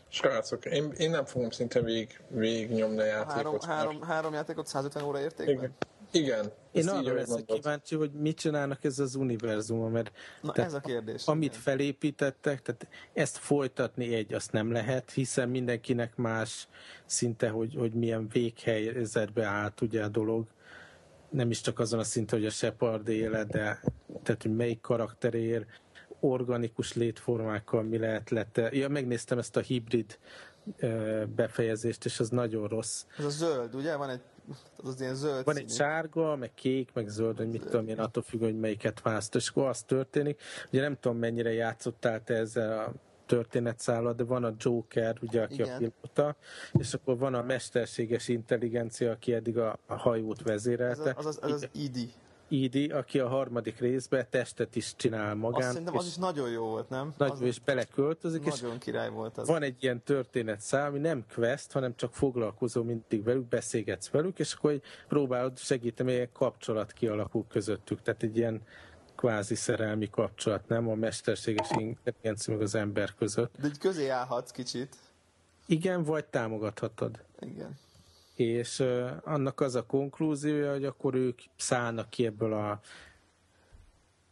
srácok, 0.09 0.65
én, 0.65 0.93
én 0.97 1.11
nem 1.11 1.25
fogom 1.25 1.51
szinte 1.51 1.81
végig, 1.81 2.21
végig 2.29 2.71
nyomni 2.71 3.01
a 3.01 3.05
játékot. 3.05 3.35
Három, 3.35 3.61
három, 3.61 4.03
három 4.03 4.33
játékot 4.33 4.67
150 4.67 5.05
óra 5.05 5.21
értékben? 5.21 5.55
Igen. 5.55 5.73
Igen. 6.11 6.53
Én 6.73 6.89
arra 6.89 7.15
leszek 7.15 7.45
kíváncsi, 7.45 7.95
hogy 7.95 8.13
mit 8.13 8.39
csinálnak 8.39 8.85
ez 8.85 8.99
az 8.99 9.15
univerzum, 9.15 9.93
mert 9.93 10.13
Na, 10.41 10.53
ez 10.53 10.75
a 10.75 10.81
kérdés. 10.81 11.27
Amit 11.27 11.51
igen. 11.51 11.61
felépítettek, 11.61 12.63
tehát 12.63 12.87
ezt 13.13 13.37
folytatni 13.37 14.15
egy, 14.15 14.35
azt 14.35 14.53
nem 14.53 14.73
lehet, 14.73 15.11
hiszen 15.11 15.49
mindenkinek 15.49 16.17
más 16.17 16.69
szinte, 17.07 17.49
hogy, 17.49 17.75
hogy 17.79 17.93
milyen 17.93 18.29
véghelyzetbe 18.33 19.45
állt 19.45 19.81
ugye 19.81 20.05
a 20.05 20.09
dolog. 20.09 20.47
Nem 21.31 21.51
is 21.51 21.61
csak 21.61 21.79
azon 21.79 21.99
a 21.99 22.05
szinten, 22.05 22.39
hogy 22.39 22.49
a 22.49 22.51
Shepard 22.51 23.09
éle, 23.09 23.45
de 23.45 23.81
tehát, 24.23 24.43
hogy 24.43 24.57
melyik 24.57 24.81
karakterér, 24.81 25.67
organikus 26.21 26.95
létformákkal 26.95 27.83
mi 27.83 27.99
lehet 27.99 28.31
lett. 28.31 28.61
Ja, 28.71 28.89
megnéztem 28.89 29.39
ezt 29.39 29.57
a 29.57 29.61
hibrid 29.61 30.19
befejezést, 31.35 32.05
és 32.05 32.21
az 32.21 32.29
nagyon 32.29 32.69
rossz. 32.69 33.05
Ez 33.19 33.25
a 33.25 33.29
zöld, 33.29 33.75
ugye? 33.75 33.97
Van 33.97 34.09
egy 34.09 34.21
az 34.77 35.01
ilyen 35.01 35.15
zöld 35.15 35.45
Van 35.45 35.57
egy 35.57 35.71
sárga, 35.71 36.37
meg 36.37 36.55
kék, 36.55 36.91
meg 36.93 37.09
zöld, 37.09 37.37
hogy 37.37 37.49
mit 37.49 37.65
tudom 37.65 37.89
én, 37.89 37.99
attól 37.99 38.23
függ, 38.23 38.41
hogy 38.41 38.59
melyiket 38.59 39.03
választ. 39.03 39.35
És 39.35 39.49
akkor 39.49 39.67
az 39.67 39.83
történik, 39.83 40.41
ugye 40.73 40.81
nem 40.81 40.97
tudom 41.01 41.19
mennyire 41.19 41.53
játszottál 41.53 42.23
te 42.25 42.35
ezzel 42.35 42.79
a 42.79 42.93
történetszállal, 43.27 44.13
de 44.13 44.25
van 44.25 44.45
a 44.45 44.55
Joker, 44.59 45.17
ugye, 45.21 45.43
aki 45.43 45.55
Igen. 45.55 45.69
a 45.69 45.77
pilóta, 45.77 46.37
és 46.73 46.95
akkor 46.95 47.19
van 47.19 47.35
a 47.35 47.43
mesterséges 47.43 48.29
intelligencia, 48.29 49.11
aki 49.11 49.35
eddig 49.35 49.59
a, 49.59 49.79
a 49.87 49.95
hajót 49.95 50.43
vezérelte. 50.43 51.11
Ez, 51.11 51.17
az, 51.17 51.27
az, 51.27 51.39
az, 51.43 51.53
az 51.53 51.69
ID. 51.73 52.13
Idi, 52.49 52.91
aki 52.91 53.19
a 53.19 53.29
harmadik 53.29 53.79
részben 53.79 54.27
testet 54.31 54.77
is 54.77 54.97
csinál 54.97 55.35
magán. 55.35 55.61
Azt 55.61 55.69
szerintem 55.69 55.97
az 55.97 56.07
is 56.07 56.17
nagyon 56.17 56.51
jó 56.51 56.67
volt, 56.67 56.89
nem? 56.89 57.15
Nagy, 57.17 57.31
az 57.31 57.41
és 57.41 57.61
beleköltözik. 57.61 58.45
Nagyon 58.45 58.73
és 58.73 58.79
király 58.79 59.11
volt 59.11 59.39
az. 59.39 59.49
Van 59.49 59.63
egy 59.63 59.83
ilyen 59.83 60.03
történet 60.03 60.61
szám, 60.61 60.87
ami 60.87 60.99
nem 60.99 61.25
quest, 61.35 61.73
hanem 61.73 61.97
csak 61.97 62.15
foglalkozó 62.15 62.83
mindig 62.83 63.25
velük, 63.25 63.49
beszélgetsz 63.49 64.09
velük, 64.11 64.39
és 64.39 64.53
akkor 64.53 64.81
próbálod 65.09 65.59
segíteni, 65.59 66.15
egy 66.15 66.33
kapcsolat 66.33 66.93
kialakul 66.93 67.45
közöttük. 67.49 68.03
Tehát 68.03 68.23
egy 68.23 68.37
ilyen 68.37 68.63
kvázi 69.17 69.55
szerelmi 69.55 70.11
kapcsolat, 70.11 70.69
nem 70.69 70.89
a 70.89 70.95
mesterséges 70.95 71.71
intelligencia 71.71 72.55
meg 72.55 72.63
az 72.63 72.75
ember 72.75 73.15
között. 73.15 73.55
De 73.61 73.67
egy 73.67 73.79
közé 73.79 74.09
állhatsz 74.09 74.51
kicsit. 74.51 74.97
Igen, 75.67 76.03
vagy 76.03 76.25
támogathatod. 76.25 77.25
Igen. 77.41 77.79
És 78.39 78.85
annak 79.23 79.61
az 79.61 79.75
a 79.75 79.87
konklúziója, 79.87 80.73
hogy 80.73 80.85
akkor 80.85 81.15
ők 81.15 81.41
szállnak 81.57 82.11
ki 82.11 82.27
ebből 82.27 82.53
a 82.53 82.81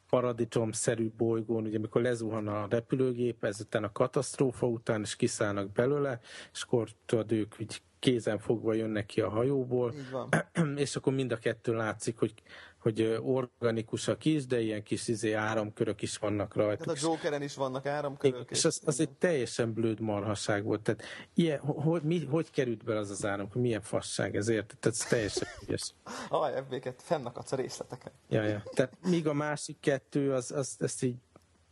paradicsom-szerű 0.08 1.10
bolygón, 1.16 1.64
ugye 1.64 1.76
amikor 1.76 2.02
lezuhan 2.02 2.48
a 2.48 2.66
repülőgép, 2.70 3.44
ezután 3.44 3.84
a 3.84 3.92
katasztrófa 3.92 4.66
után, 4.66 5.00
és 5.00 5.16
kiszállnak 5.16 5.72
belőle, 5.72 6.20
és 6.52 6.62
akkor 6.62 6.88
tudod, 7.06 7.32
ők 7.32 7.54
így 7.58 7.82
kézen 7.98 8.38
fogva 8.38 8.74
jönnek 8.74 9.06
ki 9.06 9.20
a 9.20 9.28
hajóból, 9.28 9.94
és 10.76 10.96
akkor 10.96 11.12
mind 11.12 11.32
a 11.32 11.38
kettő 11.38 11.74
látszik, 11.74 12.18
hogy 12.18 12.34
hogy 12.86 13.18
organikusak 13.22 14.24
is, 14.24 14.46
de 14.46 14.60
ilyen 14.60 14.82
kis 14.82 15.08
izé, 15.08 15.32
áramkörök 15.32 16.02
is 16.02 16.16
vannak 16.16 16.54
rajta. 16.54 16.84
Tehát 16.84 17.02
a 17.02 17.06
Jokeren 17.06 17.42
is 17.42 17.54
vannak 17.54 17.86
áramkörök. 17.86 18.50
És 18.50 18.64
az, 18.64 18.80
az 18.84 19.00
egy 19.00 19.10
teljesen 19.10 19.72
blőd 19.72 20.00
marhaság 20.00 20.64
volt. 20.64 20.82
Tehát 20.82 21.02
ilyen, 21.34 21.58
hogy, 21.60 22.02
mi, 22.02 22.24
hogy 22.24 22.50
került 22.50 22.84
be 22.84 22.98
az 22.98 23.10
az 23.10 23.24
áramkör? 23.24 23.62
Milyen 23.62 23.80
fasság 23.80 24.36
ez, 24.36 24.48
érted? 24.48 24.78
Tehát 24.78 24.98
ez 24.98 25.06
teljesen 25.06 25.48
ügyes. 25.62 25.94
Aj, 26.28 26.54
ebbéket 26.54 27.02
fennakadsz 27.02 27.52
a 27.52 27.56
részleteken. 27.56 28.12
Ja, 28.28 28.42
ja. 28.42 28.62
Tehát 28.74 28.96
míg 29.02 29.26
a 29.26 29.32
másik 29.32 29.76
kettő, 29.80 30.32
az, 30.32 30.50
az, 30.50 30.76
ezt 30.78 31.02
így 31.02 31.16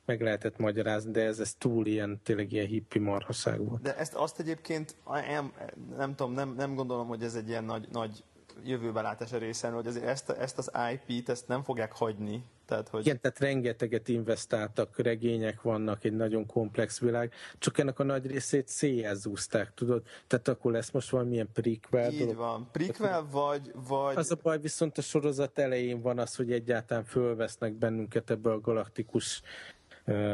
meg 0.04 0.20
lehetett 0.20 0.58
magyarázni, 0.58 1.10
de 1.10 1.24
ez, 1.24 1.38
ez 1.38 1.54
túl 1.54 1.86
ilyen, 1.86 2.20
tényleg 2.22 2.52
ilyen 2.52 2.66
hippi 2.66 2.98
marhaság 2.98 3.68
volt. 3.68 3.82
De 3.82 3.96
ezt 3.96 4.14
azt 4.14 4.40
egyébként, 4.40 4.96
nem, 5.06 5.52
nem 5.96 6.14
tudom, 6.14 6.32
nem, 6.32 6.54
nem 6.54 6.74
gondolom, 6.74 7.06
hogy 7.06 7.22
ez 7.22 7.34
egy 7.34 7.48
ilyen 7.48 7.64
nagy, 7.64 7.88
nagy 7.92 8.24
jövőbelátás 8.64 9.32
a 9.32 9.38
részen, 9.38 9.72
hogy 9.72 9.86
azért 9.86 10.04
ezt, 10.04 10.30
ezt 10.30 10.58
az 10.58 10.70
IP-t 10.92 11.28
ezt 11.28 11.48
nem 11.48 11.62
fogják 11.62 11.92
hagyni. 11.92 12.44
Tehát, 12.66 12.88
hogy... 12.88 13.00
Igen, 13.06 13.20
tehát 13.20 13.38
rengeteget 13.38 14.08
investáltak, 14.08 14.98
regények 14.98 15.62
vannak, 15.62 16.04
egy 16.04 16.12
nagyon 16.12 16.46
komplex 16.46 17.00
világ, 17.00 17.32
csak 17.58 17.78
ennek 17.78 17.98
a 17.98 18.02
nagy 18.02 18.26
részét 18.26 18.68
széjjel 18.68 19.14
zúzták, 19.14 19.74
tudod? 19.74 20.02
Tehát 20.26 20.48
akkor 20.48 20.72
lesz 20.72 20.90
most 20.90 21.10
valamilyen 21.10 21.48
prequel 21.52 22.12
Így 22.12 22.18
dolog. 22.18 22.36
van, 22.36 22.68
prequel 22.72 23.26
vagy, 23.30 23.72
vagy... 23.88 24.16
Az 24.16 24.30
a 24.30 24.36
baj 24.42 24.60
viszont 24.60 24.98
a 24.98 25.02
sorozat 25.02 25.58
elején 25.58 26.00
van 26.00 26.18
az, 26.18 26.36
hogy 26.36 26.52
egyáltalán 26.52 27.04
fölvesznek 27.04 27.72
bennünket 27.72 28.30
ebbe 28.30 28.50
a 28.50 28.60
galaktikus 28.60 29.42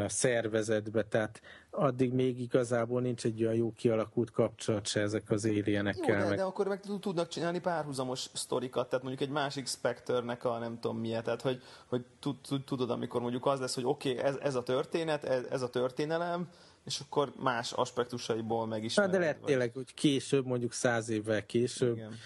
szervezetbe, 0.07 1.03
tehát 1.03 1.41
addig 1.69 2.13
még 2.13 2.39
igazából 2.39 3.01
nincs 3.01 3.25
egy 3.25 3.43
olyan 3.43 3.55
jó 3.55 3.73
kialakult 3.73 4.31
kapcsolat 4.31 4.87
se 4.87 5.01
ezek 5.01 5.29
az 5.29 5.45
alienekkel. 5.45 6.15
Jó, 6.15 6.23
de, 6.23 6.29
meg... 6.29 6.37
de 6.37 6.43
akkor 6.43 6.67
meg 6.67 6.79
tudnak 6.99 7.27
csinálni 7.27 7.59
párhuzamos 7.59 8.29
sztorikat, 8.33 8.89
tehát 8.89 9.05
mondjuk 9.05 9.29
egy 9.29 9.33
másik 9.33 9.67
Spectre-nek 9.67 10.43
a 10.43 10.57
nem 10.57 10.79
tudom 10.79 10.97
miért, 10.97 11.23
tehát 11.23 11.41
hogy, 11.41 11.61
hogy 11.85 12.05
tud, 12.19 12.35
tud, 12.47 12.63
tudod, 12.63 12.89
amikor 12.89 13.21
mondjuk 13.21 13.45
az 13.45 13.59
lesz, 13.59 13.75
hogy 13.75 13.85
oké, 13.85 14.11
okay, 14.11 14.23
ez, 14.23 14.35
ez 14.35 14.55
a 14.55 14.63
történet, 14.63 15.23
ez, 15.23 15.43
ez 15.49 15.61
a 15.61 15.69
történelem, 15.69 16.49
és 16.85 16.99
akkor 16.99 17.33
más 17.37 17.71
aspektusaiból 17.71 18.67
megismered. 18.67 19.11
Hát 19.11 19.19
de 19.19 19.25
lehet 19.25 19.39
vagy... 19.39 19.49
tényleg, 19.49 19.73
hogy 19.73 19.93
később, 19.93 20.45
mondjuk 20.45 20.73
száz 20.73 21.09
évvel 21.09 21.45
később, 21.45 21.95
Igen. 21.95 22.17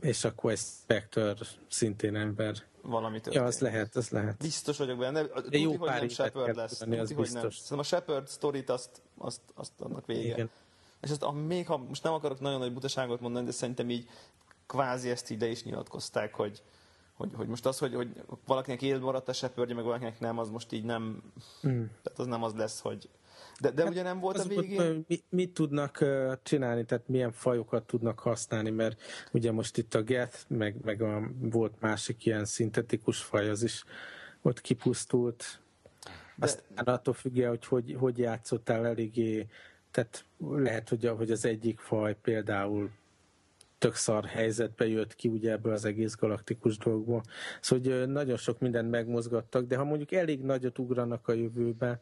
És 0.00 0.24
akkor 0.24 0.50
egy 0.50 0.58
Spectre 0.58 1.34
szintén 1.68 2.16
ember 2.16 2.56
valami 2.82 3.14
történik. 3.14 3.38
Ja, 3.38 3.44
az 3.44 3.58
lehet, 3.58 3.96
az 3.96 4.08
lehet. 4.08 4.36
Biztos 4.36 4.78
vagyok 4.78 4.98
benne. 4.98 5.26
Tuti, 5.26 5.60
jó 5.60 5.76
hogy 5.76 5.88
nem 5.88 6.08
Shepard 6.08 6.56
lesz. 6.56 6.78
Tuti, 6.78 6.96
az 6.96 7.12
hogy 7.12 7.30
nem. 7.32 7.50
Szerintem 7.50 7.78
a 7.78 7.82
Shepard 7.82 8.28
sztorit 8.28 8.70
azt, 8.70 9.02
azt, 9.18 9.40
azt 9.54 9.72
annak 9.78 10.06
vége. 10.06 10.20
Igen. 10.20 10.50
És 11.00 11.10
azt, 11.10 11.24
még 11.46 11.66
ha 11.66 11.76
most 11.76 12.02
nem 12.02 12.12
akarok 12.12 12.40
nagyon 12.40 12.58
nagy 12.58 12.72
butaságot 12.72 13.20
mondani, 13.20 13.46
de 13.46 13.52
szerintem 13.52 13.90
így 13.90 14.08
kvázi 14.66 15.10
ezt 15.10 15.30
ide 15.30 15.46
is 15.46 15.62
nyilatkozták, 15.62 16.34
hogy, 16.34 16.62
hogy, 17.14 17.30
hogy 17.34 17.46
most 17.46 17.66
az, 17.66 17.78
hogy, 17.78 17.94
hogy 17.94 18.22
valakinek 18.46 18.82
életben 18.82 19.04
maradt 19.04 19.28
a 19.28 19.32
Shepardja, 19.32 19.74
meg 19.74 19.84
valakinek 19.84 20.20
nem, 20.20 20.38
az 20.38 20.48
most 20.50 20.72
így 20.72 20.84
nem, 20.84 21.22
mm. 21.66 21.84
tehát 22.02 22.18
az 22.18 22.26
nem 22.26 22.42
az 22.42 22.54
lesz, 22.54 22.80
hogy, 22.80 23.08
de, 23.60 23.70
de 23.70 23.82
hát 23.82 23.90
ugye 23.90 24.02
nem 24.02 24.20
volt 24.20 24.38
a 24.38 24.44
végén? 24.44 25.04
Mi, 25.08 25.22
mit 25.28 25.54
tudnak 25.54 26.04
csinálni, 26.42 26.84
tehát 26.84 27.08
milyen 27.08 27.32
fajokat 27.32 27.86
tudnak 27.86 28.18
használni, 28.18 28.70
mert 28.70 29.00
ugye 29.32 29.52
most 29.52 29.78
itt 29.78 29.94
a 29.94 30.02
Geth, 30.02 30.38
meg, 30.48 30.76
meg 30.82 31.02
a, 31.02 31.30
volt 31.40 31.80
másik 31.80 32.26
ilyen 32.26 32.44
szintetikus 32.44 33.22
faj, 33.22 33.48
az 33.48 33.62
is 33.62 33.84
ott 34.42 34.60
kipusztult. 34.60 35.60
De... 36.36 36.46
Aztán 36.46 36.84
attól 36.84 37.14
függően, 37.14 37.48
hogy, 37.48 37.66
hogy 37.66 37.96
hogy 37.98 38.18
játszottál 38.18 38.86
eléggé, 38.86 39.46
tehát 39.90 40.24
lehet, 40.38 40.88
hogy, 40.88 41.12
hogy 41.16 41.30
az 41.30 41.44
egyik 41.44 41.78
faj 41.78 42.16
például 42.22 42.90
tök 43.78 43.94
szar 43.94 44.24
helyzetbe 44.24 44.88
jött 44.88 45.14
ki 45.14 45.28
ugye 45.28 45.50
ebből 45.50 45.72
az 45.72 45.84
egész 45.84 46.14
galaktikus 46.14 46.78
dolgból. 46.78 47.22
Szóval 47.60 47.98
hogy 47.98 48.08
nagyon 48.08 48.36
sok 48.36 48.60
mindent 48.60 48.90
megmozgattak, 48.90 49.66
de 49.66 49.76
ha 49.76 49.84
mondjuk 49.84 50.12
elég 50.12 50.40
nagyot 50.40 50.78
ugranak 50.78 51.28
a 51.28 51.32
jövőbe, 51.32 52.00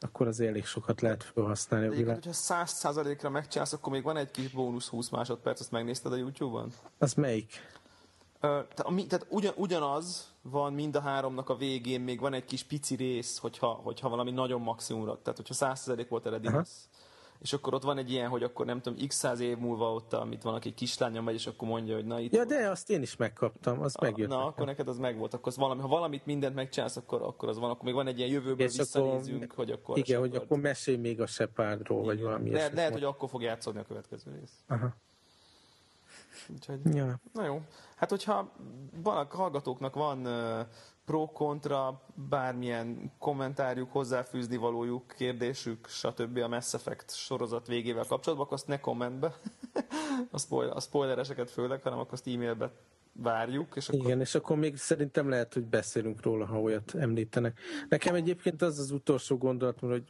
akkor 0.00 0.26
az 0.26 0.40
elég 0.40 0.64
sokat 0.64 1.00
lehet 1.00 1.22
felhasználni 1.22 1.86
a 1.86 1.90
világ. 1.90 2.14
hogyha 2.14 2.32
száz 2.32 2.70
százalékra 2.70 3.30
megcsinálsz, 3.30 3.72
akkor 3.72 3.92
még 3.92 4.02
van 4.02 4.16
egy 4.16 4.30
kis 4.30 4.50
bónusz 4.50 4.88
20 4.88 5.08
másodperc, 5.08 5.60
azt 5.60 5.70
megnézted 5.70 6.12
a 6.12 6.16
YouTube-on? 6.16 6.72
Az 6.98 7.14
melyik? 7.14 7.78
Tehát, 8.40 8.68
tehát 9.08 9.26
ugyan, 9.28 9.52
ugyanaz 9.56 10.34
van 10.42 10.72
mind 10.72 10.96
a 10.96 11.00
háromnak 11.00 11.48
a 11.48 11.56
végén, 11.56 12.00
még 12.00 12.20
van 12.20 12.32
egy 12.32 12.44
kis 12.44 12.62
pici 12.62 12.94
rész, 12.94 13.38
hogyha, 13.38 13.66
hogyha 13.66 14.08
valami 14.08 14.30
nagyon 14.30 14.60
maximumra, 14.60 15.18
tehát 15.22 15.36
hogyha 15.36 15.54
százalék 15.54 16.08
volt 16.08 16.26
eredeti, 16.26 16.56
és 17.40 17.52
akkor 17.52 17.74
ott 17.74 17.82
van 17.82 17.98
egy 17.98 18.10
ilyen, 18.10 18.28
hogy 18.28 18.42
akkor 18.42 18.66
nem 18.66 18.80
tudom, 18.80 19.06
x 19.06 19.16
száz 19.16 19.40
év 19.40 19.58
múlva 19.58 19.92
ott, 19.92 20.12
amit 20.12 20.42
van, 20.42 20.54
aki 20.54 20.74
kislánya 20.74 21.20
megy, 21.20 21.34
és 21.34 21.46
akkor 21.46 21.68
mondja, 21.68 21.94
hogy 21.94 22.04
na 22.04 22.20
itt... 22.20 22.34
Ja, 22.34 22.44
de 22.44 22.68
azt 22.68 22.90
én 22.90 23.02
is 23.02 23.16
megkaptam, 23.16 23.80
az 23.80 23.94
megjött. 23.94 24.28
Na, 24.28 24.34
nekem. 24.34 24.48
akkor 24.48 24.66
neked 24.66 24.88
az 24.88 24.98
megvolt, 24.98 25.34
akkor 25.34 25.48
az 25.48 25.56
valami, 25.56 25.80
ha 25.80 25.88
valamit 25.88 26.26
mindent 26.26 26.54
megcsinálsz, 26.54 26.96
akkor, 26.96 27.22
akkor 27.22 27.48
az 27.48 27.58
van, 27.58 27.70
akkor 27.70 27.84
még 27.84 27.94
van 27.94 28.06
egy 28.06 28.18
ilyen 28.18 28.30
jövőből 28.30 28.66
és 28.66 28.76
visszanézünk, 28.76 29.42
akkor, 29.42 29.56
hogy 29.56 29.70
akkor... 29.70 29.98
Igen, 29.98 30.20
hogy 30.20 30.36
akkor 30.36 30.58
mesélj 30.58 30.96
még 30.96 31.20
a 31.20 31.26
Sepárdról, 31.26 32.02
vagy 32.02 32.20
valami 32.20 32.50
Le, 32.50 32.68
Lehet, 32.68 32.92
hogy 32.92 33.04
akkor 33.04 33.28
fog 33.28 33.42
játszani 33.42 33.78
a 33.78 33.84
következő 33.84 34.36
rész. 34.40 34.64
Aha. 34.68 34.96
Úgyhogy, 36.48 36.94
ja. 36.94 37.20
Na 37.32 37.44
jó. 37.44 37.62
Hát, 37.96 38.10
hogyha 38.10 38.52
van, 39.02 39.26
hallgatóknak 39.30 39.94
van 39.94 40.26
pro-kontra, 41.10 42.00
bármilyen 42.28 43.12
kommentárjuk, 43.18 43.92
hozzáfűzni 43.92 44.56
valójuk, 44.56 45.14
kérdésük, 45.16 45.88
stb. 45.88 46.38
a 46.38 46.48
Mass 46.48 46.74
Effect 46.74 47.14
sorozat 47.14 47.66
végével 47.66 48.04
kapcsolatban, 48.08 48.46
akkor 48.46 48.58
azt 48.58 48.66
ne 48.66 48.80
kommentbe, 48.80 49.34
a, 50.30 50.38
spoiler, 50.38 50.76
a 50.76 50.80
spoilereseket 50.80 51.50
főleg, 51.50 51.82
hanem 51.82 51.98
akkor 51.98 52.12
azt 52.12 52.26
e-mailbe 52.26 52.72
várjuk. 53.12 53.72
És 53.76 53.88
akkor... 53.88 54.00
Igen, 54.00 54.20
és 54.20 54.34
akkor 54.34 54.56
még 54.56 54.76
szerintem 54.76 55.28
lehet, 55.28 55.54
hogy 55.54 55.64
beszélünk 55.64 56.22
róla, 56.22 56.46
ha 56.46 56.60
olyat 56.60 56.94
említenek. 56.94 57.58
Nekem 57.88 58.14
egyébként 58.14 58.62
az 58.62 58.78
az 58.78 58.90
utolsó 58.90 59.36
gondolatom, 59.36 59.90
hogy 59.90 60.04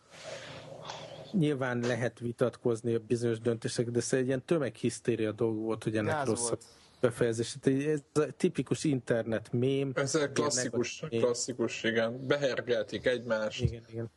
nyilván 1.33 1.81
lehet 1.81 2.19
vitatkozni 2.19 2.95
a 2.95 2.99
bizonyos 3.07 3.41
döntések, 3.41 3.91
de 3.91 3.99
ez 3.99 4.13
egy 4.13 4.27
ilyen 4.27 4.45
tömeghisztéria 4.45 5.33
dolog 5.33 5.57
volt, 5.57 5.85
hogy 5.85 5.97
ennek 5.97 6.25
rossz. 6.25 6.49
Volt 6.49 6.65
befejezés. 7.01 7.57
Ez 7.63 8.01
a 8.15 8.27
tipikus 8.37 8.85
internet 8.85 9.53
mém. 9.53 9.93
Ez 9.95 10.15
a 10.15 10.31
klasszikus, 10.31 11.05
klasszikus, 11.09 11.83
igen. 11.83 12.27
Behergeltik 12.27 13.07
egymást. 13.07 13.63
Igen, 13.63 13.83
igen. 13.89 14.11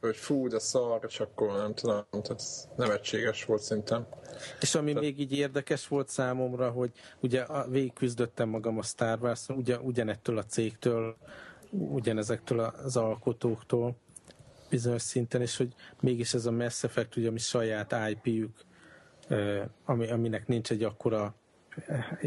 Hogy 0.00 0.16
fú, 0.16 0.48
de 0.48 0.58
szar, 0.58 1.00
és 1.08 1.20
akkor 1.20 1.56
nem 1.56 1.74
tudom, 1.74 2.04
tehát 2.10 2.42
nevetséges 2.76 3.44
volt 3.44 3.62
szerintem. 3.62 4.06
És 4.60 4.74
ami 4.74 4.92
tehát... 4.92 5.02
még 5.02 5.20
így 5.20 5.32
érdekes 5.32 5.88
volt 5.88 6.08
számomra, 6.08 6.70
hogy 6.70 6.90
ugye 7.20 7.44
végigküzdöttem 7.68 8.48
magam 8.48 8.78
a 8.78 8.82
Star 8.82 9.18
wars 9.22 9.48
ugyan, 9.48 9.80
ugyanettől 9.80 10.38
a 10.38 10.44
cégtől, 10.44 11.16
ugyanezektől 11.70 12.60
az 12.60 12.96
alkotóktól 12.96 13.96
bizonyos 14.68 15.02
szinten, 15.02 15.40
és 15.40 15.56
hogy 15.56 15.74
mégis 16.00 16.34
ez 16.34 16.46
a 16.46 16.50
Mass 16.50 16.84
Effect, 16.84 17.16
ugye, 17.16 17.28
ami 17.28 17.38
saját 17.38 17.94
IP-jük, 18.10 18.64
ami, 19.84 20.10
aminek 20.10 20.46
nincs 20.46 20.70
egy 20.70 20.82
akkora 20.82 21.34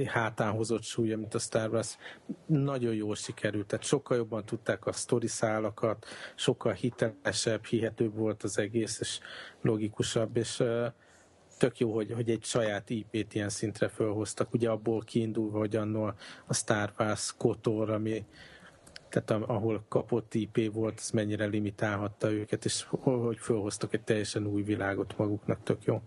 hátán 0.05 0.51
hozott 0.51 0.83
súlya, 0.83 1.17
mint 1.17 1.33
a 1.33 1.39
Star 1.39 1.69
Wars, 1.69 1.97
nagyon 2.45 2.93
jól 2.93 3.15
sikerült. 3.15 3.67
Tehát 3.67 3.85
sokkal 3.85 4.17
jobban 4.17 4.45
tudták 4.45 4.85
a 4.85 4.91
sztori 4.91 5.27
szálakat, 5.27 6.05
sokkal 6.35 6.73
hitelesebb, 6.73 7.65
hihetőbb 7.65 8.15
volt 8.15 8.43
az 8.43 8.57
egész, 8.57 8.99
és 8.99 9.19
logikusabb, 9.61 10.37
és 10.37 10.63
tök 11.57 11.79
jó, 11.79 11.93
hogy, 11.93 12.11
hogy 12.11 12.29
egy 12.29 12.43
saját 12.43 12.89
IP-t 12.89 13.33
ilyen 13.33 13.49
szintre 13.49 13.87
felhoztak. 13.87 14.53
Ugye 14.53 14.69
abból 14.69 15.01
kiindulva, 15.01 15.57
hogy 15.57 15.75
annól 15.75 16.15
a 16.47 16.53
Star 16.53 16.93
Wars 16.97 17.33
Kotor, 17.37 17.89
ami 17.89 18.25
tehát 19.09 19.31
ahol 19.31 19.85
kapott 19.87 20.33
IP 20.33 20.73
volt, 20.73 20.99
ez 20.99 21.09
mennyire 21.09 21.45
limitálhatta 21.45 22.31
őket, 22.31 22.65
és 22.65 22.85
hogy 22.89 23.37
felhoztak 23.37 23.93
egy 23.93 24.01
teljesen 24.01 24.45
új 24.45 24.61
világot 24.61 25.17
maguknak, 25.17 25.63
tök 25.63 25.83
jó. 25.83 26.01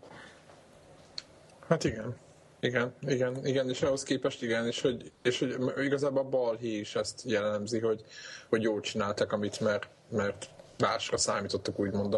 Hát 1.69 1.85
igen. 1.85 2.17
Igen, 2.63 2.95
igen, 3.01 3.47
igen, 3.47 3.69
és 3.69 3.83
ahhoz 3.83 4.03
képest 4.03 4.43
igen, 4.43 4.67
és 4.67 4.81
hogy, 4.81 5.13
és 5.23 5.39
hogy 5.39 5.57
igazából 5.85 6.23
a 6.23 6.29
balhé 6.29 6.79
is 6.79 6.95
ezt 6.95 7.23
jellemzi, 7.25 7.79
hogy, 7.79 8.05
hogy 8.49 8.63
jól 8.63 8.81
csináltak, 8.81 9.33
amit 9.33 9.61
mert, 9.61 9.89
mert 10.09 10.51
másra 10.79 11.17
számítottak, 11.17 11.79
úgymond. 11.79 12.17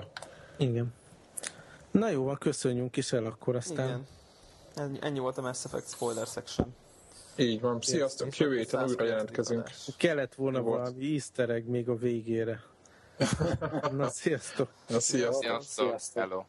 Igen. 0.56 0.94
Na 1.90 2.10
jó, 2.10 2.24
van, 2.24 2.38
köszönjünk 2.38 2.96
is 2.96 3.12
el 3.12 3.24
akkor 3.24 3.56
aztán. 3.56 3.86
Igen. 3.86 4.06
Ennyi, 4.74 4.98
ennyi 5.00 5.18
volt 5.18 5.38
a 5.38 5.40
Mass 5.40 5.64
Effect 5.64 5.88
spoiler 5.88 6.26
section. 6.26 6.74
Így 7.36 7.60
van, 7.60 7.80
sziasztok, 7.80 8.36
jövő 8.36 8.56
héten 8.56 8.88
újra 8.88 9.04
jelentkezünk. 9.04 9.70
Kellett 9.96 10.34
volna 10.34 10.60
Volt. 10.60 10.78
valami 10.78 11.12
easter 11.12 11.50
egg 11.50 11.66
még 11.66 11.88
a 11.88 11.96
végére. 11.96 12.62
Na, 13.92 14.08
sziasztok! 14.08 14.70
Na, 14.88 15.00
sziasztok! 15.00 15.42
Sziasztok! 15.42 15.86
Sziasztok. 15.86 16.22
Hello! 16.22 16.44